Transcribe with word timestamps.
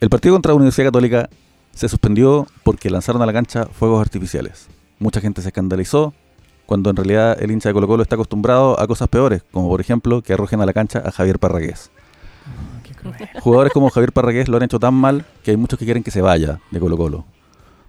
El 0.00 0.10
partido 0.10 0.36
contra 0.36 0.52
la 0.52 0.56
Universidad 0.56 0.86
Católica 0.86 1.28
se 1.72 1.88
suspendió 1.88 2.46
porque 2.62 2.88
lanzaron 2.88 3.20
a 3.20 3.26
la 3.26 3.32
cancha 3.32 3.66
fuegos 3.66 4.00
artificiales. 4.00 4.68
Mucha 5.00 5.20
gente 5.20 5.42
se 5.42 5.48
escandalizó 5.48 6.14
cuando 6.66 6.90
en 6.90 6.96
realidad 6.96 7.36
el 7.42 7.50
hincha 7.50 7.68
de 7.68 7.72
Colo 7.72 7.88
Colo 7.88 8.04
está 8.04 8.14
acostumbrado 8.14 8.78
a 8.78 8.86
cosas 8.86 9.08
peores, 9.08 9.42
como 9.50 9.68
por 9.68 9.80
ejemplo 9.80 10.22
que 10.22 10.34
arrojen 10.34 10.60
a 10.60 10.66
la 10.66 10.72
cancha 10.72 11.02
a 11.04 11.10
Javier 11.10 11.40
Parragués. 11.40 11.90
Jugadores 13.40 13.72
como 13.72 13.90
Javier 13.90 14.12
Parragués 14.12 14.48
lo 14.48 14.56
han 14.56 14.62
hecho 14.62 14.78
tan 14.78 14.94
mal 14.94 15.24
que 15.42 15.50
hay 15.50 15.56
muchos 15.56 15.80
que 15.80 15.84
quieren 15.84 16.04
que 16.04 16.12
se 16.12 16.20
vaya 16.20 16.60
de 16.70 16.78
Colo 16.78 16.96
Colo. 16.96 17.24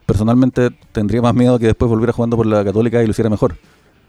Personalmente 0.07 0.71
tendría 0.91 1.21
más 1.21 1.35
miedo 1.35 1.59
que 1.59 1.67
después 1.67 1.89
volviera 1.89 2.11
jugando 2.11 2.37
por 2.37 2.47
la 2.47 2.63
Católica 2.63 3.03
y 3.03 3.05
lo 3.05 3.11
hiciera 3.11 3.29
mejor. 3.29 3.55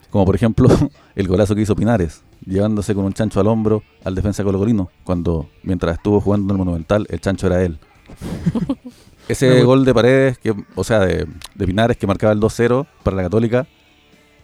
Como 0.08 0.24
por 0.24 0.34
ejemplo 0.34 0.68
el 1.16 1.28
golazo 1.28 1.54
que 1.54 1.60
hizo 1.60 1.76
Pinares, 1.76 2.22
llevándose 2.46 2.94
con 2.94 3.04
un 3.04 3.12
chancho 3.12 3.40
al 3.40 3.46
hombro 3.46 3.82
al 4.04 4.14
defensa 4.14 4.42
colocolino, 4.42 4.90
cuando 5.04 5.50
mientras 5.62 5.96
estuvo 5.96 6.18
jugando 6.18 6.54
en 6.54 6.60
el 6.60 6.64
Monumental, 6.64 7.06
el 7.10 7.20
chancho 7.20 7.46
era 7.46 7.62
él. 7.62 7.78
Ese 9.28 9.62
gol 9.62 9.84
de 9.84 9.94
Paredes, 9.94 10.38
que, 10.38 10.54
o 10.74 10.84
sea, 10.84 11.00
de, 11.00 11.26
de 11.54 11.66
Pinares 11.66 11.96
que 11.96 12.06
marcaba 12.06 12.32
el 12.32 12.40
2-0 12.40 12.86
para 13.02 13.16
la 13.16 13.22
Católica, 13.22 13.66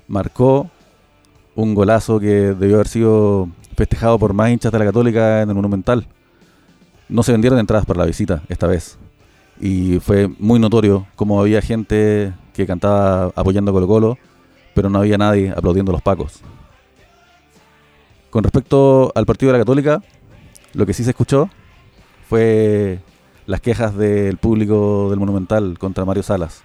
marcó 0.07 0.71
un 1.57 1.75
golazo 1.75 2.21
que 2.21 2.55
debió 2.55 2.77
haber 2.77 2.89
sido 2.89 3.49
festejado 3.77 4.19
por 4.19 4.33
más 4.33 4.51
hinchas 4.51 4.71
de 4.71 4.79
la 4.79 4.85
Católica 4.85 5.43
en 5.43 5.49
el 5.49 5.55
Monumental. 5.55 6.07
No 7.09 7.23
se 7.23 7.33
vendieron 7.33 7.59
entradas 7.59 7.87
para 7.87 8.01
la 8.01 8.07
visita 8.07 8.43
esta 8.49 8.67
vez. 8.67 8.99
Y 9.61 9.99
fue 10.01 10.29
muy 10.39 10.59
notorio 10.59 11.07
cómo 11.17 11.41
había 11.41 11.63
gente 11.63 12.35
que 12.53 12.67
cantaba 12.67 13.33
apoyando 13.35 13.71
a 13.71 13.75
Colo 13.75 13.87
Colo, 13.87 14.19
pero 14.75 14.91
no 14.91 14.99
había 14.99 15.19
nadie 15.19 15.51
aplaudiendo 15.51 15.93
a 15.93 15.95
los 15.95 16.03
pacos. 16.03 16.41
Con 18.31 18.45
respecto 18.45 19.13
al 19.15 19.25
partido 19.25 19.51
de 19.51 19.59
la 19.59 19.65
Católica, 19.65 20.03
lo 20.75 20.85
que 20.85 20.93
sí 20.93 21.05
se 21.05 21.11
escuchó 21.11 21.49
fue 22.29 22.99
las 23.47 23.61
quejas 23.61 23.97
del 23.97 24.37
público 24.39 25.09
del 25.11 25.19
Monumental 25.19 25.79
contra 25.79 26.05
Mario 26.05 26.23
Salas. 26.23 26.63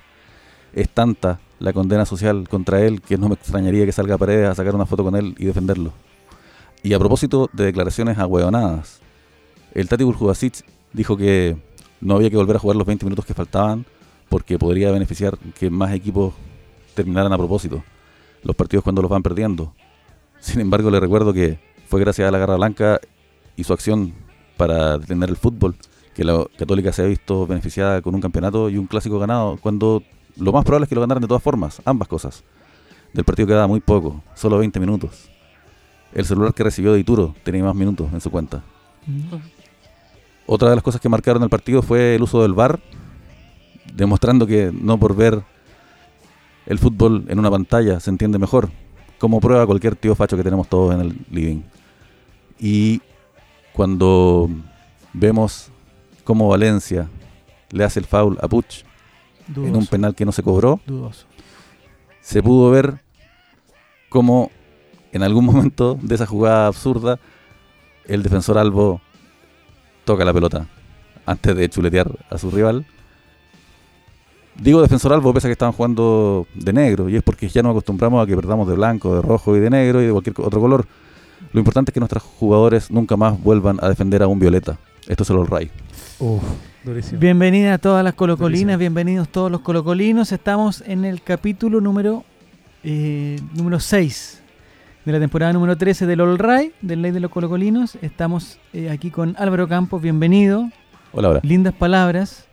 Es 0.73 0.89
tanta 0.89 1.39
la 1.59 1.73
condena 1.73 2.05
social 2.05 2.47
contra 2.49 2.81
él 2.81 3.01
que 3.01 3.17
no 3.17 3.29
me 3.29 3.35
extrañaría 3.35 3.85
que 3.85 3.91
salga 3.91 4.15
a 4.15 4.17
Paredes 4.17 4.49
a 4.49 4.55
sacar 4.55 4.73
una 4.73 4.85
foto 4.85 5.03
con 5.03 5.15
él 5.15 5.35
y 5.37 5.45
defenderlo. 5.45 5.93
Y 6.83 6.93
a 6.93 6.99
propósito 6.99 7.49
de 7.53 7.65
declaraciones 7.65 8.17
ahueonadas, 8.17 8.99
el 9.73 9.87
Tati 9.87 10.03
Burjubasic 10.03 10.65
dijo 10.93 11.15
que 11.15 11.55
no 11.99 12.15
había 12.15 12.31
que 12.31 12.37
volver 12.37 12.55
a 12.55 12.59
jugar 12.59 12.77
los 12.77 12.87
20 12.87 13.05
minutos 13.05 13.25
que 13.25 13.35
faltaban 13.35 13.85
porque 14.29 14.57
podría 14.57 14.91
beneficiar 14.91 15.37
que 15.37 15.69
más 15.69 15.93
equipos 15.93 16.33
terminaran 16.95 17.31
a 17.31 17.37
propósito 17.37 17.83
los 18.43 18.55
partidos 18.55 18.83
cuando 18.83 19.03
los 19.03 19.11
van 19.11 19.21
perdiendo. 19.21 19.73
Sin 20.39 20.59
embargo, 20.59 20.89
le 20.89 20.99
recuerdo 20.99 21.31
que 21.31 21.59
fue 21.87 21.99
gracias 21.99 22.27
a 22.27 22.31
la 22.31 22.39
Garra 22.39 22.55
Blanca 22.55 22.99
y 23.55 23.63
su 23.63 23.73
acción 23.73 24.13
para 24.57 24.97
detener 24.97 25.29
el 25.29 25.37
fútbol 25.37 25.75
que 26.21 26.25
la 26.25 26.45
Católica 26.55 26.93
se 26.93 27.01
ha 27.01 27.05
visto 27.05 27.47
beneficiada 27.47 27.99
con 28.03 28.13
un 28.13 28.21
campeonato 28.21 28.69
y 28.69 28.77
un 28.77 28.85
clásico 28.85 29.17
ganado, 29.17 29.57
cuando 29.59 30.03
lo 30.37 30.51
más 30.51 30.63
probable 30.63 30.83
es 30.83 30.89
que 30.89 30.93
lo 30.93 31.01
ganaran 31.01 31.21
de 31.21 31.27
todas 31.27 31.41
formas, 31.41 31.81
ambas 31.83 32.07
cosas. 32.07 32.43
Del 33.11 33.25
partido 33.25 33.47
quedaba 33.47 33.65
muy 33.65 33.79
poco, 33.79 34.21
solo 34.35 34.59
20 34.59 34.79
minutos. 34.79 35.29
El 36.13 36.25
celular 36.25 36.53
que 36.53 36.63
recibió 36.63 36.93
de 36.93 36.99
Ituro 36.99 37.33
tenía 37.43 37.63
más 37.63 37.73
minutos 37.73 38.13
en 38.13 38.21
su 38.21 38.29
cuenta. 38.29 38.61
Otra 40.45 40.69
de 40.69 40.75
las 40.75 40.83
cosas 40.83 41.01
que 41.01 41.09
marcaron 41.09 41.41
el 41.41 41.49
partido 41.49 41.81
fue 41.81 42.13
el 42.13 42.21
uso 42.21 42.43
del 42.43 42.53
VAR, 42.53 42.79
demostrando 43.95 44.45
que 44.45 44.71
no 44.71 44.99
por 44.99 45.15
ver 45.15 45.41
el 46.67 46.77
fútbol 46.77 47.25
en 47.29 47.39
una 47.39 47.49
pantalla 47.49 47.99
se 47.99 48.11
entiende 48.11 48.37
mejor, 48.37 48.69
como 49.17 49.39
prueba 49.39 49.65
cualquier 49.65 49.95
tío 49.95 50.13
facho 50.13 50.37
que 50.37 50.43
tenemos 50.43 50.67
todos 50.67 50.93
en 50.93 51.01
el 51.01 51.17
living. 51.31 51.63
Y 52.59 53.01
cuando 53.73 54.49
vemos 55.13 55.70
cómo 56.23 56.47
Valencia 56.47 57.07
le 57.71 57.83
hace 57.83 57.99
el 57.99 58.05
foul 58.05 58.37
a 58.41 58.47
Puch 58.47 58.83
en 59.55 59.75
un 59.75 59.85
penal 59.87 60.15
que 60.15 60.25
no 60.25 60.31
se 60.31 60.43
cobró, 60.43 60.79
Dudoso. 60.85 61.25
se 62.21 62.41
pudo 62.41 62.69
ver 62.71 63.01
cómo 64.09 64.51
en 65.11 65.23
algún 65.23 65.45
momento 65.51 65.97
de 66.01 66.15
esa 66.15 66.25
jugada 66.25 66.67
absurda 66.67 67.19
el 68.05 68.23
defensor 68.23 68.57
Albo 68.57 69.01
toca 70.05 70.25
la 70.25 70.33
pelota 70.33 70.67
antes 71.25 71.55
de 71.55 71.69
chuletear 71.69 72.11
a 72.29 72.37
su 72.37 72.49
rival. 72.51 72.85
Digo 74.57 74.81
defensor 74.81 75.13
Albo 75.13 75.33
pese 75.33 75.47
a 75.47 75.49
que 75.49 75.53
estaban 75.53 75.73
jugando 75.73 76.45
de 76.53 76.73
negro 76.73 77.09
y 77.09 77.15
es 77.15 77.23
porque 77.23 77.47
ya 77.47 77.63
nos 77.63 77.71
acostumbramos 77.71 78.21
a 78.23 78.27
que 78.27 78.35
perdamos 78.35 78.67
de 78.67 78.75
blanco, 78.75 79.15
de 79.15 79.21
rojo 79.21 79.55
y 79.55 79.59
de 79.59 79.69
negro 79.69 80.01
y 80.01 80.05
de 80.05 80.11
cualquier 80.11 80.35
otro 80.39 80.59
color. 80.59 80.85
Lo 81.53 81.59
importante 81.59 81.91
es 81.91 81.93
que 81.93 81.99
nuestros 81.99 82.23
jugadores 82.23 82.91
nunca 82.91 83.17
más 83.17 83.41
vuelvan 83.41 83.79
a 83.81 83.89
defender 83.89 84.21
a 84.23 84.27
un 84.27 84.39
violeta. 84.39 84.77
Esto 85.07 85.23
es 85.23 85.29
el 85.29 85.37
All 85.37 85.47
Right. 85.47 85.71
Uf, 86.21 86.43
durísimo. 86.83 87.19
Bienvenida 87.19 87.73
a 87.73 87.77
todas 87.79 88.03
las 88.03 88.13
colocolinas, 88.13 88.77
Durísimo. 88.77 88.79
bienvenidos 88.79 89.29
todos 89.29 89.49
los 89.51 89.61
colocolinos. 89.61 90.31
Estamos 90.31 90.83
en 90.85 91.03
el 91.03 91.21
capítulo 91.23 91.81
número 91.81 92.23
eh, 92.83 93.39
número 93.55 93.79
6 93.79 94.41
de 95.05 95.11
la 95.11 95.19
temporada 95.19 95.51
número 95.51 95.75
13 95.75 96.05
del 96.05 96.21
All 96.21 96.37
Right, 96.37 96.73
del 96.81 97.01
Ley 97.01 97.11
de 97.11 97.19
los 97.21 97.31
Colocolinos. 97.31 97.97
Estamos 98.03 98.59
eh, 98.73 98.91
aquí 98.91 99.09
con 99.09 99.35
Álvaro 99.39 99.67
Campos, 99.67 99.99
bienvenido. 100.01 100.69
Hola, 101.11 101.29
hola. 101.29 101.39
Lindas 101.41 101.73
palabras. 101.73 102.45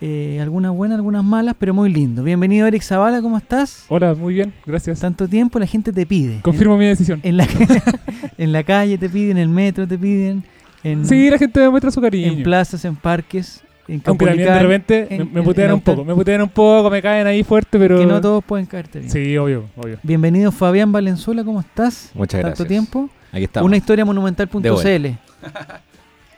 eh, 0.00 0.38
algunas 0.40 0.70
buenas, 0.72 0.96
algunas 0.96 1.24
malas, 1.24 1.56
pero 1.58 1.74
muy 1.74 1.92
lindo. 1.92 2.22
Bienvenido 2.22 2.68
Eric 2.68 2.82
Zavala, 2.82 3.20
¿cómo 3.20 3.36
estás? 3.36 3.84
Hola, 3.88 4.14
muy 4.14 4.34
bien, 4.34 4.52
gracias. 4.64 5.00
Tanto 5.00 5.26
tiempo, 5.26 5.58
la 5.58 5.66
gente 5.66 5.92
te 5.92 6.06
pide. 6.06 6.40
Confirmo 6.42 6.76
mi 6.76 6.84
decisión. 6.86 7.18
En, 7.24 7.30
en 7.30 7.36
la, 7.38 7.48
en 8.38 8.52
la 8.52 8.62
calle 8.62 8.96
te 8.96 9.08
piden, 9.08 9.38
en 9.38 9.42
el 9.44 9.48
metro 9.48 9.88
te 9.88 9.98
piden, 9.98 10.44
en, 10.84 11.06
Sí, 11.06 11.30
la 11.30 11.38
gente 11.38 11.60
me 11.60 11.70
muestra 11.70 11.90
su 11.90 12.00
cariño. 12.00 12.32
en 12.32 12.42
plazas, 12.42 12.84
en 12.84 12.96
parques, 12.96 13.62
en 13.88 14.02
Aunque 14.06 14.26
también 14.26 14.48
de 14.48 14.58
repente 14.58 15.06
en- 15.10 15.18
me, 15.32 15.40
me 15.40 15.42
putean 15.42 15.72
un 15.72 15.80
poco, 15.80 16.04
me 16.04 16.14
putean 16.14 16.42
un 16.42 16.48
poco, 16.48 16.90
me 16.90 17.00
caen 17.02 17.26
ahí 17.26 17.42
fuerte, 17.44 17.78
pero... 17.78 17.98
Que 17.98 18.06
no 18.06 18.20
todos 18.20 18.42
pueden 18.44 18.66
caerte 18.66 18.98
bien. 19.00 19.10
Sí, 19.10 19.36
obvio, 19.38 19.64
obvio. 19.76 19.98
Bienvenido 20.02 20.50
Fabián 20.52 20.90
Valenzuela, 20.92 21.44
¿cómo 21.44 21.60
estás? 21.60 22.10
Muchas 22.14 22.40
Tanto 22.40 22.48
gracias. 22.64 22.68
tiempo. 22.68 23.08
Aquí 23.32 23.44
estamos. 23.44 23.66
Una 23.66 23.76
historia 23.76 24.04
monumental.cl. 24.04 25.06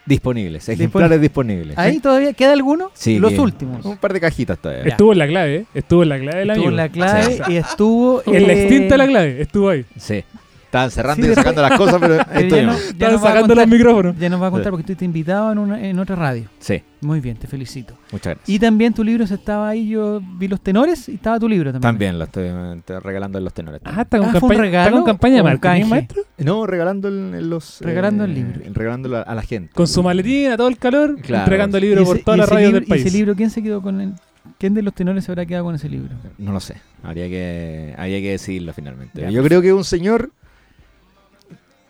Disponibles, 0.07 0.67
ejemplares 0.71 1.21
disponibles. 1.21 1.77
¿Ahí 1.77 1.99
todavía 2.01 2.33
queda 2.33 2.55
alguno? 2.55 2.91
Sí, 2.95 3.19
Los 3.19 3.31
bien. 3.33 3.43
últimos. 3.43 3.85
Un 3.85 3.99
par 3.99 4.15
de 4.15 4.21
cajitas 4.21 4.57
todavía. 4.59 4.85
Estuvo 4.85 5.13
en 5.13 5.19
la 5.19 5.27
clave, 5.29 5.55
¿eh? 5.57 5.65
Estuvo 5.75 6.03
en 6.03 6.09
la 6.09 6.19
clave 6.19 6.39
del 6.39 6.51
Estuvo 6.51 6.67
amigo. 6.69 6.71
en 6.71 6.77
la 6.77 6.89
clave 6.89 7.25
Sí. 7.37 7.43
y 7.53 7.57
estuvo 7.57 8.23
En 8.25 8.47
la 8.47 8.53
eh, 8.55 8.63
extinta 8.63 8.97
la 8.97 9.07
clave, 9.07 9.43
estuvo 9.43 9.69
ahí. 9.69 9.85
Sí. 9.99 10.25
Estaban 10.69 10.91
cerrando 10.91 11.25
Sí, 11.27 11.33
y 11.33 11.35
sacando 11.35 11.63
las 11.63 11.79
cosas, 11.79 11.97
pero 11.99 12.17
pero 12.29 12.41
estoy 12.41 12.67
no, 12.67 12.73
Estaban 12.75 13.19
sacando 13.21 13.55
los 13.55 13.67
micrófonos. 13.69 14.19
Ya 14.19 14.29
nos 14.29 14.43
va 14.43 14.49
a 14.49 14.51
contar 14.51 14.71
porque 14.71 14.83
estuviste 14.83 15.07
invitado 15.07 15.51
en, 15.53 15.59
una, 15.59 15.83
en 15.83 15.99
otra 15.99 16.15
radio. 16.15 16.45
Sí, 16.59 16.83
Muy 17.01 17.21
bien, 17.21 17.39
te 17.39 17.47
felicito. 17.47 17.95
muchas 18.13 18.35
gracias. 18.35 18.49
Y 18.51 18.59
también 18.59 18.93
tu 18.93 19.03
libro 19.03 19.27
se 19.27 19.35
estaba 19.35 19.71
ahí, 19.71 19.89
yo 19.89 20.21
vi 20.39 20.47
los 20.47 20.61
tenores 20.61 21.09
y 21.09 21.15
estaba 21.15 21.39
tu 21.41 21.49
libro 21.49 21.73
también. 21.73 21.81
También 21.91 22.19
lo 22.19 22.25
estoy, 22.27 22.49
estoy 22.77 22.99
regalando 22.99 23.39
en 23.39 23.45
los 23.45 23.55
tenores. 23.55 23.81
Ah, 23.85 24.03
está 24.03 24.19
con, 24.19 24.27
Ah, 24.29 24.31
¿fue 24.33 24.41
un 24.41 24.41
campaña, 24.49 24.61
regalo 24.61 24.87
está 24.89 24.97
con 24.99 25.05
campaña 25.07 25.37
de 25.37 25.43
marketing, 25.43 25.85
maestro. 25.89 26.23
No, 26.37 26.67
regalando 26.67 27.09
en, 27.09 27.35
en 27.35 27.49
los... 27.49 27.81
Regalando 27.81 28.25
el 28.25 28.35
libro. 28.35 28.61
Regalándolo 28.75 29.17
a, 29.17 29.23
a 29.23 29.35
la 29.35 29.43
gente. 29.43 29.73
Con 29.75 29.87
su 29.89 30.03
maletín, 30.03 30.51
a 30.51 30.59
todo 30.59 30.69
el 30.69 30.77
calor, 30.77 31.19
Claro. 31.23 31.45
entregando 31.45 31.79
Y 31.79 31.81
libros 31.81 32.07
por 32.07 32.19
todas 32.19 32.39
las 32.41 32.49
radios 32.51 32.69
libro- 32.73 32.81
del 32.81 32.89
país. 32.91 33.05
¿Y 33.05 33.09
ese 33.09 33.17
libro 33.17 33.35
quién 33.35 33.49
se 33.49 33.63
quedó 33.63 33.81
con 33.81 34.03
él? 34.03 34.13
¿Quién 34.59 34.75
de 34.75 34.83
los 34.83 34.93
tenores 34.95 35.25
se 35.25 35.31
habrá 35.31 35.47
quedado 35.47 35.65
con 35.65 35.75
ese 35.77 35.89
libro? 35.89 36.11
No 36.39 36.53
lo 36.53 36.61
sé. 36.61 36.77
Habría 37.03 37.29
que, 37.29 37.95
habría 37.97 38.21
que 38.21 38.31
decidirlo 38.33 38.73
finalmente. 38.73 39.21
Ya, 39.21 39.31
Yo 39.31 39.43
creo 39.45 39.63
que 39.63 39.73
un 39.73 39.85
señor 39.85 40.33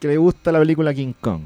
que 0.01 0.09
le 0.09 0.17
gusta 0.17 0.53
la 0.53 0.59
película 0.59 0.93
King 0.95 1.13
Kong. 1.21 1.43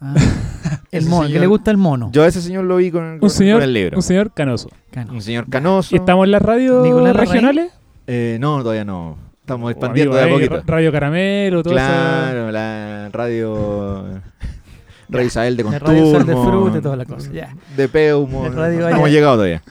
Ah, 0.00 0.14
el 0.92 1.06
mono, 1.06 1.22
que 1.22 1.28
señor- 1.34 1.40
le 1.40 1.46
gusta 1.46 1.70
el 1.70 1.76
mono. 1.76 2.10
Yo 2.12 2.22
a 2.22 2.26
ese 2.26 2.40
señor 2.40 2.64
lo 2.64 2.76
vi 2.76 2.90
con, 2.90 3.18
con- 3.18 3.24
un, 3.24 3.30
señor, 3.30 3.56
con 3.56 3.62
el 3.64 3.72
libro. 3.74 3.96
un 3.96 4.02
señor 4.02 4.30
canoso. 4.32 4.70
Cano. 4.90 5.12
Un 5.12 5.22
señor 5.22 5.48
canoso. 5.50 5.94
¿Y 5.94 5.98
estamos 5.98 6.24
en 6.24 6.30
las 6.30 6.42
radios 6.42 6.86
regionales? 7.16 7.72
Eh, 8.06 8.38
no, 8.40 8.62
todavía 8.62 8.84
no. 8.84 9.16
Estamos 9.40 9.66
Oh, 9.66 9.70
expandiendo 9.70 10.12
amigo, 10.12 10.26
de 10.26 10.30
a 10.30 10.48
poquito. 10.48 10.56
Ra- 10.56 10.76
Radio 10.76 10.92
Caramelo, 10.92 11.62
todo 11.62 11.74
eso. 11.76 11.86
Claro, 11.86 12.50
la 12.52 13.08
radio. 13.12 14.04
Radio 15.10 15.26
Isabel 15.26 15.56
de 15.56 15.64
La 15.64 15.78
radio 15.78 16.12
Sal 16.12 16.26
de 16.26 16.32
Conturmo. 16.34 16.64
Fruta, 16.66 16.82
toda 16.82 16.96
la 16.96 17.04
cosa. 17.06 17.30
Ya. 17.32 17.54
De 17.74 17.88
Peumo. 17.88 18.46
No 18.50 18.66
hemos 18.66 19.08
llegado 19.10 19.36
todavía. 19.36 19.62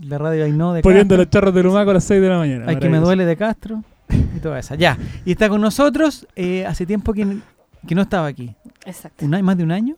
La 0.00 0.16
radio 0.16 0.44
Ainhoa 0.44 0.74
de 0.74 0.82
Poniendo 0.82 1.14
Castro. 1.14 1.16
los 1.24 1.30
charros 1.30 1.54
de 1.54 1.62
Lumaco 1.64 1.90
a 1.90 1.94
las 1.94 2.04
6 2.04 2.20
de 2.22 2.28
la 2.28 2.38
mañana. 2.38 2.66
Hay 2.68 2.76
que 2.76 2.88
me 2.88 2.98
duele 2.98 3.24
de 3.26 3.36
Castro 3.36 3.82
y 4.08 4.38
toda 4.38 4.60
esa. 4.60 4.76
Ya. 4.76 4.96
Y 5.24 5.32
está 5.32 5.48
con 5.48 5.60
nosotros 5.60 6.28
eh, 6.36 6.64
hace 6.64 6.86
tiempo 6.86 7.12
que, 7.12 7.26
que 7.86 7.94
no 7.94 8.02
estaba 8.02 8.26
aquí. 8.26 8.54
Exacto. 8.84 9.24
¿Un 9.24 9.34
año, 9.34 9.44
¿Más 9.44 9.56
de 9.56 9.64
un 9.64 9.72
año? 9.72 9.96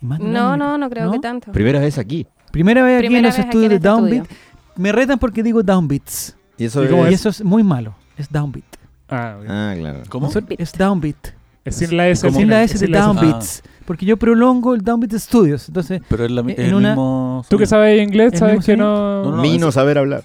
¿Más 0.00 0.18
de 0.18 0.24
un 0.24 0.32
No, 0.32 0.50
año? 0.52 0.56
no, 0.56 0.78
no 0.78 0.90
creo 0.90 1.10
que 1.10 1.18
tanto. 1.18 1.52
Primera 1.52 1.80
vez 1.80 1.98
aquí. 1.98 2.26
Primera 2.52 2.82
vez 2.82 2.98
aquí 2.98 3.08
Primera 3.08 3.28
en 3.28 3.34
los 3.34 3.38
estudios 3.38 3.68
de 3.70 3.76
este 3.76 3.88
Downbeat. 3.88 4.22
estudio. 4.22 4.40
Me 4.76 4.92
retan 4.92 5.18
porque 5.18 5.42
digo 5.42 5.62
Downbeats. 5.62 6.36
¿Y 6.58 6.64
eso 6.66 6.84
¿Y 6.84 6.88
cómo 6.88 7.04
Y 7.06 7.08
es? 7.14 7.20
eso 7.20 7.28
es 7.30 7.42
muy 7.44 7.62
malo. 7.62 7.94
Es 8.16 8.30
Downbeat. 8.30 8.64
Ah. 9.08 9.36
Ah, 9.48 9.74
claro. 9.78 10.02
¿Cómo? 10.08 10.28
Eso 10.28 10.40
Es 10.58 10.72
Downbeat. 10.72 11.16
Es 11.64 11.76
sin 11.76 11.96
la 11.96 12.08
S. 12.08 12.30
Sin 12.30 12.48
la 12.48 12.62
S 12.62 12.74
es 12.74 12.80
de. 12.80 12.86
Downbeats. 12.88 13.62
Porque 13.84 14.04
yo 14.06 14.16
prolongo 14.16 14.74
el 14.74 14.82
Downbeat 14.82 15.12
Studios. 15.14 15.68
Entonces, 15.68 16.00
Pero 16.08 16.24
es, 16.24 16.30
la, 16.30 16.42
mi- 16.42 16.52
En 16.52 16.60
es 16.60 16.68
el 16.68 16.74
una- 16.74 16.88
mismo... 16.90 17.44
Tú 17.48 17.56
que 17.58 17.66
sabes 17.66 18.00
inglés, 18.02 18.32
¿El 18.34 18.38
sabes 18.38 18.64
que 18.64 18.76
no... 18.76 19.22
No, 19.24 19.36
no, 19.36 19.42
Vino 19.42 19.68
eso- 19.68 19.72
saber 19.72 19.98
hablar. 19.98 20.24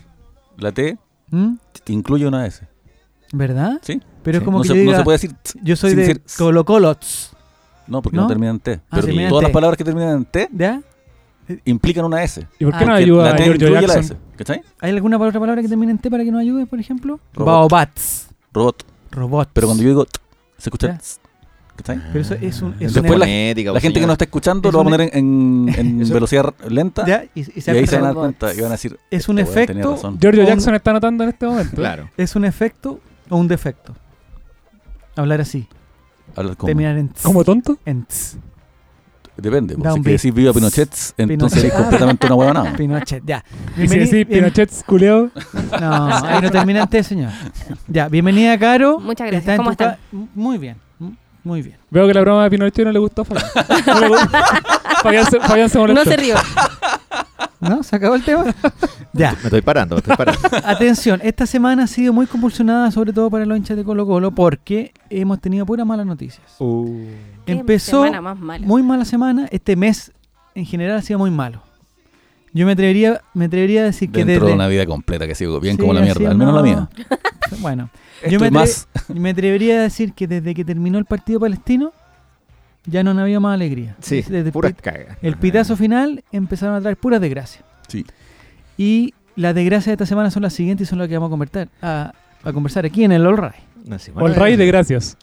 La 0.57 0.71
T 0.71 0.97
¿Mm? 1.29 1.55
te 1.83 1.93
incluye 1.93 2.27
una 2.27 2.45
S. 2.45 2.67
¿verdad? 3.33 3.79
¿Sí? 3.81 4.01
Pero 4.23 4.37
es 4.37 4.43
como 4.43 4.57
no, 4.57 4.63
que 4.63 4.69
se, 4.69 4.85
yo 4.85 4.91
no 4.91 4.97
se 4.97 5.03
puede 5.03 5.15
decir... 5.17 5.31
yo 5.63 5.75
soy 5.75 5.95
de 5.95 6.01
decir- 6.07 6.21
Colocolots. 6.37 7.31
No, 7.87 8.01
porque 8.01 8.15
¿No? 8.15 8.23
no, 8.23 8.27
termina 8.27 8.51
en 8.51 8.59
T. 8.59 8.79
Ah, 8.89 8.99
Pero 9.01 9.29
todas 9.29 9.43
las 9.43 9.51
palabras 9.51 9.77
que 9.77 9.83
terminan 9.83 10.17
en 10.17 10.25
T 10.25 10.47
¿Ya? 10.53 10.81
implican 11.65 12.05
una 12.05 12.23
S. 12.23 12.45
¿Y 12.59 12.65
por 12.65 12.77
qué 12.77 12.83
Ah, 12.83 12.87
no 12.87 12.93
ayuda 12.93 13.23
la 13.25 13.29
a 13.31 13.35
T 13.35 13.43
Giorgio 13.43 13.67
incluye 13.67 13.87
la 13.87 13.93
S. 13.93 14.01
Jackson? 14.01 14.17
¿Cachai? 14.37 14.61
¿Hay 14.79 14.91
alguna 14.91 15.17
otra 15.17 15.39
palabra 15.39 15.61
que 15.61 15.67
termine 15.67 15.91
en 15.91 15.97
T 15.97 16.09
para 16.09 16.23
que 16.23 16.31
nos 16.31 16.41
ayude, 16.41 16.65
por 16.65 16.79
ejemplo? 16.79 17.19
Robot. 17.33 17.45
Baobats. 17.53 18.27
Robot. 18.53 18.83
Robots. 19.11 19.49
Pero 19.53 19.67
cuando 19.67 19.83
yo 19.83 19.89
digo 19.89 20.05
t, 20.05 20.19
se 20.57 20.69
escucha 20.69 20.87
Ya. 20.87 20.97
tss, 20.99 21.19
¿cachai? 21.75 21.99
Pero 22.13 22.19
eso 22.21 22.35
es 22.35 22.61
un- 22.61 22.75
es 22.79 22.93
Después 22.93 23.11
un- 23.13 23.19
la- 23.19 23.25
gente 23.81 23.99
que 23.99 24.05
nos 24.05 24.13
está 24.13 24.23
escuchando 24.25 24.69
Es 24.69 24.73
lo 24.73 24.79
va 24.83 24.89
a 24.89 24.91
poner 24.91 25.09
en, 25.13 25.65
velocidad 26.13 26.53
lenta 26.69 27.05
Ya, 27.05 27.25
y, 27.35 27.41
y 27.41 27.51
y 27.55 27.61
se 27.61 27.71
ahí 27.71 27.85
se 27.87 27.95
van 27.95 28.03
a 28.05 28.07
dar 28.07 28.15
cuenta 28.15 28.53
y 28.53 28.57
van 28.61 28.67
a 28.67 28.71
decir 28.75 28.97
Es 29.09 29.27
un 29.27 29.39
"Este 29.39 29.63
efecto- 29.63 29.91
razón". 29.95 30.17
Giorgio 30.21 30.43
Jackson 30.43 30.75
está 30.75 30.91
anotando 30.91 31.23
en 31.25 31.31
este 31.31 31.45
momento. 31.47 31.75
Claro. 31.75 32.09
¿Es 32.15 32.35
un 32.37 32.45
efecto 32.45 32.99
o 33.29 33.35
un 33.37 33.47
defecto? 33.49 33.93
Hablar 35.15 35.41
así. 35.41 35.67
Hablar 36.35 36.55
como- 36.57 36.67
Terminar 36.67 36.97
en 36.97 37.09
tss. 37.09 37.23
¿Como 37.23 37.43
tonto? 37.43 37.77
En 37.85 38.05
tss. 38.05 38.37
Depende, 39.37 39.75
pues, 39.75 39.93
si 39.95 40.01
decís 40.01 40.33
viva 40.35 40.53
Pinochet, 40.53 40.89
entonces 41.17 41.63
eres 41.63 41.73
completamente 41.73 42.27
una 42.27 42.35
huevonada. 42.35 42.73
Pinochet, 42.77 43.23
ya. 43.25 43.43
Y 43.77 43.87
si 43.87 43.97
decís 43.97 44.25
Pinochet 44.27 44.69
culeado, 44.85 45.31
No, 45.79 46.05
ahí 46.15 46.41
no 46.41 46.51
termina 46.51 46.81
en 46.83 46.87
T, 46.89 47.01
señor. 47.03 47.31
Ya, 47.87 48.07
bienvenida, 48.07 48.57
Caro. 48.59 48.99
Muchas 48.99 49.27
gracias. 49.27 49.43
Está 49.53 49.57
¿Cómo 49.57 49.71
están? 49.71 49.97
Muy 50.35 50.57
bien, 50.59 50.77
muy 51.43 51.61
bien. 51.63 51.77
veo 51.89 52.05
que 52.07 52.13
la 52.13 52.21
broma 52.21 52.43
de 52.43 52.49
Pinochet 52.51 52.85
no 52.85 52.91
le 52.91 52.99
gustó 52.99 53.23
a 53.23 53.25
Fabián. 53.25 53.45
No 53.87 53.99
le 54.01 54.07
gustó. 54.09 54.27
Fabián 55.01 55.25
se, 55.25 55.39
Fabián 55.39 55.69
se 55.69 55.77
No 55.79 55.87
molestó. 55.87 56.11
se 56.11 56.17
rió. 56.17 56.35
¿No? 57.61 57.83
¿Se 57.83 57.95
acabó 57.95 58.15
el 58.15 58.23
tema? 58.23 58.45
ya. 59.13 59.33
Me 59.33 59.43
estoy 59.43 59.61
parando, 59.61 59.95
me 59.95 59.99
estoy 59.99 60.15
parando. 60.15 60.41
Atención, 60.65 61.19
esta 61.23 61.45
semana 61.45 61.83
ha 61.83 61.87
sido 61.87 62.11
muy 62.11 62.25
convulsionada, 62.25 62.89
sobre 62.91 63.13
todo 63.13 63.29
para 63.29 63.45
los 63.45 63.55
hinchas 63.57 63.77
de 63.77 63.83
Colo 63.83 64.05
Colo, 64.05 64.31
porque 64.31 64.93
hemos 65.09 65.39
tenido 65.39 65.65
puras 65.65 65.85
malas 65.85 66.05
noticias. 66.05 66.41
Qué 67.45 67.51
Empezó 67.53 68.03
semana 68.03 68.21
más 68.21 68.39
mala. 68.39 68.65
muy 68.65 68.81
mala 68.83 69.05
semana, 69.05 69.47
este 69.51 69.75
mes 69.75 70.11
en 70.55 70.65
general 70.65 70.97
ha 70.97 71.01
sido 71.01 71.19
muy 71.19 71.31
malo. 71.31 71.61
Yo 72.53 72.65
me 72.65 72.73
atrevería, 72.73 73.21
me 73.33 73.45
atrevería 73.45 73.81
a 73.81 73.85
decir 73.85 74.11
que 74.11 74.25
Dentro 74.25 74.33
de 74.33 74.51
desde... 74.51 74.55
una 74.55 74.67
vida 74.67 74.85
completa 74.85 75.25
que 75.25 75.31
ha 75.31 75.35
sido 75.35 75.59
bien 75.61 75.75
Sí, 75.75 75.81
como 75.81 75.93
la 75.93 76.01
mierda, 76.01 76.31
al 76.31 76.37
menos 76.37 76.53
la 76.53 76.61
mía. 76.63 76.89
Bueno, 77.59 77.89
yo 78.29 78.39
más 78.49 78.87
me 79.13 79.31
atrevería 79.31 79.79
a 79.79 79.81
decir 79.81 80.13
que 80.13 80.25
desde 80.25 80.53
que 80.53 80.63
terminó 80.63 80.97
el 80.97 81.03
partido 81.03 81.37
palestino 81.41 81.91
ya 82.85 83.03
no 83.03 83.11
había 83.19 83.39
más 83.39 83.53
alegría. 83.53 83.95
Sí, 83.99 84.21
Desde 84.27 84.51
puras 84.51 84.73
pit- 84.73 84.81
cagas. 84.81 85.17
el 85.21 85.37
pitazo 85.37 85.75
final 85.75 86.23
empezaron 86.31 86.75
a 86.75 86.81
traer 86.81 86.97
puras 86.97 87.21
desgracias. 87.21 87.63
Sí. 87.87 88.05
Y 88.77 89.13
las 89.35 89.53
desgracias 89.55 89.87
de 89.87 89.91
esta 89.93 90.05
semana 90.05 90.31
son 90.31 90.43
las 90.43 90.53
siguientes 90.53 90.87
y 90.87 90.89
son 90.89 90.99
las 90.99 91.07
que 91.07 91.15
vamos 91.15 91.27
a 91.27 91.31
conversar, 91.31 91.69
a, 91.81 92.13
a 92.43 92.53
conversar 92.53 92.85
aquí 92.85 93.03
en 93.03 93.11
el 93.11 93.25
All 93.25 93.37
semana 93.99 94.25
All 94.27 94.35
right 94.35 94.57
de 94.57 94.65
gracias. 94.65 95.17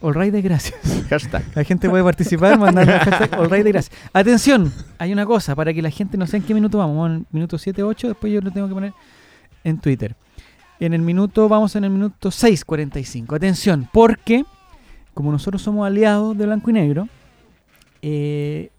All 0.00 0.14
de 0.32 0.42
gracias. 0.42 0.76
Hashtag. 1.10 1.42
La 1.54 1.64
gente 1.64 1.88
puede 1.90 2.04
participar 2.04 2.56
mandando 2.58 2.92
hashtag 2.92 3.38
All 3.40 3.50
Right 3.50 3.64
de 3.64 3.72
gracias. 3.72 3.96
Atención, 4.12 4.72
hay 4.98 5.12
una 5.12 5.26
cosa 5.26 5.56
para 5.56 5.74
que 5.74 5.82
la 5.82 5.90
gente 5.90 6.16
no 6.16 6.26
sé 6.26 6.36
en 6.36 6.44
qué 6.44 6.54
minuto 6.54 6.78
vamos. 6.78 6.96
Vamos 6.96 7.10
en 7.10 7.16
el 7.22 7.26
minuto 7.32 7.58
7, 7.58 7.82
8, 7.82 8.08
después 8.08 8.32
yo 8.32 8.40
lo 8.40 8.50
tengo 8.52 8.68
que 8.68 8.74
poner 8.74 8.92
en 9.64 9.78
Twitter. 9.80 10.14
En 10.78 10.94
el 10.94 11.02
minuto, 11.02 11.48
vamos 11.48 11.74
en 11.74 11.82
el 11.84 11.90
minuto 11.90 12.28
6.45. 12.30 13.34
Atención, 13.34 13.88
porque 13.92 14.44
como 15.18 15.32
nosotros 15.32 15.60
somos 15.60 15.84
aliados 15.84 16.38
de 16.38 16.46
Blanco 16.46 16.70
y 16.70 16.74
Negro, 16.74 17.08
eh, 18.02 18.70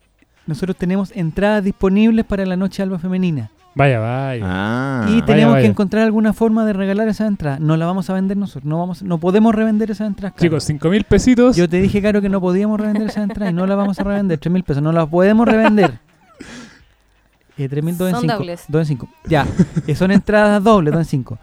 nosotros 0.47 0.77
tenemos 0.77 1.11
entradas 1.13 1.65
disponibles 1.65 2.23
para 2.23 2.45
la 2.45 2.55
noche 2.55 2.81
alba 2.81 2.97
femenina. 2.97 3.51
Vaya, 3.75 3.99
vaya. 3.99 4.41
Ah. 4.45 5.05
y 5.09 5.21
tenemos 5.23 5.55
vaya. 5.55 5.63
que 5.63 5.67
encontrar 5.67 6.03
alguna 6.03 6.31
forma 6.31 6.65
de 6.65 6.71
regalar 6.71 7.09
esa 7.09 7.27
entrada. 7.27 7.59
No 7.59 7.75
la 7.75 7.85
vamos 7.85 8.09
a 8.09 8.13
vender 8.13 8.37
nosotros. 8.37 8.63
No, 8.63 8.79
vamos, 8.79 9.03
no 9.03 9.17
podemos 9.17 9.53
revender 9.53 9.91
esa 9.91 10.05
entrada. 10.05 10.33
Chicos, 10.39 10.63
5 10.63 10.89
mil 10.89 11.03
pesitos. 11.03 11.57
Yo 11.57 11.67
te 11.67 11.81
dije, 11.81 12.01
Caro, 12.01 12.21
que 12.21 12.29
no 12.29 12.39
podíamos 12.39 12.79
revender 12.79 13.09
esa 13.09 13.21
entrada 13.21 13.51
y 13.51 13.53
no 13.53 13.67
la 13.67 13.75
vamos 13.75 13.99
a 13.99 14.03
revender. 14.05 14.39
3 14.39 14.53
mil 14.53 14.63
pesos, 14.63 14.81
no 14.81 14.93
la 14.93 15.05
podemos 15.05 15.45
revender. 15.45 15.99
Eh, 17.59 17.67
3 17.69 17.83
mil, 17.83 17.97
2 17.97 18.07
en 18.07 18.13
Son 18.15 18.21
5. 18.21 18.33
dobles. 18.35 18.63
2 18.69 18.81
en 18.81 18.87
5. 18.87 19.09
Ya, 19.25 19.45
eh, 19.85 19.95
son 19.95 20.11
entradas 20.11 20.63
dobles, 20.63 20.93
2 20.93 21.01
en 21.01 21.05
5. 21.05 21.37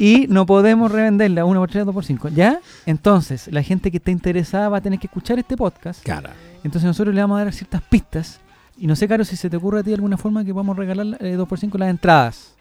Y 0.00 0.26
no 0.28 0.44
podemos 0.46 0.90
revenderla 0.90 1.44
1 1.44 1.60
por 1.60 1.70
3, 1.70 1.86
2 1.86 1.94
por 1.94 2.04
5. 2.04 2.28
¿Ya? 2.30 2.60
Entonces, 2.86 3.48
la 3.52 3.62
gente 3.62 3.90
que 3.90 3.98
esté 3.98 4.10
interesada 4.10 4.68
va 4.68 4.78
a 4.78 4.80
tener 4.80 4.98
que 4.98 5.06
escuchar 5.06 5.38
este 5.38 5.56
podcast. 5.56 6.02
Cara. 6.04 6.30
Entonces, 6.64 6.84
nosotros 6.84 7.14
le 7.14 7.20
vamos 7.20 7.40
a 7.40 7.44
dar 7.44 7.52
ciertas 7.52 7.82
pistas. 7.82 8.40
Y 8.76 8.86
no 8.86 8.96
sé, 8.96 9.06
Caro, 9.06 9.24
si 9.24 9.36
se 9.36 9.48
te 9.48 9.56
ocurre 9.56 9.80
a 9.80 9.82
ti 9.82 9.92
alguna 9.94 10.16
forma 10.16 10.44
que 10.44 10.52
podamos 10.52 10.76
regalar 10.76 11.16
eh, 11.20 11.34
2 11.34 11.48
por 11.48 11.58
5 11.58 11.78
las 11.78 11.90
entradas. 11.90 12.54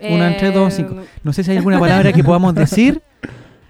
Una 0.00 0.32
entre 0.32 0.50
dos, 0.50 0.74
cinco. 0.74 0.96
No 1.22 1.32
sé 1.32 1.44
si 1.44 1.52
hay 1.52 1.58
alguna 1.58 1.78
palabra 1.78 2.12
que 2.12 2.24
podamos 2.24 2.54
decir. 2.56 3.00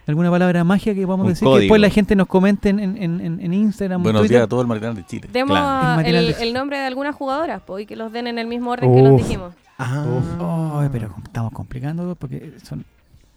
Alguna 0.07 0.31
palabra 0.31 0.65
magia 0.65 0.95
que 0.95 1.05
podamos 1.05 1.27
Un 1.27 1.33
decir. 1.33 1.41
Que 1.41 1.45
código. 1.47 1.61
después 1.61 1.81
la 1.81 1.91
gente 1.91 2.17
nos 2.17 2.27
comente 2.27 2.71
en, 2.71 2.81
en, 2.81 2.97
en, 2.99 3.41
en 3.41 3.55
Instagram. 3.55 4.03
buenos 4.03 4.29
días 4.29 4.43
a 4.43 4.47
todo 4.49 4.61
el 4.63 4.67
matinal 4.67 4.95
de 4.97 5.07
Chile. 5.07 5.29
Demos 5.33 5.57
Claro. 5.57 6.01
El 6.01 6.15
el, 6.17 6.35
de- 6.35 6.43
el 6.43 6.53
nombre 6.53 6.79
de 6.79 6.87
algunas 6.87 7.15
jugadoras 7.15 7.61
po, 7.63 7.79
y 7.79 7.87
que 7.87 7.95
los 7.95 8.13
den 8.13 8.27
en 8.27 8.39
el 8.39 8.47
mismo 8.49 8.71
orden 8.73 8.93
que 8.95 9.03
los 9.03 9.17
dijimos. 9.17 9.55
Ah. 9.79 10.05
Oh, 10.41 10.83
pero 10.91 11.15
estamos 11.25 11.53
complicando 11.53 12.15
porque 12.17 12.53
son. 12.65 12.85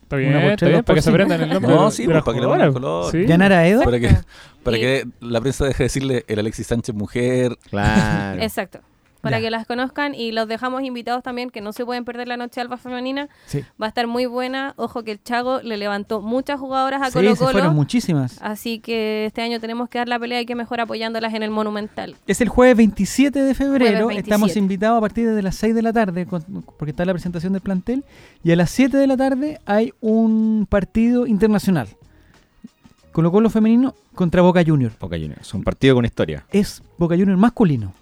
Está 0.03 0.17
bien, 0.17 0.31
Una 0.31 0.41
por 0.41 0.51
está 0.51 0.67
bien, 0.67 0.83
para 0.83 0.95
que 0.95 1.01
se 1.01 1.05
cinco. 1.09 1.15
aprendan 1.15 1.41
el 1.41 1.49
nombre 1.53 1.73
No, 1.75 1.85
de, 1.85 1.91
sí, 1.91 2.03
de 2.05 2.11
pues, 2.11 2.23
para 2.23 2.35
que 2.35 2.41
le 2.41 2.47
pongan 2.47 2.73
color. 2.73 3.11
Sí. 3.11 3.25
¿Yanara 3.25 3.67
Edo? 3.67 3.83
Para 3.83 3.99
que, 3.99 4.15
para 4.63 4.77
Y- 4.77 4.81
que 4.81 5.07
la 5.21 5.41
prensa 5.41 5.65
deje 5.65 5.77
de 5.79 5.83
decirle 5.85 6.25
el 6.27 6.39
Alexis 6.39 6.67
Sánchez 6.67 6.93
mujer. 6.95 7.57
Claro. 7.71 8.41
Exacto. 8.41 8.79
Para 9.25 9.39
Ya. 9.39 9.43
que 9.45 9.51
las 9.51 9.67
conozcan 9.67 10.15
y 10.15 10.31
los 10.31 10.47
dejamos 10.47 10.83
invitados 10.83 11.21
también, 11.23 11.49
que 11.49 11.59
no 11.59 11.73
se 11.73 11.83
pueden 11.83 12.05
perder 12.05 12.27
la 12.29 12.37
noche 12.37 12.61
alba 12.61 12.77
femenina. 12.77 13.27
Sí. 13.47 13.61
Va 13.81 13.87
a 13.87 13.89
estar 13.89 14.07
muy 14.07 14.25
buena. 14.25 14.73
Ojo 14.77 15.03
que 15.03 15.11
el 15.11 15.21
Chago 15.23 15.61
le 15.61 15.75
levantó 15.77 16.21
muchas 16.21 16.59
jugadoras 16.59 17.01
a 17.01 17.07
Sí, 17.07 17.13
Colo 17.13 17.31
se 17.31 17.35
fueron 17.43 17.61
Colo. 17.63 17.73
muchísimas. 17.73 18.37
Así 18.41 18.79
que 18.79 19.25
este 19.25 19.41
año 19.41 19.59
tenemos 19.59 19.89
que 19.89 19.97
dar 19.97 20.07
la 20.07 20.17
pelea 20.19 20.39
y 20.41 20.45
que 20.45 20.55
mejor 20.55 20.79
apoyándolas 20.79 21.33
en 21.33 21.43
el 21.43 21.49
Monumental. 21.51 22.15
Es 22.27 22.39
el 22.39 22.49
jueves 22.49 22.77
27 22.77 23.41
de 23.41 23.53
febrero. 23.53 23.75
Jueves 24.05 24.07
27. 24.07 24.29
Estamos 24.29 24.55
invitados 24.55 24.97
a 24.99 25.01
partir 25.01 25.29
de 25.29 25.41
las 25.41 25.55
6 25.55 25.75
de 25.75 25.81
la 25.81 25.91
tarde, 25.91 26.25
con- 26.25 26.63
porque 26.77 26.91
está 26.91 27.03
la 27.03 27.13
presentación 27.13 27.53
del 27.53 27.61
plantel. 27.61 28.05
Y 28.43 28.51
a 28.51 28.55
las 28.55 28.69
7 28.69 28.95
de 28.97 29.07
la 29.07 29.17
tarde 29.17 29.59
hay 29.65 29.91
un 30.01 30.67
partido 30.69 31.25
internacional. 31.27 31.87
Colo 33.11 33.31
Colo 33.31 33.49
femenino 33.49 33.95
contra 34.13 34.41
Boca 34.41 34.61
Junior. 34.65 34.91
Boca 34.99 35.15
Juniors. 35.17 35.53
Un 35.53 35.63
partido 35.63 35.95
con 35.95 36.05
historia. 36.05 36.45
Es 36.51 36.83
Boca 36.97 37.15
Junior 37.15 37.37
masculino. 37.37 37.93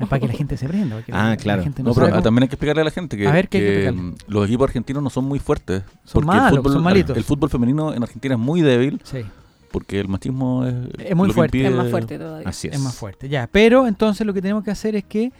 Es 0.00 0.08
para 0.08 0.20
que 0.20 0.26
la 0.28 0.34
gente 0.34 0.56
se 0.56 0.68
prenda. 0.68 0.96
para 0.96 1.06
que 1.06 1.12
Ah, 1.12 1.16
la- 1.24 1.28
la 1.30 1.36
claro. 1.36 1.62
gente 1.62 1.82
No, 1.82 1.88
no 1.90 1.94
pero 1.94 2.08
cómo- 2.10 2.22
también 2.22 2.42
hay 2.42 2.48
que 2.48 2.54
explicarle 2.56 2.82
a 2.82 2.84
la 2.84 2.90
gente 2.90 3.16
que, 3.16 3.26
A 3.26 3.32
ver, 3.32 3.48
¿qué 3.48 3.58
hay 3.58 3.64
que 3.64 3.70
que, 3.70 3.84
explicarle? 3.86 4.14
los 4.28 4.46
equipos 4.46 4.64
argentinos 4.68 5.02
no 5.02 5.10
son 5.10 5.24
muy 5.24 5.38
fuertes. 5.38 5.82
Son 6.04 6.24
malos, 6.26 6.50
el 6.52 6.56
fútbol, 6.58 6.72
son 6.72 6.82
malitos. 6.82 7.16
El 7.16 7.24
fútbol 7.24 7.48
femenino 7.50 7.94
en 7.94 8.02
Argentina 8.02 8.34
es 8.34 8.40
muy 8.40 8.60
débil 8.60 9.00
Sí, 9.04 9.18
porque 9.70 10.00
el 10.00 10.08
machismo 10.08 10.66
es, 10.66 10.74
Es 10.98 11.16
muy 11.16 11.30
fuerte. 11.32 11.58
impide- 11.58 11.68
Es 11.70 11.74
más 11.76 11.90
fuerte 11.90 12.18
todavía. 12.18 12.48
Así 12.48 12.68
es. 12.68 12.74
es 12.74 12.80
más 12.80 12.94
fuerte. 12.94 13.28
Ya, 13.28 13.48
pero 13.50 13.86
entonces 13.86 14.26
lo 14.26 14.34
que 14.34 14.42
tenemos 14.42 14.62
que 14.64 14.70
hacer 14.70 14.94
es 14.96 15.04
que 15.04 15.32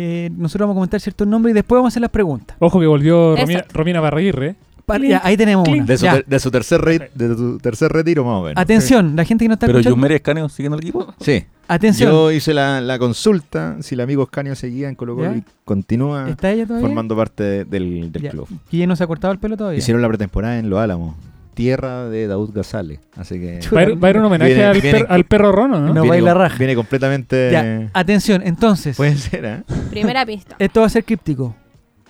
eh, 0.00 0.30
nosotros 0.36 0.66
vamos 0.66 0.74
a 0.74 0.78
comentar 0.78 1.00
ciertos 1.00 1.26
nombres 1.26 1.52
y 1.52 1.54
después 1.54 1.76
vamos 1.78 1.90
a 1.90 1.92
hacer 1.92 2.02
las 2.02 2.10
preguntas. 2.10 2.56
Ojo 2.60 2.78
que 2.78 2.86
volvió 2.86 3.34
Romina. 3.36 3.64
Romina 3.72 4.00
Barraguirre. 4.00 4.54
Ya, 5.08 5.20
ahí 5.24 5.36
tenemos 5.36 5.68
una. 5.68 5.84
De 5.84 5.98
su, 5.98 6.04
Ya. 6.04 6.12
ter- 6.14 6.26
de 6.26 6.38
su 6.40 6.50
tercer 6.50 6.80
re- 6.80 7.10
de 7.14 7.34
su 7.36 7.58
tercer 7.58 7.92
retiro, 7.92 8.24
más 8.24 8.34
o 8.40 8.42
menos. 8.44 8.60
Atención, 8.60 9.14
la 9.14 9.24
gente 9.24 9.44
que 9.44 9.48
no 9.48 9.54
está 9.54 9.66
Pero 9.66 9.78
escuchando. 9.78 9.96
Yusmeri 9.96 10.14
Escanio 10.14 10.48
sigue 10.48 10.66
en 10.68 10.72
el 10.74 10.78
equipo. 10.80 11.14
Sí. 11.20 11.44
Atención. 11.68 12.10
Yo 12.10 12.32
hice 12.32 12.54
la, 12.54 12.80
la 12.80 12.98
consulta 12.98 13.76
si 13.80 13.94
el 13.94 14.00
amigo 14.00 14.22
Escanio 14.22 14.54
seguía 14.56 14.88
en 14.88 14.94
Colo 14.94 15.34
y 15.36 15.44
continúa 15.64 16.30
¿Está 16.30 16.50
ella 16.50 16.66
todavía? 16.66 16.86
formando 16.86 17.14
parte 17.14 17.42
de- 17.42 17.64
del, 17.66 18.10
del 18.10 18.22
Ya. 18.22 18.30
club. 18.30 18.48
Y 18.70 18.78
ella 18.78 18.86
no 18.86 18.96
se 18.96 19.04
ha 19.04 19.06
cortado 19.06 19.32
el 19.32 19.38
pelo 19.38 19.56
todavía. 19.56 19.78
Hicieron 19.78 20.00
la 20.00 20.08
pretemporada 20.08 20.58
en 20.58 20.70
Los 20.70 20.78
Álamos, 20.80 21.14
tierra 21.52 22.08
de 22.08 22.26
Daud 22.26 22.52
Gazale. 22.54 23.00
Así 23.16 23.38
que. 23.38 23.60
Va 23.74 23.80
a 24.08 24.10
ir, 24.10 24.16
un 24.16 24.24
homenaje 24.24 24.54
Viene- 24.54 24.64
al, 24.66 24.80
viene- 24.80 24.98
per- 25.00 25.06
al 25.12 25.24
perro 25.24 25.52
Rono, 25.52 25.78
¿no? 25.80 25.88
No. 25.88 25.92
viene, 26.02 26.08
baila 26.08 26.32
raja. 26.32 26.56
viene 26.56 26.74
completamente. 26.74 27.50
Ya, 27.52 27.90
atención, 27.92 28.40
entonces. 28.46 28.96
Puede 28.96 29.16
ser, 29.16 29.44
¿eh? 29.44 29.62
Primera 29.90 30.24
pista. 30.24 30.56
Esto 30.58 30.80
va 30.80 30.86
a 30.86 30.90
ser 30.90 31.04
críptico. 31.04 31.54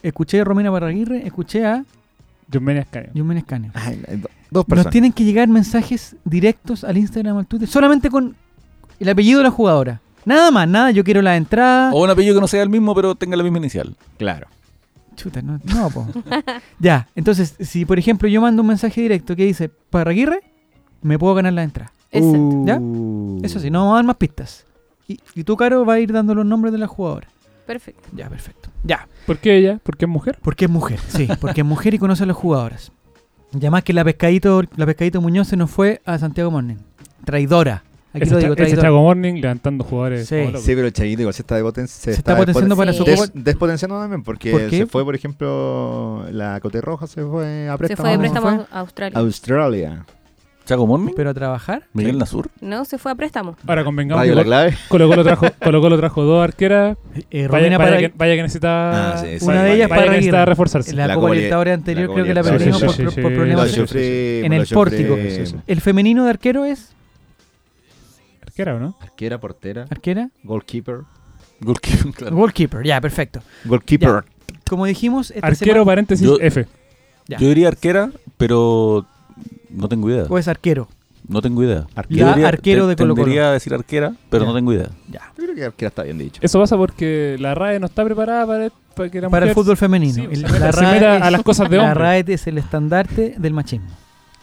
Escuché 0.02 0.40
a 0.40 0.44
Romina 0.44 0.70
Barraguirre, 0.70 1.26
escuché 1.26 1.66
a 1.66 1.84
Escanio. 2.50 3.70
Ay, 3.74 4.02
hay 4.08 4.16
do- 4.16 4.28
dos 4.50 4.62
Nos 4.62 4.64
personas. 4.64 4.92
tienen 4.92 5.12
que 5.12 5.24
llegar 5.24 5.48
mensajes 5.48 6.16
directos 6.24 6.84
al 6.84 6.96
Instagram 6.96 7.36
o 7.36 7.38
al 7.40 7.46
Twitter, 7.46 7.68
solamente 7.68 8.08
con 8.10 8.34
el 8.98 9.08
apellido 9.08 9.38
de 9.38 9.44
la 9.44 9.50
jugadora. 9.50 10.00
Nada 10.24 10.50
más, 10.50 10.68
nada, 10.68 10.90
yo 10.90 11.04
quiero 11.04 11.22
la 11.22 11.36
entrada. 11.36 11.92
O 11.92 12.02
un 12.04 12.10
apellido 12.10 12.34
que 12.34 12.40
no 12.40 12.48
sea 12.48 12.62
el 12.62 12.68
mismo, 12.68 12.94
pero 12.94 13.14
tenga 13.14 13.36
la 13.36 13.42
misma 13.42 13.58
inicial. 13.58 13.94
Claro. 14.18 14.46
Chuta, 15.16 15.42
no, 15.42 15.58
no, 15.64 15.90
po. 15.90 16.06
ya, 16.78 17.08
entonces, 17.16 17.54
si 17.60 17.84
por 17.84 17.98
ejemplo 17.98 18.28
yo 18.28 18.40
mando 18.40 18.62
un 18.62 18.68
mensaje 18.68 19.00
directo 19.00 19.34
que 19.34 19.44
dice 19.46 19.70
Barraguirre, 19.90 20.40
me 21.02 21.18
puedo 21.18 21.34
ganar 21.34 21.52
la 21.54 21.62
entrada. 21.64 21.92
Exacto. 22.12 22.62
¿Ya? 22.66 22.78
Uh. 22.78 23.40
Eso 23.42 23.58
sí, 23.60 23.70
no 23.70 23.80
vamos 23.80 23.92
a 23.92 23.96
dar 23.96 24.04
más 24.04 24.16
pistas. 24.16 24.64
Y, 25.08 25.18
y 25.34 25.44
tú, 25.44 25.56
Caro, 25.56 25.84
va 25.84 25.94
a 25.94 26.00
ir 26.00 26.12
dando 26.12 26.34
los 26.34 26.44
nombres 26.46 26.72
de 26.72 26.78
las 26.78 26.88
jugadoras. 26.90 27.30
Perfecto. 27.68 28.08
Ya, 28.16 28.28
perfecto. 28.28 28.70
Ya. 28.82 29.06
¿Por 29.26 29.38
qué 29.38 29.56
ella? 29.58 29.78
¿Por 29.84 29.96
qué 29.98 30.06
es 30.06 30.08
mujer? 30.10 30.38
Porque 30.42 30.64
es 30.64 30.70
mujer, 30.70 30.98
sí, 31.06 31.28
porque 31.40 31.60
es 31.60 31.66
mujer 31.66 31.92
y 31.94 31.98
conoce 31.98 32.22
a 32.24 32.26
las 32.26 32.36
jugadoras. 32.36 32.90
Y 33.52 33.58
además 33.58 33.84
que 33.84 33.92
la 33.92 34.04
pescadito, 34.04 34.62
la 34.76 34.86
pescadito 34.86 35.20
Muñoz 35.20 35.48
se 35.48 35.56
nos 35.56 35.70
fue 35.70 36.00
a 36.06 36.18
Santiago 36.18 36.50
Morning. 36.50 36.76
Traidora. 37.24 37.84
Aquí 38.14 38.22
Ese, 38.24 38.32
lo 38.32 38.38
digo, 38.40 38.52
ese 38.54 38.62
traidora. 38.62 38.82
Chago 38.82 39.02
Morning 39.02 39.34
levantando 39.34 39.84
jugadores. 39.84 40.26
Sí. 40.26 40.44
como. 40.46 40.58
Sí, 40.58 40.74
pero 40.74 40.86
el 40.86 40.92
Chaguito 40.94 41.20
igual 41.22 41.34
se 41.34 41.42
está, 41.42 41.60
depoten- 41.60 41.86
Se 41.86 42.12
está 42.12 42.36
potenciando 42.38 42.74
para 42.74 42.92
Sí. 42.92 42.98
su 42.98 43.04
des- 43.04 43.30
despotenciando 43.34 44.00
también 44.00 44.22
porque 44.22 44.70
se 44.70 44.86
fue, 44.86 45.04
por 45.04 45.14
ejemplo, 45.14 46.24
la 46.32 46.58
Cote 46.60 46.80
Roja 46.80 47.06
se 47.06 47.22
fue 47.22 47.68
a 47.68 47.72
Se 47.72 47.78
préstamo 47.78 48.02
fue 48.02 48.10
de 48.10 48.16
¿Cómo 48.16 48.20
préstamo 48.32 48.66
a 48.70 48.78
Australia. 48.80 49.18
a 49.18 49.20
Australia. 49.20 50.06
Chaco 50.68 50.86
Morning, 50.86 51.12
pero 51.16 51.30
a 51.30 51.34
trabajar. 51.34 51.84
Miguel 51.94 52.18
Nasur. 52.18 52.50
No, 52.60 52.84
se 52.84 52.98
fue 52.98 53.10
a 53.10 53.14
préstamo. 53.14 53.56
Ahora 53.66 53.84
convengamos 53.84 54.22
que 54.22 54.28
La 54.30 54.34
Colo- 54.34 54.44
Clave. 54.44 54.76
Colo 54.88 55.08
Colo 55.08 55.24
trajo, 55.24 55.46
Colo 55.64 55.80
Colo 55.80 55.96
trajo 55.96 56.22
dos 56.24 56.44
arqueras. 56.44 56.98
Eh, 57.30 57.48
Vaya, 57.48 57.48
Romina 57.48 57.78
vaya 57.78 57.90
para 57.90 57.98
que, 57.98 58.12
vaya 58.14 58.34
que 58.36 58.42
necesitaba. 58.42 59.12
Ah, 59.14 59.18
sí, 59.18 59.38
sí. 59.38 59.44
una 59.46 59.62
de 59.62 59.74
ellas 59.74 59.88
vaya 59.88 60.00
para 60.00 60.02
que 60.02 60.16
necesitaba 60.18 60.42
Aguirre. 60.42 60.50
reforzarse. 60.52 60.92
la, 60.94 61.06
La 61.06 61.14
Copa 61.14 61.22
Copa 61.28 61.34
Libertadores 61.36 61.70
Liber- 61.72 61.74
anterior 61.78 62.08
la 62.08 62.14
creo 62.14 62.24
que 62.26 62.34
la 62.34 62.40
Copa 62.42 62.52
perdimos 62.52 62.80
Libertadores. 62.82 62.96
por, 62.96 63.12
Sí, 63.14 63.14
sí, 63.16 63.22
por 63.22 63.30
sí, 63.32 63.36
problemas 63.36 63.56
Lo 63.56 63.64
en 64.44 64.52
lo 64.54 64.62
el 64.62 64.68
pórtico. 64.68 65.16
Sí, 65.16 65.46
sí. 65.46 65.56
El 65.66 65.80
femenino 65.80 66.24
de 66.24 66.30
arquero 66.30 66.64
es 66.66 66.92
Arquera, 68.46 68.74
¿o 68.74 68.78
no? 68.80 68.96
Arquera, 69.00 69.38
portera, 69.38 69.86
arquera, 69.90 70.30
goalkeeper. 70.42 71.00
Goalkeeper, 71.60 72.12
claro. 72.12 72.36
goalkeeper, 72.36 72.84
ya, 72.84 73.00
perfecto. 73.00 73.40
Goalkeeper. 73.64 74.24
Como 74.68 74.84
dijimos, 74.86 75.30
esta 75.30 75.46
Arquero, 75.46 75.72
semana- 75.72 75.84
paréntesis, 75.86 76.26
Yo- 76.26 76.38
F. 76.40 76.66
Ya. 77.26 77.38
Yo 77.38 77.48
diría 77.48 77.68
arquera, 77.68 78.10
pero 78.36 79.06
no 79.70 79.88
tengo 79.88 80.08
idea. 80.10 80.24
o 80.28 80.38
es 80.38 80.48
arquero. 80.48 80.88
No 81.26 81.42
tengo 81.42 81.62
idea. 81.62 81.86
Arquero. 81.94 82.28
Arquero 82.46 82.84
te- 82.84 82.90
de 82.90 82.96
Colo-Colo. 82.96 83.24
Tendería 83.24 83.50
a 83.50 83.52
decir 83.52 83.74
arquera, 83.74 84.12
pero 84.30 84.44
Ya. 84.44 84.48
no 84.50 84.54
tengo 84.56 84.72
idea. 84.72 84.88
Ya. 85.10 85.20
Yo 85.36 85.44
creo 85.44 85.54
que 85.54 85.64
arquera 85.64 85.88
está 85.88 86.02
bien 86.04 86.16
dicho. 86.18 86.40
Eso 86.42 86.58
pasa 86.58 86.76
porque 86.76 87.36
la 87.38 87.54
RAE 87.54 87.78
no 87.80 87.86
está 87.86 88.02
preparada 88.04 88.46
para, 88.46 88.70
para 88.94 89.10
que 89.10 89.20
la 89.20 89.28
Para 89.28 89.44
el 89.46 89.50
mujer 89.50 89.62
fútbol 89.62 89.76
femenino. 89.76 90.14
sí, 90.14 90.22
El- 90.30 90.36
se 90.36 90.42
la 90.42 90.48
meta, 90.52 90.72
se 90.72 90.80
RAE 90.80 90.94
meta 90.94 91.16
es- 91.18 91.22
a 91.22 91.30
las 91.30 91.42
cosas 91.42 91.68
de 91.68 91.76
La 91.76 91.82
hombre. 91.84 92.00
RAE 92.00 92.24
es 92.28 92.46
el 92.46 92.56
estandarte 92.58 93.34
del 93.36 93.52
machismo. 93.52 93.88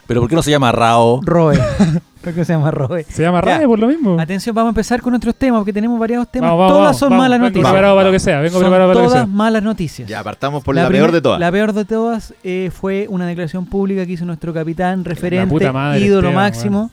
Pero 0.07 0.21
¿por 0.21 0.29
qué 0.29 0.35
no 0.35 0.43
se 0.43 0.51
llama 0.51 0.71
Rao? 0.71 1.19
ROE. 1.23 1.57
¿Por 2.21 2.33
qué 2.33 2.43
se 2.45 2.53
llama 2.53 2.71
ROE? 2.71 3.03
Se 3.03 3.21
llama 3.21 3.39
Ya. 3.45 3.57
RAE 3.57 3.67
por 3.67 3.77
lo 3.79 3.87
mismo. 3.87 4.19
Atención, 4.19 4.55
vamos 4.55 4.69
a 4.69 4.71
empezar 4.71 5.01
con 5.01 5.13
otros 5.13 5.35
temas 5.35 5.59
porque 5.59 5.73
tenemos 5.73 5.99
variados 5.99 6.27
temas. 6.31 6.49
Vamos, 6.49 6.59
vamos, 6.59 6.73
todas 6.73 6.85
vamos, 6.87 6.97
son 6.99 7.09
vamos. 7.11 7.23
malas 7.23 7.39
Vengo 7.39 7.49
noticias. 7.49 7.71
preparado 7.71 7.95
para 7.95 8.07
lo 8.07 8.11
que 8.11 8.19
sea. 8.19 8.39
Vengo 8.39 8.53
Son 8.53 8.61
preparado 8.61 8.89
para 8.89 8.99
lo 8.99 9.05
que 9.05 9.09
todas 9.09 9.25
sea. 9.27 9.35
malas 9.35 9.63
noticias. 9.63 10.09
Ya, 10.09 10.23
partamos 10.23 10.63
por 10.63 10.75
la, 10.75 10.87
peor 10.89 11.11
de 11.11 11.21
todas. 11.21 11.39
La 11.39 11.51
peor 11.51 11.73
de 11.73 11.85
todas 11.85 12.33
eh, 12.43 12.71
fue 12.73 13.05
una 13.09 13.27
declaración 13.27 13.65
pública 13.65 14.05
que 14.05 14.11
hizo 14.13 14.25
nuestro 14.25 14.53
capitán, 14.53 15.05
referente, 15.05 15.47
puta 15.53 15.71
madre, 15.71 15.99
ídolo 16.01 16.29
Esteban, 16.29 16.35
máximo, 16.43 16.91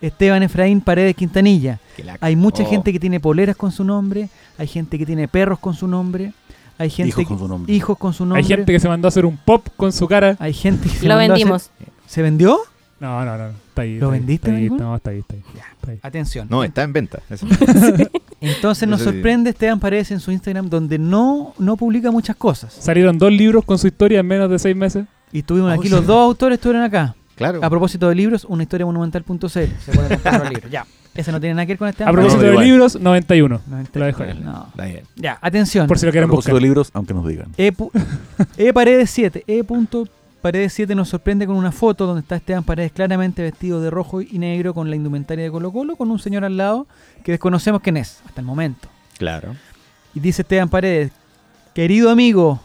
Esteban 0.00 0.42
Efraín 0.42 0.80
Paredes 0.80 1.14
Quintanilla. 1.14 1.78
Que 1.96 2.02
la- 2.02 2.16
Hay 2.20 2.34
mucha 2.34 2.64
Oh. 2.64 2.68
gente 2.68 2.92
que 2.92 2.98
tiene 2.98 3.20
poleras 3.20 3.54
con 3.54 3.70
su 3.70 3.84
nombre, 3.84 4.28
hay 4.58 4.66
gente 4.66 4.98
que 4.98 5.06
tiene 5.06 5.28
perros 5.28 5.60
con 5.60 5.74
su 5.74 5.86
nombre, 5.86 6.32
hay 6.82 6.90
gente 6.90 7.08
Hijos 7.08 7.22
que- 7.24 7.28
con 7.28 7.38
su 7.38 7.48
nombre. 7.48 7.72
hijos 7.72 7.98
con 7.98 8.12
su 8.12 8.24
nombre. 8.24 8.38
Hay 8.42 8.44
gente 8.48 8.72
que 8.72 8.80
se 8.80 8.88
mandó 8.88 9.06
a 9.06 9.10
hacer 9.10 9.24
un 9.26 9.36
pop 9.36 9.66
con 9.76 9.92
su 9.92 10.06
cara. 10.06 10.36
hay 10.38 10.52
gente 10.52 10.88
que 10.88 10.96
se 10.96 11.06
Lo 11.06 11.14
mandó 11.16 11.32
a 11.32 11.36
hacer- 11.36 11.44
vendimos. 11.46 11.70
¿Se 12.06 12.22
vendió? 12.22 12.58
No, 13.00 13.24
no, 13.24 13.36
no. 13.36 13.46
Está 13.48 13.82
ahí. 13.82 13.98
¿Lo 13.98 14.06
está 14.06 14.06
ahí, 14.06 14.10
vendiste, 14.20 14.34
Está 14.34 14.48
ahí, 14.50 14.68
maricón? 14.68 14.78
no, 14.78 14.96
está 14.96 15.10
ahí, 15.10 15.18
está 15.18 15.34
ahí. 15.34 15.42
Está 15.80 15.90
ahí. 15.90 15.98
Atención. 16.02 16.46
No, 16.50 16.62
está 16.62 16.82
en 16.82 16.92
venta. 16.92 17.20
Entonces 18.40 18.88
nos 18.88 19.00
sorprende 19.02 19.50
Esteban 19.50 19.78
Paredes 19.80 20.10
en 20.10 20.20
su 20.20 20.30
Instagram 20.32 20.68
donde 20.68 20.98
no, 20.98 21.54
no 21.58 21.76
publica 21.76 22.10
muchas 22.10 22.36
cosas. 22.36 22.72
Salieron 22.72 23.18
dos 23.18 23.32
libros 23.32 23.64
con 23.64 23.78
su 23.78 23.86
historia 23.86 24.20
en 24.20 24.26
menos 24.26 24.50
de 24.50 24.58
seis 24.58 24.76
meses. 24.76 25.04
Y 25.32 25.42
tuvimos 25.42 25.70
Oh, 25.70 25.74
aquí 25.74 25.88
sí. 25.88 25.94
los 25.94 26.06
dos 26.06 26.18
autores 26.18 26.58
estuvieron 26.58 26.82
acá. 26.84 27.14
Claro. 27.42 27.60
A 27.64 27.70
propósito 27.70 28.08
de 28.08 28.14
libros, 28.14 28.44
una 28.48 28.62
historia 28.62 28.86
monumental.cl. 28.86 29.46
Se 29.48 29.68
pueden 29.92 30.08
comprar 30.08 30.40
los 30.40 30.48
libros. 30.54 30.70
Ya. 30.70 30.86
Ese 31.14 31.30
no 31.30 31.38
tiene 31.40 31.54
nada 31.54 31.66
que 31.66 31.72
ver 31.72 31.78
con 31.78 31.88
este 31.88 32.04
A 32.04 32.10
propósito 32.10 32.38
no, 32.38 32.42
de 32.42 32.48
igual. 32.52 32.64
libros, 32.66 32.98
91. 32.98 33.60
No, 33.66 33.78
este- 33.80 33.98
Lo 33.98 34.04
dejo 34.06 34.22
ahí. 34.22 34.40
no. 34.42 34.66
Está 34.70 34.84
bien. 34.86 35.02
Ya, 35.16 35.38
atención. 35.42 35.86
Por 35.86 35.98
si 35.98 36.06
lo 36.06 36.10
A 36.10 36.12
quieren 36.12 36.28
propósito 36.28 36.52
buscar. 36.52 36.62
de 36.62 36.66
libros, 36.68 36.90
aunque 36.94 37.12
nos 37.14 37.26
digan. 37.26 37.48
E, 37.58 37.72
pu- 37.72 37.90
E 38.56 38.72
Paredes 38.72 39.10
7. 39.10 39.44
E. 39.46 39.62
punto 39.64 40.08
Paredes 40.40 40.72
7 40.72 40.94
nos 40.94 41.08
sorprende 41.10 41.46
con 41.46 41.54
una 41.54 41.70
foto 41.70 42.06
donde 42.06 42.22
está 42.22 42.34
Esteban 42.36 42.64
Paredes 42.64 42.90
claramente 42.92 43.42
vestido 43.42 43.80
de 43.80 43.90
rojo 43.90 44.22
y 44.22 44.38
negro 44.38 44.72
con 44.74 44.88
la 44.90 44.96
indumentaria 44.96 45.44
de 45.44 45.50
Colo 45.52 45.70
Colo, 45.70 45.94
con 45.96 46.10
un 46.10 46.18
señor 46.18 46.44
al 46.44 46.56
lado 46.56 46.86
que 47.22 47.30
desconocemos 47.32 47.80
quién 47.82 47.96
es 47.98 48.20
hasta 48.26 48.40
el 48.40 48.46
momento. 48.46 48.88
Claro. 49.18 49.54
Y 50.14 50.20
dice 50.20 50.42
Esteban 50.42 50.68
Paredes, 50.68 51.12
querido 51.74 52.10
amigo, 52.10 52.60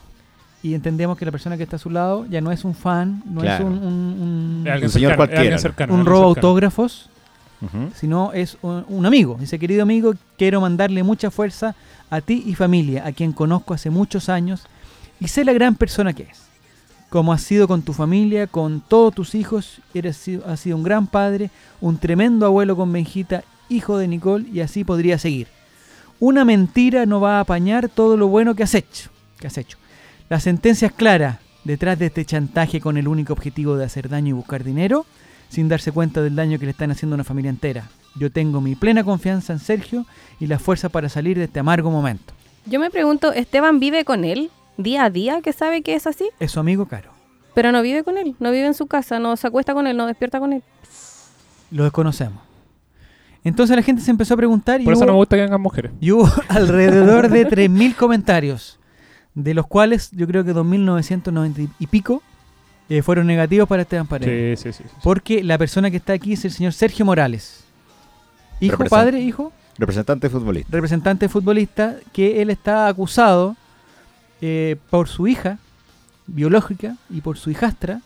y 0.68 0.74
entendemos 0.74 1.16
que 1.18 1.24
la 1.24 1.30
persona 1.32 1.56
que 1.56 1.62
está 1.64 1.76
a 1.76 1.78
su 1.78 1.90
lado 1.90 2.26
ya 2.30 2.40
no 2.40 2.52
es 2.52 2.64
un 2.64 2.74
fan, 2.74 3.22
no 3.26 3.40
Claro. 3.40 3.64
es 3.68 3.70
un, 3.70 3.78
un, 3.78 3.92
un- 4.20 4.62
Es 4.66 4.72
alguien 4.72 4.88
Un 4.88 4.92
señor 4.92 5.16
cualquiera. 5.16 5.58
cercano, 5.58 5.94
un 5.94 6.04
robo 6.06 6.24
autógrafos, 6.26 7.08
sino 7.94 8.32
es 8.32 8.56
un, 8.62 8.84
un 8.88 9.06
amigo. 9.06 9.36
Dice, 9.40 9.58
querido 9.58 9.82
amigo, 9.82 10.14
quiero 10.36 10.60
mandarle 10.60 11.02
mucha 11.02 11.30
fuerza 11.30 11.74
a 12.10 12.20
ti 12.20 12.42
y 12.46 12.54
familia, 12.54 13.06
a 13.06 13.12
quien 13.12 13.32
conozco 13.32 13.74
hace 13.74 13.90
muchos 13.90 14.28
años 14.28 14.64
y 15.20 15.28
sé 15.28 15.44
la 15.44 15.52
gran 15.52 15.74
persona 15.74 16.12
que 16.12 16.22
es. 16.24 16.42
Como 17.10 17.32
has 17.32 17.42
sido 17.42 17.66
con 17.66 17.82
tu 17.82 17.92
familia, 17.94 18.46
con 18.46 18.80
todos 18.86 19.14
tus 19.14 19.34
hijos, 19.34 19.80
eres, 19.94 20.22
has 20.46 20.60
sido 20.60 20.76
un 20.76 20.82
gran 20.82 21.06
padre, 21.06 21.50
un 21.80 21.96
tremendo 21.98 22.44
abuelo 22.46 22.76
con 22.76 22.92
Benjita, 22.92 23.42
hijo 23.70 23.96
de 23.98 24.06
Nicole, 24.08 24.46
y 24.52 24.60
así 24.60 24.84
podría 24.84 25.18
seguir. 25.18 25.48
Una 26.20 26.44
mentira 26.44 27.06
no 27.06 27.20
va 27.20 27.38
a 27.38 27.40
apañar 27.40 27.88
todo 27.88 28.16
lo 28.16 28.28
bueno 28.28 28.54
que 28.54 28.62
has 28.62 28.74
hecho. 28.74 29.08
Que 29.38 29.46
has 29.46 29.56
hecho. 29.56 29.78
La 30.28 30.40
sentencia 30.40 30.86
es 30.88 30.92
clara. 30.92 31.40
Detrás 31.64 31.98
de 31.98 32.06
este 32.06 32.24
chantaje 32.24 32.80
con 32.80 32.96
el 32.96 33.08
único 33.08 33.32
objetivo 33.32 33.76
de 33.76 33.84
hacer 33.84 34.08
daño 34.08 34.28
y 34.30 34.32
buscar 34.32 34.64
dinero, 34.64 35.04
sin 35.48 35.68
darse 35.68 35.92
cuenta 35.92 36.22
del 36.22 36.34
daño 36.36 36.58
que 36.58 36.64
le 36.64 36.70
están 36.70 36.90
haciendo 36.90 37.14
a 37.14 37.16
una 37.18 37.24
familia 37.24 37.50
entera. 37.50 37.88
Yo 38.14 38.30
tengo 38.32 38.60
mi 38.60 38.74
plena 38.74 39.04
confianza 39.04 39.52
en 39.52 39.58
Sergio 39.58 40.06
y 40.40 40.46
la 40.46 40.58
fuerza 40.58 40.88
para 40.88 41.08
salir 41.08 41.36
de 41.36 41.44
este 41.44 41.60
amargo 41.60 41.90
momento. 41.90 42.32
Yo 42.66 42.80
me 42.80 42.90
pregunto, 42.90 43.32
¿Esteban 43.32 43.80
vive 43.80 44.04
con 44.04 44.24
él 44.24 44.50
día 44.76 45.04
a 45.04 45.10
día 45.10 45.42
que 45.42 45.52
sabe 45.52 45.82
que 45.82 45.94
es 45.94 46.06
así? 46.06 46.28
Es 46.40 46.52
su 46.52 46.60
amigo 46.60 46.86
Caro. 46.86 47.10
Pero 47.54 47.72
no 47.72 47.82
vive 47.82 48.02
con 48.04 48.16
él, 48.18 48.34
no 48.38 48.50
vive 48.50 48.66
en 48.66 48.74
su 48.74 48.86
casa, 48.86 49.18
no 49.18 49.36
se 49.36 49.46
acuesta 49.46 49.74
con 49.74 49.86
él, 49.86 49.96
no 49.96 50.06
despierta 50.06 50.38
con 50.40 50.52
él. 50.52 50.62
Lo 51.70 51.82
desconocemos. 51.84 52.40
Entonces 53.44 53.76
la 53.76 53.82
gente 53.82 54.00
se 54.02 54.10
empezó 54.10 54.34
a 54.34 54.36
preguntar 54.36 54.80
y 54.80 54.84
Por 54.84 54.92
eso 54.92 55.00
hubo- 55.02 55.06
no 55.06 55.12
me 55.12 55.18
gusta 55.18 55.36
que 55.36 55.42
vengan 55.42 55.60
mujeres. 55.60 55.92
Y 56.00 56.12
hubo 56.12 56.28
alrededor 56.48 57.28
de 57.28 57.46
3.000 57.46 57.94
comentarios, 57.94 58.78
de 59.42 59.54
los 59.54 59.66
cuales 59.68 60.10
yo 60.12 60.26
creo 60.26 60.44
que 60.44 60.52
2.990 60.52 61.68
y 61.78 61.86
pico 61.86 62.22
eh, 62.88 63.02
fueron 63.02 63.26
negativos 63.28 63.68
para 63.68 63.82
Esteban 63.82 64.06
Paredes. 64.06 64.58
Sí, 64.60 64.72
sí, 64.72 64.82
sí. 64.82 64.88
sí. 64.88 64.96
Porque 65.02 65.44
la 65.44 65.56
persona 65.58 65.90
que 65.90 65.98
está 65.98 66.12
aquí 66.14 66.32
es 66.32 66.44
el 66.44 66.50
señor 66.50 66.72
Sergio 66.72 67.04
Morales. 67.04 67.64
Hijo, 68.60 68.84
padre, 68.86 69.20
hijo, 69.20 69.52
Representante 69.78 70.28
futbolista. 70.28 70.68
representante 70.72 71.28
futbolista, 71.28 71.96
que 72.12 72.42
él 72.42 72.50
está 72.50 72.88
acusado 72.88 73.56
eh, 74.40 74.76
por 74.90 75.06
su 75.06 75.28
hija 75.28 75.58
biológica 76.26 76.96
y 77.08 77.20
por 77.20 77.38
su 77.38 77.50
hijastra 77.50 78.00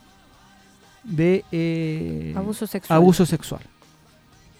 de 1.05 1.45
eh, 1.51 2.35
Abuso 2.37 2.67
sexual. 2.67 2.97
abuso 2.99 3.25
sexual. 3.25 3.62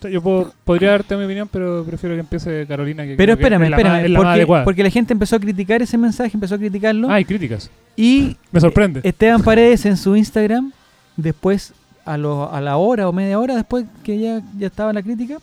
Yo 0.09 0.21
puedo- 0.23 0.53
podría 0.65 0.91
darte 0.91 1.17
mi 1.17 1.25
opinión, 1.25 1.49
pero 1.53 1.85
prefiero 1.85 2.15
que 2.17 2.21
empiece 2.21 2.67
Carolina. 2.67 3.05
Que 3.05 3.15
Pero 3.17 3.37
que 3.37 3.43
espérame, 3.43 3.63
es 3.65 3.71
la 3.71 3.77
más- 3.77 3.81
espérame, 3.85 4.05
es 4.05 4.11
la 4.11 4.19
porque, 4.47 4.65
porque 4.65 4.83
la 4.83 4.91
gente 4.91 5.13
empezó 5.13 5.37
a 5.37 5.41
criticar 5.41 5.83
ese 5.83 5.99
mensaje, 5.99 6.31
empezó 6.35 6.55
a 6.55 6.59
criticarlo. 6.59 7.09
Ah, 7.11 7.15
hay 7.15 7.25
críticas. 7.25 7.71
Y 7.97 8.37
Me 8.51 8.61
sorprende. 8.61 9.01
Esteban 9.03 9.43
Paredes 9.43 9.85
en 9.87 9.97
su 9.97 10.17
Instagram, 10.17 10.73
después, 11.17 11.73
a, 12.05 12.17
lo- 12.17 12.53
a 12.53 12.61
la 12.61 12.77
hora 12.77 13.09
o 13.09 13.13
media 13.13 13.39
hora 13.39 13.55
después 13.55 13.85
que 14.03 14.19
ya, 14.19 14.41
ya 14.59 14.67
estaba 14.69 14.93
la 14.93 15.03
crítica, 15.03 15.39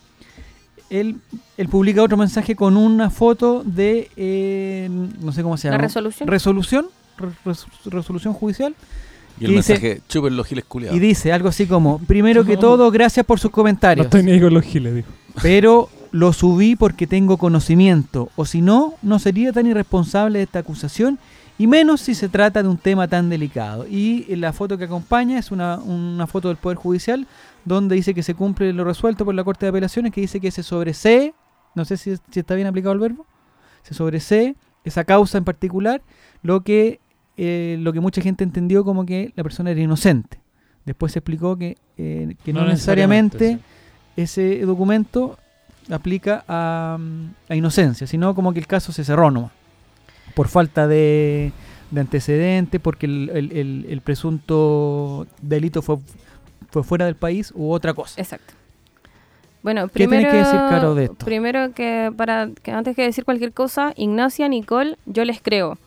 él, 0.89 1.17
él 1.57 1.69
publica 1.69 2.01
otro 2.01 2.17
mensaje 2.17 2.55
con 2.55 2.75
una 2.75 3.09
foto 3.09 3.61
de, 3.65 4.09
eh, 4.17 4.89
no 5.21 5.31
sé 5.31 5.43
cómo 5.43 5.55
se 5.57 5.67
La 5.67 5.73
llama. 5.75 5.83
resolución. 5.83 6.27
Resolución, 6.27 6.85
re- 7.17 7.29
res- 7.45 7.65
resolución 7.85 8.33
judicial. 8.33 8.73
Y 9.39 9.45
el 9.45 9.51
Y 9.51 9.55
dice- 9.55 9.73
mensaje, 9.73 10.01
chupen 10.09 10.35
los 10.35 10.45
giles 10.47 10.65
culiados. 10.65 10.97
Y 10.97 10.99
dice 10.99 11.31
algo 11.31 11.49
así 11.49 11.65
como, 11.65 11.99
primero 11.99 12.43
que 12.45 12.57
todo, 12.57 12.91
gracias 12.91 13.25
por 13.25 13.39
sus 13.39 13.51
no 13.51 13.55
comentarios. 13.55 14.05
estoy 14.05 14.23
ni 14.23 14.31
ahí 14.33 14.41
con 14.41 14.53
los 14.53 14.63
giles, 14.63 14.93
dijo. 14.95 15.07
pero 15.41 15.89
lo 16.11 16.33
subí 16.33 16.75
porque 16.75 17.07
tengo 17.07 17.37
conocimiento, 17.37 18.29
o 18.35 18.45
si 18.45 18.61
no, 18.61 18.95
no 19.01 19.19
sería 19.19 19.53
tan 19.53 19.67
irresponsable 19.67 20.39
de 20.39 20.43
esta 20.43 20.59
acusación, 20.59 21.19
y 21.57 21.67
menos 21.67 22.01
si 22.01 22.15
se 22.15 22.29
trata 22.29 22.63
de 22.63 22.69
un 22.69 22.77
tema 22.77 23.07
tan 23.07 23.29
delicado. 23.29 23.85
Y 23.87 24.33
la 24.37 24.53
foto 24.53 24.77
que 24.77 24.85
acompaña 24.85 25.37
es 25.37 25.51
una, 25.51 25.77
una 25.77 26.25
foto 26.25 26.47
del 26.47 26.57
Poder 26.57 26.77
Judicial, 26.77 27.27
donde 27.65 27.95
dice 27.95 28.13
que 28.13 28.23
se 28.23 28.33
cumple 28.33 28.71
lo 28.73 28.85
resuelto 28.85 29.25
por 29.25 29.35
la 29.35 29.43
Corte 29.43 29.65
de 29.65 29.69
Apelaciones, 29.71 30.11
que 30.13 30.21
dice 30.21 30.39
que 30.39 30.51
se 30.51 30.63
sobresee, 30.63 31.33
no 31.75 31.85
sé 31.85 31.97
si, 31.97 32.15
si 32.31 32.39
está 32.39 32.55
bien 32.55 32.67
aplicado 32.67 32.93
el 32.93 32.99
verbo, 32.99 33.25
se 33.83 33.93
sobresee 33.93 34.55
esa 34.85 35.03
causa 35.03 35.37
en 35.37 35.43
particular, 35.43 36.01
lo 36.41 36.61
que, 36.61 37.01
eh, 37.41 37.77
lo 37.79 37.93
que 37.93 38.01
mucha 38.01 38.21
gente 38.21 38.43
entendió 38.43 38.83
como 38.83 39.05
que 39.05 39.31
la 39.35 39.43
persona 39.43 39.71
era 39.71 39.79
inocente. 39.79 40.39
Después 40.85 41.13
se 41.13 41.19
explicó 41.19 41.57
que, 41.57 41.77
eh, 41.97 42.35
que 42.43 42.51
no, 42.51 42.65
necesariamente 42.65 43.59
ese 44.17 44.59
documento 44.65 45.37
aplica 45.89 46.43
a, 46.47 46.97
mm, 46.99 47.25
a 47.49 47.55
inocencia, 47.55 48.05
sino 48.07 48.35
como 48.35 48.51
que 48.51 48.59
el 48.59 48.67
caso 48.67 48.91
se 48.91 49.03
cerró 49.05 49.31
nomás. 49.31 49.51
Por 50.35 50.47
falta 50.49 50.87
de, 50.87 51.51
de 51.91 52.01
antecedentes, 52.01 52.81
porque 52.81 53.05
el, 53.05 53.29
el- 53.33 53.51
el- 53.57 53.85
el 53.89 54.01
presunto 54.01 55.25
delito 55.41 55.81
fue, 55.81 55.97
fue 56.71 56.83
fuera 56.83 57.05
del 57.05 57.15
país 57.15 57.51
u 57.55 57.71
otra 57.71 57.93
cosa. 57.93 58.19
Exacto. 58.19 58.53
Bueno, 59.61 59.87
¿Qué 59.89 60.07
tienes 60.07 60.09
primero, 60.19 60.31
que 60.31 60.37
decir, 60.37 60.59
Caro, 60.69 60.95
de 60.95 61.03
esto? 61.05 61.25
Primero 61.25 61.73
que 61.73 62.11
para 62.15 62.49
que 62.63 62.71
antes 62.71 62.95
que 62.95 63.03
decir 63.03 63.25
cualquier 63.25 63.51
cosa, 63.51 63.93
Ignacia, 63.95 64.47
Nicole, 64.47 64.97
yo 65.05 65.25
les 65.25 65.41
creo. 65.41 65.77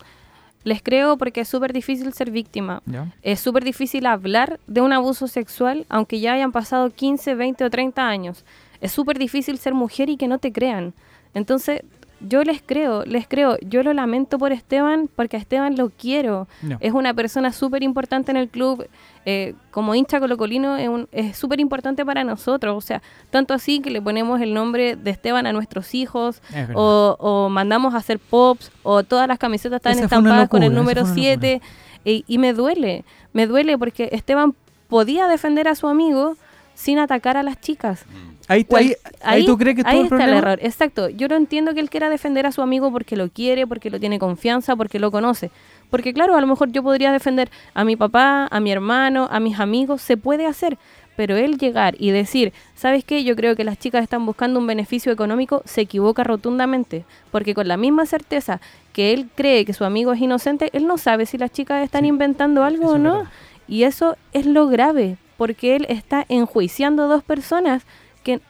Les 0.64 0.82
creo 0.82 1.16
porque 1.16 1.40
es 1.40 1.48
súper 1.48 1.72
difícil 1.72 2.12
ser 2.12 2.30
víctima. 2.30 2.82
Es 3.22 3.40
súper 3.40 3.64
difícil 3.64 4.06
hablar 4.06 4.60
de 4.66 4.80
un 4.80 4.92
abuso 4.92 5.26
sexual 5.26 5.86
aunque 5.88 6.20
ya 6.20 6.34
hayan 6.34 6.52
pasado 6.52 6.90
15, 6.90 7.34
20 7.34 7.64
o 7.64 7.70
30 7.70 8.08
años. 8.08 8.44
Es 8.80 8.92
súper 8.92 9.18
difícil 9.18 9.58
ser 9.58 9.74
mujer 9.74 10.08
y 10.08 10.16
que 10.16 10.28
no 10.28 10.38
te 10.38 10.52
crean. 10.52 10.92
Entonces, 11.34 11.82
yo 12.28 12.42
les 12.44 12.62
creo, 12.62 13.04
les 13.04 13.26
creo. 13.26 13.56
Yo 13.62 13.82
lo 13.82 13.92
lamento 13.92 14.38
por 14.38 14.52
Esteban 14.52 15.08
porque 15.14 15.36
a 15.36 15.40
Esteban 15.40 15.76
lo 15.76 15.90
quiero. 15.90 16.46
No. 16.62 16.76
Es 16.80 16.92
una 16.92 17.12
persona 17.14 17.52
súper 17.52 17.82
importante 17.82 18.30
en 18.30 18.36
el 18.36 18.48
club. 18.48 18.86
eh, 19.24 19.54
como 19.70 19.94
hincha 19.94 20.18
colocolino 20.18 20.76
es 20.76 20.88
un- 20.88 21.06
es 21.12 21.36
súper 21.36 21.60
importante 21.60 22.04
para 22.04 22.24
nosotros. 22.24 22.76
O 22.76 22.80
sea, 22.80 23.00
tanto 23.30 23.54
así 23.54 23.78
que 23.80 23.88
le 23.90 24.02
ponemos 24.02 24.40
el 24.40 24.52
nombre 24.52 24.96
de 24.96 25.10
Esteban 25.12 25.46
a 25.46 25.52
nuestros 25.52 25.94
hijos 25.94 26.42
o, 26.74 27.16
o 27.20 27.48
mandamos 27.48 27.94
a 27.94 27.98
hacer 27.98 28.18
pops 28.18 28.72
o 28.82 29.04
todas 29.04 29.28
las 29.28 29.38
camisetas 29.38 29.76
están 29.76 29.92
Esa 29.92 30.02
estampadas 30.06 30.48
con 30.48 30.62
el 30.64 30.70
número 30.74 31.02
fue 31.02 31.10
una 31.12 31.14
7 31.14 31.62
y, 32.04 32.24
y 32.26 32.38
me 32.38 32.52
duele, 32.52 33.04
me 33.32 33.46
duele 33.46 33.78
porque 33.78 34.08
Esteban 34.10 34.54
podía 34.88 35.28
defender 35.28 35.68
a 35.68 35.76
su 35.76 35.86
amigo 35.86 36.36
sin 36.74 36.98
atacar 36.98 37.36
a 37.36 37.44
las 37.44 37.60
chicas. 37.60 38.04
Ahí, 38.48 38.64
Cual- 38.64 38.82
ahí, 38.84 38.94
ahí 39.22 39.46
tú 39.46 39.56
crees 39.58 39.76
que 39.76 39.82
ahí 39.86 40.00
estuvo 40.00 40.16
el 40.16 40.20
está 40.22 40.30
el 40.32 40.38
error, 40.38 40.58
exacto. 40.62 41.08
Yo 41.08 41.28
no 41.28 41.36
entiendo 41.36 41.74
que 41.74 41.80
él 41.80 41.90
quiera 41.90 42.08
defender 42.10 42.46
a 42.46 42.52
su 42.52 42.62
amigo 42.62 42.90
porque 42.92 43.16
lo 43.16 43.28
quiere, 43.28 43.66
porque 43.66 43.90
lo 43.90 43.98
tiene 44.00 44.18
confianza, 44.18 44.76
porque 44.76 44.98
lo 44.98 45.10
conoce. 45.10 45.50
Porque 45.90 46.12
claro, 46.14 46.36
a 46.36 46.40
lo 46.40 46.46
mejor 46.46 46.72
yo 46.72 46.82
podría 46.82 47.12
defender 47.12 47.50
a 47.74 47.84
mi 47.84 47.96
papá, 47.96 48.48
a 48.50 48.60
mi 48.60 48.72
hermano, 48.72 49.28
a 49.30 49.40
mis 49.40 49.60
amigos, 49.60 50.00
se 50.02 50.16
puede 50.16 50.46
hacer. 50.46 50.78
Pero 51.14 51.36
él 51.36 51.58
llegar 51.58 51.94
y 51.98 52.10
decir, 52.10 52.54
¿sabes 52.74 53.04
qué? 53.04 53.22
Yo 53.22 53.36
creo 53.36 53.54
que 53.54 53.64
las 53.64 53.78
chicas 53.78 54.02
están 54.02 54.24
buscando 54.24 54.58
un 54.58 54.66
beneficio 54.66 55.12
económico, 55.12 55.60
se 55.66 55.82
equivoca 55.82 56.24
rotundamente. 56.24 57.04
Porque 57.30 57.52
con 57.54 57.68
la 57.68 57.76
misma 57.76 58.06
certeza 58.06 58.62
que 58.94 59.12
él 59.12 59.28
cree 59.34 59.66
que 59.66 59.74
su 59.74 59.84
amigo 59.84 60.14
es 60.14 60.20
inocente, 60.22 60.70
él 60.72 60.86
no 60.86 60.96
sabe 60.96 61.26
si 61.26 61.36
las 61.36 61.52
chicas 61.52 61.84
están 61.84 62.02
Sí, 62.04 62.08
inventando 62.08 62.64
algo 62.64 62.84
eso 62.84 62.92
o 62.94 62.98
no. 62.98 63.24
Y 63.68 63.84
eso 63.84 64.16
es 64.32 64.46
lo 64.46 64.66
grave, 64.68 65.18
porque 65.36 65.76
él 65.76 65.84
está 65.90 66.24
enjuiciando 66.30 67.02
a 67.04 67.06
dos 67.06 67.22
personas 67.22 67.82
que 68.22 68.40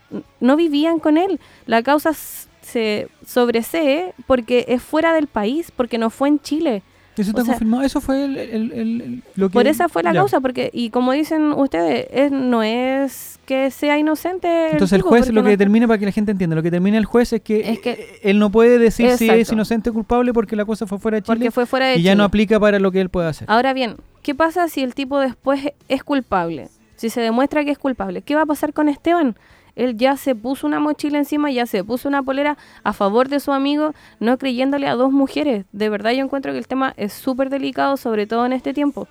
no 0.41 0.57
vivían 0.57 0.99
con 0.99 1.17
él. 1.19 1.41
La 1.67 1.83
causa 1.83 2.12
se 2.14 3.09
sobresee 3.26 4.12
porque 4.26 4.64
es 4.69 4.83
fuera 4.83 5.12
del 5.14 5.26
país, 5.26 5.71
porque 5.75 5.99
no 5.99 6.11
fue 6.11 6.29
en 6.29 6.41
Chile. 6.41 6.83
Eso 7.17 7.29
está 7.31 7.43
o 7.43 7.45
sea- 7.45 7.55
confirmado. 7.55 7.83
Eso 7.83 8.00
fue 8.00 8.25
el, 8.25 8.38
el- 8.38 8.73
el- 8.73 9.00
el- 9.02 9.23
lo 9.35 9.49
que. 9.49 9.52
Por 9.52 9.67
esa 9.67 9.91
fue 9.91 10.02
la 10.02 10.14
ya. 10.14 10.21
causa, 10.21 10.41
porque, 10.41 10.71
y 10.73 10.88
como 10.88 11.12
dicen 11.12 11.52
ustedes, 11.52 12.07
es- 12.11 12.31
no 12.33 12.62
es 12.62 13.38
que 13.45 13.71
sea 13.71 13.99
inocente. 13.99 14.71
Entonces 14.71 14.93
el 14.95 15.00
tipo, 15.00 15.11
juez 15.11 15.29
lo 15.29 15.43
que 15.43 15.45
no- 15.45 15.50
determina, 15.50 15.87
para 15.87 15.99
que 15.99 16.07
la 16.07 16.12
gente 16.12 16.33
entienda, 16.33 16.57
lo 16.57 16.62
que 16.62 16.71
determina 16.71 16.97
el 16.97 17.05
juez 17.05 17.35
es 17.35 17.43
que, 17.43 17.71
Es 17.73 17.81
que- 17.81 17.91
eh, 17.91 18.21
él 18.23 18.38
no 18.38 18.50
puede 18.50 18.79
decir 18.79 19.11
si 19.19 19.29
es 19.29 19.52
inocente 19.52 19.91
o 19.91 19.93
culpable 19.93 20.33
porque 20.33 20.57
la 20.57 20.64
cosa 20.64 20.87
fue 20.87 20.99
fuera 20.99 21.17
de 21.17 21.23
Chile 21.23 21.35
Porque 21.37 21.50
fue 21.50 21.67
fuera 21.67 21.87
de 21.88 21.97
y 21.97 22.02
ya 22.02 22.14
no 22.14 22.25
aplica 22.25 22.59
para 22.59 22.79
lo 22.79 22.91
que 22.91 23.02
él 23.02 23.11
puede 23.11 23.29
hacer. 23.29 23.47
Ahora 23.50 23.75
bien, 23.75 23.97
¿qué 24.23 24.35
pasa 24.35 24.69
si 24.69 24.83
el 24.83 24.95
tipo 24.95 25.19
después 25.21 25.61
es 25.88 26.02
culpable? 26.05 26.69
Si 26.97 27.11
se 27.11 27.21
demuestra 27.21 27.62
que 27.67 27.73
es 27.73 27.79
culpable, 27.79 28.23
¿qué 28.23 28.35
va 28.37 28.43
a 28.43 28.47
pasar 28.47 28.73
con 28.73 28.88
Esteban? 28.88 29.37
Él 29.75 29.97
ya 29.97 30.17
se 30.17 30.35
puso 30.35 30.67
una 30.67 30.81
mochila 30.81 31.19
encima, 31.19 31.50
ya 31.50 31.67
se 31.67 31.83
puso 31.83 32.09
una 32.09 32.23
polera 32.23 32.59
a 32.85 32.93
favor 32.93 33.29
de 33.29 33.41
su 33.41 33.52
amigo, 33.52 33.95
no 34.21 34.38
creyéndole 34.38 34.87
a 34.87 34.95
dos 34.95 35.12
mujeres. 35.12 35.64
De 35.73 35.88
verdad 35.88 36.12
yo 36.12 36.25
encuentro 36.25 36.52
que 36.52 36.59
el 36.59 36.67
tema 36.67 36.95
es 36.97 37.12
súper 37.12 37.50
delicado, 37.50 37.97
sobre 37.97 38.26
todo 38.26 38.45
en 38.47 38.52
este 38.52 38.75
tiempo. 38.75 39.09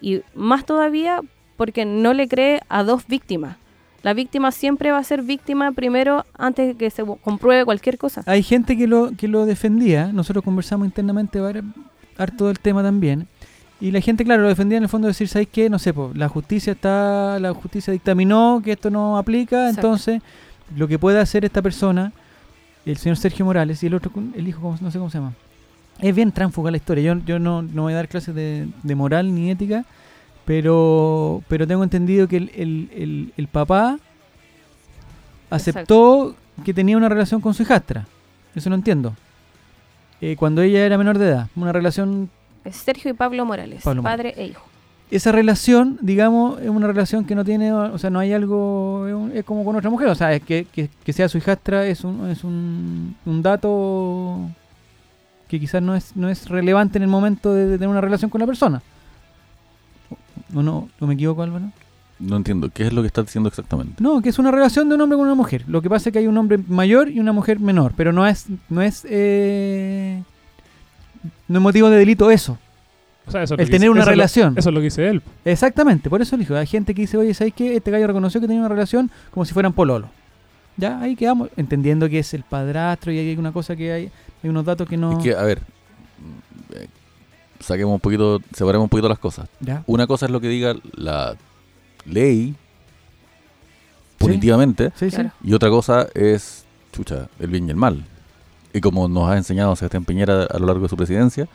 Y 0.00 0.22
más 0.34 0.66
todavía 0.66 1.20
porque 1.56 1.84
no 1.84 2.12
le 2.12 2.28
cree 2.28 2.60
a 2.68 2.82
dos 2.82 3.06
víctimas. 3.06 3.56
La 4.02 4.14
víctima 4.14 4.50
siempre 4.50 4.90
va 4.90 4.98
a 4.98 5.04
ser 5.04 5.22
víctima 5.22 5.70
primero 5.72 6.26
antes 6.36 6.66
de 6.66 6.74
que 6.74 6.90
se 6.90 7.04
compruebe 7.04 7.64
cualquier 7.64 7.98
cosa. 7.98 8.22
Hay 8.26 8.42
gente 8.42 8.76
que 8.76 8.88
lo, 8.88 9.12
que 9.16 9.28
lo 9.28 9.46
defendía, 9.46 10.12
nosotros 10.12 10.44
conversamos 10.44 10.86
internamente 10.86 11.38
harto 12.18 12.48
del 12.48 12.58
tema 12.58 12.82
también, 12.82 13.28
y 13.82 13.90
la 13.90 14.00
gente, 14.00 14.24
claro, 14.24 14.42
lo 14.42 14.48
defendía 14.48 14.78
en 14.78 14.84
el 14.84 14.88
fondo 14.88 15.06
de 15.06 15.10
decir, 15.10 15.28
¿sabes 15.28 15.48
qué? 15.50 15.68
No 15.68 15.78
sé, 15.78 15.92
po, 15.92 16.12
la 16.14 16.28
justicia 16.28 16.72
está, 16.72 17.38
la 17.40 17.52
justicia 17.52 17.92
dictaminó 17.92 18.60
que 18.64 18.72
esto 18.72 18.90
no 18.90 19.18
aplica, 19.18 19.68
Exacto. 19.68 19.86
entonces 19.88 20.22
lo 20.76 20.86
que 20.88 20.98
puede 20.98 21.18
hacer 21.20 21.44
esta 21.44 21.60
persona, 21.62 22.12
el 22.86 22.96
señor 22.96 23.16
Sergio 23.16 23.44
Morales 23.44 23.82
y 23.82 23.86
el 23.88 23.94
otro, 23.94 24.10
el 24.36 24.46
hijo, 24.48 24.60
¿cómo- 24.60 24.78
no 24.80 24.90
sé 24.90 24.98
cómo 24.98 25.10
se 25.10 25.18
llama, 25.18 25.32
es 25.98 26.14
bien 26.14 26.32
tránfuga 26.32 26.70
la 26.70 26.76
historia, 26.78 27.12
yo, 27.14 27.20
yo 27.26 27.38
no, 27.38 27.62
no 27.62 27.82
voy 27.82 27.92
a 27.92 27.96
dar 27.96 28.08
clases 28.08 28.34
de, 28.34 28.68
de 28.82 28.94
moral 28.94 29.34
ni 29.34 29.50
ética, 29.50 29.84
pero, 30.44 31.42
pero 31.48 31.66
tengo 31.66 31.82
entendido 31.84 32.26
que 32.28 32.36
el, 32.38 32.50
el- 32.56 32.90
el- 32.94 33.32
el 33.36 33.46
papá 33.48 33.98
aceptó 35.50 36.34
que 36.64 36.74
tenía 36.74 36.96
una 36.96 37.08
relación 37.08 37.40
con 37.40 37.54
su 37.54 37.62
hijastra. 37.62 38.06
Eso 38.54 38.68
no 38.70 38.76
entiendo. 38.76 39.14
Eh, 40.20 40.36
cuando 40.36 40.62
ella 40.62 40.84
era 40.84 40.98
menor 40.98 41.18
de 41.18 41.28
edad. 41.28 41.48
Una 41.56 41.72
relación. 41.72 42.30
Es 42.64 42.76
Sergio 42.76 43.10
y 43.10 43.14
Pablo 43.14 43.44
Morales, 43.44 43.82
Pablo 43.82 44.02
padre 44.02 44.34
e 44.36 44.46
hijo. 44.46 44.62
Esa 45.10 45.30
relación, 45.30 45.98
digamos, 46.00 46.60
es 46.62 46.70
una 46.70 46.86
relación 46.86 47.24
que 47.26 47.34
no 47.34 47.44
tiene. 47.44 47.70
O 47.72 47.98
sea, 47.98 48.08
no 48.08 48.18
hay 48.18 48.32
algo. 48.32 49.06
Es, 49.06 49.14
un- 49.14 49.32
es 49.34 49.44
como 49.44 49.62
con 49.64 49.76
otra 49.76 49.90
mujer. 49.90 50.08
O 50.08 50.14
sea, 50.14 50.32
es 50.32 50.42
que, 50.42 50.66
que, 50.72 50.88
que 51.04 51.12
sea 51.12 51.28
su 51.28 51.36
hijastra 51.38 51.86
es 51.86 52.02
un, 52.02 52.30
es 52.30 52.44
un, 52.44 53.14
un 53.26 53.42
dato 53.42 54.38
que 55.48 55.60
quizás 55.60 55.82
no 55.82 55.94
es, 55.94 56.16
no 56.16 56.30
es 56.30 56.48
relevante 56.48 56.96
en 56.96 57.02
el 57.02 57.10
momento 57.10 57.52
de, 57.52 57.66
de 57.66 57.74
tener 57.76 57.88
una 57.90 58.00
relación 58.00 58.30
con 58.30 58.40
la 58.40 58.46
persona. 58.46 58.80
¿O 60.54 60.62
no? 60.62 60.88
¿No 61.00 61.06
me 61.06 61.14
equivoco, 61.14 61.42
Álvaro? 61.42 61.66
No 62.18 62.36
entiendo, 62.36 62.70
¿qué 62.72 62.86
es 62.86 62.92
lo 62.92 63.02
que 63.02 63.08
estás 63.08 63.26
diciendo 63.26 63.48
exactamente? 63.48 64.02
No, 64.02 64.22
que 64.22 64.28
es 64.28 64.38
una 64.38 64.50
relación 64.50 64.88
de 64.88 64.94
un 64.94 65.00
hombre 65.00 65.16
con 65.18 65.26
una 65.26 65.34
mujer. 65.34 65.64
Lo 65.66 65.82
que 65.82 65.90
pasa 65.90 66.08
es 66.08 66.12
que 66.12 66.20
hay 66.20 66.26
un 66.26 66.38
hombre 66.38 66.58
mayor 66.68 67.08
y 67.10 67.18
una 67.20 67.32
mujer 67.32 67.58
menor, 67.60 67.92
pero 67.96 68.12
no 68.12 68.26
es 68.26 68.46
no 68.70 68.80
es 68.80 69.04
eh, 69.10 70.22
no 71.52 71.58
es 71.58 71.62
motivo 71.62 71.90
de 71.90 71.98
delito 71.98 72.30
eso. 72.30 72.58
O 73.26 73.30
sea, 73.30 73.42
eso 73.44 73.54
es 73.54 73.58
lo 73.58 73.62
El 73.62 73.70
tener 73.70 73.80
dice- 73.82 73.90
una 73.90 74.00
eso 74.00 74.10
es 74.10 74.16
lo- 74.16 74.20
relación. 74.20 74.54
Eso 74.58 74.68
es 74.70 74.74
lo 74.74 74.80
que 74.80 74.84
dice 74.84 75.08
él. 75.08 75.22
Exactamente, 75.44 76.10
por 76.10 76.20
eso 76.20 76.36
dijo. 76.36 76.56
Hay 76.56 76.66
gente 76.66 76.94
que 76.94 77.02
dice, 77.02 77.16
oye, 77.16 77.32
¿sabes 77.34 77.52
qué? 77.54 77.76
Este 77.76 77.90
gallo 77.92 78.06
reconoció 78.08 78.40
que 78.40 78.46
tenía 78.48 78.60
una 78.60 78.68
relación 78.68 79.10
como 79.30 79.44
si 79.44 79.52
fueran 79.54 79.72
pololo. 79.72 80.08
Ya, 80.76 80.98
ahí 81.00 81.14
quedamos, 81.14 81.50
entendiendo 81.56 82.08
que 82.08 82.18
es 82.18 82.34
el 82.34 82.42
padrastro 82.42 83.12
y 83.12 83.18
hay 83.18 83.36
una 83.36 83.52
cosa 83.52 83.76
que 83.76 83.92
hay, 83.92 84.10
hay 84.42 84.50
unos 84.50 84.64
datos 84.64 84.88
que 84.88 84.96
no... 84.96 85.12
Es 85.18 85.22
que, 85.22 85.34
a 85.36 85.42
ver, 85.42 85.60
saquemos 87.60 87.94
un 87.94 88.00
poquito, 88.00 88.40
separemos 88.54 88.86
un 88.86 88.88
poquito 88.88 89.08
las 89.08 89.18
cosas. 89.18 89.48
Ya, 89.60 89.84
Una 89.86 90.06
cosa 90.06 90.26
es 90.26 90.32
lo 90.32 90.40
que 90.40 90.48
diga 90.48 90.74
la 90.96 91.36
ley 92.06 92.54
punitivamente 94.18 94.90
sí, 94.96 95.10
sí. 95.10 95.16
Claro. 95.16 95.30
y 95.42 95.52
otra 95.52 95.68
cosa 95.68 96.06
es, 96.14 96.64
chucha, 96.92 97.28
el 97.38 97.48
bien 97.48 97.66
y 97.68 97.70
el 97.70 97.76
mal. 97.76 98.04
Y 98.72 98.80
como 98.80 99.08
nos 99.08 99.28
ha 99.30 99.36
enseñado 99.36 99.74
Sebastián 99.76 100.04
Piñera 100.04 100.44
a 100.44 100.58
lo 100.58 100.66
largo 100.66 100.82
de 100.82 100.88
su 100.88 100.96
presidencia 100.96 101.46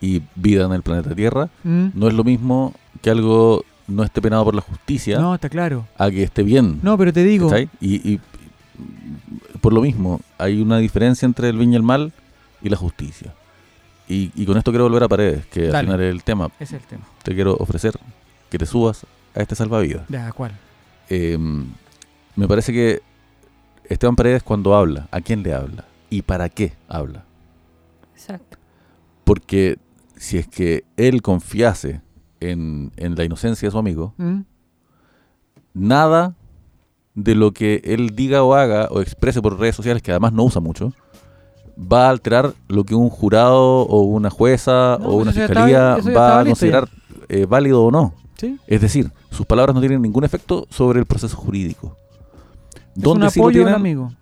y 0.00 0.22
vida 0.34 0.64
en 0.66 0.72
el 0.72 0.82
planeta 0.82 1.14
Tierra, 1.14 1.48
Mm. 1.64 1.88
no 1.94 2.08
es 2.08 2.14
lo 2.14 2.24
mismo 2.24 2.74
que 3.02 3.10
algo 3.10 3.64
no 3.86 4.04
esté 4.04 4.20
penado 4.20 4.44
por 4.44 4.54
la 4.54 4.60
justicia 4.60 5.18
No, 5.18 5.34
está 5.34 5.48
claro. 5.48 5.86
a 5.96 6.10
que 6.10 6.22
esté 6.22 6.42
bien. 6.42 6.78
No, 6.82 6.98
pero 6.98 7.12
te 7.12 7.24
digo. 7.24 7.50
Y, 7.80 8.20
por 9.60 9.72
lo 9.72 9.80
mismo, 9.80 10.20
hay 10.36 10.60
una 10.60 10.78
diferencia 10.78 11.26
entre 11.26 11.48
el 11.48 11.56
bien 11.58 11.72
y 11.72 11.76
el 11.76 11.82
mal 11.82 12.12
y 12.62 12.68
la 12.68 12.76
justicia. 12.76 13.32
Y, 14.08 14.30
y 14.34 14.46
con 14.46 14.56
esto 14.56 14.70
quiero 14.70 14.84
volver 14.84 15.02
a 15.02 15.08
Paredes, 15.08 15.46
que 15.46 15.66
al 15.66 15.72
Dale. 15.72 15.86
final 15.88 16.00
es 16.02 16.12
el 16.12 16.22
tema. 16.22 16.50
es 16.60 16.72
el 16.72 16.80
tema. 16.80 17.02
Te 17.22 17.34
quiero 17.34 17.56
ofrecer 17.56 17.94
que 18.50 18.58
te 18.58 18.66
subas 18.66 19.04
a 19.34 19.40
este 19.40 19.54
salvavidas. 19.54 20.02
Ya, 20.08 20.30
¿cuál? 20.32 20.52
Eh, 21.10 21.36
me 22.36 22.46
parece 22.48 22.72
que 22.72 23.00
Esteban 23.88 24.16
Paredes 24.16 24.42
cuando 24.42 24.74
habla, 24.74 25.08
¿a 25.10 25.20
quién 25.20 25.42
le 25.42 25.52
habla? 25.54 25.84
¿Y 26.10 26.22
para 26.22 26.48
qué 26.48 26.72
habla? 26.88 27.24
Exacto. 28.14 28.58
Porque 29.24 29.78
si 30.16 30.38
es 30.38 30.48
que 30.48 30.84
él 30.96 31.22
confiase 31.22 32.00
en, 32.40 32.92
en 32.96 33.14
la 33.14 33.24
inocencia 33.24 33.66
de 33.66 33.72
su 33.72 33.78
amigo, 33.78 34.14
Mm. 34.16 34.40
nada 35.74 36.34
de 37.14 37.34
lo 37.34 37.52
que 37.52 37.80
él 37.84 38.14
diga 38.14 38.42
o 38.42 38.54
haga 38.54 38.88
o 38.90 39.00
exprese 39.00 39.42
por 39.42 39.58
redes 39.58 39.74
sociales, 39.76 40.02
que 40.02 40.10
además 40.12 40.32
no 40.32 40.44
usa 40.44 40.60
mucho, 40.60 40.92
va 41.76 42.06
a 42.06 42.10
alterar 42.10 42.54
lo 42.68 42.84
que 42.84 42.94
un 42.94 43.08
jurado 43.10 43.82
o 43.82 44.02
una 44.02 44.30
jueza 44.30 44.98
No, 45.00 45.08
o 45.08 45.16
una 45.16 45.30
eso 45.30 45.40
ya 45.40 45.46
fiscalía 45.46 45.96
va 46.16 46.40
a 46.40 46.44
considerar 46.44 46.88
eh, 47.28 47.44
válido 47.46 47.84
o 47.84 47.90
no. 47.90 48.14
¿Sí? 48.36 48.56
Es 48.68 48.80
decir, 48.80 49.10
sus 49.30 49.46
palabras 49.46 49.74
no 49.74 49.80
tienen 49.80 50.00
ningún 50.00 50.22
efecto 50.24 50.66
sobre 50.70 51.00
el 51.00 51.06
proceso 51.06 51.36
jurídico. 51.36 51.96
Es 52.74 52.96
un 52.96 53.02
¿Dónde 53.02 53.30
sí 53.30 53.40
lo 53.40 53.44
apoyo 53.46 53.58
tienen? 53.60 53.74
amigo. 53.74 54.12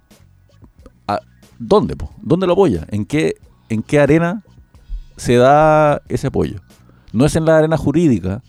¿Dónde? 1.59 1.97
po? 1.97 2.11
¿Dónde 2.23 2.47
lo 2.47 2.53
apoya? 2.55 2.87
¿En 2.91 3.05
qué, 3.05 3.35
¿En 3.69 3.83
qué 3.83 4.01
arena 4.01 4.43
se 5.17 5.37
da 5.37 6.03
ese 6.09 6.27
apoyo? 6.29 6.61
No 7.13 7.25
es 7.25 7.37
en 7.37 7.45
la 7.47 7.59
arena 7.59 7.77
jurídica, 7.77 8.43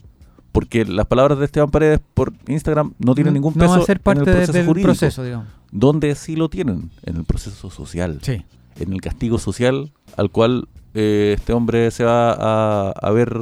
porque 0.51 0.85
las 0.85 1.05
palabras 1.05 1.39
de 1.39 1.45
Esteban 1.45 1.69
Paredes 1.69 1.99
por 2.13 2.33
Instagram 2.47 2.93
no 2.99 3.15
tienen 3.15 3.33
ningún 3.33 3.53
no 3.55 3.59
peso 3.61 3.77
va 3.77 3.83
a 3.83 3.85
ser 3.85 3.99
parte 4.01 4.23
en 4.23 4.27
el 4.27 4.33
de- 4.33 4.37
proceso 4.39 4.53
del 4.57 4.65
jurídico. 4.67 4.87
proceso, 4.87 5.23
digamos. 5.23 5.47
¿Dónde 5.71 6.15
sí 6.15 6.35
lo 6.35 6.49
tienen? 6.49 6.91
En 7.03 7.17
el 7.17 7.25
proceso 7.25 7.69
social, 7.69 8.19
Sí. 8.23 8.43
en 8.79 8.93
el 8.93 9.01
castigo 9.01 9.37
social 9.37 9.91
al 10.17 10.31
cual 10.31 10.67
eh, 10.93 11.35
este 11.37 11.53
hombre 11.53 11.91
se 11.91 12.03
va 12.03 12.31
a, 12.33 12.89
a 12.91 13.11
ver. 13.11 13.37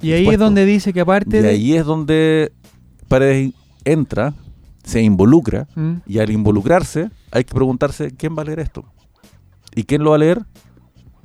Y 0.00 0.12
ahí 0.12 0.28
es 0.28 0.38
donde 0.38 0.64
dice 0.64 0.92
que 0.92 1.00
aparte 1.00 1.38
Y 1.38 1.42
de... 1.42 1.48
ahí 1.48 1.74
es 1.74 1.84
donde 1.84 2.52
Paredes 3.08 3.52
entra, 3.84 4.34
se 4.84 5.02
involucra, 5.02 5.66
Mm. 5.74 5.94
y 6.06 6.18
al 6.18 6.30
involucrarse 6.30 7.10
hay 7.32 7.44
que 7.44 7.54
preguntarse 7.54 8.12
quién 8.16 8.36
va 8.36 8.42
a 8.42 8.44
leer 8.44 8.60
esto. 8.60 8.84
¿Y 9.74 9.84
quién 9.84 10.02
lo 10.04 10.10
va 10.10 10.16
a 10.16 10.20
leer? 10.20 10.44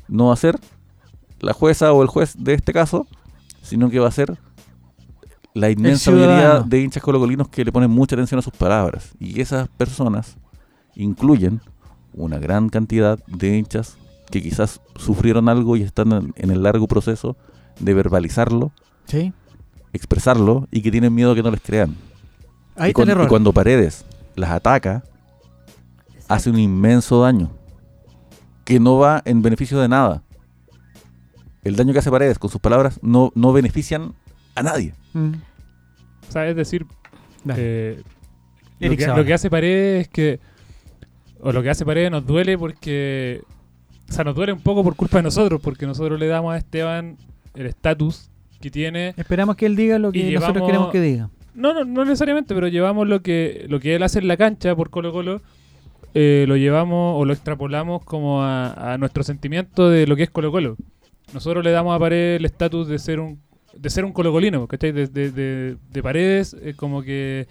No 0.07 0.27
va 0.27 0.33
a 0.33 0.37
ser 0.37 0.59
la 1.39 1.53
jueza 1.53 1.93
o 1.93 2.01
el 2.01 2.07
juez 2.07 2.35
de 2.37 2.53
este 2.53 2.73
caso, 2.73 3.07
sino 3.61 3.89
que 3.89 3.99
va 3.99 4.07
a 4.07 4.11
ser 4.11 4.37
la 5.53 5.69
inmensa 5.69 6.11
mayoría 6.11 6.59
de 6.61 6.81
hinchas 6.81 7.03
colocolinos 7.03 7.49
que 7.49 7.63
le 7.65 7.71
ponen 7.71 7.91
mucha 7.91 8.15
atención 8.15 8.39
a 8.39 8.41
sus 8.41 8.53
palabras. 8.53 9.11
Y 9.19 9.39
esas 9.41 9.67
personas 9.69 10.37
incluyen 10.95 11.61
una 12.13 12.39
gran 12.39 12.69
cantidad 12.69 13.19
de 13.27 13.57
hinchas 13.57 13.97
que 14.31 14.41
quizás 14.41 14.81
sufrieron 14.95 15.49
algo 15.49 15.75
y 15.77 15.81
están 15.83 16.33
en, 16.35 16.51
el 16.51 16.63
largo 16.63 16.87
proceso 16.87 17.35
de 17.79 17.93
verbalizarlo, 17.93 18.71
Sí. 19.05 19.33
expresarlo 19.93 20.67
y 20.71 20.81
que 20.81 20.91
tienen 20.91 21.13
miedo 21.13 21.33
que 21.35 21.41
no 21.43 21.51
les 21.51 21.61
crean. 21.61 21.95
Ahí 22.75 22.87
y, 22.87 22.89
está 22.89 22.93
cuan- 22.93 23.07
el 23.07 23.11
error. 23.11 23.25
y 23.25 23.29
cuando 23.29 23.53
Paredes 23.53 24.05
las 24.35 24.51
ataca, 24.51 25.03
hace 26.27 26.49
un 26.49 26.59
inmenso 26.59 27.21
daño 27.21 27.49
que 28.69 28.79
no 28.79 28.97
va 28.97 29.21
en 29.25 29.41
beneficio 29.41 29.79
de 29.79 29.87
nada. 29.89 30.23
El 31.63 31.75
daño 31.75 31.91
que 31.91 31.99
hace 31.99 32.09
Paredes 32.11 32.39
con 32.39 32.49
sus 32.49 32.61
palabras 32.61 32.99
no, 33.01 33.31
no 33.35 33.51
benefician 33.51 34.13
a 34.55 34.63
nadie. 34.63 34.93
Mm. 35.13 35.33
O 36.27 36.31
sea, 36.31 36.47
es 36.47 36.55
decir, 36.55 36.85
eh, 37.55 38.01
lo, 38.79 38.89
que, 38.95 39.01
Zavala. 39.03 39.19
lo 39.21 39.25
que 39.25 39.33
hace 39.33 39.49
Paredes 39.49 40.01
es 40.03 40.07
que. 40.09 40.39
O 41.41 41.51
lo 41.51 41.61
que 41.63 41.69
hace 41.69 41.85
Paredes 41.85 42.11
nos 42.11 42.25
duele 42.25 42.57
porque. 42.57 43.41
O 44.09 44.11
sea, 44.13 44.23
nos 44.23 44.35
duele 44.35 44.53
un 44.53 44.61
poco 44.61 44.83
por 44.83 44.95
culpa 44.95 45.17
de 45.17 45.23
nosotros, 45.23 45.59
porque 45.61 45.85
nosotros 45.85 46.19
le 46.19 46.27
damos 46.27 46.53
a 46.53 46.57
Esteban 46.57 47.17
el 47.55 47.65
estatus 47.65 48.29
que 48.61 48.71
tiene. 48.71 49.13
Esperamos 49.17 49.55
que 49.55 49.65
él 49.65 49.75
diga 49.75 49.99
lo 49.99 50.11
que 50.11 50.31
nosotros 50.31 50.49
llevamos- 50.55 50.67
queremos 50.67 50.91
que 50.91 51.01
diga. 51.01 51.29
No, 51.53 51.73
no, 51.73 51.83
no 51.83 52.05
necesariamente, 52.05 52.53
pero 52.55 52.67
llevamos 52.69 53.07
lo 53.07 53.21
que, 53.21 53.65
lo 53.67 53.79
que 53.79 53.95
él 53.95 54.03
hace 54.03 54.19
en 54.19 54.27
la 54.27 54.37
cancha 54.37 54.75
por 54.75 54.89
Colo 54.89 55.11
Colo, 55.11 55.41
eh, 56.13 56.45
lo 56.47 56.57
llevamos 56.57 57.19
o 57.19 57.25
lo 57.25 57.33
extrapolamos 57.33 58.03
como 58.03 58.41
a, 58.43 58.93
a 58.93 58.97
nuestro 58.97 59.23
sentimiento 59.23 59.89
de 59.89 60.07
lo 60.07 60.15
que 60.15 60.23
es 60.23 60.29
Colo 60.29 60.51
Colo. 60.51 60.75
Nosotros 61.33 61.63
le 61.63 61.71
damos 61.71 61.95
a 61.95 61.99
Paredes 61.99 62.39
el 62.39 62.45
estatus 62.45 62.87
de 62.87 62.99
ser 62.99 63.19
un 63.19 63.39
de 63.77 63.89
ser 63.91 64.03
un 64.03 64.11
colocolino, 64.11 64.67
¿cachai? 64.67 64.91
De, 64.91 65.07
de, 65.07 65.31
de- 65.31 65.77
de 65.91 66.03
Paredes, 66.03 66.55
eh, 66.61 66.73
como 66.75 67.03
que 67.03 67.47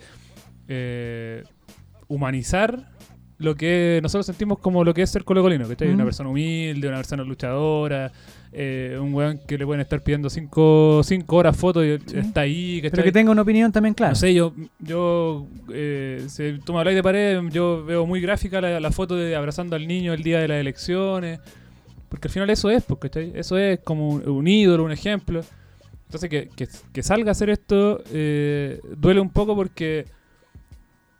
eh, 0.66 1.44
humanizar 2.08 2.90
lo 3.38 3.54
que 3.54 4.00
nosotros 4.02 4.26
sentimos 4.26 4.58
como 4.58 4.82
lo 4.82 4.92
que 4.94 5.02
es 5.02 5.10
ser 5.10 5.22
colocolino, 5.24 5.68
¿cachai? 5.68 5.88
Mm. 5.88 5.94
Una 5.94 6.04
persona 6.04 6.28
humilde, 6.28 6.88
una 6.88 6.96
persona 6.96 7.22
luchadora, 7.22 8.10
eh, 8.52 8.98
un 9.00 9.12
weón 9.14 9.38
que 9.46 9.58
le 9.58 9.66
pueden 9.66 9.80
estar 9.80 10.02
pidiendo 10.02 10.30
cinco, 10.30 11.02
cinco 11.04 11.36
horas 11.36 11.56
fotos 11.56 11.84
y 11.84 11.98
Sí. 12.10 12.18
está 12.18 12.42
ahí, 12.42 12.76
¿cachai? 12.80 12.90
Pero 12.92 13.04
que 13.04 13.12
tenga 13.12 13.30
una 13.30 13.42
opinión 13.42 13.70
también 13.72 13.94
clara. 13.94 14.12
No 14.12 14.16
sé, 14.16 14.32
yo, 14.34 14.54
yo 14.78 15.46
eh, 15.72 16.24
si 16.28 16.58
tú 16.64 16.72
me 16.72 16.78
habláis 16.78 16.96
de 16.96 17.02
pared, 17.02 17.40
yo 17.50 17.84
veo 17.84 18.06
muy 18.06 18.20
gráfica 18.20 18.60
la, 18.60 18.80
la 18.80 18.90
foto 18.92 19.16
de 19.16 19.36
abrazando 19.36 19.76
al 19.76 19.86
niño 19.86 20.12
el 20.14 20.22
día 20.22 20.40
de 20.40 20.48
las 20.48 20.60
elecciones. 20.60 21.40
Porque 22.08 22.28
al 22.28 22.32
final 22.32 22.48
eso 22.48 22.70
es, 22.70 22.82
pues, 22.84 23.00
¿cachai? 23.00 23.32
Eso 23.34 23.58
es 23.58 23.80
como 23.80 24.08
un, 24.08 24.26
un 24.28 24.48
ídolo, 24.48 24.84
un 24.84 24.92
ejemplo. 24.92 25.42
Entonces 26.06 26.30
que, 26.30 26.48
que, 26.56 26.66
que 26.90 27.02
salga 27.02 27.30
a 27.30 27.32
hacer 27.32 27.50
esto 27.50 28.02
eh, 28.10 28.80
duele 28.96 29.20
un 29.20 29.28
poco 29.28 29.54
porque 29.54 30.06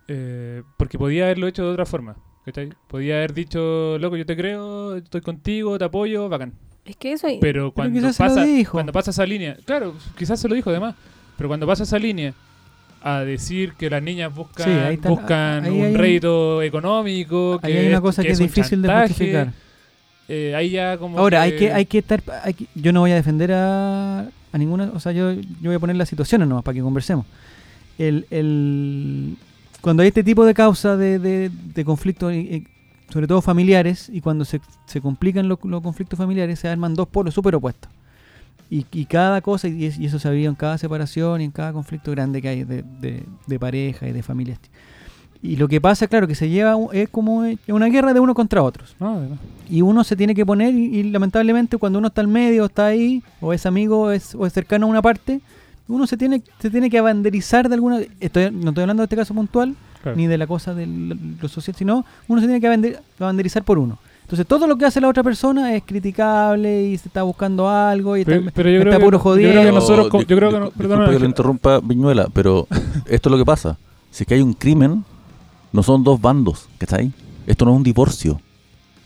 eh, 0.09 0.63
porque 0.79 0.99
podía 0.99 1.25
haberlo 1.25 1.47
hecho 1.47 1.63
de 1.65 1.71
otra 1.73 1.85
forma. 1.87 2.17
¿cachai? 2.45 2.71
Podía 2.89 3.17
haber 3.17 3.35
dicho, 3.35 3.99
loco, 3.99 4.17
yo 4.17 4.25
te 4.25 4.35
creo, 4.35 4.97
estoy 4.97 5.21
contigo, 5.21 5.77
te 5.79 5.85
apoyo, 5.85 6.31
bacán. 6.31 6.55
Es 6.89 6.97
que 6.97 7.13
eso... 7.13 7.29
Pero 7.41 7.71
cuando 7.73 8.01
lo 8.01 8.13
pasa, 8.15 8.45
dijo. 8.45 8.73
cuando 8.73 8.93
pasa 8.93 9.11
esa 9.11 9.27
línea, 9.27 9.57
claro, 9.65 9.95
quizás 10.17 10.41
se 10.41 10.49
lo 10.49 10.55
dijo 10.55 10.71
además, 10.71 10.95
pero 11.37 11.49
cuando 11.49 11.67
pasa 11.67 11.83
esa 11.83 11.99
línea 11.99 12.33
a 13.03 13.21
decir 13.21 13.75
que 13.75 13.91
las 13.91 14.03
niñas 14.03 14.35
buscan, 14.35 14.65
Sí, 14.65 14.71
ahí 14.73 14.95
está- 14.95 15.11
buscan 15.11 15.65
ahí 15.65 15.71
un 15.71 15.85
hay 15.85 15.93
un- 15.93 15.99
rédito 15.99 16.63
económico, 16.63 17.59
que 17.61 17.67
Ahí 17.67 17.77
hay 17.77 17.87
una 17.89 17.97
es- 17.97 18.01
cosa 18.01 18.23
que, 18.23 18.31
es 18.31 18.41
un 18.41 18.47
difícil 18.47 18.81
de 18.83 18.89
chantaje, 18.89 19.09
justificar. 19.09 19.53
eh, 20.29 20.55
ahí 20.57 20.71
ya 20.71 20.97
como 20.97 21.19
Ahora, 21.19 21.43
hay 21.43 21.57
que, 21.57 21.73
hay 21.73 21.85
que 21.87 21.99
estar. 21.99 22.23
hay 22.43 22.55
que- 22.55 22.67
yo 22.75 22.93
no 22.93 23.01
voy 23.01 23.13
a 23.13 23.15
defender 23.17 23.53
a, 23.53 24.21
a 24.21 24.59
ninguna. 24.59 24.91
O 24.95 25.01
sea, 25.01 25.13
yo, 25.13 25.33
yo 25.33 25.43
voy 25.65 25.75
a 25.75 25.79
poner 25.79 25.97
las 25.97 26.09
situaciones 26.09 26.49
nomás 26.49 26.65
para 26.65 26.75
que 26.75 26.81
conversemos. 26.81 27.27
El, 27.99 28.27
el, 28.31 29.37
cuando 29.81 30.03
hay 30.03 30.09
este 30.09 30.25
tipo 30.25 30.45
de 30.47 30.55
causa 30.55 30.97
de, 30.97 31.19
de, 31.19 31.51
de 31.75 31.85
conflictos, 31.85 32.33
eh, 32.33 32.63
sobre 33.11 33.27
todo 33.27 33.41
familiares, 33.43 34.09
y 34.13 34.21
cuando 34.21 34.45
se, 34.45 34.61
se 34.87 35.01
complican 35.01 35.49
los, 35.49 35.59
los 35.65 35.83
conflictos 35.83 36.19
familiares, 36.19 36.59
se 36.61 36.69
arman 36.69 36.95
dos 36.95 37.09
polos 37.09 37.35
súper 37.35 37.55
opuestos. 37.55 37.91
Y, 38.71 38.85
y 38.93 39.07
cada 39.07 39.41
cosa, 39.41 39.67
y, 39.69 39.91
y 39.99 40.07
eso 40.07 40.19
se 40.19 40.29
ha 40.29 40.31
vivido 40.31 40.51
en 40.51 40.57
cada 40.57 40.77
separación 40.77 41.41
y 41.41 41.45
en 41.45 41.51
cada 41.51 41.73
conflicto 41.73 42.11
grande 42.11 42.43
que 42.43 42.49
hay 42.49 42.65
de, 42.65 42.83
de- 43.01 43.23
de 43.47 43.59
pareja 43.59 44.07
y 44.07 44.13
de 44.13 44.23
familias. 44.23 44.59
Y 45.41 45.57
lo 45.57 45.69
que 45.69 45.81
pasa, 45.81 46.07
claro, 46.09 46.27
que 46.27 46.35
se 46.35 46.49
lleva, 46.51 46.75
es 46.93 47.09
como 47.09 47.45
una 47.69 47.87
guerra 47.87 48.13
de 48.13 48.19
uno 48.19 48.35
contra 48.35 48.61
otros 48.61 48.97
No, 48.99 49.21
y 49.71 49.83
uno 49.83 50.03
se 50.03 50.17
tiene 50.17 50.35
que 50.35 50.45
poner 50.45 50.75
y, 50.75 50.97
y 50.99 51.03
lamentablemente 51.05 51.77
cuando 51.79 52.01
uno 52.01 52.09
está 52.09 52.21
al 52.23 52.27
medio, 52.29 52.65
está 52.67 52.87
ahí 52.87 53.23
o 53.41 53.53
es 53.53 53.65
amigo 53.65 54.11
es, 54.11 54.35
o 54.35 54.45
es 54.47 54.53
cercano 54.53 54.87
a 54.87 54.89
una 54.91 55.01
parte, 55.01 55.41
uno 55.89 56.07
se 56.07 56.17
tiene 56.17 56.43
se 56.61 56.71
tiene 56.71 56.89
que 56.91 56.99
abanderizar 56.99 57.69
de 57.69 57.75
alguna 57.75 58.01
estoy, 58.21 58.51
no 58.51 58.69
estoy 58.71 58.83
hablando 58.83 59.01
de 59.03 59.05
este 59.07 59.17
caso 59.17 59.35
puntual 59.35 59.75
Claro. 60.03 60.17
ni 60.17 60.29
de 60.29 60.39
la 60.39 60.47
cosa 60.47 60.75
de 60.75 60.87
lo, 60.87 61.17
lo 61.43 61.49
social, 61.49 61.75
sino 61.77 62.05
uno 62.29 62.41
se 62.41 62.47
tiene 62.47 62.61
que 62.61 62.69
abande- 62.69 63.01
abanderizar 63.19 63.65
por 63.65 63.79
uno. 63.79 63.99
Entonces 64.23 64.47
todo 64.47 64.67
lo 64.69 64.77
que 64.77 64.85
hace 64.85 65.01
la 65.01 65.09
otra 65.09 65.25
persona 65.25 65.75
es 65.75 65.83
criticable 65.85 66.85
y 66.91 66.99
se 66.99 67.09
está 67.09 67.23
buscando 67.25 67.69
algo 67.69 68.17
y 68.17 68.25
Pero, 68.25 68.41
está, 68.41 68.51
pero 68.53 68.69
yo, 68.71 68.77
está 68.79 68.91
creo 68.91 68.99
que, 69.01 69.05
puro 69.05 69.19
yo 69.41 69.51
creo 69.51 69.63
que 69.65 69.73
nosotros, 69.73 70.09
Oh, 70.13 70.21
yo 70.23 70.37
creo 70.37 70.51
que, 70.51 70.59
no, 70.61 71.11
que 71.11 71.19
lo 71.19 71.25
interrumpa 71.25 71.81
Viñuela, 71.81 72.29
pero 72.33 72.69
esto 73.07 73.29
es 73.29 73.31
lo 73.33 73.39
que 73.39 73.45
pasa. 73.45 73.77
Si 74.11 74.23
es 74.23 74.29
que 74.29 74.35
hay 74.35 74.43
un 74.43 74.53
crimen, 74.53 75.05
no 75.73 75.83
son 75.83 76.05
dos 76.05 76.21
bandos, 76.21 76.69
¿cachai? 76.79 77.11
Esto 77.47 77.65
no 77.65 77.73
es 77.73 77.77
un 77.79 77.83
divorcio. 77.83 78.41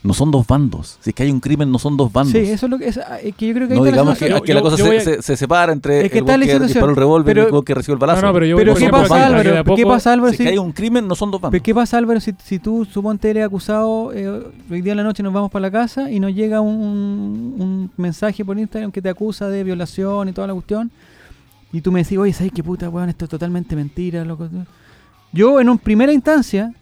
No 0.03 0.13
son 0.13 0.31
dos 0.31 0.45
bandos. 0.45 0.97
Si 0.99 1.11
es 1.11 1.15
que 1.15 1.23
hay 1.23 1.31
un 1.31 1.39
crimen, 1.39 1.71
no 1.71 1.79
son 1.79 1.95
dos 1.95 2.11
bandos. 2.11 2.33
Sí, 2.33 2.39
eso 2.39 2.65
es 2.65 2.69
lo 2.69 2.77
que, 2.77 2.87
es, 2.89 2.99
es 3.23 3.33
que 3.35 3.47
yo 3.47 3.53
creo 3.53 3.69
que 3.69 3.75
no 3.75 3.85
digamos 3.85 4.17
que. 4.17 4.29
Yo- 4.29 4.41
que 4.41 4.53
la 4.53 4.61
cosa 4.61 4.75
se, 4.75 4.97
a- 4.97 4.99
se- 4.99 5.21
se 5.21 5.37
separa 5.37 5.71
entre 5.71 6.05
Es 6.05 6.11
que 6.11 6.17
el 6.19 6.25
que 6.25 6.59
disparó 6.59 6.89
el 6.89 6.95
revólver 6.97 7.37
y 7.37 7.39
el 7.39 7.63
que 7.63 7.73
recibió 7.73 7.93
el 7.93 7.99
balazo. 7.99 8.21
No, 8.21 8.27
no, 8.27 8.33
pero 8.33 8.45
yo 8.45 8.57
Pero 8.57 8.73
¿qué 8.73 8.79
ejemplo, 8.81 9.01
pasa, 9.03 9.25
Álvaro? 9.27 9.49
a 9.51 9.63
¿Qué 9.63 9.63
poco- 9.63 9.87
pasa, 9.87 10.11
Álvaro? 10.11 10.29
si 10.31 10.35
es 10.35 10.37
si- 10.39 10.43
que 10.43 10.49
hay 10.49 10.57
un 10.57 10.73
crimen, 10.73 11.07
no 11.07 11.15
son 11.15 11.31
dos 11.31 11.39
bandos. 11.39 11.51
Pero 11.53 11.63
¿qué 11.63 11.73
pasa, 11.73 11.97
Álvaro, 11.97 12.19
si, 12.19 12.33
si 12.43 12.59
tú, 12.59 12.83
suponte, 12.83 13.29
eres 13.29 13.45
acusado, 13.45 14.11
eh, 14.13 14.27
hoy 14.69 14.81
día 14.81 14.91
en 14.91 14.97
la 14.97 15.03
noche 15.03 15.23
nos 15.23 15.31
vamos 15.31 15.49
para 15.49 15.61
la 15.61 15.71
casa 15.71 16.11
y 16.11 16.19
nos 16.19 16.33
llega 16.35 16.59
un, 16.59 17.55
un 17.57 17.91
mensaje 17.95 18.43
por 18.43 18.59
Instagram 18.59 18.91
que 18.91 19.01
te 19.01 19.07
acusa 19.07 19.47
de 19.47 19.63
violación 19.63 20.27
y 20.27 20.33
toda 20.33 20.47
la 20.47 20.53
cuestión, 20.53 20.91
y 21.71 21.79
tú 21.79 21.93
me 21.93 22.03
decís, 22.03 22.17
oye, 22.17 22.33
¿sabes 22.33 22.51
qué 22.53 22.61
puta, 22.61 22.89
weón? 22.89 23.07
Esto 23.07 23.23
es 23.23 23.31
totalmente 23.31 23.73
mentira, 23.73 24.25
loco. 24.25 24.49
Yo, 25.31 25.61
en 25.61 25.69
una 25.69 25.79
primera 25.79 26.11
instancia, 26.11 26.73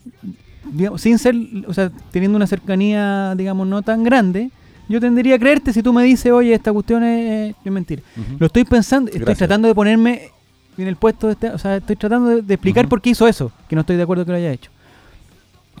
digamos, 0.70 1.00
sin 1.00 1.18
ser, 1.18 1.34
o 1.66 1.74
sea, 1.74 1.90
teniendo 2.10 2.36
una 2.36 2.46
cercanía, 2.46 3.34
digamos, 3.36 3.66
no 3.66 3.82
tan 3.82 4.04
grande, 4.04 4.50
yo 4.88 5.00
tendría 5.00 5.36
a 5.36 5.38
creerte 5.38 5.72
si 5.72 5.82
tú 5.82 5.92
me 5.92 6.04
dices, 6.04 6.30
oye, 6.32 6.52
esta 6.54 6.72
cuestión 6.72 7.02
es, 7.04 7.54
es 7.64 7.72
mentira. 7.72 8.02
Lo 8.38 8.46
estoy 8.46 8.64
pensando, 8.64 9.08
estoy 9.08 9.20
Gracias. 9.20 9.38
tratando 9.38 9.68
de 9.68 9.74
ponerme 9.74 10.30
en 10.76 10.88
el 10.88 10.96
puesto 10.96 11.26
de 11.26 11.34
este, 11.34 11.50
o 11.50 11.58
sea, 11.58 11.76
estoy 11.76 11.96
tratando 11.96 12.28
de, 12.30 12.42
de 12.42 12.54
explicar 12.54 12.88
por 12.88 13.00
qué 13.00 13.10
hizo 13.10 13.26
eso, 13.26 13.52
que 13.68 13.74
no 13.74 13.80
estoy 13.80 13.96
de 13.96 14.02
acuerdo 14.02 14.24
que 14.24 14.32
lo 14.32 14.36
haya 14.38 14.52
hecho. 14.52 14.70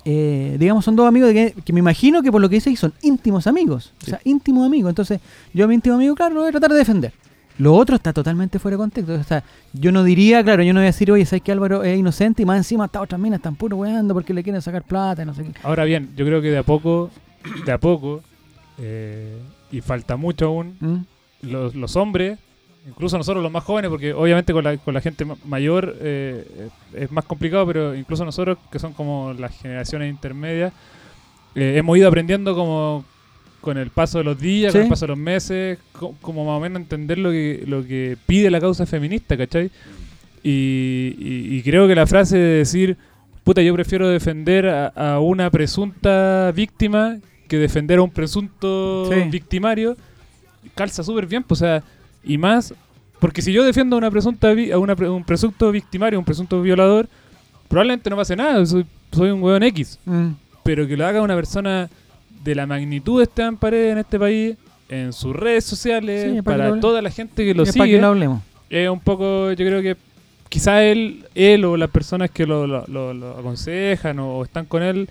Eh, 0.04 0.56
digamos, 0.58 0.84
son 0.84 0.96
dos 0.96 1.06
amigos 1.06 1.32
de 1.32 1.34
que, 1.54 1.62
que 1.62 1.72
me 1.72 1.78
imagino 1.78 2.22
que 2.22 2.32
por 2.32 2.40
lo 2.40 2.48
que 2.48 2.56
dice 2.56 2.74
son 2.76 2.92
íntimos 3.02 3.46
amigos, 3.46 3.92
o 4.02 4.06
sea, 4.06 4.20
íntimos 4.24 4.66
amigos. 4.66 4.90
Entonces, 4.90 5.20
yo 5.54 5.64
a 5.64 5.68
mi 5.68 5.74
íntimo 5.74 5.94
amigo, 5.94 6.14
claro, 6.14 6.34
lo 6.34 6.40
voy 6.40 6.48
a 6.48 6.52
tratar 6.52 6.72
de 6.72 6.78
defender. 6.78 7.12
Lo 7.58 7.74
otro 7.74 7.96
está 7.96 8.12
totalmente 8.12 8.58
fuera 8.58 8.76
de 8.76 8.82
contexto. 8.82 9.14
O 9.14 9.22
sea, 9.24 9.44
yo 9.72 9.92
no 9.92 10.02
diría, 10.04 10.42
claro, 10.42 10.62
yo 10.62 10.72
no 10.72 10.80
voy 10.80 10.84
a 10.86 10.86
decir, 10.86 11.10
oye, 11.12 11.24
¿sabes 11.26 11.42
que 11.42 11.52
Álvaro 11.52 11.84
es 11.84 11.98
inocente? 11.98 12.42
Y 12.42 12.46
más 12.46 12.56
encima 12.56 12.86
estas 12.86 13.02
otras 13.02 13.20
minas 13.20 13.38
están 13.38 13.56
puro 13.56 13.76
weando 13.76 14.14
porque 14.14 14.32
le 14.34 14.42
quieren 14.42 14.62
sacar 14.62 14.82
plata 14.82 15.22
y 15.22 15.26
no 15.26 15.34
sé 15.34 15.44
qué. 15.44 15.52
Ahora 15.62 15.84
bien, 15.84 16.10
yo 16.16 16.24
creo 16.24 16.40
que 16.42 16.50
de 16.50 16.58
a 16.58 16.62
poco, 16.62 17.10
de 17.66 17.72
a 17.72 17.78
poco, 17.78 18.22
eh, 18.78 19.38
y 19.70 19.80
falta 19.80 20.16
mucho 20.16 20.46
aún, 20.46 20.76
¿Mm? 20.80 20.96
los, 21.50 21.74
los 21.74 21.96
hombres, 21.96 22.38
incluso 22.88 23.16
nosotros 23.18 23.42
los 23.42 23.52
más 23.52 23.64
jóvenes, 23.64 23.90
porque 23.90 24.12
obviamente 24.12 24.52
con 24.52 24.64
la, 24.64 24.76
con 24.78 24.92
la 24.94 25.00
gente 25.00 25.24
ma- 25.24 25.36
mayor 25.44 25.94
eh, 26.00 26.68
es 26.94 27.12
más 27.12 27.24
complicado, 27.24 27.66
pero 27.66 27.94
incluso 27.94 28.24
nosotros, 28.24 28.58
que 28.70 28.78
son 28.78 28.92
como 28.92 29.32
las 29.38 29.56
generaciones 29.58 30.10
intermedias, 30.10 30.72
eh, 31.54 31.74
hemos 31.76 31.96
ido 31.98 32.08
aprendiendo 32.08 32.54
como 32.54 33.04
con 33.62 33.78
el 33.78 33.88
paso 33.88 34.18
de 34.18 34.24
los 34.24 34.38
días, 34.38 34.72
con 34.72 34.82
el 34.82 34.88
paso 34.88 35.06
de 35.06 35.08
los 35.10 35.18
meses, 35.18 35.78
co- 35.92 36.14
como 36.20 36.44
más 36.44 36.58
o 36.58 36.60
menos 36.60 36.82
entender 36.82 37.16
lo 37.16 37.30
que, 37.30 37.64
lo 37.66 37.86
que 37.86 38.18
pide 38.26 38.50
la 38.50 38.60
causa 38.60 38.84
feminista, 38.84 39.36
¿cachai? 39.38 39.70
Y, 40.42 41.14
y- 41.18 41.56
y 41.56 41.62
creo 41.62 41.86
que 41.86 41.94
la 41.94 42.06
frase 42.06 42.36
de 42.36 42.58
decir, 42.58 42.96
puta, 43.44 43.62
yo 43.62 43.72
prefiero 43.74 44.08
defender 44.08 44.68
a, 44.68 44.88
a 44.88 45.20
una 45.20 45.50
presunta 45.50 46.52
víctima 46.54 47.18
que 47.48 47.58
defender 47.58 47.98
a 47.98 48.02
un 48.02 48.10
presunto 48.10 49.08
Sí. 49.12 49.20
victimario, 49.30 49.96
calza 50.74 51.02
súper 51.02 51.26
bien, 51.26 51.42
pues, 51.44 51.60
o 51.62 51.64
sea, 51.64 51.82
y 52.24 52.38
más, 52.38 52.74
porque 53.20 53.42
si 53.42 53.52
yo 53.52 53.62
defiendo 53.62 53.94
a 53.96 53.98
una 53.98 54.10
presunta 54.10 54.48
a 54.50 54.78
una 54.78 54.94
un 54.94 55.24
presunto 55.24 55.70
victimario, 55.70 56.18
un 56.18 56.24
presunto 56.24 56.60
violador, 56.62 57.08
probablemente 57.68 58.10
no 58.10 58.16
pase 58.16 58.34
nada, 58.36 58.64
soy, 58.66 58.84
soy 59.12 59.30
un 59.30 59.42
weón 59.42 59.62
X, 59.62 59.98
Mm. 60.04 60.30
pero 60.64 60.86
que 60.88 60.96
lo 60.96 61.06
haga 61.06 61.22
una 61.22 61.36
persona 61.36 61.88
de 62.44 62.54
la 62.54 62.66
magnitud 62.66 63.18
de 63.18 63.24
Esteban 63.24 63.56
Paredes 63.56 63.92
en 63.92 63.98
este 63.98 64.18
país, 64.18 64.56
en 64.88 65.12
sus 65.12 65.34
redes 65.34 65.64
sociales, 65.64 66.32
Sí, 66.34 66.42
para 66.42 66.78
toda 66.80 67.00
la 67.02 67.10
gente 67.10 67.44
que 67.44 67.54
lo 67.54 67.62
Es 67.62 67.72
para 67.76 67.84
que 67.84 67.90
sigue, 67.92 68.00
lo 68.00 68.08
hablemos. 68.08 68.42
es 68.68 68.88
un 68.88 69.00
poco, 69.00 69.50
yo 69.52 69.64
creo 69.66 69.80
que 69.82 69.96
quizá 70.48 70.82
él, 70.84 71.24
él 71.34 71.64
o 71.64 71.76
las 71.76 71.88
personas 71.90 72.30
que 72.30 72.46
lo, 72.46 72.66
lo- 72.66 72.84
lo- 72.88 73.14
lo 73.14 73.38
aconsejan 73.38 74.18
o, 74.18 74.42
están 74.44 74.66
con 74.66 74.82
él, 74.82 75.08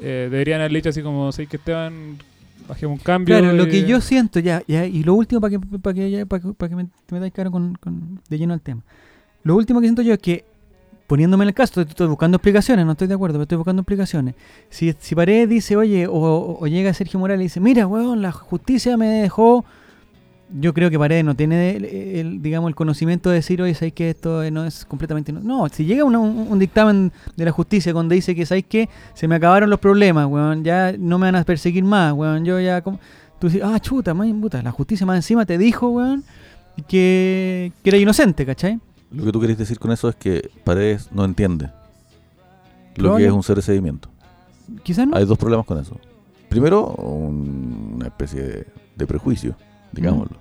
eh, 0.00 0.28
deberían 0.30 0.60
haberle 0.60 0.78
dicho 0.78 0.88
así 0.88 1.02
como, 1.02 1.30
sé 1.32 1.46
que 1.46 1.58
Esteban, 1.58 2.18
bajemos 2.66 2.98
un 2.98 3.04
cambio. 3.04 3.38
Claro, 3.38 3.52
lo 3.56 3.66
que 3.68 3.84
yo 3.84 4.00
siento 4.00 4.40
ya, 4.40 4.62
ya 4.66 4.84
y 4.86 5.02
lo 5.04 5.14
último 5.14 5.40
para 5.40 5.50
que, 5.52 5.58
para 5.60 5.94
que, 5.94 6.26
para 6.26 6.42
que, 6.42 6.52
para 6.54 6.68
que 6.70 6.76
me, 6.76 6.84
te 7.06 7.14
metáis 7.14 7.32
claro 7.32 7.50
con, 7.52 7.74
con- 7.76 8.20
de 8.28 8.38
lleno 8.38 8.52
al 8.54 8.60
tema. 8.62 8.82
Lo 9.44 9.54
último 9.54 9.80
que 9.80 9.86
siento 9.86 10.02
yo 10.02 10.14
es 10.14 10.18
que 10.18 10.44
poniéndome 11.06 11.44
en 11.44 11.48
el 11.48 11.54
caso, 11.54 11.80
estoy, 11.80 11.90
estoy 11.90 12.06
buscando 12.08 12.36
explicaciones, 12.36 12.86
no 12.86 12.92
estoy 12.92 13.08
de 13.08 13.14
acuerdo, 13.14 13.34
pero 13.34 13.42
estoy 13.42 13.58
buscando 13.58 13.82
explicaciones. 13.82 14.34
Si, 14.70 14.94
si 14.98 15.14
Paredes 15.14 15.48
dice, 15.48 15.76
oye, 15.76 16.06
o, 16.06 16.56
o- 16.60 16.66
llega 16.66 16.92
Sergio 16.94 17.20
Morales 17.20 17.40
y 17.42 17.44
dice, 17.44 17.60
mira, 17.60 17.86
weón, 17.86 18.22
la 18.22 18.32
justicia 18.32 18.96
me 18.96 19.06
dejó. 19.06 19.64
Yo 20.60 20.72
creo 20.74 20.90
que 20.90 20.98
Paredes 20.98 21.24
no 21.24 21.34
tiene, 21.34 21.76
el, 22.20 22.40
digamos, 22.42 22.68
el 22.68 22.74
conocimiento 22.74 23.28
de 23.30 23.36
decir, 23.36 23.60
oye, 23.62 23.74
¿sabéis 23.74 23.94
que 23.94 24.10
esto 24.10 24.48
no 24.50 24.64
es 24.66 24.84
completamente... 24.84 25.32
No, 25.32 25.40
no 25.40 25.68
si 25.68 25.84
llega 25.84 26.04
un, 26.04 26.58
dictamen 26.58 27.12
de 27.34 27.44
la 27.46 27.50
justicia 27.50 27.92
donde 27.92 28.14
dice 28.14 28.34
que, 28.34 28.44
¿sabéis 28.46 28.66
que 28.68 28.88
Se 29.14 29.26
me 29.26 29.34
acabaron 29.36 29.68
los 29.70 29.80
problemas, 29.80 30.26
weón, 30.26 30.62
ya 30.62 30.94
no 30.98 31.18
me 31.18 31.26
van 31.26 31.36
a 31.36 31.44
perseguir 31.44 31.82
más, 31.84 32.12
weón, 32.12 32.44
yo 32.44 32.60
ya... 32.60 32.82
como- 32.82 33.00
Tú 33.40 33.48
dices, 33.48 33.62
ah, 33.64 33.78
chuta, 33.80 34.14
man, 34.14 34.40
puta, 34.40 34.62
la 34.62 34.70
justicia 34.70 35.04
más 35.04 35.16
encima 35.16 35.44
te 35.44 35.58
dijo, 35.58 35.88
weón, 35.88 36.24
que, 36.86 37.72
que 37.82 37.90
era 37.90 37.98
inocente, 37.98 38.46
¿cachai? 38.46 38.78
Lo 39.14 39.24
que 39.24 39.32
tú 39.32 39.40
querés 39.40 39.58
decir 39.58 39.78
con 39.78 39.92
eso 39.92 40.08
es 40.08 40.16
que 40.16 40.50
Paredes 40.64 41.10
no 41.12 41.24
entiende 41.24 41.70
lo 42.96 43.16
que 43.16 43.26
es 43.26 43.32
un 43.32 43.42
ser 43.42 43.56
de 43.56 43.62
seguimiento. 43.62 44.08
Quizás 44.82 45.06
no. 45.06 45.16
Hay 45.16 45.24
dos 45.24 45.36
problemas 45.38 45.66
con 45.66 45.78
eso. 45.78 45.96
Primero, 46.48 46.86
un- 46.94 47.92
una 47.96 48.06
especie 48.06 48.42
de, 48.42 48.66
de 48.96 49.06
prejuicio, 49.06 49.54
digámoslo. 49.92 50.36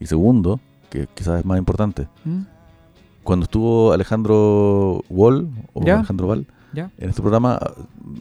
Y 0.00 0.06
segundo, 0.06 0.60
que 0.90 1.08
quizás 1.14 1.40
es 1.40 1.44
más 1.44 1.58
importante, 1.58 2.06
¿Mm? 2.24 2.42
cuando 3.24 3.44
estuvo 3.44 3.92
Alejandro 3.92 5.02
Wall 5.10 5.48
o 5.74 5.82
Ya. 5.84 5.96
Alejandro 5.98 6.28
Val 6.28 6.46
¿Ya? 6.72 6.90
en 6.98 7.08
este 7.10 7.20
programa, 7.22 7.58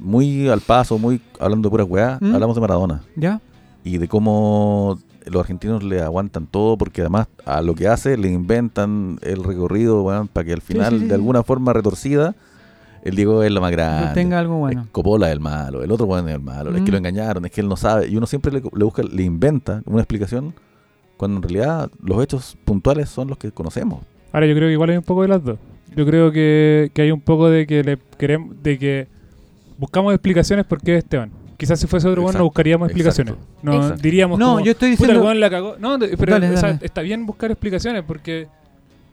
muy 0.01 0.47
al 0.49 0.61
paso, 0.61 0.97
muy 0.97 1.21
hablando 1.39 1.67
de 1.69 1.71
puras 1.71 1.87
weá, 1.87 2.17
¿Mm? 2.19 2.33
hablamos 2.33 2.55
de 2.55 2.61
Maradona 2.61 3.03
¿Ya? 3.15 3.39
y 3.83 3.97
de 3.99 4.07
cómo 4.07 4.97
los 5.25 5.41
argentinos 5.41 5.83
le 5.83 6.01
aguantan 6.01 6.47
todo 6.47 6.77
porque 6.77 7.01
además 7.01 7.27
a 7.45 7.61
lo 7.61 7.75
que 7.75 7.87
hace 7.87 8.17
le 8.17 8.29
inventan 8.29 9.17
el 9.21 9.43
recorrido 9.43 10.03
para 10.31 10.45
que 10.45 10.53
al 10.53 10.61
final 10.61 10.93
sí, 10.93 10.99
sí, 11.01 11.05
de 11.07 11.13
alguna 11.15 11.43
forma 11.43 11.73
retorcida 11.73 12.35
el 13.03 13.15
Diego 13.15 13.43
es 13.43 13.51
lo 13.51 13.61
más 13.61 13.71
grande. 13.71 14.13
tenga 14.15 14.39
algo 14.39 14.57
bueno. 14.57 14.81
Es 14.81 14.87
Coppola 14.91 15.27
es 15.27 15.33
el 15.33 15.39
malo, 15.39 15.83
el 15.83 15.91
otro 15.91 16.05
weón 16.07 16.27
es 16.27 16.35
el 16.35 16.41
malo, 16.41 16.75
es 16.75 16.81
Mm. 16.81 16.85
que 16.85 16.91
lo 16.91 16.97
engañaron, 16.97 17.45
es 17.45 17.51
que 17.51 17.61
él 17.61 17.67
no 17.69 17.75
sabe. 17.77 18.07
Y 18.07 18.17
uno 18.17 18.25
siempre 18.25 18.51
le, 18.51 18.61
le 18.61 18.83
busca, 18.83 19.03
le 19.03 19.21
inventa 19.23 19.83
una 19.85 20.01
explicación 20.01 20.53
cuando 21.17 21.37
en 21.37 21.43
realidad 21.43 21.91
los 22.03 22.23
hechos 22.23 22.57
puntuales 22.65 23.07
son 23.09 23.27
los 23.27 23.37
que 23.37 23.51
conocemos. 23.51 23.99
Ahora 24.33 24.47
yo 24.47 24.55
creo 24.55 24.67
que 24.69 24.73
igual 24.73 24.89
hay 24.89 24.97
un 24.97 25.03
poco 25.03 25.21
de 25.21 25.27
las 25.27 25.43
dos. 25.43 25.59
Yo 25.95 26.03
creo 26.05 26.31
que, 26.31 26.89
que 26.95 27.03
hay 27.03 27.11
un 27.11 27.21
poco 27.21 27.47
de 27.49 27.67
que 27.67 27.83
le 27.83 27.97
queremos, 28.17 28.55
de 28.63 28.79
que 28.79 29.07
buscamos 29.77 30.11
explicaciones 30.13 30.65
por 30.65 30.81
qué 30.81 30.97
Esteban. 30.97 31.29
Quizás 31.57 31.79
si 31.79 31.87
fuese 31.87 32.07
otro 32.07 32.21
bueno 32.21 32.31
Exacto, 32.31 32.39
no 32.43 32.45
buscaríamos 32.49 32.87
explicaciones. 32.89 33.35
No 33.61 33.73
exacto. 33.75 34.01
diríamos 34.01 34.39
No, 34.39 34.53
como, 34.55 34.59
yo 34.65 34.71
estoy 34.71 34.91
puta, 34.91 35.03
el 35.03 35.07
diciendo... 35.09 35.25
weón 35.25 35.39
la 35.39 35.49
cagó. 35.49 35.75
No, 35.79 35.97
pero 35.99 36.33
Dale, 36.33 36.49
o 36.49 36.57
sea, 36.57 36.73
dale. 36.73 36.79
está 36.85 37.01
bien 37.01 37.25
buscar 37.25 37.51
explicaciones 37.51 38.03
porque 38.05 38.47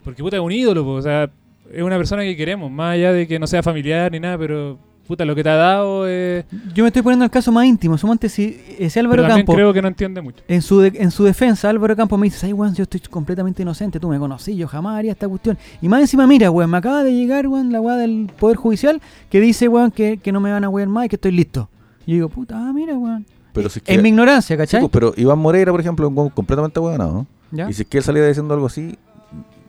porque 0.05 0.22
puta 0.22 0.37
es 0.37 0.42
un 0.42 0.50
ídolo, 0.52 0.83
po, 0.85 0.90
o 0.94 1.02
sea, 1.02 1.31
es 1.72 1.83
una 1.83 1.96
persona 1.96 2.22
que 2.22 2.37
queremos, 2.37 2.70
más 2.70 2.94
allá 2.94 3.12
de 3.12 3.26
que 3.28 3.38
no 3.38 3.46
sea 3.46 3.62
familiar 3.62 4.11
ni 4.11 4.18
nada, 4.18 4.37
pero 4.37 4.76
puta 5.07 5.24
lo 5.24 5.35
que 5.35 5.42
te 5.42 5.48
ha 5.48 5.57
dado 5.57 6.07
es 6.09 6.44
Yo 6.74 6.85
me 6.85 6.88
estoy 6.88 7.02
poniendo 7.02 7.24
el 7.24 7.31
caso 7.31 7.52
más 7.52 7.66
íntimo. 7.66 7.96
Sumonte 7.98 8.28
si 8.28 8.59
ese 8.78 8.98
Álvaro 9.00 9.22
también 9.22 9.38
Campo, 9.46 9.55
creo 9.55 9.72
que 9.72 9.83
no 9.83 9.88
entiende 9.88 10.20
mucho. 10.20 10.42
en 10.48 10.62
su, 10.62 10.81
de- 10.81 10.92
en 10.96 11.11
su 11.11 11.22
defensa, 11.24 11.68
Álvaro 11.70 11.94
Campo 11.94 12.16
me 12.18 12.26
dice, 12.26 12.46
ay, 12.46 12.52
weón, 12.52 12.74
yo 12.74 12.83
estoy 12.85 13.00
completamente 13.00 13.62
inocente, 13.62 14.00
tú 14.00 14.09
me 14.09 14.18
conocí, 14.18 14.57
yo 14.57 14.66
jamás 14.66 14.98
haría 14.98 15.12
esta 15.12 15.28
cuestión. 15.28 15.57
Y 15.81 15.88
más 15.88 16.00
encima, 16.00 16.26
mira, 16.26 16.50
weón, 16.50 16.70
me 16.70 16.78
acaba 16.78 17.05
de 17.05 17.12
llegar, 17.14 17.46
weón, 17.46 17.70
la 17.72 17.81
weá 17.81 17.96
del 17.96 18.28
Poder 18.38 18.57
Judicial 18.57 19.00
que 19.31 19.40
dice, 19.40 19.68
weón, 19.68 19.90
que, 19.92 20.16
que 20.18 20.33
no 20.33 20.40
me 20.40 20.50
van 20.50 20.64
a 20.64 20.68
wear 20.68 20.88
más 20.88 21.07
y 21.07 21.09
que 21.11 21.16
estoy 21.16 21.33
listo. 21.33 21.68
Y 22.07 22.12
yo 22.12 22.15
digo, 22.17 22.29
puta, 22.29 22.57
ah, 22.59 22.73
mira, 22.73 22.97
weón. 22.97 23.25
Pero 23.53 23.69
si 23.69 23.79
es 23.79 23.83
que- 23.85 23.95
En 23.95 24.03
mi 24.03 24.09
ignorancia, 24.09 24.57
Sí, 24.57 24.59
¿cachai? 24.59 24.81
pues, 24.81 24.91
pero 24.93 25.12
Iván 25.17 25.38
Moreira, 25.38 25.71
por 25.73 25.81
ejemplo, 25.81 26.07
es 26.09 26.12
un 26.17 26.29
completamente 26.31 26.81
huevonado. 26.81 27.27
¿Ya? 27.51 27.69
Y 27.69 27.73
si 27.75 27.83
es 27.83 27.88
que 27.88 27.99
él 27.99 28.05
saliera 28.05 28.27
diciendo 28.29 28.55
algo 28.55 28.67
así, 28.67 28.97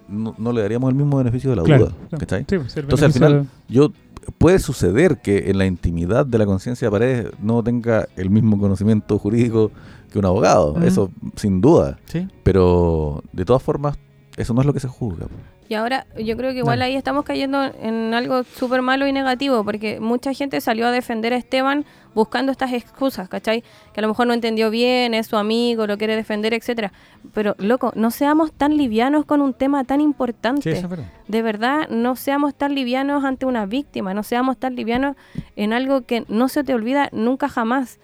no, 0.08 0.36
no 0.38 0.52
le 0.54 0.62
daríamos 0.62 0.89
el 0.89 0.96
mismo 0.96 1.17
beneficio 1.17 1.50
de 1.50 1.56
la 1.58 1.63
Claro, 1.63 1.86
duda. 1.88 1.96
claro. 2.10 2.19
¿cachai? 2.19 2.46
Sí, 2.50 2.58
pues, 2.58 2.78
Entonces, 2.78 3.06
al 3.06 3.13
final, 3.13 3.48
yo 3.67 3.91
puede 4.38 4.60
suceder 4.60 5.17
que 5.22 5.50
en 5.50 5.58
la 5.58 5.65
intimidad 5.65 6.26
de 6.26 6.38
la 6.38 6.46
conciencia 6.46 6.88
de 6.88 6.91
Paredes 6.91 7.28
no 7.41 7.62
tenga 7.63 8.08
el 8.15 8.30
mismo 8.30 8.58
conocimiento 8.58 9.19
jurídico 9.19 9.72
que 10.12 10.19
un 10.19 10.26
abogado. 10.26 10.74
Ujú. 10.74 10.84
Eso 10.84 11.12
sin 11.36 11.60
duda. 11.60 11.98
Sí. 12.06 12.28
Pero 12.43 13.22
de 13.34 13.43
todas 13.43 13.62
formas, 13.63 13.98
eso 14.38 14.54
no 14.54 14.62
es 14.62 14.67
lo 14.67 14.74
que 14.74 14.80
se 14.80 14.88
juzga. 14.88 15.28
Y 15.69 15.76
ahora 15.76 16.06
yo 16.17 16.36
creo 16.36 16.52
que 16.52 16.60
igual 16.60 16.82
ahí 16.82 16.96
estamos 16.96 17.24
cayendo 17.24 17.63
en 17.63 18.13
algo 18.13 18.43
súper 18.43 18.82
malo 18.82 19.08
y 19.08 19.12
negativo, 19.12 19.63
porque 19.63 20.00
mucha 20.00 20.34
gente 20.34 20.60
salió 20.62 20.88
a 20.88 20.91
defender 20.91 21.34
a 21.34 21.38
Esteban 21.38 21.86
buscando 22.13 22.52
estas 22.52 22.74
excusas, 22.74 23.30
¿cachai? 23.30 23.63
Que 23.93 24.00
a 24.00 24.02
lo 24.02 24.08
mejor 24.08 24.28
no 24.28 24.34
entendió 24.34 24.69
bien, 24.69 25.13
es 25.13 25.28
su 25.28 25.38
amigo, 25.38 25.88
lo 25.88 25.98
quiere 25.98 26.15
defender, 26.15 26.54
etcétera. 26.54 26.91
Pero, 27.34 27.56
loco, 27.58 27.91
no 27.96 28.12
seamos 28.12 28.52
tan 28.52 28.78
livianos 28.78 29.26
con 29.26 29.41
un 29.41 29.54
tema 29.54 29.84
tan 29.84 30.02
importante. 30.02 30.62
Sí, 30.62 30.69
eso 30.69 30.86
es 30.86 30.89
verdad. 30.89 31.06
De 31.28 31.41
verdad, 31.41 31.89
no 31.89 32.15
seamos 32.15 32.54
tan 32.56 32.76
livianos 32.76 33.24
ante 33.24 33.46
una 33.46 33.65
víctima, 33.65 34.13
no 34.13 34.24
seamos 34.24 34.58
tan 34.58 34.76
livianos 34.76 35.15
en 35.56 35.74
algo 35.74 36.02
que 36.02 36.26
no 36.28 36.50
se 36.50 36.63
te 36.63 36.74
olvida 36.74 37.10
nunca 37.12 37.50
jamás. 37.50 38.00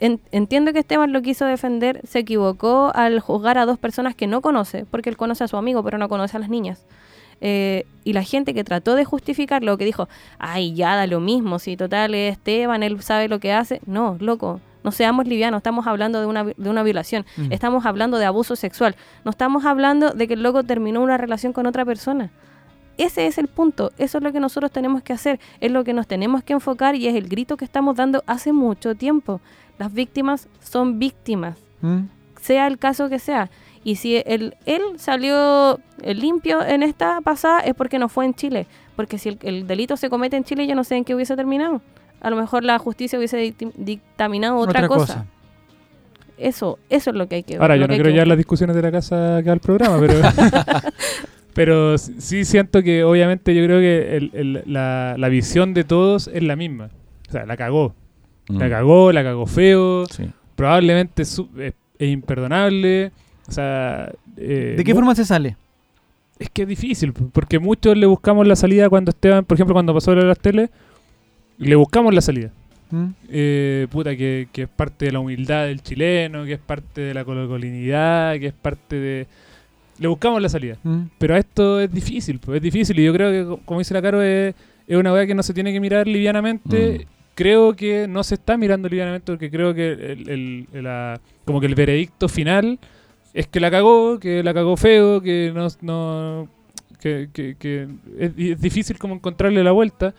En- 0.00 0.20
entiendo 0.32 0.72
que 0.72 0.80
Esteban 0.80 1.12
lo 1.12 1.22
quiso 1.22 1.44
defender, 1.44 2.00
se 2.06 2.18
equivocó 2.20 2.90
al 2.94 3.20
juzgar 3.20 3.58
a 3.58 3.66
dos 3.66 3.78
personas 3.78 4.14
que 4.14 4.26
no 4.26 4.40
conoce, 4.40 4.84
porque 4.90 5.08
él 5.10 5.16
conoce 5.16 5.44
a 5.44 5.48
su 5.48 5.56
amigo, 5.56 5.82
pero 5.82 5.98
no 5.98 6.08
conoce 6.08 6.36
a 6.36 6.40
las 6.40 6.48
niñas. 6.48 6.84
Eh, 7.40 7.84
y 8.04 8.12
la 8.12 8.22
gente 8.22 8.54
que 8.54 8.64
trató 8.64 8.94
de 8.94 9.04
justificarlo, 9.04 9.76
que 9.76 9.84
dijo, 9.84 10.08
ay, 10.38 10.74
ya 10.74 10.94
da 10.96 11.06
lo 11.06 11.20
mismo, 11.20 11.58
si 11.58 11.76
total 11.76 12.14
es 12.14 12.32
Esteban, 12.32 12.82
él 12.82 13.00
sabe 13.02 13.28
lo 13.28 13.38
que 13.38 13.52
hace. 13.52 13.80
No, 13.86 14.16
loco, 14.20 14.60
no 14.82 14.92
seamos 14.92 15.26
livianos, 15.26 15.58
estamos 15.58 15.86
hablando 15.86 16.20
de 16.20 16.26
una, 16.26 16.44
de 16.44 16.70
una 16.70 16.82
violación, 16.82 17.24
Mm. 17.36 17.52
estamos 17.52 17.86
hablando 17.86 18.18
de 18.18 18.24
abuso 18.26 18.56
sexual, 18.56 18.96
no 19.24 19.30
estamos 19.30 19.64
hablando 19.64 20.10
de 20.12 20.26
que 20.28 20.34
el 20.34 20.42
loco 20.42 20.62
terminó 20.64 21.02
una 21.02 21.16
relación 21.18 21.52
con 21.52 21.66
otra 21.66 21.84
persona. 21.84 22.30
Ese 22.96 23.26
es 23.26 23.38
el 23.38 23.48
punto, 23.48 23.90
eso 23.98 24.18
es 24.18 24.24
lo 24.24 24.32
que 24.32 24.38
nosotros 24.38 24.70
tenemos 24.70 25.02
que 25.02 25.12
hacer, 25.12 25.40
es 25.60 25.72
lo 25.72 25.82
que 25.82 25.92
nos 25.92 26.06
tenemos 26.06 26.44
que 26.44 26.52
enfocar 26.52 26.94
y 26.94 27.08
es 27.08 27.16
el 27.16 27.28
grito 27.28 27.56
que 27.56 27.64
estamos 27.64 27.96
dando 27.96 28.22
hace 28.26 28.52
mucho 28.52 28.94
tiempo. 28.94 29.40
Las 29.78 29.92
víctimas 29.92 30.48
son 30.60 30.98
víctimas, 30.98 31.58
Mm. 31.80 32.04
sea 32.40 32.66
el 32.66 32.78
caso 32.78 33.08
que 33.08 33.18
sea. 33.18 33.50
Y 33.82 33.96
si 33.96 34.22
él, 34.24 34.54
él 34.64 34.82
salió 34.96 35.78
eh, 36.02 36.14
limpio 36.14 36.64
en 36.64 36.82
esta 36.82 37.20
pasada 37.20 37.60
es 37.60 37.74
porque 37.74 37.98
no 37.98 38.08
fue 38.08 38.24
en 38.24 38.34
Chile. 38.34 38.66
Porque 38.96 39.18
si 39.18 39.30
el, 39.30 39.38
el 39.42 39.66
delito 39.66 39.96
se 39.96 40.08
comete 40.08 40.36
en 40.36 40.44
Chile, 40.44 40.66
yo 40.66 40.74
no 40.74 40.84
sé 40.84 40.96
en 40.96 41.04
qué 41.04 41.14
hubiese 41.14 41.36
terminado. 41.36 41.82
A 42.20 42.30
lo 42.30 42.36
mejor 42.36 42.64
la 42.64 42.78
justicia 42.78 43.18
hubiese 43.18 43.54
dictaminado 43.76 44.56
otra, 44.56 44.88
cosa. 44.88 45.26
Eso, 46.38 46.78
eso 46.88 47.10
es 47.10 47.16
lo 47.16 47.28
que 47.28 47.36
hay 47.36 47.42
que 47.42 47.54
ver. 47.54 47.62
Ahora, 47.62 47.76
yo 47.76 47.86
no 47.86 47.94
quiero 47.94 48.10
llevar 48.10 48.26
las 48.28 48.38
discusiones 48.38 48.74
de 48.74 48.82
la 48.82 48.90
casa 48.90 49.36
acá 49.38 49.52
al 49.52 49.60
programa, 49.60 49.98
pero 50.00 50.14
pero 51.54 51.98
sí- 51.98 52.14
sí 52.20 52.44
siento 52.44 52.82
que 52.82 53.04
obviamente 53.04 53.54
yo 53.54 53.64
creo 53.64 53.78
que 53.80 54.16
el- 54.16 54.30
el- 54.34 54.62
la, 54.66 55.14
la 55.18 55.28
visión 55.28 55.74
de 55.74 55.84
todos 55.84 56.28
es 56.32 56.42
la 56.42 56.56
misma. 56.56 56.88
O 57.28 57.32
sea, 57.32 57.46
la 57.46 57.56
cagó. 57.56 57.94
La 58.48 58.66
Mm. 58.66 58.70
cagó, 58.70 59.12
la 59.12 59.22
cagó 59.22 59.46
feo, 59.46 60.06
Sí. 60.06 60.24
probablemente 60.56 61.22
es, 61.22 61.28
su- 61.28 61.48
es- 61.58 61.74
es 61.98 62.08
imperdonable. 62.10 63.10
O 63.48 63.52
sea, 63.52 64.10
eh, 64.36 64.74
¿De 64.76 64.84
qué 64.84 64.94
forma 64.94 65.14
se 65.14 65.24
sale? 65.24 65.56
es 66.38 66.50
que 66.50 66.62
es 66.62 66.68
difícil, 66.68 67.12
porque 67.12 67.58
muchos 67.60 67.96
le 67.96 68.06
buscamos 68.06 68.46
la 68.46 68.56
salida 68.56 68.88
cuando 68.88 69.10
Esteban, 69.10 69.44
por 69.44 69.56
ejemplo, 69.56 69.72
cuando 69.72 69.94
pasó 69.94 70.14
lo 70.14 70.22
de 70.22 70.26
las 70.28 70.38
teles, 70.38 70.68
le 71.58 71.76
buscamos 71.76 72.12
la 72.12 72.20
salida. 72.20 72.50
Mm. 72.90 73.06
Eh, 73.30 73.86
puta, 73.90 74.16
que, 74.16 74.48
que 74.52 74.62
es 74.62 74.68
parte 74.68 75.06
de 75.06 75.12
la 75.12 75.20
humildad 75.20 75.66
del 75.66 75.80
chileno, 75.82 76.44
que 76.44 76.54
es 76.54 76.58
parte 76.58 77.00
de 77.02 77.14
la 77.14 77.24
colocolinidad, 77.24 78.38
que 78.38 78.48
es 78.48 78.52
parte 78.52 78.96
de... 78.96 79.26
Le 79.98 80.08
buscamos 80.08 80.42
la 80.42 80.48
salida. 80.48 80.76
Mm. 80.82 81.02
Pero 81.18 81.36
esto 81.36 81.78
es 81.80 81.90
difícil, 81.92 82.40
pues, 82.40 82.56
es 82.56 82.62
difícil. 82.62 82.98
Y 82.98 83.04
yo 83.04 83.12
creo 83.12 83.30
que, 83.30 83.44
co- 83.48 83.60
como 83.64 83.78
dice 83.78 83.94
la 83.94 84.02
Caro, 84.02 84.20
es, 84.20 84.54
es 84.88 84.96
una 84.96 85.12
weá 85.12 85.26
que 85.26 85.34
no 85.36 85.42
se 85.44 85.54
tiene 85.54 85.72
que 85.72 85.78
mirar 85.80 86.06
livianamente. 86.08 87.06
Mm. 87.06 87.13
Creo 87.34 87.74
que 87.74 88.06
no 88.08 88.22
se 88.22 88.36
está 88.36 88.56
mirando 88.56 88.88
livianamente 88.88 89.32
porque 89.32 89.50
creo 89.50 89.74
que 89.74 89.92
el, 89.92 90.28
el- 90.28 90.68
el- 90.72 90.84
la- 90.84 91.20
como 91.44 91.60
que 91.60 91.66
el 91.66 91.74
veredicto 91.74 92.28
final 92.28 92.78
es 93.32 93.48
que 93.48 93.58
la 93.60 93.70
cagó, 93.70 94.18
que 94.20 94.42
la 94.42 94.54
cagó 94.54 94.76
feo, 94.76 95.20
que 95.20 95.52
no... 95.54 95.66
no 95.82 96.48
que, 97.00 97.28
que- 97.32 97.56
que 97.58 97.88
es, 98.18 98.30
es 98.38 98.60
difícil 98.60 98.98
como 98.98 99.14
encontrarle 99.14 99.62
la 99.64 99.72
vuelta. 99.72 100.14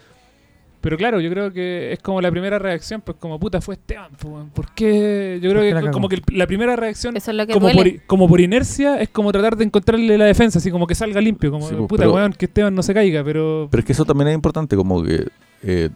Pero 0.81 0.97
claro, 0.97 1.19
yo 1.19 1.31
creo 1.31 1.51
que 1.51 1.93
es 1.93 1.99
como 1.99 2.21
la 2.21 2.29
primera 2.29 2.59
reacción, 2.59 3.01
pues 3.01 3.17
como 3.19 3.39
puta 3.39 3.59
fue 3.59 3.73
Esteban, 3.73 4.11
pues, 4.19 4.45
¿por 4.53 4.69
qué? 4.75 5.39
Yo 5.41 5.49
creo 5.49 5.63
que 5.83 5.89
como 5.89 6.07
que 6.07 6.21
la 6.31 6.45
primera 6.45 6.75
reacción 6.75 7.17
Eso 7.17 7.31
es 7.31 7.37
lo 7.37 7.47
que 7.47 7.53
como 7.53 7.65
por, 7.69 7.75
duele. 7.85 8.01
como 8.05 8.27
por 8.27 8.39
inercia 8.39 9.01
es 9.01 9.09
como 9.09 9.31
tratar 9.31 9.55
de 9.57 9.63
encontrarle 9.63 10.15
la 10.15 10.25
defensa, 10.25 10.59
así 10.59 10.69
como 10.69 10.85
que 10.85 10.93
salga 10.93 11.19
limpio, 11.21 11.49
como 11.49 11.67
Sí, 11.67 11.73
pues, 11.75 11.87
puta 11.87 12.03
pero- 12.03 12.13
weón, 12.13 12.33
que 12.33 12.45
Esteban 12.45 12.75
no 12.75 12.83
se 12.83 12.93
caiga, 12.93 13.23
pero 13.23 13.67
Pero 13.71 13.79
es 13.79 13.85
que 13.85 13.93
eso 13.93 14.05
también 14.05 14.27
es 14.27 14.35
importante, 14.35 14.75
como 14.75 15.01
que 15.01 15.25
eh, 15.63 15.89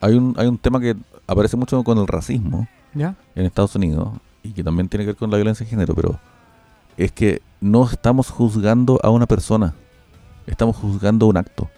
hay, 0.00 0.14
un, 0.14 0.34
hay 0.36 0.46
un 0.46 0.58
tema 0.58 0.80
que 0.80 0.96
aparece 1.26 1.56
mucho 1.56 1.82
con 1.82 1.98
el 1.98 2.06
racismo 2.06 2.68
¿Ya? 2.94 3.14
en 3.34 3.46
Estados 3.46 3.74
Unidos 3.74 4.10
y 4.42 4.52
que 4.52 4.62
también 4.62 4.88
tiene 4.88 5.04
que 5.04 5.08
ver 5.08 5.16
con 5.16 5.30
la 5.30 5.36
violencia 5.36 5.64
de 5.64 5.70
género, 5.70 5.94
pero 5.94 6.18
es 6.96 7.12
que 7.12 7.42
no 7.60 7.84
estamos 7.84 8.30
juzgando 8.30 9.00
a 9.02 9.10
una 9.10 9.26
persona, 9.26 9.74
estamos 10.46 10.76
juzgando 10.76 11.26
un 11.26 11.36
acto. 11.36 11.68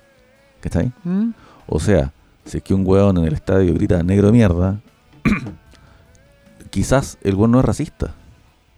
¿Cachai? 0.61 0.93
Mm. 1.05 1.31
O 1.67 1.79
sea, 1.79 2.13
si 2.45 2.59
es 2.59 2.63
que 2.63 2.75
un 2.75 2.85
weón 2.85 3.19
en 3.19 3.25
el 3.25 3.35
estadio 3.35 3.73
grita 3.75 4.03
negro 4.03 4.27
de 4.27 4.33
mierda, 4.33 4.81
quizás 6.71 7.19
el 7.23 7.35
weón 7.35 7.53
no 7.53 7.61
es 7.61 7.65
racista. 7.65 8.15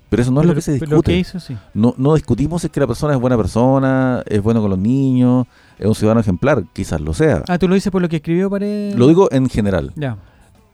Pero 0.08 0.22
eso 0.22 0.32
no 0.32 0.40
es 0.40 0.46
lo 0.48 0.54
que 0.54 0.60
se 0.60 0.72
discute. 0.72 1.12
que 1.12 1.18
hizo, 1.18 1.38
sí. 1.38 1.56
No, 1.72 1.94
no 1.96 2.14
discutimos 2.14 2.62
si 2.62 2.66
es 2.66 2.72
que 2.72 2.80
la 2.80 2.88
persona 2.88 3.14
es 3.14 3.20
buena 3.20 3.36
persona, 3.36 4.22
es 4.26 4.42
bueno 4.42 4.60
con 4.60 4.70
los 4.70 4.78
niños, 4.78 5.46
es 5.80 5.86
un 5.86 5.94
ciudadano 5.94 6.20
ejemplar, 6.20 6.64
quizás 6.74 7.00
lo 7.00 7.14
sea. 7.14 7.42
Ah, 7.48 7.58
tú 7.58 7.66
lo 7.66 7.74
dices 7.74 7.90
por 7.90 8.02
lo 8.02 8.08
que 8.08 8.16
escribió 8.16 8.50
Paredes. 8.50 8.94
Lo 8.96 9.08
digo 9.08 9.28
en 9.32 9.48
general. 9.48 9.92
Ya. 9.96 10.18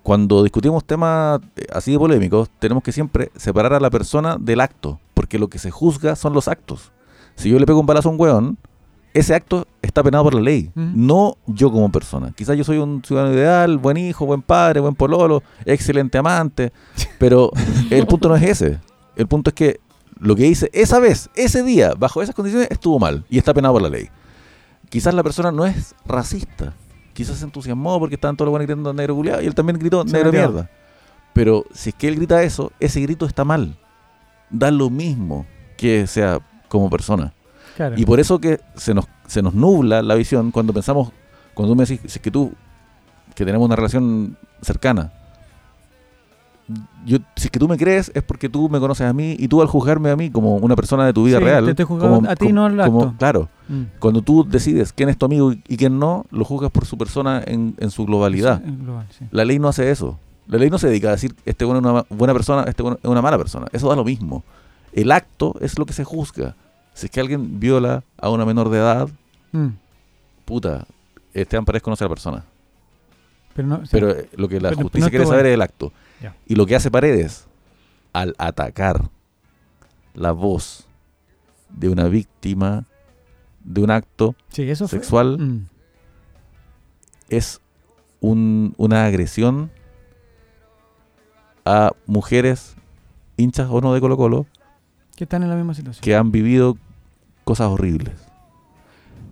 Cuando 0.02 0.42
discutimos 0.42 0.84
temas 0.84 1.40
eh, 1.54 1.66
así 1.72 1.92
de 1.92 1.98
polémicos, 1.98 2.50
tenemos 2.58 2.82
que 2.82 2.90
siempre 2.90 3.30
separar 3.36 3.72
a 3.72 3.80
la 3.80 3.88
persona 3.88 4.36
del 4.38 4.60
acto, 4.60 4.98
porque 5.14 5.38
lo 5.38 5.46
que 5.46 5.60
se 5.60 5.70
juzga 5.70 6.16
son 6.16 6.32
los 6.32 6.48
actos. 6.48 6.90
Si 7.36 7.48
yo 7.48 7.58
le 7.60 7.66
pego 7.66 7.78
un 7.78 7.86
balazo 7.86 8.08
a 8.08 8.12
un 8.12 8.20
weón, 8.20 8.58
ese 9.14 9.32
acto 9.32 9.68
está 9.80 10.02
penado 10.02 10.24
por 10.24 10.34
la 10.34 10.40
ley, 10.40 10.72
no 10.74 11.36
yo 11.46 11.70
como 11.70 11.90
persona. 11.92 12.32
Quizás 12.36 12.56
yo 12.58 12.64
soy 12.64 12.78
un 12.78 13.02
ciudadano 13.04 13.32
ideal, 13.32 13.78
buen 13.78 13.96
hijo, 13.96 14.26
buen 14.26 14.42
padre, 14.42 14.80
buen 14.80 14.96
pololo, 14.96 15.42
excelente 15.64 16.18
amante, 16.18 16.72
pero 17.20 17.52
el 17.90 18.06
punto 18.08 18.28
no 18.28 18.34
es 18.34 18.42
ese. 18.42 18.80
El 19.14 19.28
punto 19.28 19.50
es 19.50 19.54
que 19.54 19.80
lo 20.18 20.34
que 20.34 20.48
hice 20.48 20.68
esa 20.72 20.98
vez, 20.98 21.30
ese 21.36 21.62
día, 21.62 21.94
bajo 21.96 22.22
esas 22.22 22.34
condiciones, 22.34 22.68
estuvo 22.72 22.98
mal 22.98 23.24
y 23.30 23.38
está 23.38 23.54
penado 23.54 23.74
por 23.74 23.82
la 23.82 23.88
ley. 23.88 24.08
Quizás 24.88 25.14
la 25.14 25.22
persona 25.22 25.50
no 25.50 25.66
es 25.66 25.94
racista, 26.04 26.74
quizás 27.12 27.38
se 27.38 27.44
entusiasmó 27.44 27.98
porque 27.98 28.14
estaban 28.14 28.36
todos 28.36 28.46
los 28.46 28.52
buenos 28.52 28.66
gritando 28.66 28.92
negro 28.92 29.14
culiado 29.14 29.42
y 29.42 29.46
él 29.46 29.54
también 29.54 29.78
gritó 29.78 30.06
Se 30.06 30.12
negro 30.12 30.32
mierda. 30.32 30.70
Pero 31.32 31.64
si 31.72 31.90
es 31.90 31.94
que 31.94 32.08
él 32.08 32.16
grita 32.16 32.42
eso, 32.42 32.72
ese 32.80 33.00
grito 33.00 33.26
está 33.26 33.44
mal. 33.44 33.76
Da 34.48 34.70
lo 34.70 34.90
mismo 34.90 35.46
que 35.76 36.06
sea 36.06 36.40
como 36.68 36.88
persona. 36.88 37.34
Claro. 37.76 37.94
Y 37.98 38.06
por 38.06 38.20
eso 38.20 38.38
que 38.38 38.60
se 38.74 38.94
nos, 38.94 39.06
se 39.26 39.42
nos 39.42 39.54
nubla 39.54 40.02
la 40.02 40.14
visión 40.14 40.50
cuando 40.50 40.72
pensamos, 40.72 41.12
cuando 41.52 41.72
tú 41.72 41.76
me 41.76 41.84
decís, 41.84 42.00
si 42.10 42.18
es 42.18 42.22
que 42.22 42.30
tú, 42.30 42.52
que 43.34 43.44
tenemos 43.44 43.66
una 43.66 43.76
relación 43.76 44.38
cercana, 44.62 45.12
yo, 47.04 47.18
si 47.36 47.44
es 47.46 47.50
que 47.50 47.58
tú 47.60 47.68
me 47.68 47.76
crees 47.76 48.10
es 48.14 48.22
porque 48.24 48.48
tú 48.48 48.68
me 48.68 48.80
conoces 48.80 49.06
a 49.06 49.12
mí 49.12 49.36
y 49.38 49.46
tú 49.46 49.62
al 49.62 49.68
juzgarme 49.68 50.10
a 50.10 50.16
mí 50.16 50.30
como 50.30 50.56
una 50.56 50.74
persona 50.74 51.06
de 51.06 51.12
tu 51.12 51.24
vida 51.24 51.38
Sí, 51.38 51.44
real, 51.44 51.64
te 51.64 51.70
estoy 51.70 51.84
juzgando 51.84 52.28
a 52.28 52.34
ti, 52.34 52.52
no 52.52 52.66
al 52.66 52.80
acto. 52.80 53.14
claro, 53.18 53.48
Mm. 53.68 53.82
cuando 53.98 54.22
tú 54.22 54.44
decides 54.48 54.92
quién 54.92 55.08
es 55.08 55.16
tu 55.18 55.26
amigo 55.26 55.52
y 55.52 55.62
y 55.68 55.76
quién 55.76 55.98
no, 55.98 56.24
lo 56.30 56.44
juzgas 56.44 56.70
por 56.70 56.84
su 56.86 56.96
persona 56.98 57.42
en, 57.46 57.74
en 57.78 57.90
su 57.90 58.04
globalidad. 58.06 58.60
Sí, 58.62 58.68
en 58.68 58.84
global, 58.84 59.06
sí. 59.16 59.24
La 59.30 59.44
ley 59.44 59.58
no 59.58 59.68
hace 59.68 59.90
eso. 59.90 60.18
La 60.48 60.58
ley 60.58 60.70
no 60.70 60.78
se 60.78 60.86
dedica 60.88 61.08
a 61.08 61.12
decir 61.12 61.34
este 61.44 61.64
bueno 61.64 61.80
es 61.80 61.84
una 61.92 62.04
buena 62.08 62.32
persona, 62.32 62.62
este 62.68 62.82
bueno 62.82 62.98
es 63.02 63.08
una 63.10 63.22
mala 63.22 63.36
persona. 63.38 63.66
Eso 63.72 63.88
da 63.88 63.96
lo 63.96 64.04
mismo. 64.04 64.44
El 64.92 65.10
acto 65.12 65.54
es 65.60 65.78
lo 65.78 65.84
que 65.86 65.92
se 65.92 66.04
juzga. 66.04 66.54
Si 66.94 67.06
es 67.06 67.10
que 67.12 67.20
alguien 67.20 67.58
viola 67.60 68.02
a 68.18 68.30
una 68.30 68.44
menor 68.44 68.68
de 68.70 68.78
edad, 68.78 69.08
Mm. 69.52 69.68
puta, 70.44 70.86
Esteban 71.34 71.64
Paredes 71.64 71.82
conoce 71.82 72.04
a 72.04 72.06
la 72.06 72.08
persona. 72.08 72.44
Pero, 73.54 73.68
no. 73.68 73.80
Pero 73.90 74.10
eh, 74.10 74.28
lo 74.36 74.48
que 74.48 74.60
la 74.60 74.70
no 74.70 74.76
justicia 74.78 75.10
quiere 75.10 75.26
saber 75.26 75.46
es 75.46 75.54
el 75.54 75.62
acto. 75.62 75.92
Y 76.46 76.54
lo 76.54 76.66
que 76.66 76.76
hace 76.76 76.90
Paredes 76.90 77.46
al 78.12 78.34
atacar 78.38 79.10
la 80.14 80.32
voz 80.32 80.86
de 81.70 81.88
una 81.88 82.04
víctima 82.08 82.84
de 83.64 83.82
un 83.82 83.90
acto 83.90 84.34
sí, 84.48 84.62
eso 84.70 84.88
fue- 84.88 84.98
sexual 84.98 85.38
Mm. 85.38 85.68
es 87.28 87.60
un- 88.20 88.74
una 88.78 89.04
agresión 89.04 89.70
a 91.64 91.90
mujeres 92.06 92.76
hinchas 93.36 93.68
o 93.70 93.80
no 93.80 93.92
de 93.92 94.00
Colo 94.00 94.16
Colo 94.16 94.46
Que 95.16 95.24
están 95.24 95.42
en 95.42 95.50
la 95.50 95.56
misma 95.56 95.74
situación. 95.74 96.02
que 96.02 96.14
han 96.14 96.30
vivido 96.30 96.78
cosas 97.44 97.68
horribles. 97.68 98.14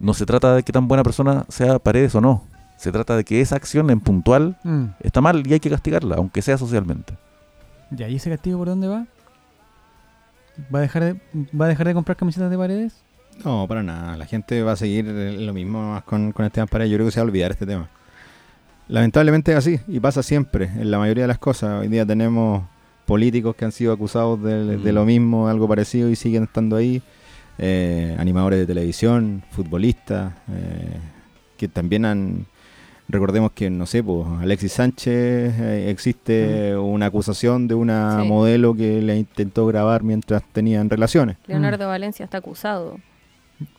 No 0.01 0.14
se 0.14 0.27
trata 0.27 0.55
de 0.55 0.62
que 0.62 0.73
tan 0.73 0.88
buena 0.88 1.03
persona 1.03 1.44
sea 1.49 1.79
Paredes 1.79 2.14
o 2.14 2.20
no. 2.20 2.44
Se 2.77 2.93
trata 2.93 3.17
de 3.17 3.25
que 3.25 3.41
esa 3.41 3.57
acción 3.57 3.91
en 3.91 4.01
puntual 4.01 4.57
Mm. 4.65 4.85
está 5.01 5.21
mal 5.21 5.47
y 5.47 5.53
hay 5.53 5.61
que 5.61 5.71
castigarla, 5.71 6.17
aunque 6.17 6.43
sea 6.43 6.59
socialmente. 6.59 7.15
Ya, 7.91 8.09
¿y 8.09 8.17
ese 8.17 8.31
castigo 8.31 8.59
por 8.59 8.69
dónde 8.69 8.89
va? 8.89 9.07
¿Va 10.75 10.79
a 10.79 10.83
dejar 10.83 11.05
de, 11.05 11.13
va 11.59 11.65
a 11.67 11.69
dejar 11.69 11.87
de 11.87 11.95
comprar 11.95 12.17
camisetas 12.17 12.51
de 12.51 12.57
paredes? 12.59 12.95
No, 13.45 13.67
para 13.67 13.83
nada. 13.83 14.17
La 14.17 14.27
gente 14.27 14.63
va 14.63 14.73
a 14.73 14.77
seguir 14.77 15.07
eh, 15.09 15.33
lo 15.33 15.53
mismo 15.53 15.93
más 15.93 16.05
con, 16.05 16.31
con 16.33 16.45
Esteban 16.47 16.69
Paredes. 16.69 16.91
Yo 16.93 16.97
creo 16.99 17.07
que 17.07 17.13
se 17.13 17.21
va 17.21 17.23
a 17.25 17.27
olvidar 17.27 17.51
este 17.51 17.67
tema. 17.67 17.89
Lamentablemente 18.89 19.51
es 19.53 19.59
así 19.59 19.81
y 19.89 19.99
pasa 19.99 20.23
siempre 20.23 20.67
en 20.67 20.91
la 20.91 20.99
mayoría 20.99 21.25
de 21.25 21.29
las 21.29 21.39
cosas. 21.39 21.81
Hoy 21.81 21.89
día 21.89 22.05
tenemos 22.07 22.63
políticos 23.07 23.57
que 23.57 23.65
han 23.65 23.73
sido 23.73 23.93
acusados 23.93 24.43
de, 24.43 24.77
de 24.79 24.93
Mm. 24.93 24.95
lo 24.95 25.05
mismo, 25.05 25.49
algo 25.49 25.67
parecido 25.67 26.11
y 26.11 26.17
siguen 26.17 26.45
estando 26.45 26.77
ahí. 26.77 27.03
Eh, 27.59 28.15
animadores 28.19 28.59
de 28.59 28.67
televisión, 28.67 29.43
futbolistas, 29.51 30.33
eh, 30.53 30.97
que 31.57 31.69
también 31.69 32.05
han... 32.05 32.47
Recordemos 33.09 33.53
que, 33.53 33.69
no 33.69 33.85
sé, 33.85 34.03
pues 34.03 34.27
Alexis 34.40 34.73
Sánchez, 34.73 35.55
eh, 35.61 35.90
existe 35.90 36.75
una 36.77 37.07
acusación 37.07 37.69
de 37.69 37.75
una 37.75 38.23
Sí. 38.23 38.29
modelo 38.29 38.75
que 38.75 39.03
le 39.03 39.19
intentó 39.19 39.67
grabar 39.67 40.03
mientras 40.03 40.43
tenían 40.53 40.88
relaciones. 40.88 41.37
Leonardo 41.47 41.87
Valencia 41.87 42.25
está 42.25 42.38
acusado 42.38 42.97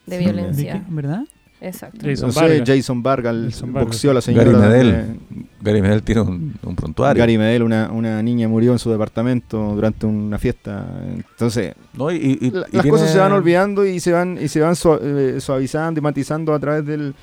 de 0.06 0.18
Sí, 0.20 0.24
violencia. 0.24 0.74
qué? 0.74 0.82
¿Verdad? 0.94 1.24
Exacto. 1.62 2.00
Jason 2.06 2.28
no 2.28 2.34
sé, 2.34 2.40
Vargas. 2.42 2.62
Jason 2.68 3.02
Vargas 3.02 3.36
Jason 3.46 3.74
Vargas. 3.74 3.88
boxeó 3.90 4.12
a 4.12 4.14
la 4.14 4.22
señora. 4.22 4.44
Gary 4.52 4.58
Medel. 4.58 4.92
de- 4.92 5.46
Gary 5.62 5.82
Medel 5.82 6.04
tiene 6.04 6.22
un, 6.22 6.54
un 6.62 6.76
prontuario. 6.76 7.20
Gary 7.20 7.38
Medel, 7.40 7.64
una, 7.64 7.90
una 7.92 8.22
niña 8.22 8.48
murió 8.48 8.74
en 8.74 8.78
su 8.80 8.92
departamento 8.92 9.74
durante 9.74 10.06
una 10.06 10.38
fiesta. 10.38 10.86
Entonces, 11.16 11.74
¿no? 11.94 12.12
Y- 12.12 12.18
y- 12.18 12.38
y- 12.48 12.52
la- 12.52 12.60
y 12.60 12.62
las 12.62 12.70
tiene- 12.72 12.90
cosas 12.90 13.10
se 13.12 13.18
van 13.18 13.32
olvidando 13.32 13.84
y 13.86 14.00
se 14.00 14.12
van 14.12 14.38
y 14.40 14.48
se 14.50 14.60
van 14.60 14.76
eh, 15.02 15.38
suavizando 15.40 16.00
y 16.00 16.04
matizando 16.04 16.54
a 16.54 16.60
través 16.60 16.86
del 16.86 17.16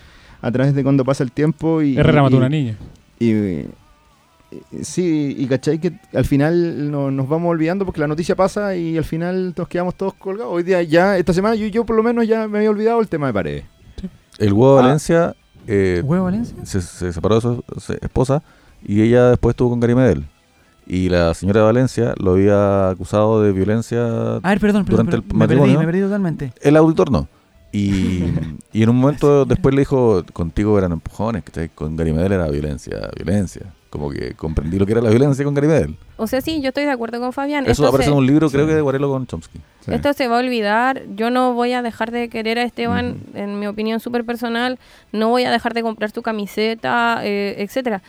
a 0.43 0.51
través 0.53 0.75
de 0.75 0.83
cuando 0.83 1.05
pasa 1.05 1.25
el 1.25 1.33
tiempo 1.33 1.81
y 1.81 1.97
Herrera 1.97 2.23
mató 2.23 2.37
una 2.37 2.49
niña. 2.51 2.77
y, 3.19 3.31
y- 3.33 3.69
sí, 4.83 5.35
y 5.39 5.47
cachai 5.47 5.79
que 5.79 5.93
al 6.13 6.25
final 6.25 6.91
no- 6.91 7.11
nos 7.11 7.29
vamos 7.29 7.51
olvidando 7.51 7.85
porque 7.87 8.01
la 8.01 8.07
noticia 8.07 8.37
pasa 8.37 8.77
y 8.77 8.99
al 8.99 9.05
final 9.05 9.55
nos 9.57 9.69
quedamos 9.69 9.95
todos 9.95 10.15
colgados. 10.15 10.53
Hoy 10.53 10.63
día 10.63 10.83
ya, 10.83 11.17
esta 11.17 11.33
semana 11.33 11.55
yo, 11.55 11.67
yo 11.69 11.85
por 11.87 11.97
lo 11.97 12.03
menos 12.03 12.27
ya 12.29 12.47
me 12.49 12.59
había 12.59 12.71
olvidado 12.71 13.01
el 13.01 13.09
tema 13.09 13.29
de 13.29 13.33
paredes. 13.33 13.65
El 14.39 14.53
huevo 14.53 14.79
Ah. 14.79 14.83
Valencia 14.83 15.35
eh, 15.67 16.03
¿Huevo 16.05 16.25
Valencia? 16.25 16.57
se, 16.65 16.81
se 16.81 17.13
separó 17.13 17.37
de 17.37 17.41
su 17.41 17.65
se- 17.81 17.99
esposa 18.03 18.43
y 18.85 19.01
ella 19.03 19.29
después 19.31 19.53
estuvo 19.53 19.71
con 19.71 19.81
Gary 19.81 19.95
Medel. 19.95 20.25
Y 20.87 21.09
la 21.09 21.33
señora 21.35 21.61
de 21.61 21.67
Valencia 21.67 22.13
lo 22.19 22.33
había 22.33 22.91
acusado 22.91 23.41
de 23.43 23.53
violencia. 23.53 24.05
A 24.43 24.49
ver, 24.51 24.59
perdón, 24.59 24.85
perdón, 24.85 25.07
Durante 25.07 25.17
el 25.17 25.23
perdón, 25.23 25.39
me 25.39 25.47
perdí, 25.49 25.77
me 25.79 25.87
perdí 25.87 26.01
totalmente. 26.01 26.53
El 26.61 26.77
auditor 26.77 27.13
no. 27.13 27.29
Y, 27.73 28.25
y 28.73 28.83
en 28.83 28.89
un 28.91 28.97
momento 28.97 29.45
después 29.47 29.75
le 29.75 29.81
dijo, 29.81 30.23
contigo 30.33 30.77
eran 30.79 30.93
empujones, 30.93 31.43
que 31.45 31.71
con 31.71 31.97
Gary 31.97 32.13
Medel 32.13 32.33
era 32.33 32.49
violencia, 32.49 33.11
violencia. 33.17 33.63
Como 33.89 34.09
que 34.11 34.33
comprendí 34.33 34.79
lo 34.79 34.87
que 34.87 34.93
era 34.93 35.03
la 35.03 35.11
violencia 35.11 35.45
con 35.45 35.53
Gary 35.55 35.69
Medel. 35.69 35.97
O 36.17 36.27
sea, 36.27 36.41
sí, 36.41 36.63
yo 36.63 36.69
estoy 36.69 36.85
de 36.85 36.91
acuerdo 36.91 37.21
con 37.21 37.33
Fabián. 37.35 37.65
Eso 37.65 37.73
Esto 37.73 37.89
aparece 37.89 38.07
se- 38.09 38.13
en 38.13 38.17
un 38.19 38.27
libro, 38.27 38.49
creo 38.51 38.67
que 38.67 38.75
de 38.75 38.81
Guarelo 38.81 39.11
con 39.11 39.27
Chomsky. 39.27 39.59
Sí. 39.85 39.93
Esto 39.93 40.13
se 40.15 40.29
va 40.29 40.37
a 40.37 40.41
olvidar. 40.41 41.03
Yo 41.15 41.31
no 41.31 41.53
voy 41.53 41.73
a 41.75 41.83
dejar 41.83 42.11
de 42.11 42.31
querer 42.31 42.59
a 42.59 42.63
Esteban, 42.63 43.19
en 43.35 43.59
mi 43.59 43.67
opinión 43.67 44.01
súper 44.01 44.25
personal. 44.25 44.79
No 45.13 45.29
voy 45.29 45.45
a 45.45 45.51
dejar 45.51 45.75
de 45.75 45.83
comprar 45.83 46.11
su 46.11 46.23
camiseta, 46.23 47.21
eh, 47.23 47.57
etcétera. 47.59 48.01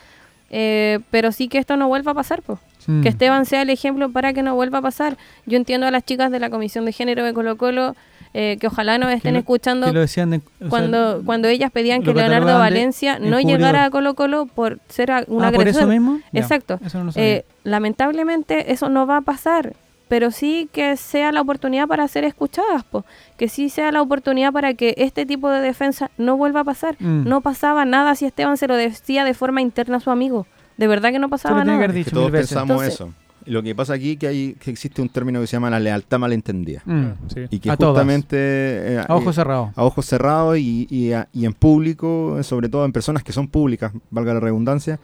Eh, 0.51 0.99
pero 1.11 1.31
sí 1.33 1.49
que 1.49 1.57
esto 1.57 1.75
no 1.75 1.87
vuelva 1.89 2.11
a 2.11 2.15
pasar, 2.15 2.41
pues. 2.43 2.59
Que 3.01 3.07
Esteban 3.09 3.45
sea 3.45 3.61
el 3.61 3.69
ejemplo 3.69 4.09
para 4.11 4.33
que 4.33 4.43
no 4.43 4.55
vuelva 4.55 4.77
a 4.79 4.81
pasar. 4.81 5.17
Yo 5.45 5.57
entiendo 5.57 5.87
a 5.87 5.91
las 5.91 6.03
chicas 6.05 6.31
de 6.31 6.39
la 6.39 6.49
Comisión 6.49 6.83
de 6.85 6.91
Género 6.91 7.23
de 7.25 7.33
Colo 7.33 7.57
Colo 7.57 7.95
eh, 8.33 8.57
que 8.59 8.67
ojalá 8.67 8.97
nos 8.97 9.11
estén 9.11 9.33
lo- 9.33 9.39
escuchando 9.39 9.87
Que 9.87 9.93
lo 9.93 9.99
decían 9.99 10.31
de- 10.31 10.37
o 10.37 10.41
sea, 10.59 10.69
cuando, 10.69 11.21
cuando 11.25 11.47
ellas 11.47 11.71
pedían 11.71 12.01
que 12.03 12.13
Leonardo 12.13 12.47
de 12.47 12.53
Valencia 12.53 13.19
no 13.19 13.39
llegara 13.39 13.85
a 13.85 13.89
Colo 13.89 14.15
Colo 14.15 14.45
por 14.47 14.79
ser 14.89 15.11
un 15.27 15.43
ah, 15.43 15.51
por 15.51 15.67
eso 15.67 15.85
mismo. 15.87 16.19
Ya, 16.31 16.41
Exacto. 16.41 16.79
Eso 16.85 17.03
no. 17.03 17.11
Eh, 17.15 17.45
lamentablemente 17.63 18.71
eso 18.71 18.89
no 18.89 19.05
va 19.05 19.17
a 19.17 19.21
pasar, 19.21 19.73
pero 20.07 20.31
sí 20.31 20.67
que 20.71 20.97
sea 20.97 21.31
la 21.31 21.41
oportunidad 21.41 21.87
para 21.87 22.07
ser 22.07 22.23
escuchadas, 22.23 22.83
po. 22.83 23.05
que 23.37 23.47
sí 23.49 23.69
sea 23.69 23.91
la 23.91 24.01
oportunidad 24.01 24.51
para 24.51 24.73
que 24.73 24.95
este 24.97 25.25
tipo 25.25 25.49
de 25.49 25.61
defensa 25.61 26.09
no 26.17 26.37
vuelva 26.37 26.61
a 26.61 26.63
pasar. 26.63 26.95
Mm. 26.99 27.27
No 27.27 27.41
pasaba 27.41 27.85
nada 27.85 28.15
si 28.15 28.25
Esteban 28.25 28.57
se 28.57 28.67
lo 28.67 28.75
decía 28.75 29.23
de 29.25 29.33
forma 29.33 29.61
interna 29.61 29.97
a 29.97 29.99
su 29.99 30.09
amigo. 30.11 30.47
De 30.77 30.87
verdad 30.87 31.11
que 31.11 31.19
no 31.19 31.29
pasaba 31.29 31.59
que 31.61 31.67
nada. 31.67 31.87
que 31.87 32.03
todos 32.05 32.31
pensamos 32.31 32.71
Entonces- 32.71 32.93
eso. 32.95 33.13
Lo 33.45 33.61
que 33.63 33.75
pasa 33.75 33.93
aquí 33.93 34.17
que 34.17 34.27
hay 34.27 34.53
que 34.53 34.71
existe 34.71 35.01
un 35.01 35.09
término 35.09 35.39
que 35.41 35.47
se 35.47 35.53
llama 35.57 35.69
la 35.69 35.79
lealtad 35.79 36.19
malentendida. 36.19 36.81
Mm. 36.85 37.07
Sí. 37.33 37.41
Y 37.49 37.59
que 37.59 37.69
A 37.71 37.75
justamente 37.75 38.35
eh, 38.37 39.05
A 39.07 39.15
ojos 39.15 39.33
eh, 39.33 39.35
cerrados. 39.35 39.69
a 39.75 39.83
ojos 39.83 40.05
cerrados 40.05 40.57
y, 40.57 40.87
y, 40.89 41.11
a- 41.13 41.27
y 41.33 41.45
en 41.45 41.53
público, 41.53 42.41
sobre 42.43 42.69
todo 42.69 42.85
en 42.85 42.91
personas 42.93 43.23
que 43.23 43.31
son 43.31 43.47
públicas, 43.47 43.91
valga 44.09 44.33
la 44.33 44.39
redundancia, 44.39 44.99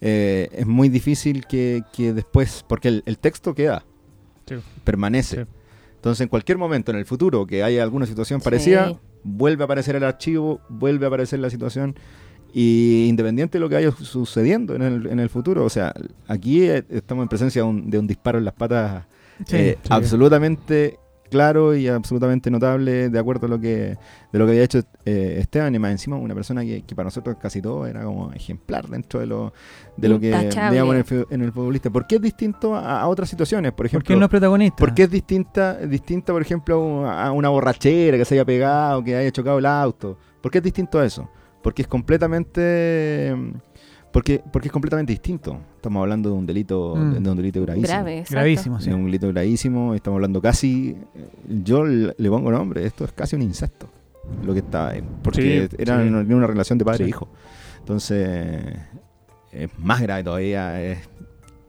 eh, 0.00 0.48
es 0.52 0.66
muy 0.66 0.88
difícil 0.88 1.46
que, 1.46 1.82
que 1.92 2.12
después, 2.12 2.64
porque 2.68 2.88
el, 2.88 3.02
el 3.06 3.18
texto 3.18 3.54
queda, 3.54 3.84
Sí. 4.46 4.56
permanece. 4.84 5.36
Sí. 5.44 5.50
Entonces, 5.96 6.22
en 6.22 6.28
cualquier 6.28 6.56
momento 6.58 6.90
en 6.90 6.96
el 6.98 7.04
futuro 7.04 7.46
que 7.46 7.62
haya 7.62 7.82
alguna 7.82 8.06
situación 8.06 8.40
parecida, 8.40 8.88
Sí. 8.88 8.96
vuelve 9.22 9.62
a 9.62 9.66
aparecer 9.66 9.96
el 9.96 10.04
archivo, 10.04 10.60
vuelve 10.68 11.04
a 11.04 11.08
aparecer 11.08 11.38
la 11.40 11.50
situación. 11.50 11.94
Y 12.52 13.06
independiente 13.08 13.58
de 13.58 13.60
lo 13.60 13.68
que 13.68 13.76
vaya 13.76 13.92
sucediendo 13.92 14.74
en 14.74 14.82
el, 14.82 15.06
en 15.06 15.20
el 15.20 15.28
futuro, 15.28 15.64
o 15.64 15.70
sea, 15.70 15.92
aquí 16.26 16.64
eh, 16.64 16.84
estamos 16.90 17.22
en 17.22 17.28
presencia 17.28 17.62
de 17.62 17.68
un, 17.68 17.90
de 17.90 17.98
un 17.98 18.06
disparo 18.06 18.38
en 18.38 18.44
las 18.44 18.54
patas 18.54 19.04
Sí, 19.46 19.56
eh, 19.56 19.78
sí. 19.82 19.88
absolutamente 19.90 20.98
claro 21.30 21.76
y 21.76 21.86
absolutamente 21.86 22.50
notable 22.50 23.08
de 23.08 23.18
acuerdo 23.18 23.46
a 23.46 23.50
lo 23.50 23.60
que 23.60 23.96
de 24.32 24.38
lo 24.38 24.46
que 24.46 24.50
había 24.50 24.64
hecho 24.64 24.80
eh, 25.04 25.36
Esteban 25.38 25.72
y 25.72 25.78
más 25.78 25.92
encima 25.92 26.16
una 26.16 26.34
persona 26.34 26.62
que, 26.62 26.82
para 26.94 27.04
nosotros 27.04 27.36
casi 27.40 27.62
todo 27.62 27.86
era 27.86 28.02
como 28.02 28.32
ejemplar 28.32 28.88
dentro 28.88 29.20
de 29.20 29.26
lo 29.26 29.52
de 29.96 30.08
lo 30.08 30.18
que 30.18 30.30
veíamos 30.30 30.96
en 31.30 31.42
el, 31.42 31.52
futbolista 31.52 31.88
¿por 31.88 32.08
qué 32.08 32.16
es 32.16 32.20
distinto 32.20 32.74
a, 32.74 33.06
otras 33.06 33.30
situaciones? 33.30 33.72
por 33.72 33.86
ejemplo 33.86 34.04
¿por 34.04 34.14
qué 34.14 34.18
no 34.18 34.26
es 34.26 34.30
protagonista? 34.30 34.76
¿por 34.76 34.92
qué 34.92 35.04
es 35.04 35.10
distinta, 35.10 35.76
distinta 35.78 36.32
por 36.32 36.42
ejemplo 36.42 37.08
a 37.08 37.30
una 37.30 37.48
borrachera 37.48 38.18
que 38.18 38.24
se 38.24 38.34
haya 38.34 38.44
pegado 38.44 39.04
que 39.04 39.14
haya 39.16 39.30
chocado 39.30 39.60
el 39.60 39.66
auto? 39.66 40.18
¿por 40.42 40.50
qué 40.50 40.58
es 40.58 40.64
distinto 40.64 40.98
a 40.98 41.06
eso? 41.06 41.30
Porque 41.62 41.82
es 41.82 41.88
completamente 41.88 43.36
porque, 44.12 44.42
porque 44.52 44.68
es 44.68 44.72
completamente 44.72 45.12
distinto. 45.12 45.60
Estamos 45.76 46.00
hablando 46.00 46.30
de 46.30 46.34
un 46.34 46.46
delito, 46.46 46.96
mm. 46.96 47.22
de 47.22 47.30
un 47.30 47.36
delito 47.36 47.62
gravísimo. 47.62 47.88
Grave, 47.88 48.24
gravísimo, 48.28 48.80
sí. 48.80 48.90
De 48.90 48.96
un 48.96 49.04
delito 49.06 49.28
gravísimo. 49.28 49.94
Estamos 49.94 50.16
hablando 50.16 50.42
casi. 50.42 50.96
Yo 51.48 51.84
le 51.84 52.28
pongo 52.28 52.50
nombre. 52.50 52.84
Esto 52.84 53.04
es 53.04 53.12
casi 53.12 53.36
un 53.36 53.42
incesto. 53.42 53.88
Lo 54.44 54.52
que 54.52 54.60
estaba 54.60 54.90
ahí. 54.90 55.02
Porque 55.22 55.68
era 55.78 55.98
Una, 55.98 56.46
relación 56.46 56.78
de 56.78 56.84
padre 56.84 57.04
e 57.04 57.08
hijo. 57.08 57.28
Entonces. 57.78 58.60
Es 59.52 59.70
más 59.78 60.00
grave 60.00 60.24
todavía. 60.24 60.82
Es 60.82 60.98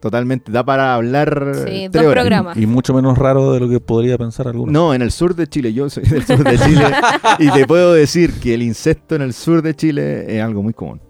totalmente. 0.02 0.50
Da 0.50 0.64
para 0.64 0.94
hablar. 0.94 1.52
Sí, 1.66 1.88
dos 1.88 2.04
programas. 2.12 2.56
Y, 2.56 2.66
mucho 2.66 2.92
menos 2.92 3.16
raro 3.16 3.52
de 3.52 3.60
lo 3.60 3.68
que 3.68 3.78
podría 3.78 4.18
pensar 4.18 4.48
alguno. 4.48 4.72
No, 4.72 4.92
en 4.92 5.00
el 5.00 5.12
sur 5.12 5.36
de 5.36 5.46
Chile. 5.46 5.72
Yo 5.72 5.88
soy 5.88 6.02
del 6.02 6.26
sur 6.26 6.42
de 6.42 6.58
Chile. 6.58 6.84
y 7.38 7.50
te 7.50 7.66
puedo 7.66 7.94
decir 7.94 8.34
que 8.40 8.52
el 8.52 8.62
incesto 8.62 9.14
en 9.14 9.22
el 9.22 9.32
sur 9.32 9.62
de 9.62 9.74
Chile 9.74 10.36
es 10.36 10.42
algo 10.42 10.60
muy 10.62 10.74
común. 10.74 11.00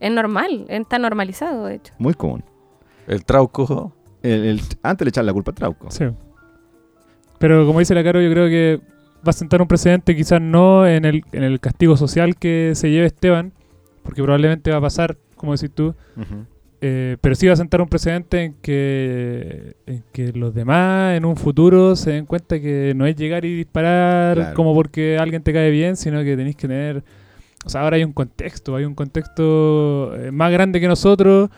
Es 0.00 0.10
normal, 0.10 0.66
está 0.68 0.98
normalizado, 0.98 1.66
de 1.66 1.76
hecho. 1.76 1.94
Muy 1.98 2.14
común. 2.14 2.44
El 3.06 3.24
trauco. 3.24 3.94
El, 4.22 4.60
antes 4.82 5.04
le 5.04 5.08
echar 5.10 5.24
la 5.24 5.32
culpa 5.32 5.52
al 5.52 5.54
trauco. 5.54 5.90
Sí. 5.90 6.04
Pero 7.38 7.64
como 7.64 7.78
dice 7.78 7.94
la 7.94 8.02
Caro, 8.02 8.20
yo 8.20 8.30
creo 8.30 8.48
que 8.48 8.80
va 9.26 9.30
a 9.30 9.32
sentar 9.32 9.62
un 9.62 9.68
precedente, 9.68 10.16
quizás 10.16 10.40
no 10.40 10.84
en 10.86 11.04
el, 11.04 11.22
en 11.32 11.44
el 11.44 11.60
castigo 11.60 11.96
social 11.96 12.36
que 12.36 12.72
se 12.74 12.90
lleve 12.90 13.06
Esteban, 13.06 13.52
porque 14.02 14.22
probablemente 14.22 14.72
va 14.72 14.78
a 14.78 14.80
pasar, 14.80 15.16
como 15.36 15.52
decís 15.52 15.70
tú, 15.72 15.94
eh, 16.80 17.16
pero 17.20 17.34
sí 17.34 17.46
va 17.46 17.54
a 17.54 17.56
sentar 17.56 17.80
un 17.80 17.88
precedente 17.88 18.44
en 18.44 18.54
que, 18.54 19.76
en 19.86 20.04
que 20.12 20.32
los 20.32 20.54
demás 20.54 21.16
en 21.16 21.24
un 21.24 21.36
futuro 21.36 21.96
se 21.96 22.12
den 22.12 22.26
cuenta 22.26 22.60
que 22.60 22.92
no 22.94 23.06
es 23.06 23.16
llegar 23.16 23.44
y 23.44 23.56
disparar 23.56 24.54
como 24.54 24.74
porque 24.74 25.18
alguien 25.18 25.42
te 25.42 25.52
cae 25.52 25.70
bien, 25.70 25.96
sino 25.96 26.22
que 26.22 26.36
tenéis 26.36 26.56
que 26.56 26.68
tener 26.68 27.02
o 27.66 27.68
sea, 27.68 27.80
ahora 27.80 27.96
hay 27.96 28.04
un 28.04 28.12
contexto, 28.12 28.76
hay 28.76 28.84
un 28.84 28.94
contexto 28.94 30.14
eh, 30.14 30.30
más 30.30 30.52
grande 30.52 30.80
que 30.80 30.86
nosotros, 30.86 31.50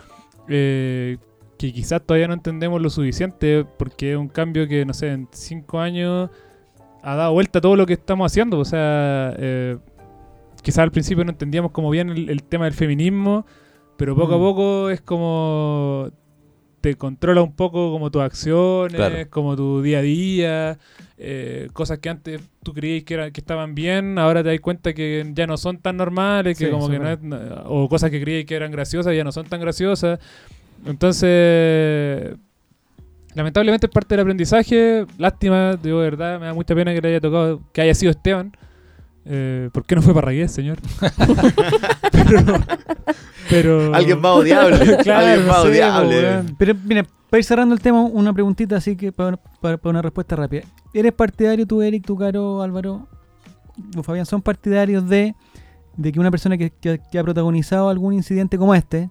eh, 0.49 1.19
que 1.59 1.71
quizás 1.71 2.01
todavía 2.01 2.27
no 2.27 2.33
entendemos 2.33 2.81
lo 2.81 2.89
suficiente, 2.89 3.67
porque 3.77 4.13
es 4.13 4.17
un 4.17 4.29
cambio 4.29 4.67
que, 4.67 4.87
no 4.87 4.95
sé, 4.95 5.09
en 5.09 5.29
cinco 5.33 5.81
años 5.81 6.31
ha 7.03 7.15
dado 7.15 7.35
vuelta 7.35 7.59
a 7.59 7.63
todo 7.63 7.77
lo 7.77 7.85
que 7.85 7.93
estamos 7.93 8.33
haciendo. 8.33 8.59
O 8.59 8.65
sea, 8.65 9.35
eh, 9.37 9.77
quizás 10.63 10.79
al 10.79 10.93
principio 10.93 11.25
no 11.25 11.31
entendíamos 11.31 11.73
como 11.73 11.91
bien 11.91 12.09
el, 12.09 12.43
tema 12.43 12.65
del 12.65 12.75
feminismo, 12.75 13.45
pero 13.99 14.15
poco 14.15 14.35
a 14.35 14.39
mm. 14.39 14.41
poco 14.41 14.91
es 14.91 15.01
como 15.01 16.09
te 16.81 16.95
controla 16.95 17.43
un 17.43 17.53
poco 17.53 17.91
como 17.91 18.13
tus 18.13 18.23
acciones, 18.23 19.27
como 19.27 19.57
tu 19.57 19.83
día 19.83 19.99
a 19.99 20.03
día. 20.03 20.79
Eh, 21.17 21.69
cosas 21.73 21.99
que 21.99 22.09
antes 22.09 22.41
tú 22.63 22.73
creías 22.73 23.03
que, 23.03 23.15
era, 23.15 23.33
que 23.33 23.41
estaban 23.41 23.75
bien, 23.75 24.17
ahora 24.21 24.45
te 24.45 24.51
das 24.51 24.61
cuenta 24.61 24.93
que 24.93 25.29
ya 25.35 25.49
no 25.49 25.57
son 25.57 25.79
tan 25.79 25.97
normales, 25.97 26.57
que 26.57 26.71
como 26.71 26.89
que 26.89 27.01
no 27.01 27.39
o 27.67 27.89
cosas 27.89 28.13
que 28.13 28.21
creías 28.21 28.47
que 28.47 28.55
eran 28.55 28.71
graciosas 28.71 29.17
ya 29.17 29.25
no 29.25 29.33
son 29.33 29.47
tan 29.47 29.61
graciosas. 29.61 30.21
Entonces, 30.87 32.37
lamentablemente 33.35 33.87
es 33.89 33.93
parte 33.93 34.15
del 34.15 34.21
aprendizaje. 34.21 35.07
Lástima, 35.19 35.75
digo 35.75 35.99
de 35.99 36.11
verdad, 36.11 36.39
me 36.39 36.47
da 36.47 36.55
mucha 36.55 36.73
pena 36.73 36.95
que 36.95 37.01
le 37.01 37.09
haya 37.09 37.21
tocado, 37.21 37.61
que 37.73 37.81
haya 37.81 37.97
sido 37.97 38.13
Esteban. 38.13 38.53
Eh, 39.25 39.69
¿Por 39.73 39.85
qué 39.85 39.95
no 39.95 40.03
fue 40.03 40.15
Parragués, 40.15 40.53
señor? 40.53 40.79
pero, 43.51 43.95
Alguien 43.95 44.21
más 44.21 44.33
odiable. 44.33 44.97
Alguien 45.13 45.47
más 45.47 45.59
odiable. 45.59 46.45
Pero 46.59 46.75
mira, 46.85 47.07
para 47.31 47.39
ir 47.39 47.45
cerrando 47.45 47.75
el 47.75 47.81
tema, 47.81 48.03
una 48.03 48.33
preguntita 48.33 48.77
así 48.77 48.97
que 48.97 49.13
para, 49.13 49.39
una 49.83 50.03
respuesta 50.03 50.37
rápida. 50.37 50.63
¿Eres 50.95 51.13
partidario 51.13 51.67
tú, 51.67 51.83
Eric, 51.83 52.07
tú, 52.07 52.17
Caro, 52.17 52.63
Álvaro, 52.63 53.07
o 53.97 54.03
Fabián, 54.03 54.25
son 54.25 54.41
partidarios 54.41 55.07
de, 55.09 55.35
de 55.97 56.13
que 56.13 56.21
una 56.21 56.31
persona 56.31 56.57
que, 56.57 56.73
ha 57.19 57.23
protagonizado 57.23 57.91
algún 57.91 58.15
incidente 58.15 58.57
como 58.57 58.75
este, 58.75 59.11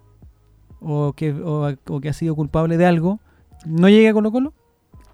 o 0.79 1.13
que, 1.13 1.31
o, 1.31 1.75
que 2.01 2.09
ha 2.09 2.13
sido 2.13 2.35
culpable 2.35 2.77
de 2.77 2.85
algo, 2.85 3.19
no 3.65 3.87
llegue 3.87 4.09
a 4.09 4.13
Colo 4.13 4.31
Colo? 4.31 4.53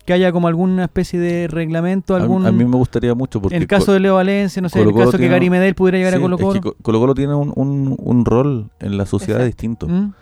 Que 0.05 0.13
haya 0.13 0.31
como 0.31 0.47
alguna 0.47 0.85
especie 0.85 1.19
de 1.19 1.47
reglamento, 1.47 2.15
algún... 2.15 2.45
A, 2.45 2.51
mí 2.51 2.65
me 2.65 2.75
gustaría 2.75 3.15
mucho 3.15 3.41
porque... 3.41 3.55
En 3.55 3.61
el 3.61 3.67
caso 3.67 3.93
de 3.93 4.01
Leo 4.01 4.15
Valencia, 4.15 4.61
no 4.61 4.69
sé, 4.69 4.81
en 4.81 4.89
el 4.89 4.95
caso 4.95 5.17
que 5.17 5.27
Gary 5.27 5.49
Medel 5.49 5.75
pudiera 5.75 5.97
llegar 5.97 6.15
a 6.15 6.19
Colo 6.19 6.37
Colo. 6.37 6.75
Colo 6.81 6.99
Colo 6.99 7.15
tiene 7.15 7.33
un, 7.33 7.95
un, 7.97 8.25
rol 8.25 8.69
en 8.79 8.97
la 8.97 9.05
sociedad 9.05 9.45
distinto. 9.45 9.87
¿Mm? 9.87 10.13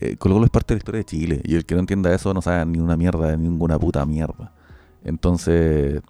Eh, 0.00 0.16
Colo 0.16 0.34
Colo 0.34 0.44
es 0.44 0.50
parte 0.50 0.74
de 0.74 0.76
la 0.76 0.78
historia 0.78 0.98
de 0.98 1.04
Chile 1.04 1.40
y 1.44 1.54
el 1.54 1.64
que 1.64 1.74
no 1.74 1.80
entienda 1.80 2.14
eso 2.14 2.34
no 2.34 2.42
sabe 2.42 2.66
ni 2.66 2.78
una 2.78 2.96
mierda, 2.96 3.34
ni 3.36 3.48
ninguna 3.48 3.78
puta 3.78 4.04
mierda. 4.04 4.52
Entonces, 5.04 6.02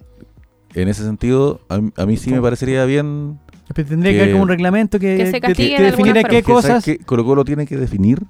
en 0.75 0.89
ese 0.89 1.05
sentido, 1.05 1.61
a, 1.69 2.07
mí 2.07 2.17
sí 2.17 2.33
me 2.33 2.41
parecería 2.41 2.85
bien... 2.85 3.39
tendría 3.73 4.13
que, 4.13 4.23
haber 4.23 4.33
como 4.33 4.43
un 4.43 4.49
reglamento 4.49 4.99
que, 4.99 5.17
que, 5.41 5.83
definiera 5.83 6.25
qué 6.25 6.43
cosas... 6.43 6.85
Colo 7.07 7.25
Colo 7.25 7.45
tiene 7.45 7.65
que 7.65 7.77
definir 7.77 8.25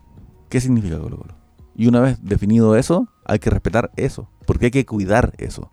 qué 0.50 0.60
significa 0.60 0.98
Colo 0.98 1.16
Colo. 1.16 1.34
Y 1.74 1.86
una 1.86 2.00
vez 2.00 2.18
definido 2.22 2.76
eso, 2.76 3.08
hay 3.30 3.38
que 3.38 3.48
respetar 3.48 3.92
eso, 3.94 4.28
porque 4.44 4.66
hay 4.66 4.70
que 4.72 4.84
cuidar 4.84 5.32
eso. 5.38 5.70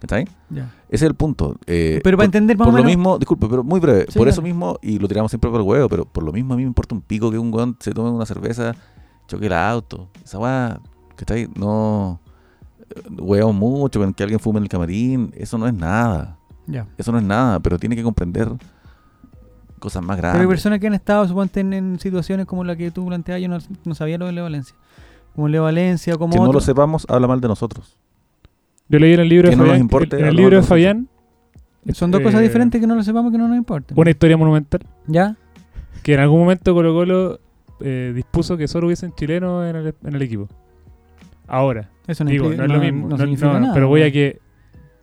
¿Está 0.00 0.16
ahí? 0.16 0.24
Ese 0.54 0.66
es 0.90 1.02
el 1.02 1.14
punto. 1.14 1.56
Eh, 1.66 2.00
pero 2.02 2.16
para 2.16 2.24
entender 2.24 2.56
Por 2.56 2.72
lo 2.72 2.82
mismo, 2.82 3.18
disculpe, 3.18 3.46
pero 3.46 3.62
muy 3.62 3.78
breve. 3.78 4.06
por 4.14 4.26
eso 4.26 4.40
mismo, 4.40 4.78
y 4.82 4.98
lo 4.98 5.06
tiramos 5.06 5.30
siempre 5.30 5.50
por 5.50 5.60
el 5.60 5.66
huevo, 5.66 5.88
pero 5.88 6.06
por 6.06 6.24
lo 6.24 6.32
mismo 6.32 6.54
a 6.54 6.56
mí 6.56 6.62
me 6.62 6.68
importa 6.68 6.94
un 6.94 7.02
pico 7.02 7.30
que 7.30 7.38
un 7.38 7.52
weón 7.52 7.76
se 7.78 7.92
tome 7.92 8.10
una 8.10 8.24
cerveza 8.24 8.74
choque 9.28 9.46
el 9.46 9.52
auto. 9.52 10.08
Esa 10.24 10.38
weá, 10.38 10.80
que 11.16 11.22
está 11.22 11.34
ahí, 11.34 11.48
no. 11.56 12.20
Hueamos 13.10 13.54
mucho 13.54 14.00
con 14.00 14.14
que 14.14 14.22
alguien 14.22 14.40
fume 14.40 14.58
en 14.58 14.64
el 14.64 14.68
camarín. 14.70 15.32
Eso 15.36 15.58
no 15.58 15.66
es 15.66 15.74
nada. 15.74 16.38
Ya. 16.66 16.86
Eso 16.96 17.12
no 17.12 17.18
es 17.18 17.24
nada, 17.24 17.60
pero 17.60 17.78
tiene 17.78 17.96
que 17.96 18.02
comprender 18.02 18.50
cosas 19.78 20.02
más 20.02 20.16
grandes. 20.16 20.38
Pero 20.38 20.48
hay 20.48 20.54
personas 20.54 20.78
que 20.80 20.86
han 20.86 20.94
estado, 20.94 21.28
suponte, 21.28 21.60
en, 21.60 21.98
situaciones 21.98 22.46
como 22.46 22.64
la 22.64 22.76
que 22.76 22.90
tú 22.90 23.06
planteas, 23.06 23.40
yo 23.42 23.48
no, 23.48 23.58
no 23.84 23.94
sabía 23.94 24.16
lo 24.16 24.26
de 24.26 24.32
Leo 24.32 24.44
Valencia. 24.44 24.74
Como 25.34 25.48
Leo 25.48 25.64
Valencia, 25.64 26.16
como. 26.16 26.32
Que 26.32 26.38
no 26.38 26.52
lo 26.52 26.60
sepamos, 26.60 27.06
habla 27.08 27.26
mal 27.26 27.40
de 27.40 27.48
nosotros. 27.48 27.96
Yo 28.88 28.98
leí 28.98 29.14
en 29.14 29.20
el 29.20 29.28
libro 29.28 29.50
de 29.50 29.56
Fabián. 29.56 29.88
en 30.12 30.24
el 30.26 30.36
libro 30.36 30.56
de 30.56 30.62
Fabián. 30.62 31.08
Son 31.92 32.10
dos 32.10 32.22
cosas 32.22 32.40
eh, 32.40 32.44
diferentes 32.44 32.80
que 32.80 32.86
no 32.86 32.94
lo 32.94 33.02
sepamos 33.02 33.30
que 33.32 33.38
no 33.38 33.48
nos 33.48 33.56
importa. 33.56 33.94
Una 33.96 34.10
historia 34.10 34.36
monumental. 34.36 34.80
¿Ya? 35.06 35.36
Que 36.02 36.14
en 36.14 36.20
algún 36.20 36.40
momento 36.40 36.74
Colo 36.74 36.94
Colo 36.94 37.40
eh, 37.80 38.12
dispuso 38.14 38.56
que 38.56 38.68
solo 38.68 38.86
hubiesen 38.86 39.12
chilenos 39.14 39.68
en 39.68 39.76
el, 39.76 39.94
en 40.04 40.14
el 40.14 40.22
equipo. 40.22 40.48
Ahora. 41.46 41.90
Eso 42.06 42.24
no, 42.24 42.30
Digo, 42.30 42.48
no 42.50 42.64
es 42.64 42.70
lo 42.70 42.78
mismo. 42.78 43.08
No, 43.08 43.74
pero 43.74 43.88
voy 43.88 44.02
a 44.02 44.12
que 44.12 44.40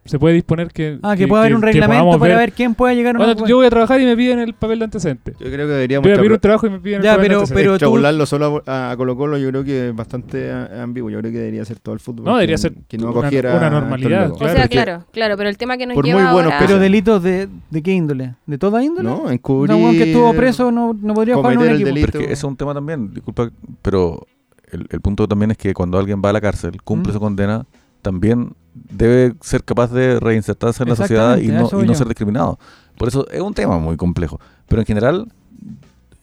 se 0.03 0.17
puede 0.17 0.33
disponer 0.33 0.69
que. 0.69 0.97
Ah, 1.03 1.15
que, 1.15 1.27
puede 1.27 1.41
haber 1.41 1.55
un 1.55 1.61
reglamento 1.61 2.17
para 2.17 2.35
ver, 2.35 2.53
quién 2.53 2.73
puede 2.73 2.95
llegar 2.95 3.15
a 3.21 3.33
Yo 3.45 3.57
voy 3.57 3.67
a 3.67 3.69
trabajar 3.69 4.01
y 4.01 4.05
me 4.05 4.17
piden 4.17 4.39
el 4.39 4.53
papel 4.53 4.79
de 4.79 4.85
antecedente. 4.85 5.33
Yo 5.39 5.45
creo 5.45 5.67
que 5.67 5.73
deberíamos. 5.73 6.03
Voy 6.03 6.13
a 6.13 6.17
pedir 6.17 6.31
un 6.31 6.39
trabajo 6.39 6.65
y 6.65 6.69
me 6.71 6.79
piden 6.79 7.03
ya, 7.03 7.11
el 7.11 7.17
papel 7.17 7.27
pero, 7.29 7.41
de 7.41 7.53
pero 7.53 8.17
tú... 8.17 8.25
solo 8.25 8.63
a, 8.65 8.95
Colo 8.97 9.15
Colo 9.15 9.37
yo 9.37 9.49
creo 9.49 9.63
que 9.63 9.89
es 9.89 9.95
bastante 9.95 10.51
ambiguo. 10.51 11.11
Yo 11.11 11.19
creo 11.19 11.31
que 11.31 11.37
debería 11.37 11.63
ser 11.65 11.79
todo 11.79 11.93
el 11.93 11.99
fútbol. 11.99 12.25
No, 12.25 12.35
debería 12.35 12.57
ser 12.57 12.73
que 12.87 12.97
no 12.97 13.13
cogiera 13.13 13.55
una, 13.55 13.69
normalidad. 13.69 14.31
O 14.31 14.37
sea, 14.37 14.67
claro, 14.67 15.05
claro, 15.11 15.37
pero 15.37 15.49
el 15.49 15.57
tema 15.57 15.77
que 15.77 15.85
nos 15.85 15.93
por 15.93 16.05
lleva 16.05 16.23
muy 16.23 16.33
buenos 16.33 16.53
Pero 16.59 16.79
delitos 16.79 17.21
de, 17.21 17.47
de 17.69 17.83
qué 17.83 17.91
índole? 17.91 18.35
¿De 18.47 18.57
toda 18.57 18.83
índole? 18.83 19.07
No, 19.07 19.29
encubrir... 19.29 19.75
Un 19.75 19.91
que 19.91 20.03
estuvo 20.03 20.33
preso 20.33 20.71
no, 20.71 20.97
no 20.99 21.13
podría 21.13 21.35
jugar 21.35 21.53
en 21.53 21.59
un 21.59 21.69
equipo. 21.69 21.85
Delito. 21.85 22.11
Porque 22.11 22.31
es 22.31 22.43
un 22.43 22.55
tema 22.55 22.73
también, 22.73 23.13
disculpa, 23.13 23.51
pero 23.81 24.25
el, 24.71 24.87
el, 24.89 25.01
punto 25.01 25.27
también 25.27 25.51
es 25.51 25.57
que 25.57 25.73
cuando 25.73 25.99
alguien 25.99 26.21
va 26.23 26.29
a 26.29 26.33
la 26.33 26.41
cárcel, 26.41 26.81
cumple 26.83 27.13
su 27.13 27.19
condena, 27.19 27.65
también 28.01 28.53
debe 28.73 29.35
ser 29.41 29.63
capaz 29.63 29.91
de 29.91 30.19
reinsertarse 30.19 30.83
en 30.83 30.89
la 30.89 30.95
sociedad 30.95 31.37
y 31.37 31.47
no, 31.47 31.69
y 31.81 31.85
no 31.85 31.95
ser 31.95 32.07
discriminado. 32.07 32.59
Por 32.97 33.07
eso 33.07 33.27
es 33.29 33.41
un 33.41 33.53
tema 33.53 33.79
muy 33.79 33.97
complejo. 33.97 34.39
Pero 34.67 34.81
en 34.81 34.85
general, 34.85 35.31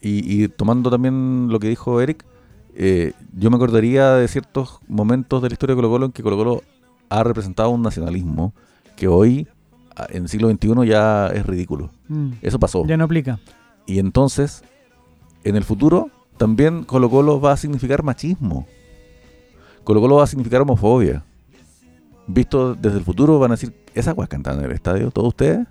y, 0.01 0.49
tomando 0.49 0.91
también 0.91 1.49
lo 1.49 1.59
que 1.59 1.69
dijo 1.69 2.01
Eric, 2.01 2.25
eh, 2.75 3.13
yo 3.37 3.51
me 3.51 3.57
acordaría 3.57 4.13
de 4.13 4.29
ciertos 4.29 4.79
momentos 4.87 5.43
de 5.43 5.49
la 5.49 5.53
historia 5.53 5.75
de 5.75 5.79
Colo 5.79 5.91
Colo 5.91 6.07
en 6.07 6.13
que 6.13 6.23
Colo 6.23 6.37
Colo 6.37 6.63
ha 7.09 7.25
representado 7.25 7.71
un 7.71 7.83
nacionalismo 7.83 8.53
que 8.97 9.09
hoy, 9.09 9.49
en 10.11 10.23
el 10.23 10.29
siglo 10.29 10.51
XXI, 10.51 10.87
ya 10.87 11.29
es 11.29 11.45
ridículo. 11.45 11.91
Mm. 12.09 12.33
Eso 12.43 12.59
pasó. 12.59 12.87
Ya 12.87 12.97
no 12.97 13.05
aplica. 13.05 13.41
Y 13.87 13.99
entonces, 13.99 14.63
en 15.45 15.57
el 15.57 15.65
futuro, 15.65 16.11
también 16.37 16.85
Colo 16.85 17.11
Colo 17.11 17.41
va 17.41 17.53
a 17.53 17.57
significar 17.57 18.03
machismo. 18.03 18.67
Colo 19.83 20.01
Colo 20.01 20.17
va 20.17 20.25
a 20.25 20.27
significar 20.27 20.61
homofobia 20.61 21.25
visto 22.29 22.75
desde 22.75 22.99
el 22.99 23.05
futuro, 23.05 23.39
van 23.39 23.51
a 23.51 23.55
decir, 23.55 23.75
¿esa 23.95 24.11
agua 24.11 24.27
cantan 24.27 24.59
en 24.59 24.67
el 24.67 24.73
estadio? 24.73 25.11
¿Todos 25.11 25.29
ustedes? 25.29 25.67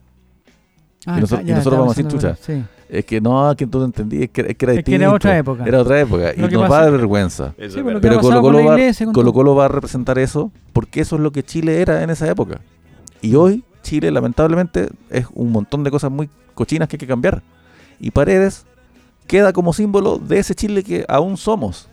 Ah, 1.05 1.17
y, 1.17 1.21
nosotros, 1.21 1.79
vamos 1.79 1.97
a 1.97 2.01
decir, 2.01 2.11
chucha, 2.11 2.37
es 2.89 3.05
que 3.05 3.21
no, 3.21 3.55
que 3.55 3.65
tú 3.65 3.79
no 3.79 3.85
entendí, 3.85 4.23
es 4.23 4.29
que, 4.29 4.41
es 4.41 4.57
que 4.57 4.65
era 4.65 4.73
distinto. 4.73 5.03
era 5.03 5.13
otra 5.13 5.37
época. 5.37 5.63
Era 5.65 5.81
otra 5.81 6.01
época. 6.01 6.33
y 6.35 6.41
nos 6.41 6.69
va 6.69 6.79
a 6.79 6.81
dar 6.83 6.91
vergüenza. 6.91 7.53
pero 8.01 8.19
Colo 8.19 8.41
Colo, 8.41 8.65
va, 8.65 8.77
Colo 9.13 9.33
Colo 9.33 9.55
va 9.55 9.65
a 9.65 9.67
representar 9.69 10.19
eso, 10.19 10.51
porque 10.73 11.01
eso 11.01 11.15
es 11.15 11.21
lo 11.21 11.31
que 11.31 11.43
Chile 11.43 11.81
era 11.81 12.03
en 12.03 12.09
esa 12.09 12.29
época. 12.29 12.59
Y 13.21 13.35
hoy 13.35 13.63
Chile, 13.83 14.11
lamentablemente, 14.11 14.89
es 15.09 15.27
un 15.33 15.51
montón 15.51 15.83
de 15.83 15.91
cosas 15.91 16.11
muy 16.11 16.29
cochinas 16.53 16.89
que 16.89 16.95
hay 16.95 16.99
que 16.99 17.07
cambiar. 17.07 17.41
Y 17.99 18.11
Paredes 18.11 18.65
queda 19.27 19.53
como 19.53 19.71
símbolo 19.71 20.17
de 20.17 20.39
ese 20.39 20.55
Chile 20.55 20.83
que 20.83 21.05
aún 21.07 21.37
somos. 21.37 21.87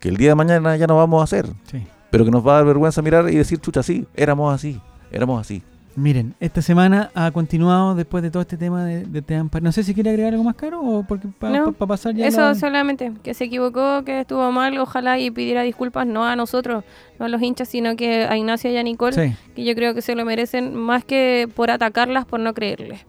Que 0.00 0.08
el 0.08 0.16
día 0.16 0.30
de 0.30 0.34
mañana 0.34 0.76
ya 0.76 0.86
no 0.86 0.96
vamos 0.96 1.20
a 1.20 1.24
hacer. 1.24 1.46
Sí. 1.70 1.86
Pero 2.10 2.24
que 2.24 2.30
nos 2.30 2.46
va 2.46 2.52
a 2.52 2.56
dar 2.56 2.64
vergüenza 2.66 3.02
mirar 3.02 3.28
y 3.30 3.36
decir, 3.36 3.58
chucha, 3.60 3.82
sí, 3.82 4.06
éramos 4.14 4.54
así, 4.54 4.80
éramos 5.10 5.40
así. 5.40 5.62
Miren, 5.96 6.34
esta 6.38 6.62
semana 6.62 7.10
ha 7.12 7.28
continuado 7.32 7.96
después 7.96 8.22
de 8.22 8.30
todo 8.30 8.42
este 8.42 8.56
tema 8.56 8.84
de, 8.84 9.02
de 9.04 9.20
Team 9.20 9.48
Paredes. 9.48 9.64
No 9.64 9.72
sé 9.72 9.82
si 9.82 9.94
quiere 9.94 10.10
agregar 10.10 10.32
algo 10.32 10.44
más 10.44 10.54
caro 10.54 10.80
o 10.80 11.02
porque 11.02 11.26
para 11.26 11.58
No, 11.58 11.72
pasar 11.72 12.14
ya. 12.14 12.24
Eso 12.28 12.40
la- 12.40 12.54
solamente, 12.54 13.12
que 13.24 13.34
se 13.34 13.44
equivocó, 13.44 14.04
que 14.04 14.20
estuvo 14.20 14.52
mal, 14.52 14.78
ojalá 14.78 15.18
y 15.18 15.32
pidiera 15.32 15.62
disculpas 15.62 16.06
no 16.06 16.24
a 16.24 16.36
nosotros, 16.36 16.84
no 17.18 17.26
a 17.26 17.28
los 17.28 17.42
hinchas, 17.42 17.68
sino 17.68 17.96
que 17.96 18.24
a 18.26 18.36
Ignacia 18.36 18.70
y 18.70 18.76
a 18.76 18.82
Nicole, 18.84 19.12
Sí. 19.12 19.34
que 19.56 19.64
yo 19.64 19.74
creo 19.74 19.92
que 19.92 20.00
se 20.02 20.14
lo 20.14 20.24
merecen 20.24 20.72
más 20.72 21.04
que 21.04 21.48
por 21.56 21.68
atacarlas, 21.72 22.26
por 22.26 22.38
no 22.38 22.54
creerles. 22.54 23.00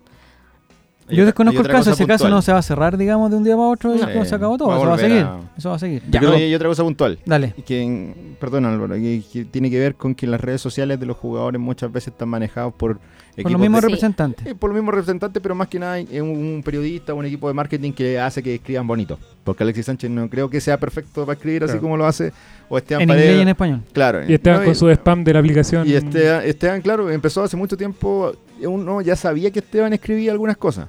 Yo 1.09 1.25
desconozco 1.25 1.61
el 1.61 1.67
caso, 1.67 1.91
ese 1.91 2.05
caso 2.07 2.29
no 2.29 2.41
se 2.41 2.51
va 2.51 2.59
a 2.59 2.61
cerrar, 2.61 2.97
digamos, 2.97 3.29
de 3.31 3.37
un 3.37 3.43
día 3.43 3.55
para 3.55 3.67
otro 3.69 3.95
y 3.95 3.99
No. 3.99 4.11
como 4.11 4.25
se 4.25 4.35
acabó 4.35 4.57
todo. 4.57 4.67
Va 4.69 4.75
a 4.75 4.77
Eso 4.79 4.87
va 4.87 4.95
a 4.95 4.97
seguir. 4.97 5.17
a- 5.23 5.39
Eso 5.57 5.69
va 5.69 5.75
a 5.75 5.79
seguir. 5.79 6.03
Ya, 6.09 6.19
creo- 6.19 6.31
no, 6.31 6.37
y 6.37 6.41
hay 6.43 6.55
otra 6.55 6.67
cosa 6.69 6.83
puntual. 6.83 7.19
Dale. 7.25 7.53
Que, 7.65 8.35
perdón 8.39 8.65
Álvaro, 8.65 8.95
que, 8.95 9.21
que 9.31 9.45
tiene 9.45 9.69
que 9.69 9.79
ver 9.79 9.95
con 9.95 10.15
que 10.15 10.27
las 10.27 10.39
redes 10.41 10.61
sociales 10.61 10.99
de 10.99 11.05
los 11.05 11.17
jugadores 11.17 11.59
muchas 11.59 11.91
veces 11.91 12.13
están 12.13 12.29
manejados 12.29 12.73
por 12.73 12.99
Por 13.41 13.51
los 13.53 13.61
mismos 13.61 13.79
de- 13.81 13.87
Sí. 13.87 13.93
representantes. 13.93 14.47
Eh, 14.47 14.55
por 14.55 14.69
los 14.69 14.75
mismos 14.75 14.93
representantes, 14.93 15.41
pero 15.41 15.55
más 15.55 15.69
que 15.69 15.79
nada 15.79 15.97
es 15.97 16.21
un, 16.21 16.29
un 16.29 16.61
periodista 16.63 17.13
o 17.13 17.15
un 17.15 17.25
equipo 17.25 17.47
de 17.47 17.53
marketing 17.53 17.93
que 17.93 18.19
hace 18.19 18.43
que 18.43 18.55
escriban 18.55 18.85
bonito. 18.85 19.17
Porque 19.45 19.63
Alexis 19.63 19.85
Sánchez 19.85 20.09
no 20.11 20.29
creo 20.29 20.49
que 20.49 20.59
sea 20.59 20.77
perfecto 20.77 21.25
para 21.25 21.37
escribir 21.37 21.63
así 21.63 21.77
como 21.77 21.95
lo 21.95 22.05
hace. 22.05 22.33
O 22.67 22.77
Esteban 22.77 23.03
En 23.03 23.07
Paredes. 23.07 23.25
inglés 23.27 23.39
y 23.39 23.41
en 23.43 23.47
español. 23.47 23.81
Claro. 23.93 24.19
Y 24.29 24.33
Esteban 24.33 24.59
No, 24.59 24.65
con 24.65 24.75
su 24.75 24.89
spam 24.89 25.23
de 25.23 25.33
la 25.33 25.39
aplicación. 25.39 25.87
y 25.87 25.93
Esteban, 25.93 26.43
Esteban, 26.45 26.81
claro, 26.81 27.09
empezó 27.09 27.41
hace 27.43 27.55
mucho 27.55 27.77
tiempo. 27.77 28.33
Uno 28.61 28.99
ya 29.01 29.15
sabía 29.15 29.49
que 29.51 29.59
Esteban 29.59 29.93
escribía 29.93 30.33
algunas 30.33 30.57
cosas. 30.57 30.87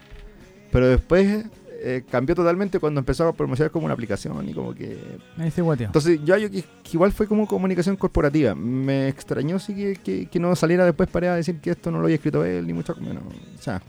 Pero 0.73 0.89
después 0.89 1.45
eh, 1.83 2.05
cambió 2.11 2.35
totalmente 2.35 2.79
cuando 2.79 3.01
empezó 3.01 3.27
a 3.29 3.33
promocionar 3.33 3.71
como 3.71 3.87
una 3.87 3.95
aplicación 3.95 4.49
y 4.49 4.53
como 4.53 4.75
que 4.75 4.99
Ahí 5.39 5.51
se 5.51 5.63
guateó. 5.63 5.87
entonces, 5.87 6.21
yo 6.25 6.35
hallo 6.35 6.51
que, 6.51 6.63
que 6.63 6.91
igual 6.93 7.11
fue 7.13 7.27
como 7.27 7.47
comunicación 7.47 7.97
corporativa. 7.97 8.55
Me 8.55 9.09
extrañó 9.09 9.59
sí 9.59 9.75
que, 9.75 9.97
que- 9.97 10.27
que 10.27 10.39
no 10.39 10.55
saliera 10.57 10.85
después 10.85 11.09
para 11.09 11.35
decir 11.35 11.61
que 11.61 11.71
esto 11.71 11.91
no 11.91 11.99
lo 11.99 12.05
había 12.05 12.17
escrito 12.17 12.45
él, 12.45 12.67
ni 12.67 12.73
mucho 12.73 12.95
menos. 12.97 13.23
O 13.59 13.63
sea, 13.63 13.81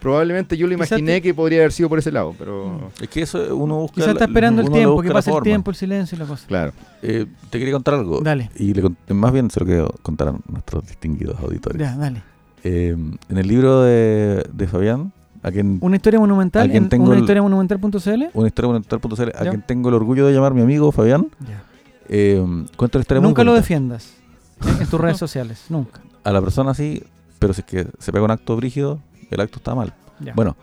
probablemente 0.00 0.56
yo 0.56 0.66
lo 0.66 0.74
imaginé 0.74 1.14
te- 1.14 1.22
que 1.22 1.34
podría 1.34 1.60
haber 1.60 1.72
sido 1.72 1.88
por 1.88 1.98
ese 1.98 2.12
lado, 2.12 2.34
pero... 2.38 2.90
Mm. 2.98 3.02
Es 3.02 3.08
que 3.08 3.22
eso 3.22 3.56
uno 3.56 3.76
busca. 3.78 3.94
Quizás 3.94 4.08
está 4.10 4.20
la- 4.20 4.26
esperando 4.26 4.62
el 4.62 4.70
tiempo, 4.70 4.92
busca 4.94 5.08
que 5.08 5.14
pase 5.14 5.30
el 5.30 5.42
tiempo, 5.42 5.70
el 5.70 5.76
silencio 5.76 6.16
y 6.16 6.18
la 6.18 6.26
cosa. 6.26 6.46
Claro. 6.46 6.72
Eh, 7.02 7.26
te 7.50 7.58
quería 7.58 7.72
contar 7.74 7.94
algo. 7.94 8.20
Dale. 8.20 8.50
Y 8.56 8.74
le 8.74 8.82
cont- 8.82 8.96
más 9.14 9.32
bien 9.32 9.50
se 9.50 9.60
lo 9.60 9.66
quiero 9.66 9.94
contar 10.02 10.28
a 10.28 10.34
nuestros 10.48 10.86
distinguidos 10.86 11.38
auditores. 11.40 11.80
Ya, 11.80 11.96
dale. 11.96 12.22
Eh, 12.64 12.96
en 13.28 13.38
el 13.38 13.46
libro 13.46 13.82
de, 13.82 14.44
de 14.52 14.66
Fabián, 14.66 15.12
a 15.46 15.52
quien 15.52 15.78
Una 15.80 15.94
historia 15.96 16.18
monumental 16.18 16.62
Alguien 16.64 16.82
en 16.84 16.88
tengo 16.88 17.06
una 17.10 17.18
historia 17.20 17.40
monumental.cl. 17.40 18.24
una 18.34 18.48
historia 18.48 18.66
monumental.cl, 18.68 19.30
a 19.36 19.48
quien 19.48 19.62
tengo 19.62 19.88
el 19.90 19.94
orgullo 19.94 20.26
de 20.26 20.32
llamar 20.34 20.52
mi 20.54 20.60
amigo 20.62 20.90
Fabián, 20.90 21.28
Ya. 21.46 21.62
eh, 22.08 22.44
cuenta 22.76 22.98
la 22.98 23.02
historia 23.02 23.20
muy 23.20 23.28
Nunca 23.28 23.44
lo 23.44 23.54
defiendas 23.54 24.14
en, 24.60 24.82
en 24.82 24.86
tus 24.88 25.00
redes 25.00 25.18
sociales. 25.18 25.64
Nunca. 25.68 26.00
A 26.24 26.32
la 26.32 26.40
persona 26.42 26.74
sí, 26.74 27.02
pero 27.38 27.54
si 27.54 27.60
es 27.60 27.66
que 27.66 27.86
se 28.00 28.12
pega 28.12 28.24
un 28.24 28.30
acto 28.32 28.56
brígido, 28.56 28.98
el 29.30 29.40
acto 29.40 29.58
está 29.58 29.74
mal. 29.76 29.94
Ya. 30.18 30.32
Bueno, 30.34 30.56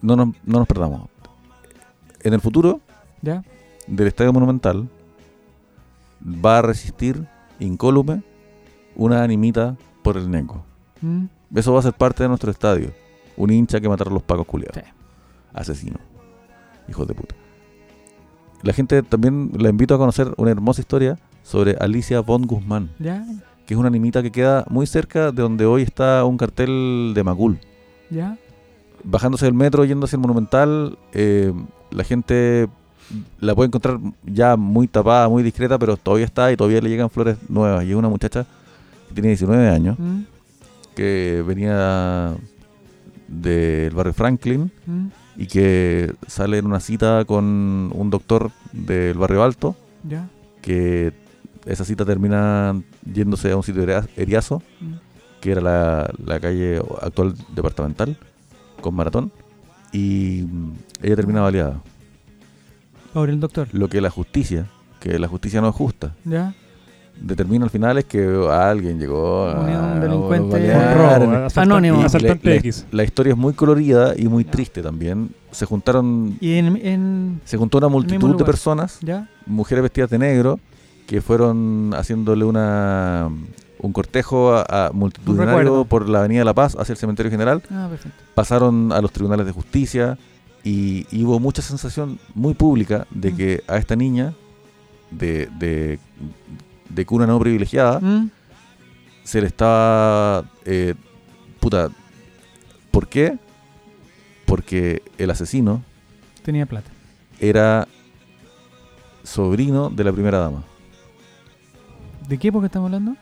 no 0.00 0.16
nos, 0.16 0.28
no 0.44 0.58
nos 0.60 0.66
perdamos. 0.66 1.02
En 2.22 2.32
el 2.32 2.40
futuro 2.40 2.80
¿Ya? 3.20 3.44
del 3.86 4.06
Estadio 4.06 4.32
Monumental 4.32 4.88
va 6.24 6.58
a 6.58 6.62
resistir 6.62 7.26
incólume 7.60 8.22
una 8.96 9.22
animita 9.22 9.76
por 10.02 10.16
el 10.16 10.30
Neco. 10.30 10.64
Mm. 11.02 11.24
Eso 11.54 11.72
va 11.74 11.80
a 11.80 11.82
ser 11.82 11.92
parte 11.92 12.22
de 12.22 12.28
nuestro 12.28 12.50
estadio. 12.50 12.90
Un 13.38 13.50
hincha 13.50 13.80
que 13.80 13.88
mataron 13.88 14.12
los 14.14 14.22
pacos 14.22 14.46
culiados. 14.46 14.76
Sí. 14.76 14.82
Asesino. 15.54 15.96
Hijos 16.88 17.06
de 17.08 17.14
puta. 17.14 17.34
La 18.62 18.72
gente 18.72 19.02
también 19.02 19.50
la 19.56 19.68
invito 19.70 19.94
a 19.94 19.98
conocer 19.98 20.34
una 20.36 20.50
hermosa 20.50 20.80
historia 20.80 21.18
sobre 21.42 21.76
Alicia 21.80 22.20
von 22.20 22.42
Guzmán, 22.46 22.90
¿Ya? 22.98 23.24
que 23.66 23.74
es 23.74 23.78
una 23.78 23.88
animita 23.88 24.22
que 24.22 24.32
queda 24.32 24.64
muy 24.68 24.86
cerca 24.86 25.30
de 25.32 25.42
donde 25.42 25.64
hoy 25.64 25.82
está 25.82 26.24
un 26.24 26.36
cartel 26.36 27.12
de 27.14 27.22
Macul. 27.24 27.58
¿Ya? 28.10 28.36
Bajándose 29.04 29.44
del 29.46 29.54
metro, 29.54 29.84
yendo 29.84 30.06
hacia 30.06 30.16
el 30.16 30.20
Monumental, 30.22 30.98
eh, 31.12 31.52
la 31.90 32.02
gente 32.04 32.68
la 33.40 33.54
puede 33.54 33.68
encontrar 33.68 33.98
ya 34.26 34.56
muy 34.56 34.88
tapada, 34.88 35.28
muy 35.28 35.42
discreta, 35.42 35.78
pero 35.78 35.96
todavía 35.96 36.26
está 36.26 36.50
y 36.52 36.56
todavía 36.56 36.80
le 36.80 36.90
llegan 36.90 37.08
flores 37.08 37.36
nuevas. 37.48 37.84
Y 37.84 37.90
es 37.90 37.96
una 37.96 38.08
muchacha 38.08 38.44
que 39.08 39.14
tiene 39.14 39.28
19 39.28 39.68
años, 39.68 39.98
Mm. 39.98 40.22
que 40.96 41.44
venía 41.46 42.34
del 43.28 43.94
barrio 43.94 44.12
Franklin 44.14 44.72
Mm. 44.86 45.06
y 45.36 45.46
que 45.46 46.14
sale 46.26 46.58
en 46.58 46.66
una 46.66 46.80
cita 46.80 47.24
con 47.26 47.44
un 47.94 48.10
doctor 48.10 48.50
del 48.72 49.16
barrio 49.16 49.42
Alto, 49.44 49.76
¿Ya? 50.08 50.28
que 50.62 51.12
esa 51.66 51.84
cita 51.84 52.04
termina 52.04 52.80
yéndose 53.04 53.52
a 53.52 53.56
un 53.56 53.62
sitio 53.62 53.82
eria- 53.82 54.08
eriazo, 54.16 54.62
Mm. 54.80 54.94
que 55.40 55.52
era 55.52 55.60
la, 55.60 56.10
la 56.24 56.40
calle 56.40 56.80
actual 57.02 57.34
departamental, 57.54 58.16
con 58.80 58.94
maratón, 58.94 59.30
y 59.92 60.40
ella 61.02 61.16
termina 61.16 61.40
baleada. 61.42 61.80
Ahora 63.14 63.32
el 63.32 63.40
doctor. 63.40 63.68
Lo 63.72 63.88
que 63.88 64.00
la 64.00 64.10
justicia, 64.10 64.66
que 65.00 65.18
la 65.18 65.28
justicia 65.28 65.60
no 65.60 65.68
es 65.68 65.74
justa, 65.74 66.14
¿Ya? 66.24 66.54
Determina 67.20 67.64
al 67.64 67.70
final 67.70 67.98
es 67.98 68.04
que 68.04 68.24
alguien 68.50 68.98
llegó 68.98 69.46
a 69.48 69.60
Un- 69.94 70.00
delincuente- 70.00 70.52
balear, 70.52 70.96
Un 70.96 71.02
robo, 71.02 71.24
en- 71.24 71.44
asaltante- 71.44 71.60
Anónimo. 71.60 72.00
y 72.00 72.04
Asaltante 72.04 72.44
la, 72.48 72.50
la- 72.54 72.58
X. 72.60 72.86
la 72.90 73.04
historia 73.04 73.32
es 73.32 73.36
muy 73.38 73.52
colorida 73.54 74.14
y 74.16 74.28
muy 74.28 74.44
triste 74.44 74.82
también. 74.82 75.30
Se 75.50 75.66
juntaron, 75.66 76.36
Y 76.40 76.54
en, 76.54 76.76
en- 76.86 77.40
se 77.44 77.56
juntó 77.56 77.78
una 77.78 77.88
multitud 77.88 78.36
de 78.36 78.44
personas, 78.44 78.98
¿Ya? 79.02 79.28
mujeres 79.46 79.82
vestidas 79.82 80.10
de 80.10 80.18
negro, 80.18 80.60
que 81.06 81.20
fueron 81.20 81.92
haciéndole 81.94 82.44
una 82.44 83.28
un 83.80 83.92
cortejo 83.92 84.54
a, 84.54 84.88
a 84.88 84.90
multitudinario 84.92 85.84
por 85.84 86.08
la 86.08 86.18
Avenida 86.18 86.44
La 86.44 86.52
Paz 86.52 86.76
hacia 86.78 86.92
el 86.94 86.98
Cementerio 86.98 87.30
General. 87.30 87.62
Ah, 87.70 87.86
perfecto. 87.88 88.20
Pasaron 88.34 88.90
a 88.92 89.00
los 89.00 89.12
tribunales 89.12 89.46
de 89.46 89.52
justicia 89.52 90.18
y, 90.64 91.06
y 91.12 91.24
hubo 91.24 91.38
mucha 91.38 91.62
sensación 91.62 92.18
muy 92.34 92.54
pública 92.54 93.06
de 93.12 93.32
que 93.36 93.62
a 93.68 93.76
esta 93.76 93.94
niña 93.94 94.34
de, 95.12 95.48
de, 95.60 96.00
de 96.88 97.04
cuna 97.06 97.26
no 97.26 97.38
privilegiada 97.38 98.00
Mm. 98.00 98.30
se 99.24 99.40
le 99.40 99.46
estaba 99.46 100.44
eh, 100.64 100.94
puta 101.60 101.88
¿por 102.90 103.08
qué? 103.08 103.36
porque 104.46 105.02
el 105.18 105.30
asesino 105.30 105.82
Tenía 106.42 106.64
plata. 106.66 106.90
era 107.40 107.86
sobrino 109.22 109.90
de 109.90 110.04
la 110.04 110.12
primera 110.12 110.38
dama 110.38 110.64
¿De 112.28 112.36
qué 112.38 112.48
época 112.48 112.66
estamos 112.66 112.86
hablando? 112.88 113.16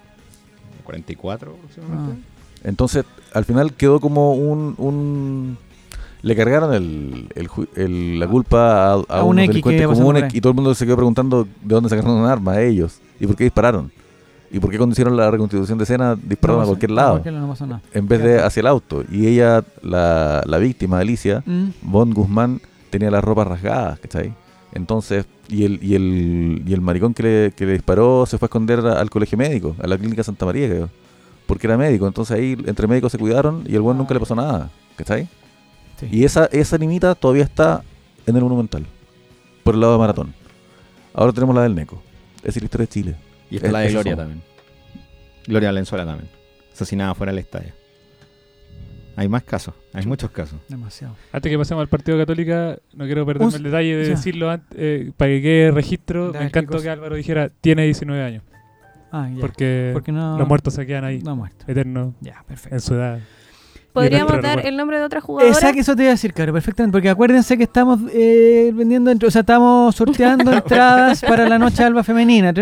44 0.84 1.54
aproximadamente. 1.54 2.22
entonces 2.64 3.04
al 3.34 3.44
final 3.44 3.72
quedó 3.74 4.00
como 4.00 4.34
un, 4.34 4.74
un- 4.78 5.58
le 6.22 6.34
cargaron 6.34 6.72
el, 6.74 7.28
el 7.34 7.48
el- 7.76 8.18
la 8.18 8.26
culpa 8.28 8.92
a, 8.92 8.92
a, 9.08 9.18
A 9.20 9.22
un 9.24 9.38
X 9.38 9.62
comunes 9.62 9.86
por 9.96 10.16
ahí. 10.16 10.30
y 10.32 10.40
todo 10.40 10.50
el 10.50 10.56
mundo 10.56 10.74
se 10.74 10.84
quedó 10.86 10.96
preguntando 10.96 11.44
de 11.44 11.50
dónde 11.74 11.88
sacaron 11.88 12.12
un 12.12 12.26
arma 12.26 12.52
a 12.52 12.62
ellos 12.62 12.98
y 13.20 13.26
por 13.26 13.36
qué 13.36 13.44
dispararon 13.44 13.90
y 14.50 14.60
por 14.60 14.70
qué 14.70 14.76
cuando 14.76 14.92
hicieron 14.92 15.16
la 15.16 15.30
reconstitución 15.30 15.76
de 15.78 15.84
escena 15.84 16.14
dispararon 16.14 16.60
No 16.60 16.64
a 16.64 16.66
cualquier 16.68 16.90
lado 16.92 17.10
cualquier 17.14 17.34
lado 17.34 17.46
no 17.46 17.52
pasó 17.52 17.66
nada. 17.66 17.82
en 17.92 18.06
vez 18.08 18.22
de 18.22 18.40
hacia 18.40 18.60
el 18.60 18.66
auto 18.68 19.04
y 19.10 19.26
ella 19.26 19.64
la, 19.82 20.42
la 20.46 20.58
víctima 20.58 20.98
Alicia 21.00 21.42
Mm. 21.46 21.68
Von 21.82 22.12
Guzmán 22.14 22.60
tenía 22.90 23.10
las 23.10 23.22
ropas 23.24 23.46
rasgadas, 23.48 23.98
¿cachai? 23.98 24.32
Entonces, 24.72 25.24
y 25.48 25.64
el, 25.64 25.78
y 25.82 25.94
el, 25.94 26.62
y 26.66 26.72
el 26.74 26.80
maricón 26.80 27.14
que 27.14 27.22
le, 27.22 27.52
que 27.56 27.64
le 27.66 27.72
disparó 27.72 28.26
se 28.26 28.36
fue 28.38 28.46
a 28.46 28.48
esconder 28.48 28.80
al 28.80 29.08
colegio 29.10 29.36
médico, 29.38 29.74
a 29.82 29.86
la 29.86 29.96
clínica 29.96 30.22
Santa 30.22 30.44
María, 30.44 30.68
creo. 30.68 30.88
Porque 31.46 31.66
era 31.66 31.76
médico, 31.78 32.06
entonces 32.06 32.36
ahí 32.36 32.56
entre 32.66 32.86
médicos 32.86 33.12
se 33.12 33.18
cuidaron 33.18 33.64
y 33.66 33.74
al 33.74 33.80
buen 33.80 33.96
nunca 33.96 34.12
le 34.12 34.20
pasó 34.20 34.34
nada, 34.34 34.70
¿cachai? 34.96 35.28
Sí. 35.98 36.08
Y 36.10 36.24
esa, 36.24 36.46
esa 36.46 36.76
nimita 36.76 37.14
todavía 37.14 37.44
está 37.44 37.82
en 38.26 38.36
el 38.36 38.42
Monumental, 38.42 38.84
por 39.64 39.74
el 39.74 39.80
lado 39.80 39.94
de 39.94 39.98
Maratón. 39.98 40.34
Ahora 41.14 41.32
tenemos 41.32 41.54
la 41.54 41.62
del 41.62 41.74
Neco. 41.74 42.02
Esa 42.42 42.48
es 42.50 42.56
la 42.62 42.64
historia 42.64 42.86
de 42.86 42.92
Chile. 42.92 43.16
Y 43.50 43.56
está 43.56 43.66
Es- 43.68 43.72
la 43.72 43.78
de 43.80 43.88
Gloria 43.90 44.12
son. 44.12 44.18
también. 44.18 44.42
Gloria 45.46 45.68
Valenzuela 45.68 46.04
también. 46.06 46.28
Asesinada 46.72 47.14
fuera 47.14 47.32
del 47.32 47.38
estadio. 47.40 47.72
Hay 49.18 49.28
más 49.28 49.44
casos, 49.44 49.74
hay 49.94 50.04
muchos 50.04 50.30
casos. 50.30 50.58
Demasiado. 50.68 51.16
Antes 51.32 51.50
que 51.50 51.56
pasemos 51.56 51.80
al 51.80 51.88
Partido 51.88 52.18
Católica, 52.18 52.76
no 52.92 53.06
quiero 53.06 53.24
perderme 53.24 53.56
el 53.56 53.62
detalle 53.62 53.96
de 53.96 54.04
ya. 54.04 54.10
decirlo 54.10 54.50
antes, 54.50 54.78
eh, 54.78 55.10
para 55.16 55.30
que 55.30 55.40
quede 55.42 55.70
registro. 55.70 56.32
Me 56.34 56.38
¿qué 56.40 56.44
encantó 56.44 56.82
que 56.82 56.90
Álvaro 56.90 57.16
dijera, 57.16 57.48
tiene 57.62 57.84
19 57.84 58.22
años. 58.22 58.42
Ah, 59.10 59.30
ya. 59.32 59.40
Porque, 59.40 59.90
Porque 59.94 60.12
no. 60.12 60.36
los 60.38 60.46
muertos 60.46 60.74
se 60.74 60.84
quedan 60.84 61.04
ahí, 61.04 61.20
No 61.22 61.30
ha 61.30 61.34
muerto. 61.34 61.64
eternos, 61.66 62.12
Ya, 62.20 62.44
perfecto. 62.46 62.74
en 62.74 62.80
su 62.82 62.94
edad. 62.94 63.20
¿Podríamos 63.96 64.42
dar 64.42 64.66
el 64.66 64.76
nombre 64.76 64.98
de 64.98 65.04
otra 65.04 65.20
jugadora? 65.20 65.52
Exacto, 65.52 65.80
eso 65.80 65.96
te 65.96 66.02
iba 66.02 66.10
a 66.10 66.14
decir, 66.14 66.32
claro, 66.32 66.52
perfectamente. 66.52 66.92
Porque 66.92 67.08
acuérdense 67.08 67.56
que 67.56 67.64
estamos 67.64 68.00
eh, 68.12 68.70
vendiendo, 68.74 69.12
o 69.26 69.30
sea, 69.30 69.40
estamos 69.40 69.94
sorteando 69.94 70.52
entradas 70.56 71.22
para 71.22 71.48
la 71.48 71.58
noche 71.58 71.82
alba 71.84 72.04
femenina, 72.04 72.52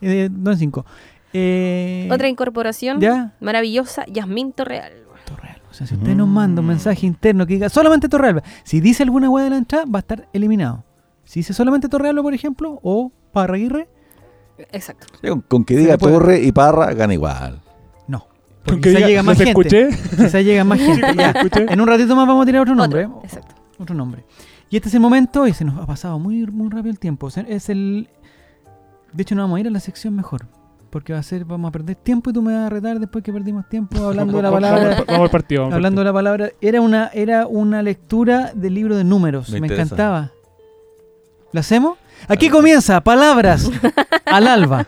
eh, 0.00 0.28
dos 0.30 0.54
en 0.54 0.58
cinco. 0.58 0.86
Eh, 1.32 2.08
Otra 2.12 2.28
incorporación 2.28 3.00
¿Ya? 3.00 3.32
maravillosa, 3.40 4.04
Yasmín 4.06 4.52
Torreal. 4.52 4.92
Torreal. 5.24 5.60
O 5.68 5.74
sea, 5.74 5.86
si 5.86 5.94
usted 5.94 6.14
nos 6.14 6.28
manda 6.28 6.60
un 6.60 6.68
mensaje 6.68 7.06
interno 7.06 7.46
que 7.46 7.54
diga 7.54 7.68
solamente 7.68 8.08
Torrealba, 8.08 8.42
si 8.62 8.80
dice 8.80 9.02
alguna 9.02 9.28
hueá 9.28 9.44
de 9.44 9.50
la 9.50 9.56
entrada, 9.56 9.84
va 9.86 9.98
a 9.98 10.00
estar 10.00 10.28
eliminado. 10.32 10.84
Si 11.24 11.40
dice 11.40 11.52
solamente 11.52 11.88
Torrealba, 11.88 12.22
por 12.22 12.34
ejemplo, 12.34 12.78
o 12.82 13.10
Parraguirre, 13.32 13.88
Exacto. 14.70 15.06
Con, 15.20 15.40
con 15.40 15.64
que 15.64 15.76
diga 15.76 15.98
Torre 15.98 16.40
y 16.40 16.52
Parra, 16.52 16.92
gana 16.94 17.14
igual. 17.14 17.63
No. 18.66 18.72
Porque 18.72 18.80
que 18.80 18.88
quizá 18.90 18.98
diga, 18.98 19.08
llega 19.08 19.22
más 19.22 19.38
¿los 19.38 19.46
gente. 19.46 19.78
escuché? 19.88 20.16
Quizá 20.16 20.40
llega 20.40 20.64
más 20.64 20.78
gente. 20.80 21.14
ya. 21.16 21.34
En 21.72 21.80
un 21.80 21.86
ratito 21.86 22.16
más 22.16 22.26
vamos 22.26 22.42
a 22.42 22.46
tirar 22.46 22.62
otro 22.62 22.74
nombre. 22.74 23.06
Otro. 23.06 23.20
Exacto. 23.24 23.54
Otro 23.78 23.94
nombre. 23.94 24.24
Y 24.70 24.76
este 24.76 24.88
es 24.88 24.94
el 24.94 25.00
momento, 25.00 25.46
y 25.46 25.52
se 25.52 25.64
nos 25.64 25.80
ha 25.80 25.86
pasado 25.86 26.18
muy, 26.18 26.46
muy 26.46 26.68
rápido 26.70 26.90
el 26.90 26.98
tiempo. 26.98 27.28
Es 27.28 27.68
el. 27.68 28.08
De 29.12 29.22
hecho, 29.22 29.34
nos 29.34 29.44
vamos 29.44 29.58
a 29.58 29.60
ir 29.60 29.66
a 29.68 29.70
la 29.70 29.80
sección 29.80 30.14
mejor. 30.16 30.46
Porque 30.90 31.12
va 31.12 31.18
a 31.18 31.22
ser, 31.24 31.44
vamos 31.44 31.68
a 31.68 31.72
perder 31.72 31.96
tiempo 31.96 32.30
y 32.30 32.32
tú 32.32 32.40
me 32.40 32.54
vas 32.54 32.66
a 32.66 32.70
retar 32.70 33.00
después 33.00 33.24
que 33.24 33.32
perdimos 33.32 33.68
tiempo 33.68 33.98
hablando 34.06 34.36
de 34.36 34.42
la 34.44 34.50
palabra. 34.52 35.04
Vamos, 35.08 35.24
al 35.24 35.30
partido. 35.30 35.62
vamos 35.62 35.74
Hablando 35.74 36.00
de 36.00 36.04
partido. 36.04 36.04
la 36.04 36.12
palabra, 36.12 36.52
era 36.60 36.80
una, 36.80 37.10
era 37.12 37.46
una 37.48 37.82
lectura 37.82 38.52
del 38.54 38.74
libro 38.74 38.96
de 38.96 39.02
números. 39.02 39.50
Me 39.50 39.60
Me, 39.60 39.66
encantaba. 39.66 40.30
¿Lo 41.52 41.58
hacemos? 41.60 41.98
Aquí 42.28 42.48
comienza, 42.48 43.00
palabras 43.00 43.68
al 44.26 44.46
alba. 44.46 44.86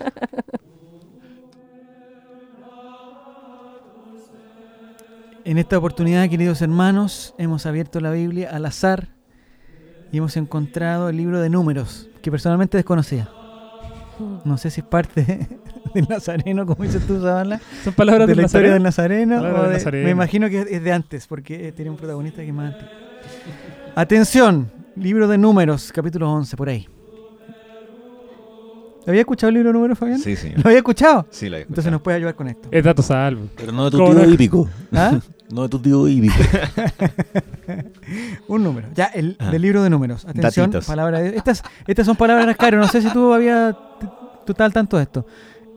En 5.49 5.59
esta 5.59 5.79
oportunidad, 5.79 6.29
queridos 6.29 6.61
hermanos, 6.61 7.33
hemos 7.39 7.67
abierto 7.67 8.01
la 8.01 8.11
Biblia 8.11 8.51
al 8.53 8.67
azar 8.67 9.09
y 10.11 10.19
hemos 10.19 10.37
encontrado 10.37 11.09
el 11.09 11.17
libro 11.17 11.41
de 11.41 11.49
números, 11.51 12.09
que 12.21 12.33
personalmente 12.33 12.77
desconocía. 12.77 13.29
No 14.45 14.59
sé 14.59 14.71
si 14.71 14.81
es 14.81 14.87
parte 14.87 15.47
del 15.95 16.07
Nazareno, 16.09 16.67
como 16.67 16.83
dices 16.83 17.07
tú, 17.07 17.21
Zabala 17.21 17.61
Son 17.85 17.93
palabras 17.95 18.27
de 18.27 18.33
del 18.33 18.39
la 18.39 18.47
historia 18.47 18.73
del 18.73 18.83
Nazareno. 18.83 19.37
Nazareno. 19.37 19.61
O 19.63 19.69
de- 19.69 19.75
Nazareno. 19.75 20.05
Me 20.05 20.11
imagino 20.11 20.49
que 20.51 20.63
es 20.69 20.83
de 20.83 20.93
antes, 20.93 21.27
porque 21.29 21.69
eh, 21.69 21.73
tiene 21.73 21.91
un 21.93 21.97
protagonista 21.97 22.43
que 22.43 22.49
es 22.49 22.55
más 22.55 22.73
antiguo. 22.75 22.91
Atención, 23.95 24.69
libro 24.97 25.29
de 25.29 25.39
números, 25.39 25.93
capítulo 25.95 26.29
11, 26.33 26.57
por 26.57 26.69
ahí. 26.71 26.89
¿Había 29.07 29.21
escuchado 29.21 29.51
el 29.51 29.55
libro 29.55 29.69
de 29.69 29.75
números, 29.75 29.97
Fabián? 29.97 30.19
Sí, 30.19 30.35
sí. 30.35 30.51
¿Lo 30.57 30.63
había 30.65 30.79
escuchado? 30.79 31.29
Sí, 31.31 31.49
lo 31.49 31.57
he 31.59 31.63
Entonces 31.63 31.93
nos 31.93 32.01
puede 32.03 32.17
ayudar 32.17 32.35
con 32.35 32.49
esto. 32.49 32.69
Es 32.73 32.83
dato 32.83 33.03
salvo. 33.03 33.47
Pero 33.57 33.71
no 33.71 33.85
de 33.85 33.93
tu 33.93 33.99
¿Cómo 33.99 34.15
tío 34.15 34.29
hípico. 34.29 34.69
¿Ah? 34.93 35.21
No 35.51 35.63
de 35.63 35.69
tu 35.69 35.79
tío 35.79 36.09
hípico. 36.09 36.35
Un 38.49 38.65
número. 38.65 38.89
Ya, 38.95 39.07
el 39.07 39.37
Ah. 39.39 39.51
del 39.51 39.63
libro 39.63 39.83
de 39.83 39.91
números. 39.91 40.25
Atención, 40.25 40.71
Datitos. 40.71 40.87
palabra 40.87 41.21
de 41.21 41.37
Estas, 41.37 41.63
estas 41.87 42.07
son 42.07 42.17
palabras 42.17 42.57
caro. 42.57 42.79
No 42.79 42.89
sé 42.89 43.03
si 43.03 43.11
tú 43.11 43.33
habías. 43.33 43.75
Tú 44.45 44.53
estás 44.53 44.67
al 44.67 44.73
tanto 44.73 44.97
de 44.97 45.05
esto. 45.05 45.27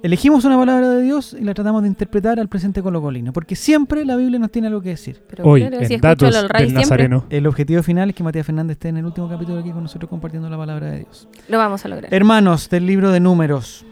Elegimos 0.02 0.46
una 0.46 0.58
palabra 0.58 0.90
de 0.92 1.02
Dios 1.02 1.36
y 1.38 1.44
la 1.44 1.54
tratamos 1.54 1.82
de 1.82 1.90
interpretar 1.90 2.40
al 2.40 2.48
presente 2.48 2.82
colocolino. 2.82 3.34
Porque 3.34 3.56
siempre 3.56 4.06
la 4.06 4.16
Biblia 4.16 4.40
nos 4.40 4.50
tiene 4.50 4.70
algo 4.70 4.82
que 4.82 4.90
decir. 4.90 5.22
Pero 5.28 5.44
Hoy, 5.44 5.62
claro, 5.62 5.78
si 5.86 5.96
en 5.96 6.06
escucho 6.06 6.08
datos 6.08 6.34
del 6.34 6.50
siempre, 6.70 6.74
Nazareno. 6.74 7.26
El 7.30 7.48
objetivo 7.48 7.84
final 7.84 8.10
es 8.10 8.16
que 8.16 8.24
Matías 8.24 8.46
Fernández 8.46 8.76
esté 8.76 8.90
en 8.90 8.98
el 8.98 9.06
último 9.06 9.28
capítulo 9.28 9.60
aquí 9.60 9.72
con 9.72 9.84
nosotros 9.84 10.10
compartiendo 10.10 10.50
la 10.50 10.58
palabra 10.58 10.92
de 10.92 11.00
Dios. 11.00 11.28
lo 11.50 11.58
vamos 11.58 11.84
a 11.84 11.90
lograr. 11.90 12.14
Hermanos 12.14 12.70
del 12.70 12.86
libro 12.86 13.12
de 13.12 13.20
números, 13.20 13.86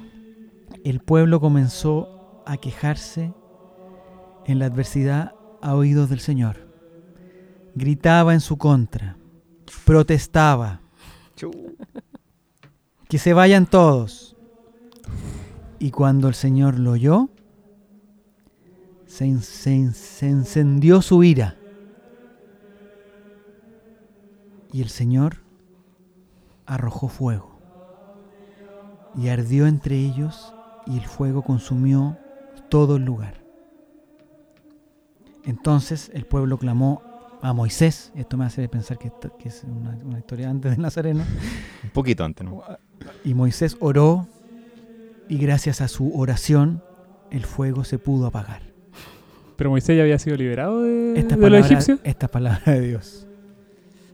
el 0.86 1.02
pueblo 1.02 1.42
comenzó 1.42 2.42
a 2.46 2.56
quejarse 2.56 3.34
en 4.46 4.60
la 4.60 4.68
adversidad 4.68 5.34
a 5.68 5.76
oídos 5.76 6.10
del 6.10 6.22
Señor. 6.22 6.56
Gritaba 7.76 8.34
en 8.34 8.40
su 8.40 8.58
contra, 8.58 9.18
protestaba, 9.84 10.80
que 13.10 13.18
se 13.18 13.34
vayan 13.34 13.66
todos. 13.66 14.38
Y 15.78 15.92
cuando 15.92 16.30
el 16.30 16.36
Señor 16.36 16.80
lo 16.80 16.92
oyó, 16.92 17.30
se, 19.08 19.38
se 19.42 20.30
encendió 20.30 21.02
su 21.02 21.22
ira. 21.26 21.58
Y 24.72 24.82
el 24.82 24.88
Señor 24.88 25.42
arrojó 26.66 27.10
fuego 27.10 27.60
y 29.18 29.28
ardió 29.28 29.68
entre 29.68 29.98
ellos 29.98 30.54
y 30.86 30.98
el 30.98 31.06
fuego 31.06 31.42
consumió 31.42 32.18
todo 32.70 32.96
el 32.96 33.04
lugar. 33.04 33.47
Entonces 35.48 36.12
el 36.14 36.26
pueblo 36.26 36.58
clamó 36.60 37.02
a 37.42 37.54
Moisés, 37.54 38.12
esto 38.16 38.36
me 38.38 38.46
hace 38.46 38.68
pensar 38.68 38.98
que, 39.00 39.12
es 39.46 39.64
una, 39.64 39.92
una 40.04 40.20
historia 40.20 40.50
antes 40.50 40.72
del 40.72 40.82
Nazareno, 40.82 41.24
Un 41.84 41.90
poquito 41.92 42.24
antes, 42.24 42.46
¿no? 42.46 42.62
y 43.24 43.34
Moisés 43.34 43.78
oró 43.80 44.28
y 45.30 45.38
gracias 45.38 45.82
a 45.82 45.88
su 45.88 46.16
oración 46.20 46.84
el 47.32 47.46
fuego 47.46 47.84
se 47.84 47.98
pudo 48.00 48.28
apagar. 48.28 48.62
Pero 49.56 49.70
Moisés 49.72 49.96
ya 49.98 50.04
había 50.04 50.20
sido 50.20 50.36
liberado 50.36 50.82
de, 50.84 51.14
Esta 51.20 51.36
de 51.36 51.42
los 51.42 51.50
palabra, 51.50 51.66
egipcios. 51.68 52.00
esta 52.04 52.28
palabra 52.28 52.74
de 52.74 52.82
Dios, 52.82 53.28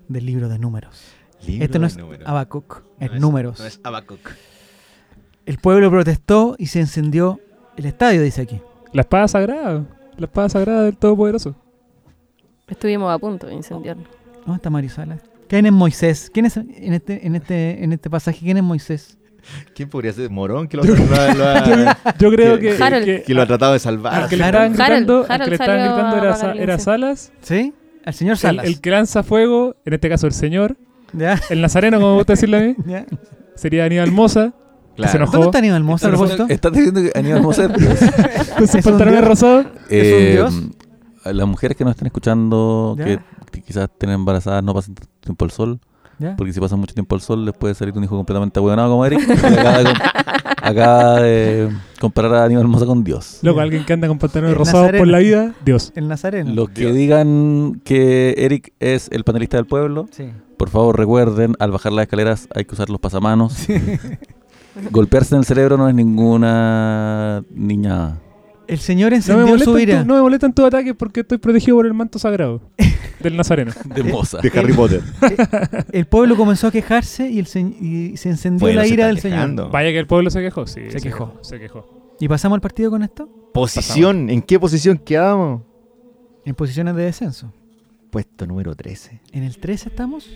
del 0.08 0.26
libro 0.26 0.48
de 0.50 0.60
números. 0.60 1.02
Libro 1.46 1.66
Esto 1.66 1.80
no 1.80 1.88
de 1.88 2.16
es. 2.18 2.28
Habacuc, 2.28 2.84
No 3.00 3.06
es 3.06 3.12
es- 3.14 3.20
números. 3.22 3.60
No 3.60 3.66
es 3.66 3.80
Habacuc. 3.84 4.20
El 5.46 5.58
pueblo 5.58 5.90
protestó 5.92 6.56
y 6.58 6.68
se 6.68 6.80
encendió 6.80 7.40
el 7.76 7.86
estadio, 7.86 8.22
dice 8.22 8.42
aquí. 8.42 8.62
La 8.94 9.02
espada 9.02 9.28
sagrada. 9.28 9.86
La 10.18 10.26
espada 10.26 10.50
sagrada 10.50 10.84
del 10.84 10.96
Todopoderoso. 10.98 11.56
Estuvimos 12.68 13.12
a 13.14 13.18
punto 13.18 13.48
de 13.48 13.54
incendiarnos. 13.56 14.08
¿Dónde 14.46 14.58
está 14.58 14.70
Marisala? 14.70 15.18
¿Quién 15.48 15.66
es 15.66 15.72
Moisés? 15.72 16.30
¿Quién 16.34 16.46
es 16.46 16.58
en 16.58 16.94
este, 16.94 17.26
en 17.26 17.36
este, 17.36 17.84
en 17.84 17.94
este 17.94 18.10
pasaje? 18.10 18.40
¿Quién 18.40 18.58
es 18.58 18.64
Moisés? 18.64 19.18
¿Quién 19.76 19.90
podría 19.90 20.14
ser? 20.14 20.30
¿Morón? 20.30 20.68
Que 20.68 20.78
lo, 20.78 20.84
lo 20.84 20.94
ha- 20.94 21.34
lo 21.34 22.12
Yo 22.18 22.32
creo 22.32 22.58
Que- 22.60 22.76
que, 22.78 22.84
Harold. 22.84 23.06
que 23.06 23.24
que 23.24 23.34
lo 23.34 23.42
ha 23.42 23.46
tratado 23.46 23.74
de 23.74 23.80
salvar. 23.80 24.14
al 24.24 24.30
que 24.30 24.38
le 24.38 24.44
Harold. 24.44 24.72
estaban 24.72 24.88
gritando, 24.96 25.26
Harold. 25.28 25.44
que 25.44 25.50
le 25.50 25.56
estaban 25.56 25.80
Harold 25.82 25.96
gritando 25.98 26.18
era, 26.26 26.36
Sa- 26.36 26.54
era. 26.54 26.80
Salas. 26.80 27.32
¿Sí? 27.42 27.74
Al 28.06 28.14
señor 28.14 28.34
El, 28.34 28.38
Salas. 28.40 28.66
el 28.66 28.80
que 28.82 28.90
lanza 28.92 29.24
fuego, 29.24 29.76
en 29.86 29.94
este 29.94 30.10
caso 30.10 30.28
el 30.28 30.34
señor. 30.34 30.78
¿Ya? 31.12 31.40
El 31.50 31.62
nazareno, 31.62 32.00
como 32.00 32.16
gusta 32.16 32.34
decirle 32.34 32.58
a 32.58 32.62
mí, 32.62 32.76
¿Ya? 32.88 33.06
sería 33.56 33.86
Aníbal 33.86 34.12
Moza. 34.12 34.54
Claro. 34.96 35.12
se 35.12 35.18
enojó. 35.18 35.32
¿Dónde 35.34 35.46
está 35.48 35.58
Aníbal 35.60 35.84
Mosa, 35.84 36.08
a 36.10 36.46
Estás 36.50 36.72
diciendo 36.72 37.02
que 37.02 37.12
Aníbal 37.18 37.44
sus 37.44 37.58
¿Es 37.60 38.76
un 38.76 38.82
pantalones 38.82 39.12
dios? 39.20 39.26
rosados. 39.28 39.66
¿Es 39.90 40.14
un 40.14 40.32
dios? 40.32 40.70
a 41.26 41.32
las 41.34 41.48
mujeres 41.48 41.78
que 41.78 41.84
nos 41.86 41.92
están 41.92 42.08
escuchando, 42.08 42.96
que, 42.98 43.18
que 43.52 43.62
quizás 43.62 43.90
tienen 43.98 44.16
embarazadas, 44.16 44.62
no 44.64 44.74
pasen 44.74 44.96
tanto 44.96 45.10
tiempo 45.22 45.46
al 45.46 45.52
sol, 45.52 45.80
¿Ya? 46.20 46.36
porque 46.36 46.52
si 46.52 46.60
pasan 46.60 46.80
mucho 46.80 46.94
tiempo 46.94 47.16
al 47.16 47.22
sol 47.22 47.46
les 47.46 47.54
puede 47.56 47.74
salir 47.76 47.98
un 47.98 48.04
hijo 48.04 48.16
completamente 48.18 48.60
abuelonado 48.60 48.90
como 48.92 49.06
Eric. 49.06 49.22
acaba, 49.30 49.78
de, 49.84 49.90
acaba 50.62 51.22
de 51.22 51.70
comparar 52.02 52.34
a 52.36 52.44
Aníbal 52.44 52.68
Mosa 52.68 52.86
con 52.86 53.06
Dios. 53.06 53.40
Loco, 53.42 53.62
alguien 53.62 53.86
que 53.86 53.94
anda 53.94 54.10
con 54.10 54.20
pantalones 54.20 54.58
rosados 54.58 54.92
por 54.98 55.08
la 55.08 55.20
vida, 55.20 55.54
Dios. 55.64 55.94
El 55.96 56.10
Nazareno. 56.10 56.54
Los 56.54 56.70
que 56.72 56.82
Dios. 56.82 56.94
digan 56.94 57.80
que 57.86 58.36
Eric 58.38 58.74
es 58.82 59.08
el 59.12 59.24
panelista 59.24 59.56
del 59.56 59.66
pueblo, 59.66 60.08
Sí. 60.12 60.26
por 60.58 60.70
favor 60.70 60.98
recuerden, 61.00 61.56
al 61.60 61.72
bajar 61.72 61.94
las 61.94 62.04
escaleras 62.04 62.50
hay 62.54 62.66
que 62.66 62.74
usar 62.76 62.90
los 62.90 63.00
pasamanos. 63.00 63.56
Golpearse 64.92 65.36
en 65.36 65.40
el 65.40 65.46
cerebro 65.46 65.78
no 65.78 65.88
es 65.88 65.96
ninguna 65.96 67.44
niña. 67.52 68.20
El 68.68 68.80
Señor 68.80 69.12
No 69.12 69.18
encendió 69.18 69.46
su 69.46 69.52
molestan 69.52 69.80
ira. 69.82 70.02
tu- 70.02 70.08
no 70.08 70.16
me 70.16 70.22
molestan 70.22 70.54
tus 70.54 70.66
ataques 70.66 70.94
porque 70.98 71.20
estoy 71.20 71.38
protegido 71.38 71.78
por 71.78 71.86
el 71.86 71.94
manto 71.94 72.18
sagrado 72.18 72.62
del 73.20 73.36
nazareno. 73.38 73.72
De 73.94 74.04
moza. 74.04 74.40
De 74.40 74.52
Harry 74.58 74.74
Potter. 74.74 75.02
El 75.92 76.06
pueblo 76.06 76.36
comenzó 76.38 76.68
a 76.68 76.72
quejarse 76.72 77.30
y, 77.30 77.40
el 77.40 77.46
se, 77.46 77.60
y 77.60 78.16
se 78.18 78.30
encendió 78.30 78.62
Bueno, 78.66 78.82
la 78.82 78.88
ira 78.88 79.08
del 79.08 79.20
Señor. 79.20 79.70
Vaya 79.70 79.90
que 79.92 80.00
el 80.00 80.08
pueblo 80.08 80.30
se 80.30 80.40
quejó, 80.42 80.66
sí. 80.66 80.90
Se 80.90 81.02
quejó. 81.02 81.34
Se 81.42 81.60
quejó. 81.60 82.16
¿Y 82.20 82.28
pasamos 82.28 82.56
al 82.56 82.62
partido 82.62 82.90
con 82.90 83.04
esto? 83.04 83.28
Posición. 83.54 84.30
¿En 84.30 84.42
qué 84.42 84.60
posición 84.60 84.98
quedamos? 84.98 85.62
En 86.46 86.56
posiciones 86.56 86.96
de 86.96 87.04
descenso. 87.04 87.52
Puesto 88.12 88.48
número 88.48 88.76
13. 88.76 89.20
¿En 89.34 89.44
el 89.44 89.58
13 89.58 89.90
estamos? 89.90 90.30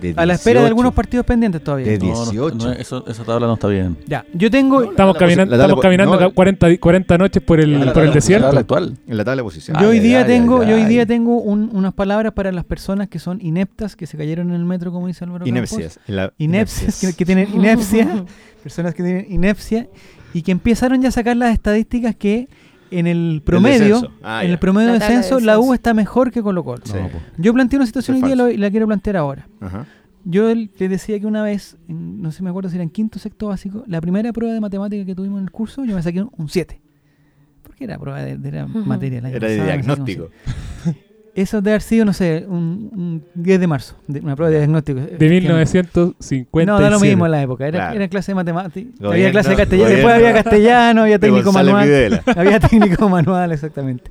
De 0.00 0.14
A 0.16 0.24
la 0.26 0.34
espera 0.34 0.60
de 0.60 0.64
18. 0.64 0.66
algunos 0.68 0.94
partidos 0.94 1.26
pendientes 1.26 1.62
todavía. 1.62 1.86
De 1.86 1.98
No, 1.98 2.06
no, 2.06 2.30
18. 2.30 2.56
no, 2.56 2.72
eso- 2.72 3.04
esa 3.06 3.24
tabla 3.24 3.46
no 3.46 3.54
está 3.54 3.68
bien. 3.68 3.96
Ya, 4.06 4.24
yo 4.32 4.50
tengo... 4.50 4.82
Estamos 4.82 5.14
la 5.14 5.18
caminando, 5.20 5.56
la 5.56 5.64
estamos 5.64 5.82
caminando 5.82 6.12
no, 6.14 6.18
ca- 6.28 6.34
40, 6.34 6.78
40 6.78 7.18
noches 7.18 7.42
por 7.42 7.60
el, 7.60 7.84
La 7.84 7.92
por 7.92 8.02
el 8.02 8.08
la 8.08 8.14
desierto. 8.14 8.46
tabla 8.46 8.60
actual. 8.60 8.96
En 9.06 9.16
la 9.16 9.24
tabla 9.24 9.40
de 9.40 9.44
posición. 9.44 9.76
Yo 9.80 9.88
hoy 9.88 9.98
día 9.98 10.20
ay, 10.20 10.26
tengo, 10.26 10.62
ay, 10.62 10.68
yo 10.68 10.74
hoy 10.76 10.82
ay. 10.82 10.88
día 10.88 11.06
tengo 11.06 11.38
un- 11.40 11.70
unas 11.74 11.92
palabras 11.94 12.32
para 12.32 12.50
las 12.52 12.64
personas 12.64 13.08
que 13.08 13.18
son 13.18 13.40
ineptas, 13.42 13.94
que 13.96 14.06
se 14.06 14.16
cayeron 14.16 14.48
en 14.50 14.56
el 14.56 14.64
metro, 14.64 14.90
como 14.92 15.06
dice 15.06 15.24
Álvaro. 15.24 15.46
Inepcias. 15.46 16.00
En 16.06 16.16
la- 16.16 16.32
Inepcias, 16.38 17.00
que, 17.00 17.12
que 17.12 17.24
tienen 17.26 17.48
inepcia, 17.54 18.24
personas 18.62 18.94
que 18.94 19.02
tienen 19.02 19.26
inepcia, 19.30 19.86
y 20.32 20.42
que 20.42 20.52
empezaron 20.52 21.02
ya 21.02 21.08
a 21.08 21.12
sacar 21.12 21.36
las 21.36 21.52
estadísticas 21.52 22.14
que 22.16 22.48
en 22.90 23.06
el 23.06 23.42
promedio, 23.44 23.96
descenso. 23.96 24.12
Ah, 24.22 24.44
en 24.44 24.50
el 24.50 24.58
promedio 24.58 24.88
de 24.88 24.92
La 24.94 24.98
tabla 25.00 25.14
de 25.14 25.16
descenso, 25.22 25.40
la 25.44 25.58
U 25.58 25.62
descenso. 25.62 25.74
está 25.74 25.94
mejor 25.94 26.30
que 26.30 26.42
Colo 26.42 26.64
Colo. 26.64 26.82
Sí. 26.84 26.94
No, 26.94 27.08
po. 27.08 27.18
Yo 27.38 27.52
planteé 27.54 27.76
una 27.78 27.86
situación 27.86 28.22
hoy 28.22 28.32
día 28.34 28.50
y 28.52 28.56
la 28.56 28.70
quiero 28.70 28.86
plantear 28.86 29.16
ahora. 29.16 29.46
Ajá. 29.60 29.86
Yo 30.24 30.54
les 30.54 30.68
decía 30.78 31.18
que 31.18 31.26
una 31.26 31.42
vez, 31.42 31.78
no 31.88 32.30
sé, 32.30 32.42
me 32.42 32.50
acuerdo 32.50 32.68
si 32.68 32.76
era 32.76 32.82
en 32.84 32.90
quinto 32.90 33.18
o 33.18 33.20
sexto 33.20 33.46
básico, 33.48 33.84
la 33.86 34.00
primera 34.02 34.32
prueba 34.32 34.52
de 34.52 34.60
matemática 34.60 35.04
que 35.06 35.14
tuvimos 35.14 35.38
en 35.38 35.44
el 35.44 35.50
curso, 35.50 35.84
yo 35.84 35.94
me 35.96 36.02
saqué 36.02 36.22
un 36.22 36.48
7. 36.48 36.78
Porque 37.62 37.84
era 37.84 37.98
prueba 37.98 38.20
de, 38.22 38.36
de 38.36 38.52
la 38.52 38.66
materia. 38.66 39.20
la 39.22 39.30
Era 39.30 39.48
de 39.48 39.56
pasaba, 39.58 39.72
diagnóstico. 39.76 40.30
Eso 41.40 41.60
debe 41.60 41.70
haber 41.72 41.82
sido, 41.82 42.04
no 42.04 42.12
sé, 42.12 42.44
un, 42.48 42.90
un 42.94 43.24
10 43.34 43.60
de 43.60 43.66
marzo, 43.66 43.96
de- 44.06 44.20
una 44.20 44.36
prueba 44.36 44.50
de 44.50 44.58
diagnóstico. 44.58 45.00
De 45.00 45.28
1950. 45.28 46.72
No, 46.72 46.80
da 46.80 46.90
lo 46.90 47.00
mismo 47.00 47.24
en 47.26 47.32
la 47.32 47.42
época. 47.42 47.66
Era, 47.66 47.78
Claro. 47.78 47.96
era 47.96 48.08
clase 48.08 48.32
de 48.32 48.36
matemáticas. 48.36 48.92
Había 49.02 49.30
clase 49.30 49.50
de 49.50 49.56
castellano. 49.56 49.88
Después 49.90 50.14
había 50.14 50.32
castellano, 50.34 51.02
había 51.02 51.18
técnico 51.18 51.52
manual. 51.52 51.86
Videla. 51.86 52.22
Había 52.36 52.60
técnico 52.60 53.08
manual, 53.08 53.52
exactamente. 53.52 54.10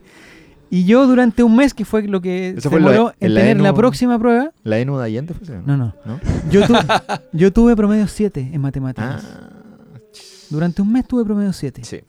Y 0.72 0.86
yo 0.86 1.08
durante 1.08 1.42
un 1.42 1.56
mes, 1.56 1.74
que 1.74 1.84
fue 1.84 2.04
lo 2.04 2.22
que 2.22 2.50
Eso 2.50 2.70
se 2.70 2.76
demoró 2.76 3.14
en 3.20 3.28
en 3.28 3.34
la 3.34 3.42
tener 3.42 3.60
la 3.62 3.70
ENU. 3.70 3.78
próxima 3.78 4.20
prueba. 4.20 4.52
¿La 4.64 4.78
ENU 4.78 4.98
de 5.00 5.06
Allende 5.06 5.34
fue 5.34 5.56
no. 5.66 5.78
¿No? 5.78 5.94
Yo, 6.52 6.66
tu- 6.68 6.74
yo 7.34 7.52
tuve 7.52 7.76
promedio 7.76 8.08
7 8.08 8.50
en 8.54 8.62
matemáticas. 8.62 9.26
Ah, 9.26 9.50
Durante 10.50 10.82
un 10.82 10.92
mes 10.92 11.08
tuve 11.08 11.26
promedio 11.26 11.54
7. 11.54 11.84
sí. 11.84 12.00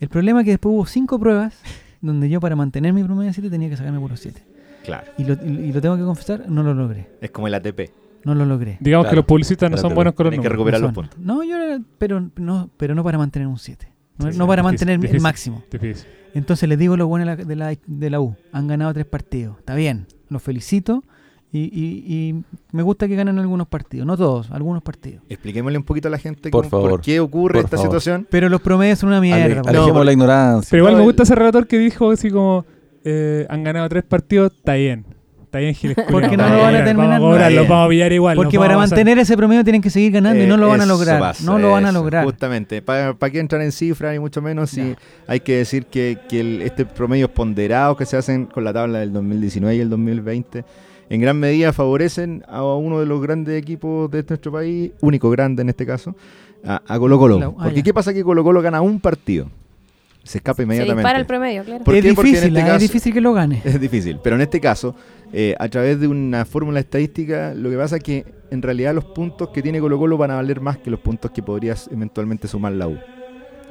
El 0.00 0.08
problema 0.08 0.40
es 0.40 0.44
que 0.44 0.50
después 0.52 0.72
hubo 0.74 0.86
5 0.86 1.18
pruebas 1.18 1.54
donde 2.00 2.28
yo 2.28 2.40
para 2.40 2.56
mantener 2.56 2.92
mi 2.92 3.02
promedio 3.04 3.32
7 3.32 3.50
tenía 3.50 3.68
que 3.68 3.76
sacarme 3.76 3.98
por 4.00 4.10
los 4.10 4.20
7. 4.20 4.42
Claro. 4.84 5.10
Y 5.18 5.24
lo, 5.24 5.34
y- 5.34 5.72
lo 5.72 5.80
tengo 5.80 5.96
que 5.96 6.02
confesar, 6.04 6.48
no 6.48 6.62
lo 6.62 6.74
logré. 6.74 7.08
Es 7.20 7.30
como 7.30 7.46
el 7.46 7.54
ATP. 7.54 7.90
No 8.24 8.34
lo 8.34 8.44
logré. 8.44 8.78
Digamos 8.80 9.06
que 9.08 9.16
los 9.16 9.24
publicistas 9.24 9.70
no 9.70 9.76
son 9.76 9.94
buenos 9.94 10.14
con 10.14 10.24
los 10.24 10.32
Tienes 10.32 10.44
que 10.44 10.48
recuperar 10.48 10.80
No 10.80 10.86
los 10.88 10.94
puntos. 10.94 11.18
No, 11.18 11.42
yo 11.44 11.56
era- 11.56 11.80
pero 11.98 12.30
no, 12.36 12.70
pero 12.76 12.94
no 12.94 13.04
para 13.04 13.18
mantener 13.18 13.46
un 13.48 13.58
7. 13.58 13.88
No, 14.18 14.32
Sí, 14.32 14.38
no 14.38 14.44
sí, 14.44 14.48
para 14.48 14.62
difícil, 14.62 14.88
mantener 14.88 15.14
el 15.14 15.20
máximo. 15.20 15.62
Difícil. 15.70 16.06
Entonces 16.34 16.68
les 16.68 16.78
digo 16.78 16.96
lo 16.96 17.06
bueno 17.06 17.24
de 17.24 17.36
la, 17.36 17.44
de 17.44 17.56
la, 17.56 17.76
de 17.86 18.10
la 18.10 18.20
U. 18.20 18.34
Han 18.52 18.66
ganado 18.66 18.92
tres 18.92 19.06
partidos. 19.06 19.58
Está 19.58 19.74
bien. 19.76 20.06
Los 20.28 20.42
felicito. 20.42 21.04
Y, 21.50 21.60
y- 21.60 22.04
y 22.14 22.44
me 22.72 22.82
gusta 22.82 23.08
que 23.08 23.16
ganen 23.16 23.38
algunos 23.38 23.66
partidos. 23.68 24.06
No 24.06 24.16
todos, 24.18 24.50
algunos 24.50 24.82
partidos. 24.82 25.22
Expliquémosle 25.30 25.78
un 25.78 25.84
poquito 25.84 26.08
a 26.08 26.10
la 26.10 26.18
gente 26.18 26.50
Por 26.50 26.68
cómo- 26.68 26.82
favor. 26.82 27.00
qué 27.00 27.20
ocurre 27.20 27.54
Por 27.54 27.64
esta 27.64 27.76
favor. 27.78 27.86
situación. 27.90 28.26
Pero 28.30 28.48
los 28.50 28.60
promedios 28.60 28.98
son 28.98 29.08
una 29.08 29.16
Ale- 29.18 29.26
mierda. 29.28 29.62
alejemos 29.66 29.94
No, 29.94 30.04
la 30.04 30.12
ignorancia. 30.12 30.68
Pero 30.70 30.82
igual 30.82 30.92
No, 30.94 30.98
me 30.98 31.02
el- 31.04 31.08
gusta 31.08 31.22
ese 31.22 31.34
relator 31.34 31.66
que 31.66 31.78
dijo 31.78 32.10
así 32.10 32.30
como 32.30 32.66
eh, 33.04 33.46
han 33.48 33.64
ganado 33.64 33.88
tres 33.88 34.04
partidos, 34.04 34.52
está 34.54 34.74
bien. 34.74 35.06
Está 35.44 35.60
bien, 35.60 35.74
Giles. 35.74 35.96
Porque 36.10 36.36
no 36.36 36.46
lo 36.46 36.58
van 36.58 36.74
a 36.74 36.84
terminar, 36.84 37.18
Vamos 37.22 37.38
a 37.38 37.48
vamos 37.48 37.86
a 37.86 37.88
pillar 37.88 38.12
igual. 38.12 38.36
Porque 38.36 38.58
para 38.58 38.76
mantener 38.76 39.18
ese 39.18 39.34
promedio 39.34 39.64
tienen 39.64 39.80
que 39.80 39.88
seguir 39.88 40.12
ganando 40.12 40.44
y 40.44 40.46
no 40.46 40.58
lo 40.58 40.68
van 40.68 40.82
a 40.82 40.84
Eh, 40.84 40.86
lograr. 40.88 41.18
pasa, 41.18 41.42
no 41.44 41.58
lo 41.58 41.70
van 41.70 41.86
a 41.86 41.92
lograr. 41.92 42.26
Justamente, 42.26 42.82
para 42.82 43.14
qué 43.32 43.38
entrar 43.40 43.62
en 43.62 43.72
cifras 43.72 44.14
y 44.14 44.18
mucho 44.18 44.42
menos 44.42 44.68
si 44.68 44.94
hay 45.26 45.40
que 45.40 45.56
decir 45.56 45.86
que, 45.86 46.18
que 46.28 46.40
el- 46.40 46.60
este 46.60 46.84
promedios 46.84 47.30
ponderados 47.30 47.96
que 47.96 48.04
se 48.04 48.18
hacen 48.18 48.44
con 48.44 48.62
la 48.64 48.74
tabla 48.74 48.98
del 48.98 49.10
2019 49.14 49.76
y 49.76 49.80
el 49.80 49.88
2020 49.88 50.64
en 51.10 51.20
gran 51.20 51.38
medida 51.38 51.72
favorecen 51.72 52.44
a 52.48 52.62
uno 52.64 53.00
de 53.00 53.06
los 53.06 53.20
grandes 53.22 53.56
equipos 53.60 54.10
de 54.10 54.24
nuestro 54.28 54.52
país, 54.52 54.92
único 55.00 55.30
grande 55.30 55.62
en 55.62 55.68
este 55.70 55.86
caso, 55.86 56.14
a, 56.64 56.82
a 56.86 56.98
Colo 56.98 57.18
Colo. 57.18 57.54
Ah, 57.58 57.64
Porque. 57.64 57.82
¿qué 57.82 57.94
pasa 57.94 58.12
que 58.12 58.22
Colo 58.24 58.42
Colo 58.44 58.60
gana 58.62 58.80
un 58.80 59.00
partido? 59.00 59.48
Se 60.24 60.38
escapa 60.38 60.56
Se 60.56 60.62
inmediatamente. 60.64 61.00
dispara 61.00 61.18
el 61.18 61.26
promedio, 61.26 61.64
claro. 61.64 61.84
¿Por 61.84 61.94
es 61.94 62.02
qué? 62.04 62.12
Porque 62.14 62.28
en 62.28 62.34
difícil, 62.34 62.56
este 62.56 62.66
caso- 62.66 62.76
es 62.76 62.82
difícil 62.82 63.12
que 63.14 63.20
lo 63.22 63.32
gane. 63.32 63.62
Es 63.64 63.80
difícil, 63.80 64.18
pero 64.22 64.36
en 64.36 64.42
este 64.42 64.60
caso, 64.60 64.94
eh, 65.32 65.54
a 65.58 65.68
través 65.68 65.98
de 66.00 66.06
una 66.08 66.44
fórmula 66.44 66.80
estadística, 66.80 67.54
lo 67.54 67.70
que 67.70 67.76
pasa 67.78 67.96
es 67.96 68.02
que 68.02 68.26
en 68.50 68.60
realidad 68.60 68.94
los 68.94 69.06
puntos 69.06 69.48
que 69.50 69.62
tiene 69.62 69.80
Colo 69.80 69.98
Colo 69.98 70.18
van 70.18 70.30
a 70.32 70.34
valer 70.34 70.60
más 70.60 70.76
que 70.78 70.90
los 70.90 71.00
puntos 71.00 71.30
que 71.30 71.42
podrías 71.42 71.88
eventualmente 71.90 72.46
sumar 72.48 72.72
la 72.72 72.88
U. 72.88 72.98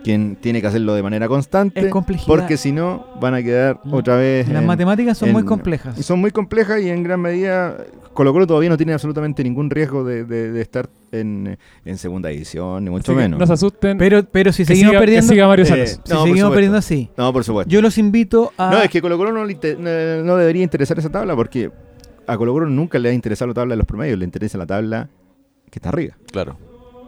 Quien 0.08 0.38
tiene 0.38 0.62
que 0.62 0.68
hacerlo 0.68 0.94
de 0.96 1.04
manera 1.04 1.28
constante, 1.28 1.82
Es 1.82 1.88
complejidad. 1.88 2.28
porque 2.28 2.56
si 2.56 2.72
no 2.72 3.06
van 3.20 3.34
a 3.34 3.44
quedar 3.44 3.82
otra 3.92 4.16
vez... 4.16 4.48
Las 4.48 4.62
en- 4.62 4.66
matemáticas 4.66 5.18
son 5.18 5.34
muy 5.34 5.44
complejas. 5.44 6.00
y 6.00 6.04
son 6.04 6.22
muy 6.22 6.32
complejas 6.32 6.82
y 6.82 6.90
en 6.90 7.04
gran 7.04 7.20
medida 7.20 7.76
Colo 8.14 8.32
Colo 8.32 8.48
todavía 8.48 8.70
no 8.70 8.78
tiene 8.78 8.94
absolutamente 8.94 9.44
ningún 9.44 9.70
riesgo 9.70 10.06
de, 10.06 10.24
de- 10.24 10.54
de 10.54 10.62
estar 10.62 10.88
en, 11.12 11.58
en 11.84 11.98
segunda 11.98 12.30
división, 12.30 12.86
ni 12.86 12.90
mucho 12.90 13.12
Así 13.12 13.20
menos. 13.20 13.38
No 13.38 13.46
se 13.46 13.52
asusten. 13.52 13.98
Pero, 13.98 14.24
pero 14.24 14.54
si 14.54 14.64
que 14.64 14.68
seguimos 14.68 14.92
siga, 14.92 15.00
que 15.02 15.06
perdiendo, 15.06 15.34
siga 15.34 15.48
Mario 15.48 15.66
Eh, 15.66 15.88
si 15.88 16.00
no, 16.10 16.24
seguimos 16.24 16.52
perdiendo 16.54 16.78
así, 16.78 17.10
No, 17.18 17.34
por 17.34 17.44
supuesto. 17.44 17.70
yo 17.70 17.82
los 17.82 17.98
invito 17.98 18.54
a. 18.58 18.72
No, 18.72 18.82
es 18.82 18.90
que 18.90 19.02
Colo 19.02 19.18
Colo 19.18 19.34
no, 19.34 19.44
le 19.44 19.54
inte- 19.60 19.76
no, 19.78 20.24
no 20.24 20.38
debería 20.38 20.64
interesar 20.64 20.98
esa 20.98 21.10
tabla 21.10 21.36
porque 21.36 21.70
a 22.28 22.38
Colo 22.38 22.54
Colo 22.54 22.68
nunca 22.68 22.98
le 22.98 23.10
ha 23.10 23.14
interesado 23.14 23.50
la 23.50 23.54
tabla 23.56 23.74
de 23.74 23.78
los 23.80 23.86
promedios, 23.86 24.18
le 24.18 24.24
interesa 24.24 24.58
la 24.58 24.66
tabla 24.66 25.10
que 25.70 25.80
está 25.80 25.90
arriba. 25.90 26.16
Claro. 26.32 26.58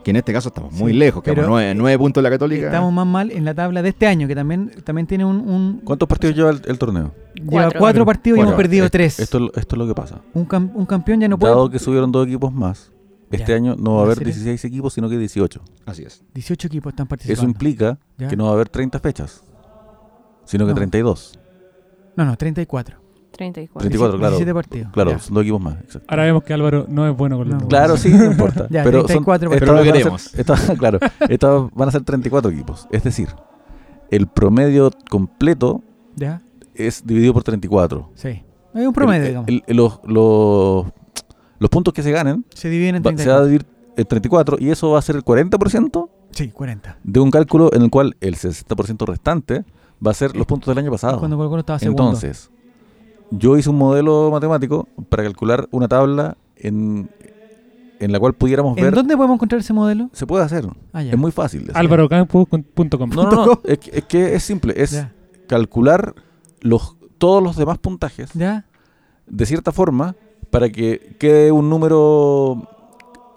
Que 0.10 0.12
en 0.12 0.16
este 0.18 0.34
caso 0.34 0.48
estamos 0.50 0.74
muy 0.74 0.92
Sí, 0.92 0.98
lejos, 0.98 1.22
que 1.22 1.34
pero 1.36 1.48
nueve, 1.48 1.76
nueve 1.76 1.96
puntos 2.00 2.24
de 2.24 2.28
la 2.28 2.36
Católica. 2.36 2.66
Estamos 2.66 2.92
más 2.92 3.06
mal 3.06 3.30
en 3.30 3.46
la 3.46 3.54
tabla 3.54 3.84
de 3.84 3.90
este 3.90 4.08
año, 4.08 4.28
que 4.28 4.34
también, 4.34 4.72
también 4.84 5.06
tiene 5.06 5.24
un. 5.24 5.36
un- 5.48 5.82
¿Cuántos 5.84 6.10
partidos 6.10 6.36
lleva 6.36 6.50
el, 6.50 6.62
el 6.66 6.80
torneo? 6.80 7.14
lleva 7.36 7.48
Cuatro. 7.52 7.80
cuatro 7.80 8.06
partidos 8.08 8.40
y 8.40 8.42
hemos 8.42 8.56
perdido 8.56 8.86
es- 8.86 8.92
tres. 8.92 9.20
Esto, 9.20 9.38
es 9.38 9.42
lo- 9.44 9.54
esto 9.54 9.76
es 9.76 9.78
lo 9.78 9.86
que 9.88 9.94
pasa. 9.94 10.22
un, 10.34 10.48
cam- 10.48 10.72
un 10.74 10.88
campeón 10.88 11.20
ya 11.22 11.28
no 11.28 11.38
puede. 11.38 11.54
Dado 11.54 11.70
que 11.70 11.78
subieron 11.78 12.12
dos 12.12 12.26
equipos 12.26 12.52
más, 12.52 12.92
este 13.30 13.50
Ya. 13.52 13.56
año 13.58 13.76
no 13.78 13.92
va 13.98 14.00
a 14.00 14.02
¿En 14.02 14.06
haber 14.08 14.18
serio? 14.18 14.34
16 14.34 14.66
equipos, 14.66 14.94
sino 14.96 15.08
que 15.10 15.18
18. 15.20 15.62
Así 15.86 16.02
es. 16.02 16.24
18 16.34 16.66
equipos 16.66 16.92
están 16.92 17.06
participando. 17.08 17.42
Eso 17.42 17.48
implica 17.48 18.00
Ya. 18.18 18.30
que 18.30 18.36
no 18.36 18.46
va 18.46 18.50
a 18.50 18.54
haber 18.54 18.68
30 18.70 19.00
fechas, 19.00 19.44
sino 20.44 20.66
que 20.66 20.72
No. 20.72 20.76
32. 20.76 21.38
No, 22.16 22.26
no, 22.26 22.36
34. 22.36 22.98
34. 23.40 23.80
34, 23.82 24.20
claro. 24.20 24.32
17 24.38 24.54
partidos. 24.54 24.92
Claro, 24.94 25.12
Ya. 25.12 25.20
son 25.20 25.34
dos 25.34 25.44
equipos 25.44 25.62
más. 25.62 25.76
exacto. 25.80 26.06
Ahora 26.08 26.24
vemos 26.26 26.44
que 26.44 26.54
Álvaro 26.54 26.86
no 26.88 27.08
es 27.10 27.18
bueno 27.18 27.38
con 27.38 27.48
los 27.48 27.56
No. 27.56 27.62
números. 27.62 27.70
Claro, 27.80 27.98
sí, 27.98 28.10
no 28.10 28.26
importa. 28.26 28.68
Ya, 28.70 28.84
pero 28.84 29.04
34 29.06 29.14
son, 29.16 29.26
partidos. 29.26 29.54
Pero 29.60 29.66
lo 29.66 29.80
van 29.80 29.88
a 29.90 29.92
queremos. 29.94 30.22
ser- 30.22 30.40
estas- 30.42 30.78
claro, 30.78 31.00
estas 31.30 31.62
van 31.74 31.90
a 31.90 31.92
ser 31.92 32.02
34 32.04 32.52
equipos. 32.54 32.88
Es 32.92 33.04
decir, 33.04 33.30
el 34.12 34.28
promedio 34.28 34.92
completo 35.10 35.82
Ya, 36.16 36.42
es 36.76 37.06
dividido 37.06 37.34
por 37.34 37.44
34. 37.44 38.12
sí. 38.16 38.44
Hay 38.76 38.86
un 38.86 38.94
promedio, 38.94 39.24
El- 39.24 39.28
digamos. 39.30 39.50
el- 39.68 39.76
los, 39.78 40.00
los, 40.06 40.86
los 41.58 41.70
puntos 41.72 41.92
que 41.94 42.04
se 42.04 42.12
ganen 42.12 42.46
se 42.54 42.70
dividen 42.70 42.98
en 42.98 43.02
va- 43.02 43.18
se 43.18 43.28
va 43.30 43.38
a 43.38 43.40
34. 43.42 43.46
dividir 43.48 43.66
en 43.98 44.06
34 44.06 44.58
y 44.60 44.70
eso 44.70 44.92
va 44.92 45.00
a 45.00 45.02
ser 45.02 45.16
el 45.16 45.24
40% 45.24 46.10
Sí, 46.32 46.50
40. 46.52 47.00
de 47.04 47.20
un 47.20 47.32
cálculo 47.32 47.72
en 47.74 47.82
el 47.82 47.90
cual 47.90 48.16
el 48.22 48.36
60% 48.36 49.08
restante 49.08 49.66
va 50.06 50.12
a 50.12 50.14
ser 50.14 50.38
los 50.38 50.46
puntos 50.46 50.68
del 50.74 50.78
año 50.84 50.92
pasado. 50.92 51.18
Cuando 51.18 51.36
Colo 51.36 51.50
Colo 51.50 51.60
estaba 51.62 51.80
segundo. 51.80 52.04
Entonces, 52.04 52.52
yo 53.32 53.58
hice 53.58 53.70
un 53.70 53.78
modelo 53.78 54.30
matemático 54.32 54.88
para 55.10 55.24
calcular 55.24 55.68
una 55.72 55.88
tabla 55.88 56.38
en, 56.56 57.10
en 58.00 58.12
la 58.12 58.20
cual 58.20 58.34
pudiéramos 58.34 58.78
¿En 58.78 58.84
ver. 58.86 58.94
dónde 58.96 59.16
podemos 59.16 59.36
encontrar 59.36 59.62
ese 59.62 59.74
modelo? 59.74 60.10
Se 60.14 60.26
puede 60.28 60.44
hacer. 60.44 60.66
Ah. 60.94 61.04
Es 61.04 61.18
muy 61.18 61.32
fácil. 61.32 61.70
AlvaroCampus.com. 61.74 63.10
No, 63.12 63.24
no, 63.32 63.46
no. 63.46 63.62
Es 63.66 63.78
que, 63.80 63.98
es 63.98 64.04
que 64.06 64.36
es 64.36 64.44
simple. 64.44 64.74
Es 64.78 64.92
Ya, 64.92 65.14
calcular 65.48 66.16
los, 66.62 66.96
todos 67.18 67.42
los 67.44 67.56
demás 67.56 67.78
puntajes 67.78 68.32
ya. 68.34 68.66
de 69.28 69.46
cierta 69.46 69.72
forma 69.72 70.16
para 70.50 70.70
que 70.70 71.16
quede 71.20 71.52
un 71.52 71.70
número 71.70 72.68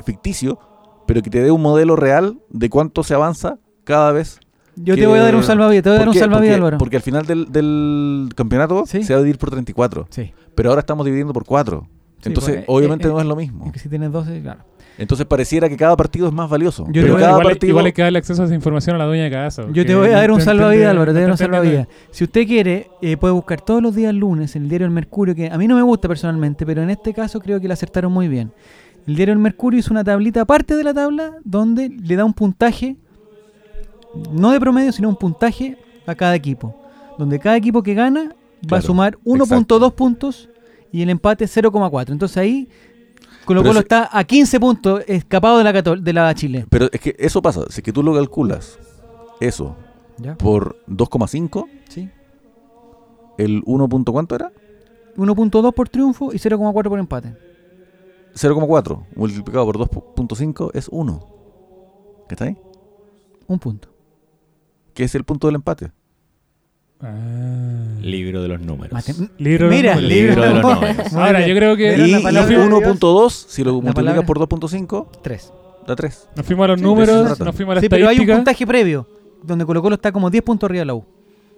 ficticio, 0.05 0.59
pero 1.07 1.23
que 1.23 1.31
te 1.31 1.43
dé 1.43 1.51
un 1.51 1.61
modelo 1.63 1.95
real 1.97 2.41
de 2.49 2.71
cuánto 2.71 3.03
se 3.03 3.15
avanza 3.15 3.59
cada 3.85 4.13
vez. 4.13 4.41
Yo 4.77 4.95
te 4.97 5.07
voy 5.07 5.19
a 5.19 5.23
dar 5.23 5.37
un 5.37 5.43
salvavidas, 5.43 5.83
te 5.83 5.91
voy 5.91 5.97
a 5.97 5.99
dar 5.99 6.07
¿Por 6.09 6.15
un 6.15 6.21
salvavidas, 6.21 6.41
porque, 6.55 6.55
Álvaro. 6.55 6.79
porque 6.79 6.97
al 6.97 7.03
final 7.03 7.27
del, 7.27 7.53
del 7.53 8.31
campeonato 8.35 8.85
Sí. 8.87 9.03
se 9.03 9.13
va 9.13 9.19
a 9.19 9.23
dividir 9.23 9.39
por 9.39 9.51
34. 9.51 10.07
Sí. 10.11 10.33
Pero 10.55 10.71
ahora 10.71 10.81
estamos 10.81 11.05
dividiendo 11.05 11.33
por 11.33 11.45
4. 11.45 11.87
Sí, 12.21 12.29
Entonces, 12.29 12.55
pues, 12.57 12.65
obviamente 12.69 13.07
eh, 13.07 13.11
eh, 13.11 13.15
no 13.15 13.21
es 13.21 13.27
lo 13.27 13.37
mismo. 13.37 13.67
Es 13.67 13.73
que 13.73 13.79
si 13.79 13.89
tienes 13.89 14.13
12, 14.13 14.41
claro. 14.43 14.61
Entonces 14.99 15.27
pareciera 15.27 15.69
que 15.69 15.77
cada 15.77 15.97
partido 15.97 16.29
es 16.29 16.35
más 16.35 16.49
valioso. 16.51 16.85
Yo 16.93 17.03
pero 17.03 17.15
voy 17.15 17.23
a- 17.23 17.27
cada 17.27 17.31
igual, 17.39 17.47
partido... 17.55 17.69
igual 17.71 17.87
hay 17.87 17.93
que 17.93 18.03
darle 18.03 18.19
acceso 18.19 18.43
a 18.43 18.45
esa 18.45 18.55
información 18.55 18.95
a 18.95 18.99
la 18.99 19.07
dueña 19.07 19.25
de 19.25 19.31
casa. 19.31 19.65
Yo 19.73 19.85
te 19.87 19.95
voy 19.95 20.09
a 20.09 20.13
dar 20.13 20.31
un 20.31 20.41
salvavidas, 20.41 20.91
Álvaro, 20.91 21.13
te 21.13 21.15
voy 21.15 21.19
a 21.19 21.23
dar 21.23 21.31
un 21.33 21.39
salvavidas. 21.39 21.89
Si 22.11 22.25
usted 22.25 22.47
quiere, 22.47 22.91
eh, 23.01 23.17
puede 23.17 23.33
buscar 23.35 23.61
todos 23.63 23.83
los 23.83 23.95
días 23.95 24.15
lunes 24.15 24.55
en 24.55 24.65
el 24.65 24.69
diario 24.69 24.87
El 24.87 24.93
Mercurio, 24.93 25.35
que 25.35 25.49
a 25.51 25.57
mí 25.59 25.67
no 25.67 25.77
me 25.77 25.83
gusta 25.83 26.09
personalmente, 26.09 26.65
pero 26.67 26.83
en 26.83 26.91
este 26.91 27.13
caso 27.15 27.41
creo 27.41 27.59
que 27.61 27.69
la 27.69 27.75
acertaron 27.75 28.13
muy 28.13 28.29
bien. 28.29 28.53
El 29.07 29.17
diario 29.17 29.33
El 29.33 29.41
Mercurio 29.41 29.81
hizo 29.81 29.93
una 29.93 30.05
tablita 30.05 30.43
aparte 30.43 30.77
de 30.77 30.85
la 30.85 30.95
tabla 30.95 31.33
donde 31.43 31.89
le 31.89 32.15
da 32.15 32.25
un 32.25 32.35
puntaje, 32.35 32.97
no 34.33 34.51
de 34.51 34.61
promedio, 34.61 34.93
sino 34.93 35.09
un 35.09 35.17
puntaje 35.17 35.79
a 36.07 36.15
cada 36.15 36.35
equipo. 36.35 36.75
Donde 37.19 37.39
cada 37.39 37.57
equipo 37.57 37.83
que 37.83 37.95
gana 37.95 38.35
va 38.73 38.79
a 38.79 38.83
sumar 38.83 39.19
1.2 39.25 39.93
puntos 39.93 40.49
y 40.91 41.03
el 41.03 41.11
empate 41.11 41.45
0,4. 41.47 42.13
Entonces 42.13 42.37
ahí 42.37 42.69
Colo 43.45 43.63
Colo 43.63 43.81
está 43.81 44.09
a 44.13 44.25
15 44.25 44.61
puntos 44.61 45.03
escapado 45.07 45.59
de 45.59 45.65
la, 45.65 45.73
de 45.73 46.13
la 46.13 46.35
Chile. 46.35 46.67
Pero 46.69 46.89
es 46.93 47.01
que 47.01 47.17
eso 47.19 47.43
pasa. 47.43 47.63
Si 47.71 47.81
es 47.81 47.83
que 47.83 47.93
tú 47.93 48.03
lo 48.03 48.15
calculas, 48.15 48.79
eso, 49.41 49.77
¿Ya? 50.19 50.37
por 50.37 50.77
2,5, 50.87 51.67
Sí. 51.89 52.09
el 53.39 53.63
1 53.67 53.89
punto 53.89 54.13
¿cuánto 54.13 54.35
era? 54.37 54.53
1.2 55.17 55.73
por 55.75 55.89
triunfo 55.89 56.33
y 56.33 56.39
0,4 56.39 56.89
por 56.89 56.99
empate. 56.99 57.35
0,4 58.35 59.05
multiplicado 59.15 59.67
por 59.67 59.79
2.5 59.79 60.71
es 60.73 60.89
1. 60.91 61.27
¿Qué 62.29 62.35
está 62.35 62.45
ahí? 62.47 62.57
Un 63.47 63.59
punto. 63.59 63.89
Que 64.95 65.05
es 65.05 65.15
el 65.15 65.25
punto 65.25 65.47
del 65.49 65.57
empate. 65.57 65.91
Ah. 67.01 67.97
Libro 68.01 68.43
de 68.43 68.49
los 68.49 68.61
números. 68.61 68.93
Mate- 68.93 69.15
Libro 69.39 69.69
de 69.69 69.77
Mira, 69.77 69.95
números. 69.97 70.11
libro 70.13 70.43
de 70.43 70.51
los 70.55 70.63
números. 70.63 71.13
Ahora, 71.15 71.47
yo 71.47 71.55
creo 71.57 71.77
que 71.77 71.95
Y, 71.97 72.11
la 72.13 72.21
y 72.21 72.23
palabra 72.23 72.49
de 72.59 72.65
1.2, 72.65 73.31
si 73.49 73.65
lo 73.65 73.81
multiplicas 73.81 74.25
por 74.25 74.39
2.5, 74.39 75.09
3. 75.23 75.53
da 75.87 75.97
3. 75.97 76.29
nos 76.37 76.47
fuimos 76.47 76.65
a 76.65 76.69
los 76.69 76.79
Sí, 76.79 76.85
números, 76.85 77.41
nos 77.41 77.57
fuimos 77.57 77.73
a 77.73 77.75
la 77.77 77.81
Sí, 77.81 77.89
pero 77.89 78.03
hay 78.09 78.17
un 78.17 78.23
estadística. 78.23 78.37
puntaje 78.37 78.67
previo 78.67 79.09
donde 79.43 79.65
Colo 79.67 79.83
Colo 79.83 79.95
está 79.97 80.13
como 80.13 80.31
10 80.31 80.45
puntos 80.45 80.69
arriba 80.69 80.81
de 80.83 80.87
la 80.87 80.95
U. 80.95 81.05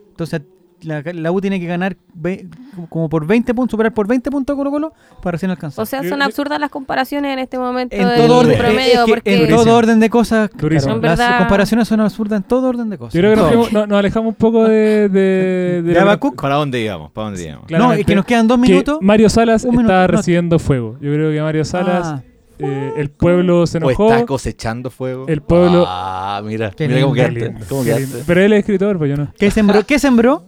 Entonces 0.09 0.41
la, 0.85 1.03
la 1.13 1.33
U 1.33 1.41
tiene 1.41 1.59
que 1.61 1.67
ganar 1.67 1.97
ve- 2.15 2.47
como 2.89 3.09
por 3.09 3.27
20 3.27 3.55
puntos, 3.55 3.73
superar 3.73 3.93
por 3.93 4.07
20 4.07 4.31
puntos 4.31 4.55
a 4.55 4.57
Colo 4.57 4.71
Colo 4.71 4.93
para 5.23 5.33
recién 5.33 5.51
alcanzar. 5.51 5.83
O 5.83 5.87
sea, 5.87 6.03
son 6.03 6.23
absurdas 6.23 6.59
las 6.61 6.71
comparaciones 6.71 7.33
en 7.33 7.39
este 7.39 7.59
momento 7.59 7.95
en 7.97 8.07
del 8.09 8.17
todo 8.27 8.39
orden, 8.39 8.59
promedio, 8.59 8.93
es 9.01 9.05
que 9.05 9.13
porque 9.13 9.45
en 9.45 9.49
todo 9.51 9.77
orden 9.77 10.01
de 10.01 10.11
cosas, 10.11 10.51
claro, 10.51 10.75
las 10.79 11.01
verdad- 11.01 11.39
comparaciones 11.39 11.89
son 11.89 12.01
absurdas 12.01 12.39
en 12.39 12.43
todo 12.43 12.69
orden 12.69 12.91
de 12.91 12.99
cosas. 12.99 13.15
Yo 13.15 13.21
creo 13.21 13.31
que 13.33 13.37
nos, 13.37 13.45
Todo. 13.51 13.53
fuimos- 13.65 13.73
no- 13.73 13.87
nos 13.87 13.99
alejamos 13.99 14.29
un 14.31 14.35
poco 14.37 14.65
de. 14.65 15.09
de, 15.09 15.83
¿De 15.83 15.93
la-? 15.95 16.19
¿Para 16.19 16.55
dónde 16.57 16.81
íbamos? 16.81 17.11
¿Para 17.13 17.27
dónde 17.29 17.43
íbamos? 17.45 17.71
No, 17.71 17.93
es 17.93 18.05
que 18.07 18.15
nos 18.15 18.25
quedan 18.25 18.47
dos 18.49 18.61
que 18.61 18.69
minutos. 18.71 18.99
Mario 19.01 19.29
Salas 19.29 19.65
minuto, 19.65 19.81
está 19.83 20.01
no. 20.03 20.07
recibiendo 20.09 20.59
fuego. 20.59 20.95
Yo 21.01 21.13
creo 21.13 21.31
que 21.33 21.41
Mario 21.41 21.65
Salas, 21.65 22.07
Ah, 22.07 22.23
eh, 22.59 22.93
el 22.97 23.11
pueblo 23.11 23.67
se 23.67 23.79
¿O 23.79 23.81
enojó. 23.91 24.13
está 24.13 24.27
cosechando 24.27 24.91
fuego? 24.91 25.27
El 25.27 25.43
pueblo. 25.43 25.85
Ah, 25.89 26.41
mira. 26.45 26.71
Qué 26.71 26.87
mira 26.89 27.01
cómo 27.03 27.15
quedaste. 27.15 28.23
Pero 28.27 28.41
él 28.41 28.53
es 28.53 28.61
escritor, 28.61 28.97
pues 28.99 29.11
yo 29.11 29.17
no. 29.17 29.33
¿Qué 29.39 29.51
sembró? 29.51 29.83
¿Qué 29.85 29.99
sembró? 29.99 30.45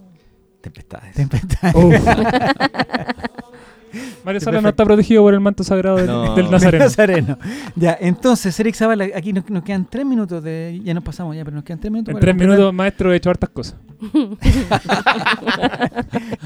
Tempestades. 0.61 1.13
Tempestad. 1.13 1.75
Uf. 1.75 1.93
Mario 4.23 4.41
Salas 4.41 4.61
no 4.61 4.69
está 4.69 4.83
protegido 4.83 5.23
por 5.23 5.33
el 5.33 5.39
manto 5.39 5.63
sagrado 5.63 5.95
del, 5.95 6.05
No. 6.07 6.35
del 6.35 6.45
De 6.45 6.51
Nazareno. 6.51 6.83
Nazareno. 6.85 7.37
Ya, 7.75 7.97
entonces, 7.99 8.59
Eric 8.59 8.75
Zavala, 8.75 9.05
aquí 9.15 9.31
nos, 9.31 9.49
nos 9.49 9.63
quedan 9.63 9.85
tres 9.89 10.05
minutos 10.05 10.43
de. 10.43 10.79
Ya 10.83 10.93
nos 10.93 11.03
pasamos 11.03 11.33
ya, 11.35 11.45
pero 11.45 11.55
nos 11.55 11.63
quedan 11.63 11.79
tres 11.79 11.91
minutos. 11.91 12.13
En 12.13 12.19
tres 12.19 12.33
completar- 12.35 12.49
minutos, 12.57 12.73
maestro, 12.73 13.13
he 13.13 13.15
hecho 13.15 13.29
hartas 13.29 13.49
cosas. 13.49 13.75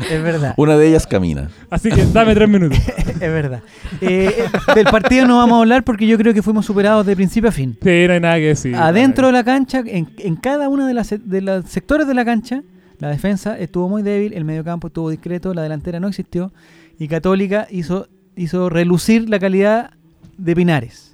Es 0.09 0.21
verdad, 0.23 0.53
Una 0.57 0.77
de 0.77 0.87
ellas 0.87 1.07
camina. 1.07 1.49
Así 1.69 1.89
que 1.89 2.05
dame 2.05 2.33
tres 2.35 2.47
minutos. 2.49 2.77
es 2.97 3.19
verdad. 3.19 3.61
Eh, 4.01 4.45
del 4.75 4.85
partido 4.85 5.25
no 5.27 5.37
vamos 5.37 5.57
a 5.57 5.59
hablar 5.61 5.83
porque 5.83 6.05
yo 6.07 6.17
creo 6.17 6.33
que 6.33 6.41
fuimos 6.41 6.65
superados 6.65 7.05
de 7.05 7.15
principio 7.15 7.49
a 7.49 7.51
fin. 7.51 7.77
Sí, 7.81 8.05
no 8.07 8.13
hay 8.13 8.19
nada 8.19 8.35
que 8.35 8.47
decir. 8.47 8.75
Adentro 8.75 9.27
de 9.27 9.33
la 9.33 9.43
cancha, 9.43 9.81
en, 9.85 10.09
en 10.17 10.35
cada 10.35 10.69
uno 10.69 10.85
de, 10.87 10.93
las, 10.93 11.09
de 11.17 11.41
los 11.41 11.65
sectores 11.65 12.07
de 12.07 12.13
la 12.13 12.25
cancha, 12.25 12.61
la 13.01 13.09
defensa 13.09 13.57
estuvo 13.57 13.89
muy 13.89 14.03
débil, 14.03 14.33
el 14.33 14.45
mediocampo 14.45 14.87
estuvo 14.87 15.09
discreto, 15.09 15.53
la 15.53 15.63
delantera 15.63 15.99
no 15.99 16.07
existió 16.07 16.53
y 16.99 17.07
Católica 17.07 17.67
hizo, 17.71 18.07
hizo 18.35 18.69
relucir 18.69 19.27
la 19.27 19.39
calidad 19.39 19.91
de 20.37 20.55
Pinares. 20.55 21.07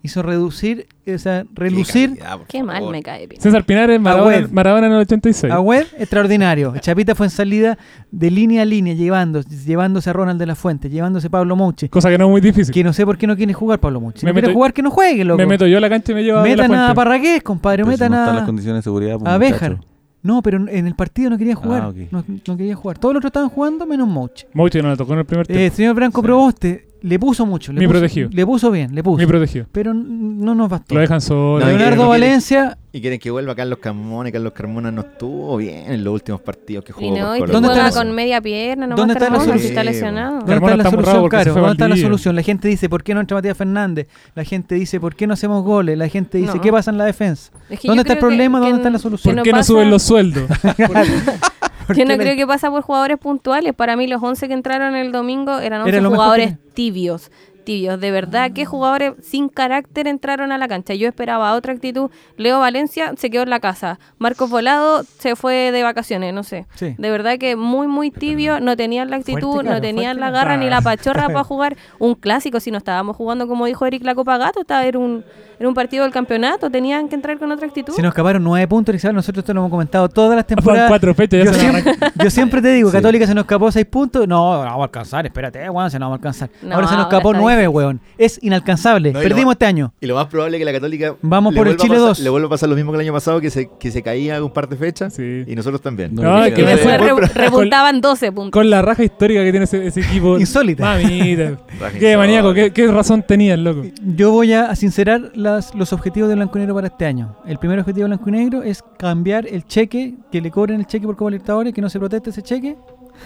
Hizo 0.00 0.20
reducir, 0.22 0.86
o 1.12 1.16
sea, 1.16 1.44
relucir 1.54 2.18
qué 2.46 2.62
mal 2.62 2.90
me 2.90 3.02
cae. 3.02 3.26
Pino. 3.26 3.40
César 3.40 3.64
Pinares, 3.64 3.98
Maradona, 3.98 4.36
Agüed. 4.36 4.50
Maradona 4.50 4.86
en 4.88 4.92
el 4.92 4.98
86. 5.00 5.50
a 5.50 5.60
Web 5.60 5.86
extraordinario. 5.98 6.74
Chapita 6.78 7.14
fue 7.14 7.26
en 7.26 7.30
salida 7.30 7.78
de 8.10 8.30
línea 8.30 8.62
a 8.62 8.64
línea, 8.66 8.92
llevando, 8.92 9.40
llevándose 9.40 10.10
a 10.10 10.12
Ronald 10.12 10.38
de 10.38 10.44
la 10.44 10.54
Fuente, 10.56 10.90
llevándose 10.90 11.28
a 11.28 11.30
Pablo 11.30 11.56
Mouche. 11.56 11.88
Cosa 11.88 12.10
que 12.10 12.18
no 12.18 12.26
es 12.26 12.30
muy 12.30 12.40
difícil. 12.42 12.72
Que 12.74 12.84
no 12.84 12.92
sé 12.92 13.06
por 13.06 13.16
qué 13.16 13.26
no 13.26 13.34
quiere 13.34 13.54
jugar 13.54 13.80
Pablo 13.80 13.98
Mouche. 13.98 14.20
Si 14.20 14.26
Me 14.26 14.32
no 14.32 14.38
quiere 14.40 14.52
jugar, 14.52 14.74
que 14.74 14.82
no 14.82 14.90
juegue, 14.90 15.24
loco. 15.24 15.38
Me 15.38 15.46
meto 15.46 15.66
yo 15.66 15.78
a 15.78 15.80
la 15.80 15.88
cancha 15.88 16.12
y 16.12 16.14
me 16.16 16.22
llevo 16.22 16.38
a 16.38 16.42
De 16.42 16.50
la 16.54 16.64
Metan 16.64 16.76
a 16.78 16.78
Fuente. 16.84 16.94
Parragués, 16.96 17.42
compadre. 17.42 17.76
Pero 17.84 17.86
si 17.86 17.90
metan 18.02 18.12
no 18.12 18.18
están 18.18 18.34
a... 18.34 18.38
las 18.40 18.46
condiciones 18.46 18.78
de 18.80 18.82
seguridad. 18.82 19.18
pues, 19.18 19.32
A 19.32 19.38
Béjar. 19.38 19.70
muchacho. 19.76 19.93
No, 20.24 20.42
pero 20.42 20.66
en 20.68 20.86
el 20.86 20.94
partido 20.96 21.30
no 21.30 21.38
quería 21.38 21.54
jugar. 21.54 21.82
Ah, 21.82 21.88
ok. 21.90 21.96
no, 22.10 22.24
no 22.48 22.56
quería 22.56 22.74
jugar. 22.74 22.98
Todos 22.98 23.14
los 23.14 23.20
otros 23.20 23.28
estaban 23.28 23.50
jugando 23.50 23.86
menos 23.86 24.08
Mouche. 24.08 24.48
Mouche 24.54 24.82
no 24.82 24.90
le 24.90 24.96
tocó 24.96 25.12
en 25.12 25.18
el 25.20 25.24
primer 25.26 25.44
Eh, 25.50 25.54
tiempo. 25.54 25.76
señor 25.76 25.94
Branco 25.94 26.20
Sí. 26.20 26.24
Proboste 26.26 26.88
le 27.06 27.18
puso 27.18 27.44
mucho. 27.44 27.70
Le 27.72 27.80
Mi 27.80 27.86
puso, 27.86 27.98
protegido. 27.98 28.30
Le 28.32 28.46
puso 28.46 28.70
bien, 28.70 28.94
le 28.94 29.02
puso. 29.02 29.18
Muy 29.18 29.26
protegido. 29.26 29.66
pero 29.70 29.92
no 29.92 30.54
nos 30.54 30.70
bastó. 30.70 30.94
Lo 30.94 31.00
dejan 31.02 31.20
solo. 31.20 31.60
No, 31.64 31.70
y- 31.70 31.76
Leonardo 31.76 32.04
no 32.04 32.08
Valencia, 32.08 32.78
Y 32.92 33.00
quieren 33.02 33.18
que 33.18 33.30
vuelva 33.30 33.54
Carlos 33.54 33.78
Carmona. 33.78 34.28
y 34.28 34.32
Carlos 34.32 34.52
Carmona 34.54 34.90
no 34.90 35.02
estuvo 35.02 35.56
bien 35.58 35.92
en 35.92 36.02
los 36.02 36.14
últimos 36.14 36.40
partidos 36.40 36.82
que 36.84 36.92
Y 36.92 36.94
jugó. 36.94 37.18
no, 37.18 37.36
por 37.36 37.48
y 37.48 37.52
¿Dónde 37.52 37.68
está 37.68 37.82
la- 37.82 37.90
con 37.92 38.12
media 38.14 38.40
pierna, 38.40 38.86
no 38.86 38.96
¿Dónde 38.96 39.12
está 39.14 39.28
la 39.28 39.38
si 39.40 39.44
solución? 39.46 39.68
está 39.68 39.84
lesionado. 39.84 40.38
¿dónde 40.38 40.54
está 40.54 40.76
la 40.76 40.90
solución, 40.90 41.28
Caro? 41.28 41.54
¿Dónde 41.54 41.72
está 41.72 41.88
la 41.88 41.96
solución? 41.96 42.36
La 42.36 42.42
gente 42.42 42.68
dice, 42.68 42.88
¿por 42.88 43.02
qué 43.04 43.12
no 43.14 43.20
entra 43.20 43.36
Matías 43.36 43.56
Fernández? 43.56 44.06
La 44.34 44.44
gente 44.44 44.74
dice, 44.76 44.98
¿por 44.98 45.14
qué 45.14 45.26
no 45.26 45.34
hacemos 45.34 45.62
goles? 45.62 45.98
La 45.98 46.08
gente 46.08 46.38
dice, 46.38 46.54
No. 46.54 46.60
¿qué 46.62 46.72
pasa 46.72 46.90
en 46.90 46.96
la 46.98 47.04
defensa? 47.04 47.50
Es 47.68 47.80
que 47.80 47.88
¿Dónde 47.88 48.00
está 48.02 48.14
el 48.14 48.18
problema? 48.20 48.60
que 48.60 48.64
¿Dónde 48.66 48.78
está 48.78 48.90
la 48.90 48.98
solución? 48.98 49.32
¿Por 49.32 49.36
no 49.38 49.42
qué 49.42 49.52
no 49.52 49.62
suben 49.62 49.90
los 49.90 50.02
sueldos? 50.10 50.44
¿Por 51.86 51.96
Yo 51.96 52.04
no 52.04 52.16
creo 52.16 52.36
que 52.36 52.46
pasa 52.46 52.70
por 52.70 52.82
jugadores 52.82 53.18
puntuales. 53.18 53.74
Para 53.74 53.96
mí 53.96 54.06
los 54.06 54.22
11 54.22 54.48
que 54.48 54.54
entraron 54.54 54.96
el 54.96 55.12
domingo 55.12 55.58
eran 55.58 55.82
11 55.82 55.88
Era 55.88 56.00
lo 56.00 56.10
mejor 56.10 56.24
jugadores 56.24 56.56
tibios. 56.74 57.30
Tibios, 57.64 57.98
de 57.98 58.10
verdad, 58.10 58.52
¿qué 58.52 58.66
jugadores 58.66 59.14
sin 59.22 59.48
carácter 59.48 60.06
entraron 60.06 60.52
a 60.52 60.58
la 60.58 60.68
cancha? 60.68 60.92
Yo 60.92 61.08
esperaba 61.08 61.54
otra 61.54 61.72
actitud. 61.72 62.10
Leo 62.36 62.58
Valencia 62.58 63.14
se 63.16 63.30
quedó 63.30 63.44
en 63.44 63.48
la 63.48 63.58
casa. 63.58 63.98
Marcos 64.18 64.50
Volado 64.50 65.02
se 65.02 65.34
fue 65.34 65.72
de 65.72 65.82
vacaciones, 65.82 66.34
no 66.34 66.42
sé. 66.42 66.66
Sí. 66.74 66.94
De 66.98 67.10
verdad 67.10 67.38
que 67.38 67.56
muy, 67.56 67.86
muy 67.88 68.10
tibio. 68.10 68.60
No 68.60 68.76
tenían 68.76 69.08
la 69.08 69.16
actitud, 69.16 69.40
Fuerte, 69.40 69.62
claro, 69.62 69.76
no 69.76 69.80
tenían 69.80 70.20
la 70.20 70.30
garra 70.30 70.58
ni 70.58 70.68
la 70.68 70.82
pachorra 70.82 71.28
para 71.28 71.44
jugar 71.44 71.76
un 71.98 72.14
clásico. 72.14 72.60
Si 72.60 72.70
no 72.70 72.76
estábamos 72.76 73.16
jugando, 73.16 73.48
como 73.48 73.64
dijo 73.64 73.86
Eric, 73.86 74.04
la 74.04 74.14
Copa 74.14 74.36
Gato, 74.36 74.60
estaba, 74.60 74.84
era, 74.84 74.98
un, 74.98 75.24
era 75.58 75.68
un 75.68 75.74
partido 75.74 76.04
del 76.04 76.12
campeonato. 76.12 76.70
Tenían 76.70 77.08
que 77.08 77.14
entrar 77.14 77.38
con 77.38 77.50
otra 77.52 77.66
actitud. 77.66 77.92
Se 77.94 78.02
nos 78.02 78.10
escaparon 78.10 78.42
nueve 78.42 78.66
puntos, 78.68 78.94
Isabel. 78.94 79.16
Nosotros 79.16 79.42
esto 79.42 79.54
lo 79.54 79.60
hemos 79.60 79.70
comentado 79.70 80.08
todas 80.08 80.36
las 80.36 80.46
temporadas. 80.46 80.88
cuatro 80.88 81.14
fechas, 81.14 81.38
ya 81.40 81.44
Yo 81.44 81.52
se 81.52 81.60
siempre, 81.60 81.92
yo 82.24 82.30
siempre 82.30 82.62
te 82.62 82.68
digo, 82.72 82.90
Sí. 82.94 82.96
Católica 82.96 83.26
se 83.26 83.34
nos 83.34 83.42
escapó 83.44 83.70
seis 83.72 83.86
puntos. 83.86 84.26
No, 84.28 84.54
no 84.54 84.60
vamos 84.64 84.80
a 84.80 84.84
alcanzar, 84.84 85.26
espérate, 85.26 85.68
weón, 85.70 85.90
se 85.90 85.98
nos 85.98 86.06
vamos 86.06 86.16
a 86.16 86.18
alcanzar. 86.18 86.50
No, 86.62 86.74
ahora 86.74 86.88
se 86.88 86.94
nos 86.94 87.02
escapó 87.04 87.32
nueve, 87.32 87.66
weón. 87.68 88.00
Es 88.18 88.38
inalcanzable. 88.42 89.12
No, 89.12 89.20
Perdimos 89.20 89.46
más- 89.46 89.52
este 89.54 89.66
año. 89.66 89.92
Y 90.00 90.06
lo 90.06 90.14
más 90.14 90.26
probable 90.26 90.56
es 90.56 90.60
que 90.60 90.64
la 90.64 90.72
Católica 90.72 91.14
Vamos 91.22 91.54
por 91.54 91.68
el 91.68 91.76
Chile 91.76 91.94
pasar- 91.96 92.08
2. 92.08 92.20
Le 92.20 92.30
vuelva 92.30 92.46
a 92.46 92.50
pasar 92.50 92.68
lo 92.68 92.76
mismo 92.76 92.92
que 92.92 92.96
el 92.96 93.00
año 93.02 93.12
pasado, 93.12 93.40
que 93.40 93.50
se, 93.50 93.68
que 93.78 93.90
se 93.90 94.02
caía 94.02 94.42
un 94.42 94.52
par 94.52 94.68
de 94.68 94.76
fechas. 94.76 95.14
Sí. 95.14 95.44
Y 95.46 95.54
nosotros 95.56 95.80
también. 95.80 96.14
No, 96.14 96.22
No, 96.22 96.42
que- 96.42 96.48
es 96.48 96.54
que 96.54 96.60
Y 96.60 96.64
me 96.64 96.70
después 96.76 97.00
re- 97.00 97.42
repuntaban 97.44 98.00
12 98.00 98.32
puntos. 98.32 98.50
Con 98.52 98.70
la 98.70 98.82
raja 98.82 99.02
histórica 99.04 99.42
que 99.42 99.50
tiene 99.50 99.64
ese, 99.64 99.86
ese 99.86 100.00
equipo. 100.00 100.38
Insólita. 100.40 100.84
Mamita. 100.84 101.56
Qué 101.98 102.16
maníaco, 102.16 102.52
qué, 102.54 102.72
qué 102.72 102.86
razón 102.88 103.22
tenía 103.22 103.54
el 103.54 103.64
loco. 103.64 103.82
Yo 104.16 104.30
voy 104.32 104.52
a 104.52 104.74
sincerar 104.76 105.30
las, 105.44 105.74
los 105.74 105.92
objetivos 105.92 106.28
de 106.28 106.34
Blanco 106.34 106.58
y 106.58 106.62
Negro 106.62 106.74
para 106.74 106.88
este 106.88 107.06
año. 107.06 107.36
El 107.46 107.58
primer 107.58 107.78
objetivo 107.78 108.04
de 108.04 108.08
Blanco 108.16 108.28
y 108.28 108.32
Negro 108.32 108.62
es 108.62 108.82
cambiar 108.98 109.46
el 109.46 109.64
cheque, 109.66 110.14
que 110.32 110.40
le 110.40 110.50
cobren 110.50 110.80
el 110.80 110.86
cheque 110.86 111.06
por 111.06 111.16
Copa 111.16 111.30
Libertadores, 111.30 111.72
que 111.72 111.80
no 111.80 111.88
se 111.88 111.98
proteste 112.00 112.30
ese 112.30 112.42
cheque. 112.42 112.76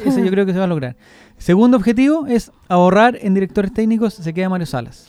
Ese 0.04 0.22
yo 0.22 0.30
creo 0.30 0.44
que 0.44 0.52
se 0.52 0.58
va 0.58 0.64
a 0.64 0.68
lograr. 0.68 0.96
Segundo 1.38 1.76
objetivo 1.78 2.26
es 2.26 2.52
ahorrar 2.68 3.16
en 3.22 3.32
directores 3.32 3.72
técnicos, 3.72 4.12
se 4.14 4.34
queda 4.34 4.48
Mario 4.50 4.66
Salas. 4.66 5.06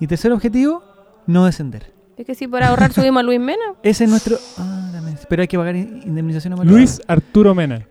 Y 0.00 0.06
tercer 0.06 0.32
objetivo, 0.32 0.82
no 1.26 1.46
descender. 1.46 1.92
Es 2.16 2.26
que 2.26 2.34
si 2.34 2.46
por 2.48 2.62
ahorrar 2.62 2.92
subimos 2.92 3.20
a 3.20 3.22
Luis 3.22 3.40
Mena. 3.40 3.62
Ese 3.82 4.04
es 4.04 4.10
nuestro... 4.10 4.36
Ah, 4.58 4.90
dame- 4.92 5.16
pero 5.28 5.42
hay 5.42 5.48
que 5.48 5.56
pagar 5.56 5.76
in- 5.76 6.02
indemnización 6.04 6.52
a 6.52 6.56
Mario 6.56 6.72
Luis 6.72 6.90
Salas. 6.90 7.04
Arturo 7.08 7.54
Mena. 7.54 7.86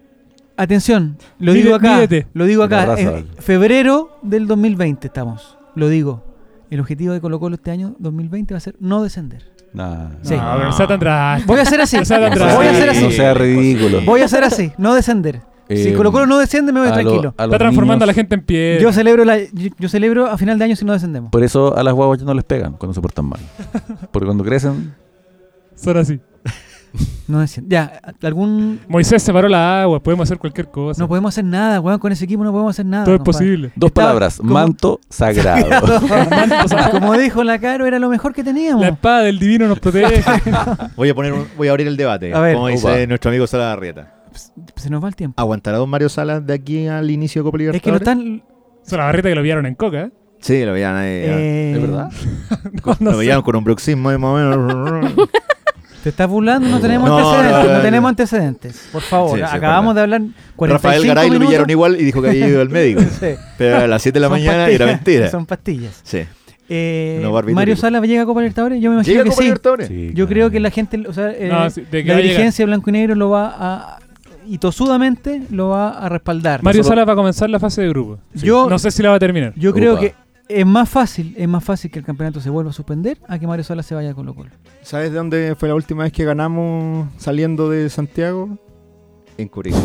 Atención, 0.59 1.17
lo 1.37 1.53
digo 1.53 1.75
acá. 1.75 1.95
mídete. 1.95 2.25
Lo 2.33 2.45
digo 2.45 2.63
acá. 2.63 2.95
En 2.99 3.27
febrero 3.37 4.17
del 4.23 4.47
2020 4.47 5.05
estamos. 5.07 5.55
Lo 5.75 5.87
digo. 5.87 6.23
El 6.69 6.79
objetivo 6.79 7.13
de 7.13 7.21
Colo 7.21 7.39
Colo 7.39 7.55
este 7.55 7.71
año 7.71 7.95
2020 7.99 8.53
va 8.53 8.57
a 8.57 8.61
ser 8.61 8.75
no 8.79 9.01
descender. 9.03 9.43
Nah. 9.73 10.09
Sí. 10.21 10.35
No, 10.35 10.53
pero 10.57 10.71
sea 10.71 10.87
tan 10.87 10.99
drástico. 10.99 11.51
Voy 11.53 11.59
a 11.59 11.63
hacer 11.63 11.81
así. 11.81 11.97
O 11.97 12.05
sea, 12.05 12.29
tan 12.29 12.39
Voy 12.55 12.67
a 12.67 12.71
hacer 12.71 12.89
así. 12.89 13.03
No 13.03 13.11
sea 13.11 13.33
ridículo. 13.33 14.01
Voy 14.01 14.21
a 14.21 14.25
hacer 14.25 14.43
así, 14.43 14.71
no 14.77 14.93
descender. 14.95 15.41
si 15.69 15.89
Eh, 15.89 15.93
Colo 15.93 16.11
Colo 16.11 16.25
no 16.25 16.37
desciende, 16.39 16.71
me 16.71 16.79
voy 16.79 16.87
a 16.89 16.91
lo- 16.91 16.95
tranquilo. 17.01 17.33
a 17.37 17.43
Está 17.45 17.57
transformando 17.57 18.03
a 18.03 18.07
la 18.07 18.13
gente 18.13 18.35
en 18.35 18.41
pie. 18.41 18.79
Yo 18.81 18.91
celebro, 18.93 19.23
la, 19.25 19.37
yo, 19.39 19.69
yo 19.77 19.89
celebro 19.89 20.27
a 20.27 20.37
final 20.37 20.57
de 20.57 20.65
año 20.65 20.75
si 20.75 20.85
no 20.85 20.93
descendemos. 20.93 21.31
Por 21.31 21.43
eso 21.43 21.75
a 21.77 21.83
las 21.83 21.93
guaguas 21.93 22.19
ya 22.19 22.25
no 22.25 22.33
les 22.33 22.43
pegan 22.45 22.73
cuando 22.73 22.93
se 22.93 23.01
portan 23.01 23.25
mal. 23.25 23.39
Porque 24.11 24.25
cuando 24.25 24.43
crecen, 24.43 24.93
Son 25.75 25.97
así. 25.97 26.19
No 27.27 27.41
desciende. 27.41 27.73
Ya, 27.75 27.99
algún. 28.23 28.79
Moisés 28.87 29.21
separó 29.21 29.49
la 29.49 29.81
agua, 29.81 30.01
podemos 30.01 30.23
hacer 30.25 30.37
cualquier 30.37 30.71
cosa. 30.71 31.01
No 31.01 31.09
podemos 31.09 31.33
hacer 31.33 31.43
nada, 31.43 31.81
weón. 31.81 31.99
Con 31.99 32.11
ese 32.13 32.23
equipo 32.23 32.41
no 32.43 32.53
podemos 32.53 32.69
hacer 32.69 32.85
nada. 32.85 33.03
Todo 33.03 33.15
es 33.15 33.21
posible. 33.21 33.71
dos 33.75 33.91
palabras, 33.91 34.37
como- 34.37 34.53
manto 34.53 35.01
sagrado. 35.09 35.67
Como 36.91 37.17
dijo 37.17 37.43
la 37.43 37.59
Caro, 37.59 37.85
era 37.85 37.99
lo 37.99 38.07
mejor 38.09 38.33
que 38.33 38.45
teníamos. 38.45 38.81
La 38.81 38.89
espada 38.89 39.23
del 39.23 39.39
divino 39.39 39.67
nos 39.67 39.79
protege. 39.81 40.23
Voy 40.95 41.09
a 41.09 41.15
poner 41.15 41.33
un- 41.33 41.47
voy 41.57 41.67
a 41.67 41.71
abrir 41.71 41.87
el 41.87 41.97
debate. 41.97 42.33
A 42.33 42.39
ver. 42.39 42.55
como 42.55 42.67
dice 42.69 42.87
Opa. 42.87 43.05
nuestro 43.07 43.29
amigo 43.29 43.45
Sala 43.45 43.73
Arrieta. 43.73 44.13
Se 44.77 44.89
nos 44.89 45.03
va 45.03 45.09
el 45.09 45.15
tiempo. 45.17 45.41
¿Aguantará 45.41 45.79
don 45.79 45.89
Mario 45.89 46.07
Salas 46.07 46.45
de 46.45 46.53
aquí 46.53 46.87
al 46.87 47.11
inicio 47.11 47.41
de 47.43 47.51
Copa 47.51 47.57
Es 47.57 47.81
que 47.81 47.91
no 47.91 47.97
Libertadores? 47.97 48.37
están. 48.37 48.43
Son 49.11 49.21
que 49.21 49.35
lo 49.35 49.41
vieron 49.41 49.65
en 49.65 49.75
coca. 49.75 50.01
¿eh? 50.03 50.11
Sí, 50.39 50.63
lo 50.63 50.71
veían 50.71 50.95
ahí. 50.95 51.09
eh, 51.09 51.73
¿Es 51.75 51.81
verdad? 51.81 52.09
No 52.99 53.11
lo 53.11 53.11
sé. 53.11 53.17
veían 53.17 53.41
con 53.41 53.55
un 53.57 53.63
bruxismo 53.65 54.09
ahí 54.09 54.17
más 54.17 54.29
o 54.29 54.35
menos. 54.37 55.13
Te 56.07 56.11
estás 56.11 56.29
burlando, 56.29 56.69
no 56.69 56.79
tenemos 56.79 57.09
No, 57.09 57.17
antecedentes. 57.17 57.51
no, 57.63 57.67
No, 57.69 57.73
no, 57.77 57.81
tenemos 57.81 58.09
antecedentes. 58.09 58.89
Por 58.93 59.01
favor, 59.01 59.37
Sí, 59.37 59.45
sí, 59.45 59.55
acabamos 59.57 59.93
de 59.93 60.01
hablar 60.01 60.21
45 60.55 60.73
Rafael 60.73 61.05
Garay 61.05 61.27
lo 61.27 61.33
minutos. 61.33 61.49
pillaron 61.49 61.69
igual 61.69 61.99
y 61.99 62.03
dijo 62.05 62.21
que 62.21 62.29
había 62.29 62.47
ido 62.47 62.61
al 62.61 62.69
médico. 62.69 63.01
Sí. 63.19 63.27
Pero 63.57 63.77
a 63.79 63.87
las 63.87 64.01
7 64.01 64.15
de 64.15 64.21
la 64.21 64.27
Son 64.27 64.37
mañana 64.37 64.69
era 64.69 64.85
mentira. 64.85 65.29
Son 65.29 65.45
pastillas. 65.45 65.99
Sí. 66.05 66.19
Eh, 66.69 67.19
No. 67.21 67.33
Mario 67.53 67.75
Sala 67.75 67.99
llega 67.99 68.21
a 68.21 68.25
Copa 68.25 68.39
Libertadores. 68.39 68.81
Yo 68.81 68.89
me 68.89 68.95
imagino 68.95 69.11
¿Llega 69.11 69.21
a 69.21 69.23
que 69.25 69.29
Copa 69.61 69.83
sí. 69.83 69.87
Sí, 69.87 70.07
Yo 70.09 70.13
claro. 70.13 70.27
creo 70.29 70.51
que 70.51 70.59
la 70.61 70.71
gente, 70.71 71.03
o 71.05 71.11
sea, 71.11 71.29
eh, 71.31 71.49
No, 71.51 71.69
sí, 71.69 71.81
de 71.91 72.03
que 72.05 72.09
la 72.09 72.15
dirigencia 72.15 72.65
blanco 72.65 72.89
y 72.89 72.93
negro 72.93 73.15
lo 73.15 73.29
va 73.29 73.53
a 73.57 73.99
y 74.49 74.59
tosudamente 74.59 75.41
lo 75.49 75.67
va 75.69 75.89
a 75.89 76.07
respaldar. 76.07 76.63
Mario 76.63 76.79
Nosotros- 76.79 76.95
Salas 76.95 77.09
va 77.09 77.11
a 77.11 77.15
comenzar 77.17 77.49
la 77.49 77.59
fase 77.59 77.81
de 77.81 77.89
grupo. 77.89 78.19
Yo, 78.33 78.69
No 78.69 78.79
sé 78.79 78.91
si 78.91 79.03
la 79.03 79.09
va 79.09 79.15
a 79.15 79.19
terminar. 79.19 79.51
yo 79.57 79.73
creo 79.73 79.99
que 79.99 80.15
es 80.49 80.65
más 80.65 80.89
fácil, 80.89 81.33
es 81.37 81.47
más 81.47 81.63
fácil 81.63 81.91
que 81.91 81.99
el 81.99 82.05
campeonato 82.05 82.39
se 82.41 82.49
vuelva 82.49 82.71
a 82.71 82.73
suspender 82.73 83.17
a 83.27 83.37
que 83.39 83.47
Mario 83.47 83.63
Sala 83.63 83.83
se 83.83 83.95
vaya 83.95 84.11
a 84.11 84.13
Colo 84.13 84.33
Colo. 84.33 84.51
¿Sabes 84.81 85.11
de 85.11 85.17
dónde 85.17 85.55
fue 85.57 85.67
la 85.69 85.75
última 85.75 86.03
vez 86.03 86.13
que 86.13 86.23
ganamos 86.25 87.07
saliendo 87.17 87.69
de 87.69 87.89
Santiago? 87.89 88.57
En 89.37 89.47
Curicó. 89.49 89.81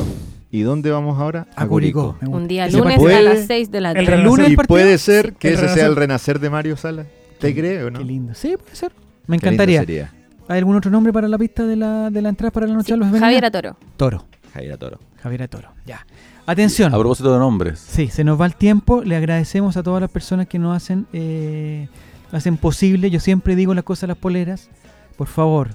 ¿Y 0.50 0.62
dónde 0.62 0.90
vamos 0.90 1.18
ahora? 1.18 1.46
A 1.56 1.66
Curicó. 1.66 2.16
Un 2.26 2.46
día 2.46 2.68
lunes 2.68 2.98
puede- 2.98 3.16
a 3.16 3.22
las 3.22 3.46
6 3.46 3.70
de 3.70 3.80
la 3.80 3.90
el 3.90 3.94
tarde. 3.96 4.06
renacer. 4.10 4.26
lunes 4.26 4.48
Y 4.48 4.52
el 4.52 4.66
puede 4.66 4.98
ser 4.98 5.32
que 5.34 5.48
El 5.48 5.54
ese 5.54 5.68
sea 5.70 5.86
el 5.86 5.96
renacer 5.96 6.38
de 6.40 6.50
Mario 6.50 6.76
Salas. 6.76 7.06
¿Te 7.38 7.54
creo, 7.54 7.90
no? 7.90 7.98
Qué 7.98 8.04
lindo. 8.04 8.34
Sí, 8.34 8.56
puede 8.56 8.76
ser. 8.76 8.92
Me 9.26 9.38
Qué 9.38 9.46
lindo 9.46 9.62
encantaría. 9.62 9.80
sería. 9.80 10.12
¿Hay 10.48 10.58
algún 10.58 10.76
otro 10.76 10.90
nombre 10.90 11.12
para 11.12 11.26
la 11.28 11.38
pista 11.38 11.64
de 11.66 11.76
la, 11.76 12.10
de 12.10 12.20
la 12.22 12.28
entrada 12.28 12.50
para 12.50 12.66
la 12.66 12.74
noche 12.74 12.92
de 12.92 12.98
los 12.98 13.08
Javier 13.18 13.44
Atoro. 13.44 13.76
Toro. 13.96 14.24
Javier 14.52 14.76
Toro. 14.76 14.98
Javier 15.22 15.48
Toro, 15.48 15.70
ya. 15.86 16.04
Atención. 16.44 16.92
A 16.92 16.98
propósito 16.98 17.32
de 17.32 17.38
nombres. 17.38 17.78
Sí, 17.78 18.08
se 18.08 18.24
nos 18.24 18.40
va 18.40 18.46
el 18.46 18.56
tiempo. 18.56 19.02
Le 19.02 19.16
agradecemos 19.16 19.76
a 19.76 19.82
todas 19.82 20.00
las 20.00 20.10
personas 20.10 20.48
que 20.48 20.58
nos 20.58 20.76
hacen, 20.76 21.06
eh, 21.12 21.88
hacen 22.32 22.56
posible. 22.56 23.10
Yo 23.10 23.20
siempre 23.20 23.54
digo 23.54 23.74
las 23.74 23.84
cosas 23.84 24.04
a 24.04 24.06
las 24.08 24.16
poleras. 24.16 24.68
Por 25.16 25.28
favor, 25.28 25.68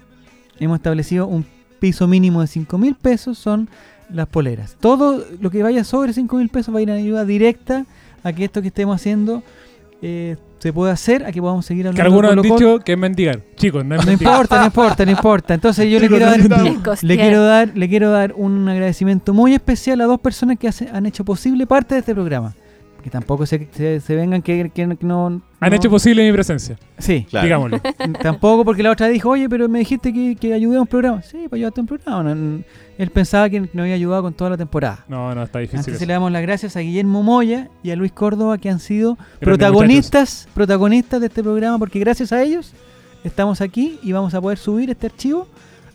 hemos 0.60 0.78
establecido 0.78 1.28
un 1.28 1.46
piso 1.80 2.08
mínimo 2.08 2.42
de 2.42 2.48
5 2.48 2.78
mil 2.78 2.96
pesos, 2.96 3.38
son 3.38 3.70
las 4.10 4.28
poleras. 4.28 4.76
Todo 4.80 5.24
lo 5.40 5.50
que 5.52 5.64
vaya 5.64 5.84
sobre 5.84 6.12
5 6.12 6.36
mil 6.36 6.50
pesos 6.50 6.74
va 6.74 6.80
a 6.80 6.82
ir 6.82 6.92
a 6.92 6.96
ayuda 6.96 7.24
directa 7.24 7.86
a 8.24 8.34
que 8.34 8.46
esto 8.46 8.62
que 8.62 8.68
estemos 8.68 8.96
haciendo 8.96 9.44
eh, 10.02 10.36
se 10.60 10.74
pueda 10.74 10.92
hacer, 10.94 11.26
a 11.26 11.32
que 11.32 11.40
podamos 11.42 11.66
seguir 11.66 11.84
Que 11.84 11.90
hablando. 11.90 12.04
algunos 12.06 12.32
de 12.44 12.50
han 12.50 12.56
dicho 12.58 12.80
que 12.80 12.92
es 12.94 12.98
mendigar. 12.98 13.42
Chicos, 13.56 13.86
no 13.86 13.96
es 13.96 14.02
No 14.02 14.08
mendigar. 14.08 14.34
importa, 14.34 14.60
no 14.60 14.66
importa, 14.66 15.06
no 15.06 15.12
importa. 15.12 15.54
Entonces 15.54 15.90
yo 15.90 16.00
le 16.02 16.08
quiero 16.08 16.26
dar, 16.26 16.40
le 17.02 17.16
quiero 17.18 17.44
dar, 17.44 17.72
le 17.76 17.90
quiero 17.90 18.12
dar 18.12 18.34
un 18.36 18.68
agradecimiento 18.68 19.34
muy 19.34 19.54
especial 19.54 20.02
a 20.02 20.06
dos 20.06 20.20
personas 20.20 20.58
que 20.58 20.68
hace- 20.68 20.90
han 20.92 21.06
hecho 21.06 21.24
posible 21.26 21.68
parte 21.68 21.96
de 21.96 22.00
este 22.00 22.14
programa. 22.14 22.56
Que 23.08 23.12
tampoco 23.12 23.46
se, 23.46 23.70
se, 23.72 24.02
se 24.02 24.16
vengan 24.16 24.42
que, 24.42 24.70
que 24.70 24.86
no, 25.00 25.42
Han 25.62 25.74
hecho 25.74 25.90
posible 25.90 26.26
mi 26.26 26.34
presencia, 26.34 26.78
Sí, 26.98 27.26
Claro. 27.30 27.46
digámoslo. 27.46 27.80
tampoco 28.22 28.66
porque 28.66 28.84
la 28.84 28.92
otra 28.92 29.08
dijo, 29.08 29.30
oye, 29.30 29.48
pero 29.48 29.70
me 29.70 29.80
dijiste 29.80 30.12
que, 30.12 30.36
que 30.36 30.54
ayudé 30.54 30.76
a 30.76 30.82
un 30.82 30.88
programa. 30.88 31.22
Sí, 31.22 31.46
pues 31.48 31.54
ayudaste 31.60 31.80
a 31.80 31.84
un 31.84 31.88
programa. 31.88 32.24
No, 32.24 32.36
no, 32.36 32.64
él 32.98 33.10
pensaba 33.12 33.50
que 33.50 33.70
no 33.72 33.84
había 33.84 33.96
ayudado 33.96 34.24
con 34.24 34.34
toda 34.34 34.50
la 34.50 34.58
temporada. 34.58 35.06
No, 35.08 35.34
no, 35.34 35.44
está 35.44 35.60
difícil. 35.60 35.94
Antes 35.94 36.06
le 36.06 36.12
damos 36.14 36.34
las 36.34 36.42
gracias 36.42 36.76
a 36.76 36.82
Guillermo 36.82 37.24
Moya 37.24 37.70
y 37.82 37.92
a 37.92 37.96
Luis 37.96 38.12
Córdoba 38.12 38.58
que 38.58 38.70
han 38.70 38.82
sido 38.82 39.18
protagonistas, 39.40 40.50
protagonistas 40.54 41.22
de 41.22 41.28
este 41.28 41.42
programa 41.44 41.80
porque 41.80 42.00
gracias 42.00 42.34
a 42.34 42.44
ellos 42.44 42.74
estamos 43.24 43.62
aquí 43.62 44.00
y 44.04 44.12
vamos 44.12 44.34
a 44.34 44.42
poder 44.42 44.58
subir 44.58 44.90
este 44.90 45.06
archivo 45.08 45.48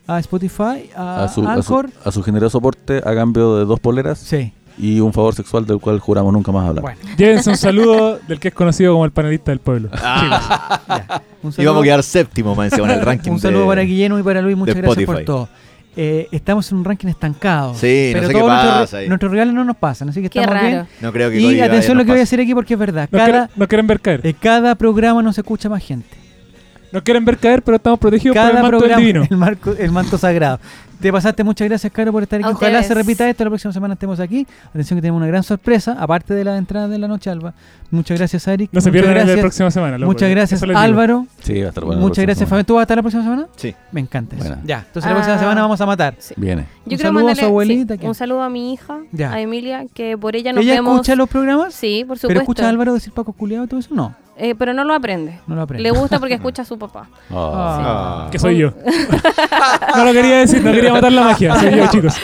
a 0.06 0.18
Spotify, 0.20 0.90
a, 0.96 1.24
A 1.24 1.28
su, 1.28 1.42
a, 1.42 1.44
su, 1.44 1.48
Anchor. 1.76 1.90
a 2.04 2.10
su 2.10 2.22
generoso 2.22 2.56
aporte 2.58 2.98
a 3.04 3.14
cambio 3.14 3.58
de 3.58 3.64
dos 3.66 3.78
poleras 3.80 4.18
Sí. 4.18 4.52
Y 4.78 5.00
un 5.00 5.12
favor 5.12 5.34
sexual 5.34 5.66
del 5.66 5.78
cual 5.78 5.98
juramos 6.00 6.32
nunca 6.32 6.50
más 6.52 6.68
hablar. 6.68 6.82
Bueno, 6.82 6.98
Llévense 7.16 7.50
un 7.50 7.56
saludo 7.56 8.18
del 8.26 8.38
que 8.40 8.48
es 8.48 8.54
conocido 8.54 8.92
como 8.92 9.04
el 9.04 9.10
panelista 9.12 9.50
del 9.50 9.60
pueblo. 9.60 9.90
ya. 9.92 11.22
Un 11.42 11.52
Y 11.58 11.64
vamos 11.64 11.82
a 11.82 11.84
quedar 11.84 12.02
séptimo, 12.02 12.54
más 12.54 12.72
encima, 12.72 12.92
en 12.92 12.98
el 13.00 13.04
ranking 13.06 13.32
un 13.32 13.40
saludo 13.40 13.62
de- 13.62 13.66
para 13.68 13.82
Guillermo 13.82 14.18
y 14.18 14.22
para 14.22 14.40
Luis, 14.42 14.56
muchas 14.56 14.76
gracias 14.76 15.04
por 15.06 15.22
todo. 15.24 15.48
Eh, 15.94 16.26
estamos 16.32 16.70
en 16.72 16.78
un 16.78 16.84
ranking 16.86 17.08
estancado. 17.08 17.74
Sí, 17.74 18.12
no 18.14 18.20
pero 18.20 18.26
sé 18.28 18.32
qué 18.32 18.38
todos 18.40 18.50
nuestros, 18.52 18.74
pasa 18.80 18.96
ahí. 18.96 19.08
nuestros 19.08 19.30
rivales 19.32 19.52
no 19.54 19.62
nos 19.64 19.76
pasan, 19.76 20.08
así 20.08 20.22
que 20.22 20.30
Qué 20.30 20.40
estamos 20.40 20.62
bien. 20.62 20.86
No 21.02 21.12
creo 21.12 21.30
que 21.30 21.38
Y 21.38 21.60
atención 21.60 21.98
lo 21.98 22.04
que 22.04 22.12
voy 22.12 22.18
a 22.18 22.20
decir 22.20 22.40
aquí 22.40 22.54
porque 22.54 22.72
es 22.74 22.80
verdad. 22.80 23.08
No, 23.12 23.18
Cada, 23.18 23.30
quieren, 23.30 23.48
no 23.56 23.68
quieren 23.68 23.86
ver 23.86 24.00
caer. 24.00 24.20
eh, 24.26 24.32
cada 24.32 24.74
programa 24.74 25.22
nos 25.22 25.36
escucha 25.36 25.68
más 25.68 25.84
gente. 25.84 26.08
No 26.92 27.02
quieren 27.02 27.24
ver 27.24 27.38
caer, 27.38 27.62
pero 27.62 27.76
estamos 27.76 27.98
protegidos 27.98 28.36
por 28.36 28.44
el 28.44 28.50
Cada 28.50 28.62
manto 28.62 28.70
del 28.76 28.78
programa, 28.80 29.00
divino. 29.00 29.26
el, 29.30 29.36
marco- 29.36 29.74
el 29.78 29.90
manto 29.90 30.18
sagrado. 30.18 30.60
Te 31.00 31.10
pasaste, 31.10 31.42
muchas 31.42 31.68
gracias, 31.68 31.92
Caro, 31.92 32.12
por 32.12 32.22
estar 32.22 32.38
aquí. 32.38 32.48
A 32.48 32.52
Ojalá 32.52 32.78
ustedes. 32.78 32.86
se 32.86 32.94
repita 32.94 33.28
esto, 33.28 33.42
la 33.42 33.50
próxima 33.50 33.72
semana 33.72 33.94
estemos 33.94 34.20
aquí. 34.20 34.46
Atención 34.68 34.96
que 34.98 35.00
tenemos 35.02 35.16
una 35.18 35.26
gran 35.26 35.42
sorpresa, 35.42 35.96
aparte 35.98 36.32
de 36.32 36.44
la 36.44 36.56
entrada 36.56 36.86
de 36.86 36.96
la 36.96 37.08
noche, 37.08 37.28
Alba. 37.28 37.54
Muchas 37.90 38.18
gracias, 38.18 38.46
Eric. 38.46 38.70
No 38.72 38.80
se 38.80 38.92
pierdan 38.92 39.10
el 39.10 39.14
de 39.16 39.20
la 39.20 39.24
gracias, 39.24 39.40
próxima 39.40 39.70
semana. 39.72 39.98
loco. 39.98 40.12
Muchas 40.12 40.30
gracias. 40.30 40.62
Álvaro. 40.62 41.26
Sí, 41.40 41.58
va 41.60 41.66
a 41.66 41.68
estar 41.70 41.84
bueno. 41.84 42.00
muchas 42.00 42.24
próxima 42.24 42.26
gracias. 42.26 42.48
Fabián. 42.48 42.66
¿Tú 42.66 42.74
vas 42.74 42.80
a 42.80 42.82
estar 42.84 42.96
la 42.98 43.02
próxima 43.02 43.22
semana? 43.24 43.46
Sí. 43.56 43.74
Me 43.90 44.00
encanta 44.00 44.36
eso. 44.36 44.54
Ya, 44.64 44.84
entonces 44.86 45.08
la 45.10 45.14
próxima 45.16 45.36
Ah. 45.36 45.40
semana 45.40 45.62
vamos 45.62 45.80
a 45.80 45.86
matar. 45.86 46.14
Viene. 46.36 46.62
Yo 46.62 46.68
Un 46.84 46.84
quiero 46.84 47.02
saludo 47.02 47.28
a 47.28 47.34
su 47.34 47.44
abuelita 47.46 47.96
sí, 47.96 48.06
un 48.06 48.14
saludo 48.14 48.42
a 48.42 48.48
mi 48.48 48.72
hija, 48.72 48.98
Ya. 49.10 49.32
a 49.32 49.40
Emilia, 49.40 49.86
que 49.92 50.16
por 50.16 50.36
ella 50.36 50.52
nos 50.52 50.62
¿Ella 50.62 50.74
vemos. 50.74 50.94
escucha 50.94 51.16
los 51.16 51.28
programas? 51.28 51.74
Sí, 51.74 52.04
por 52.06 52.16
¿Pero 52.16 52.20
supuesto. 52.20 52.40
escucha 52.42 52.66
a 52.66 52.68
Álvaro 52.68 52.94
decir 52.94 53.12
Paco 53.12 53.32
Culeado 53.32 53.64
y 53.64 53.68
todo 53.68 53.80
eso? 53.80 53.92
No, 53.92 54.14
Eh, 54.36 54.54
pero 54.54 54.72
no 54.72 54.82
lo 54.84 54.94
aprende. 54.94 55.38
no 55.46 55.54
lo 55.54 55.62
aprende. 55.62 55.82
Le 55.82 55.90
gusta 55.90 56.18
porque 56.18 56.34
escucha 56.40 56.62
a 56.62 56.64
su 56.64 56.78
papá. 56.78 57.08
Ah. 57.30 58.24
Ah. 58.24 58.28
Que 58.30 58.38
soy 58.38 58.56
yo. 58.56 58.72
no 59.96 60.04
lo 60.04 60.12
quería 60.12 60.38
decir, 60.38 60.62
no 60.64 60.72
quería 60.72 60.92
matar 60.92 61.12
la 61.12 61.22
magia. 61.24 61.54
Soy 61.56 61.76
yo, 61.76 61.86
chicos. 61.90 62.14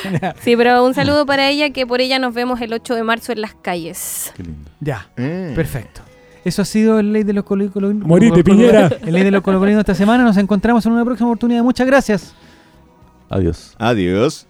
Sí, 0.41 0.57
pero 0.57 0.85
un 0.85 0.95
saludo 0.95 1.27
para 1.27 1.49
ella, 1.49 1.71
que 1.71 1.87
por 1.87 2.01
ella 2.01 2.19
nos 2.19 2.33
vemos 2.35 2.61
el 2.61 2.73
8 2.73 2.95
de 2.95 3.03
marzo 3.03 3.33
en 3.33 3.41
las 3.43 3.55
calles. 3.55 4.33
Qué 4.37 4.43
lindo. 4.43 4.71
Ya, 4.81 5.07
Mm. 5.17 5.55
perfecto. 5.55 6.01
Eso 6.45 6.63
ha 6.63 6.65
sido 6.65 6.99
el 6.99 7.13
ley 7.13 7.25
de 7.25 7.35
los 7.35 7.45
colocolinos. 7.45 8.07
Morite, 8.07 8.43
Piñera. 8.43 8.89
El 9.05 9.13
ley 9.13 9.23
de 9.25 9.31
los 9.31 9.43
colocolinos 9.43 9.81
esta 9.81 9.95
semana. 9.95 10.25
Nos 10.25 10.37
encontramos 10.39 10.87
en 10.87 10.93
una 10.93 11.05
próxima 11.05 11.29
oportunidad. 11.29 11.63
Muchas 11.63 11.87
gracias. 11.87 12.35
Adiós. 13.29 13.75
Adiós. 13.79 14.47